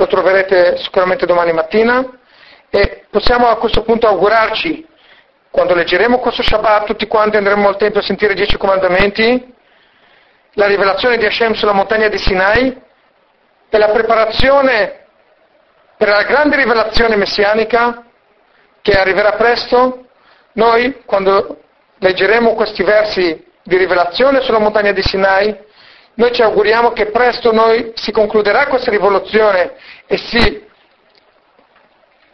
lo 0.00 0.06
troverete 0.06 0.78
sicuramente 0.78 1.26
domani 1.26 1.52
mattina. 1.52 2.18
E 2.70 3.04
possiamo 3.10 3.48
a 3.48 3.56
questo 3.56 3.82
punto 3.82 4.06
augurarci, 4.06 4.86
quando 5.50 5.74
leggeremo 5.74 6.18
questo 6.18 6.42
Shabbat, 6.42 6.86
tutti 6.86 7.06
quanti 7.06 7.36
andremo 7.36 7.68
al 7.68 7.76
Tempio 7.76 8.00
a 8.00 8.02
sentire 8.02 8.32
i 8.32 8.36
dieci 8.36 8.56
comandamenti, 8.56 9.54
la 10.54 10.66
rivelazione 10.66 11.18
di 11.18 11.26
Hashem 11.26 11.52
sulla 11.52 11.72
montagna 11.72 12.08
di 12.08 12.16
Sinai 12.16 12.80
e 13.68 13.78
la 13.78 13.90
preparazione 13.90 15.04
per 15.98 16.08
la 16.08 16.22
grande 16.22 16.56
rivelazione 16.56 17.16
messianica 17.16 18.04
che 18.80 18.92
arriverà 18.92 19.32
presto, 19.32 20.06
noi 20.52 21.02
quando 21.04 21.60
leggeremo 21.98 22.54
questi 22.54 22.82
versi 22.82 23.44
di 23.62 23.76
rivelazione 23.76 24.40
sulla 24.40 24.58
montagna 24.60 24.92
di 24.92 25.02
Sinai, 25.02 25.54
noi 26.20 26.32
ci 26.34 26.42
auguriamo 26.42 26.92
che 26.92 27.06
presto 27.06 27.50
noi 27.50 27.92
si 27.94 28.12
concluderà 28.12 28.66
questa 28.66 28.90
rivoluzione 28.90 29.72
e 30.06 30.18
si 30.18 30.68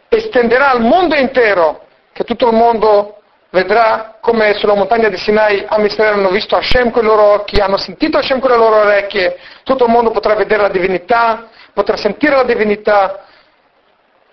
estenderà 0.09 0.71
al 0.71 0.81
mondo 0.81 1.15
intero, 1.15 1.85
che 2.11 2.25
tutto 2.25 2.49
il 2.49 2.53
mondo 2.53 3.21
vedrà 3.51 4.17
come 4.19 4.55
sulla 4.55 4.75
montagna 4.75 5.07
di 5.07 5.15
Sinai 5.15 5.63
a 5.65 5.81
Israele 5.81 6.17
hanno 6.17 6.31
visto 6.31 6.57
Hashem 6.57 6.91
con 6.91 7.05
i 7.05 7.07
loro 7.07 7.23
occhi, 7.31 7.61
hanno 7.61 7.77
sentito 7.77 8.17
Hashem 8.17 8.39
con 8.39 8.49
le 8.49 8.57
loro 8.57 8.75
orecchie, 8.75 9.37
tutto 9.63 9.85
il 9.85 9.91
mondo 9.91 10.11
potrà 10.11 10.35
vedere 10.35 10.63
la 10.63 10.69
divinità, 10.69 11.47
potrà 11.73 11.95
sentire 11.95 12.35
la 12.35 12.43
divinità. 12.43 13.23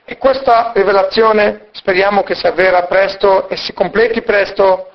E 0.04 0.18
questa 0.18 0.72
rivelazione 0.74 1.68
speriamo 1.70 2.24
che 2.24 2.34
si 2.34 2.46
avvera 2.48 2.82
presto 2.86 3.48
e 3.48 3.56
si 3.56 3.72
completi 3.72 4.20
presto 4.22 4.90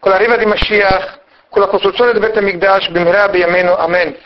con 0.00 0.10
l'arrivo 0.10 0.36
di 0.36 0.46
Mashiach 0.46 1.19
con 1.50 1.62
la 1.62 1.68
costruzione 1.68 2.12
del 2.12 2.20
Bet 2.20 2.36
HaMikdash, 2.36 2.90
Bimira 2.90 3.28
B'Yamenu, 3.28 3.74
Amen. 3.76 4.16